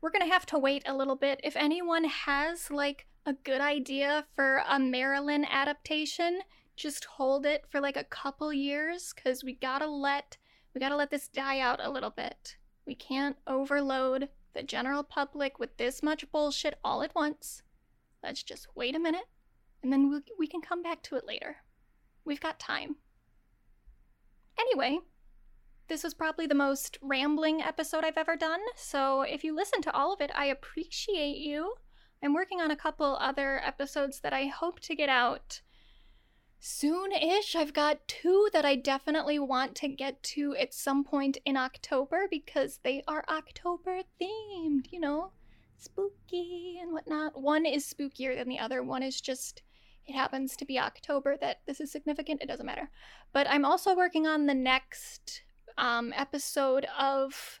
we're 0.00 0.10
gonna 0.10 0.26
have 0.26 0.46
to 0.46 0.58
wait 0.58 0.82
a 0.86 0.96
little 0.96 1.16
bit. 1.16 1.40
If 1.42 1.56
anyone 1.56 2.04
has, 2.04 2.70
like, 2.70 3.06
a 3.24 3.32
good 3.32 3.60
idea 3.60 4.26
for 4.36 4.62
a 4.68 4.78
Marilyn 4.78 5.44
adaptation, 5.46 6.40
just 6.76 7.04
hold 7.04 7.46
it 7.46 7.64
for 7.68 7.80
like 7.80 7.96
a 7.96 8.04
couple 8.04 8.52
years, 8.52 9.12
because 9.14 9.42
we 9.42 9.54
gotta 9.54 9.86
let 9.86 10.36
we 10.76 10.80
gotta 10.80 10.94
let 10.94 11.10
this 11.10 11.28
die 11.28 11.58
out 11.58 11.80
a 11.82 11.88
little 11.88 12.10
bit. 12.10 12.58
We 12.86 12.94
can't 12.94 13.38
overload 13.46 14.28
the 14.52 14.62
general 14.62 15.02
public 15.02 15.58
with 15.58 15.74
this 15.78 16.02
much 16.02 16.30
bullshit 16.30 16.78
all 16.84 17.02
at 17.02 17.14
once. 17.14 17.62
Let's 18.22 18.42
just 18.42 18.66
wait 18.74 18.94
a 18.94 18.98
minute, 18.98 19.24
and 19.82 19.90
then 19.90 20.10
we 20.10 20.20
we 20.38 20.46
can 20.46 20.60
come 20.60 20.82
back 20.82 21.02
to 21.04 21.16
it 21.16 21.26
later. 21.26 21.56
We've 22.26 22.42
got 22.42 22.60
time. 22.60 22.96
Anyway, 24.60 24.98
this 25.88 26.04
was 26.04 26.12
probably 26.12 26.46
the 26.46 26.54
most 26.54 26.98
rambling 27.00 27.62
episode 27.62 28.04
I've 28.04 28.18
ever 28.18 28.36
done, 28.36 28.60
so 28.76 29.22
if 29.22 29.44
you 29.44 29.56
listen 29.56 29.80
to 29.80 29.94
all 29.94 30.12
of 30.12 30.20
it, 30.20 30.30
I 30.34 30.44
appreciate 30.44 31.38
you. 31.38 31.76
I'm 32.22 32.34
working 32.34 32.60
on 32.60 32.70
a 32.70 32.76
couple 32.76 33.16
other 33.18 33.62
episodes 33.64 34.20
that 34.20 34.34
I 34.34 34.48
hope 34.48 34.80
to 34.80 34.94
get 34.94 35.08
out 35.08 35.62
soon 36.66 37.12
ish. 37.12 37.54
I've 37.54 37.72
got 37.72 38.08
two 38.08 38.48
that 38.52 38.64
I 38.64 38.74
definitely 38.74 39.38
want 39.38 39.76
to 39.76 39.88
get 39.88 40.20
to 40.34 40.56
at 40.56 40.74
some 40.74 41.04
point 41.04 41.38
in 41.46 41.56
October 41.56 42.26
because 42.28 42.80
they 42.82 43.04
are 43.06 43.24
October 43.28 44.00
themed, 44.20 44.86
you 44.90 44.98
know, 44.98 45.30
spooky 45.76 46.78
and 46.82 46.92
whatnot. 46.92 47.40
One 47.40 47.66
is 47.66 47.86
spookier 47.86 48.36
than 48.36 48.48
the 48.48 48.58
other, 48.58 48.82
one 48.82 49.02
is 49.02 49.20
just. 49.20 49.62
It 50.08 50.14
happens 50.14 50.56
to 50.56 50.64
be 50.64 50.78
October 50.78 51.36
that 51.40 51.62
this 51.66 51.80
is 51.80 51.90
significant. 51.90 52.40
It 52.40 52.46
doesn't 52.46 52.64
matter. 52.64 52.90
But 53.32 53.48
I'm 53.50 53.64
also 53.64 53.96
working 53.96 54.24
on 54.24 54.46
the 54.46 54.54
next 54.54 55.42
um, 55.78 56.12
episode 56.16 56.86
of 56.96 57.60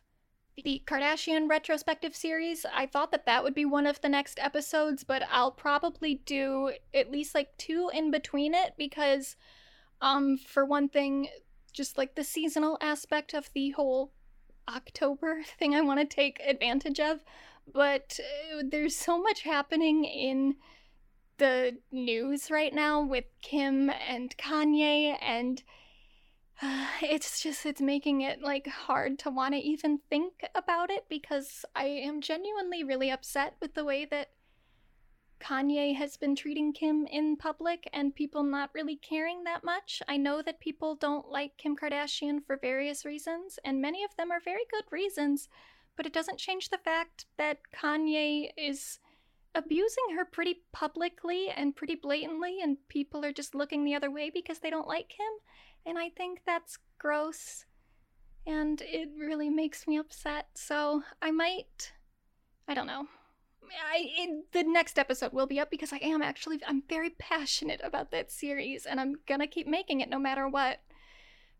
the 0.64 0.82
Kardashian 0.86 1.48
retrospective 1.48 2.16
series. 2.16 2.64
I 2.72 2.86
thought 2.86 3.10
that 3.12 3.26
that 3.26 3.44
would 3.44 3.54
be 3.54 3.64
one 3.64 3.86
of 3.86 4.00
the 4.00 4.08
next 4.08 4.38
episodes, 4.40 5.04
but 5.04 5.22
I'll 5.30 5.50
probably 5.50 6.22
do 6.24 6.72
at 6.94 7.10
least 7.10 7.34
like 7.34 7.56
two 7.58 7.90
in 7.92 8.10
between 8.10 8.54
it 8.54 8.74
because 8.78 9.36
um 10.00 10.38
for 10.38 10.64
one 10.64 10.88
thing, 10.88 11.28
just 11.72 11.98
like 11.98 12.14
the 12.14 12.24
seasonal 12.24 12.78
aspect 12.80 13.34
of 13.34 13.50
the 13.54 13.70
whole 13.70 14.12
October 14.68 15.42
thing 15.58 15.74
I 15.74 15.82
want 15.82 16.00
to 16.00 16.06
take 16.06 16.40
advantage 16.40 17.00
of, 17.00 17.20
but 17.72 18.18
uh, 18.20 18.62
there's 18.68 18.96
so 18.96 19.20
much 19.20 19.42
happening 19.42 20.04
in 20.04 20.56
the 21.38 21.76
news 21.92 22.50
right 22.50 22.72
now 22.72 23.02
with 23.02 23.24
Kim 23.42 23.90
and 24.08 24.34
Kanye 24.38 25.16
and 25.20 25.62
it's 27.02 27.42
just 27.42 27.66
it's 27.66 27.80
making 27.80 28.22
it 28.22 28.40
like 28.42 28.66
hard 28.66 29.18
to 29.20 29.30
want 29.30 29.54
to 29.54 29.60
even 29.60 29.98
think 30.08 30.32
about 30.54 30.90
it 30.90 31.04
because 31.08 31.64
I 31.74 31.84
am 31.84 32.20
genuinely 32.20 32.82
really 32.82 33.10
upset 33.10 33.56
with 33.60 33.74
the 33.74 33.84
way 33.84 34.06
that 34.06 34.30
Kanye 35.38 35.94
has 35.96 36.16
been 36.16 36.34
treating 36.34 36.72
Kim 36.72 37.06
in 37.06 37.36
public 37.36 37.88
and 37.92 38.14
people 38.14 38.42
not 38.42 38.70
really 38.74 38.96
caring 38.96 39.44
that 39.44 39.62
much. 39.62 40.02
I 40.08 40.16
know 40.16 40.40
that 40.40 40.60
people 40.60 40.94
don't 40.94 41.28
like 41.30 41.58
Kim 41.58 41.76
Kardashian 41.76 42.44
for 42.46 42.56
various 42.56 43.04
reasons, 43.04 43.58
and 43.62 43.82
many 43.82 44.02
of 44.02 44.16
them 44.16 44.30
are 44.30 44.40
very 44.40 44.64
good 44.70 44.84
reasons, 44.90 45.48
but 45.94 46.06
it 46.06 46.14
doesn't 46.14 46.38
change 46.38 46.70
the 46.70 46.78
fact 46.78 47.26
that 47.36 47.58
Kanye 47.74 48.50
is 48.56 48.98
abusing 49.54 50.16
her 50.16 50.24
pretty 50.24 50.62
publicly 50.72 51.48
and 51.54 51.76
pretty 51.76 51.96
blatantly, 51.96 52.58
and 52.62 52.78
people 52.88 53.22
are 53.24 53.32
just 53.32 53.54
looking 53.54 53.84
the 53.84 53.94
other 53.94 54.10
way 54.10 54.30
because 54.30 54.60
they 54.60 54.70
don't 54.70 54.88
like 54.88 55.12
him. 55.12 55.32
And 55.86 55.98
I 55.98 56.10
think 56.10 56.40
that's 56.44 56.78
gross. 56.98 57.64
And 58.46 58.82
it 58.82 59.08
really 59.16 59.48
makes 59.48 59.86
me 59.86 59.96
upset. 59.96 60.48
So 60.54 61.02
I 61.22 61.30
might. 61.30 61.92
I 62.68 62.74
don't 62.74 62.88
know. 62.88 63.06
I, 63.64 64.08
it, 64.18 64.52
the 64.52 64.64
next 64.64 64.98
episode 64.98 65.32
will 65.32 65.46
be 65.46 65.60
up 65.60 65.70
because 65.70 65.92
I 65.92 65.98
am 65.98 66.22
actually 66.22 66.60
I'm 66.66 66.82
very 66.88 67.10
passionate 67.10 67.80
about 67.82 68.10
that 68.12 68.30
series 68.30 68.86
and 68.86 69.00
I'm 69.00 69.16
gonna 69.26 69.46
keep 69.46 69.66
making 69.66 70.00
it 70.00 70.08
no 70.08 70.18
matter 70.18 70.48
what. 70.48 70.80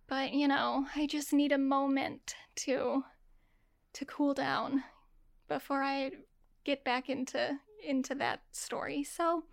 But 0.07 0.33
you 0.33 0.47
know, 0.47 0.87
I 0.95 1.07
just 1.07 1.33
need 1.33 1.53
a 1.53 1.59
moment 1.59 2.35
to 2.57 3.05
to 3.95 4.05
cool 4.05 4.35
down 4.35 4.85
before 5.49 5.83
I 5.83 6.11
get 6.65 6.85
back 6.85 7.09
into 7.09 7.59
into 7.85 8.15
that 8.17 8.43
story. 8.53 9.03
So 9.05 9.45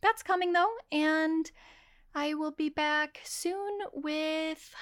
that's 0.00 0.22
coming 0.22 0.52
though, 0.52 0.72
and 0.92 1.50
I 2.14 2.34
will 2.34 2.50
be 2.50 2.68
back 2.68 3.20
soon 3.24 3.78
with 3.92 4.74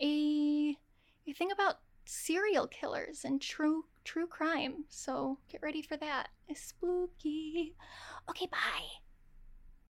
a 0.00 0.76
a 1.26 1.32
thing 1.32 1.50
about 1.50 1.76
serial 2.04 2.66
killers 2.68 3.24
and 3.24 3.40
true 3.40 3.86
true 4.04 4.26
crime. 4.26 4.84
So 4.88 5.38
get 5.50 5.62
ready 5.62 5.82
for 5.82 5.96
that. 5.96 6.28
It's 6.48 6.62
spooky. 6.62 7.74
Okay, 8.30 8.46
bye. 8.46 9.05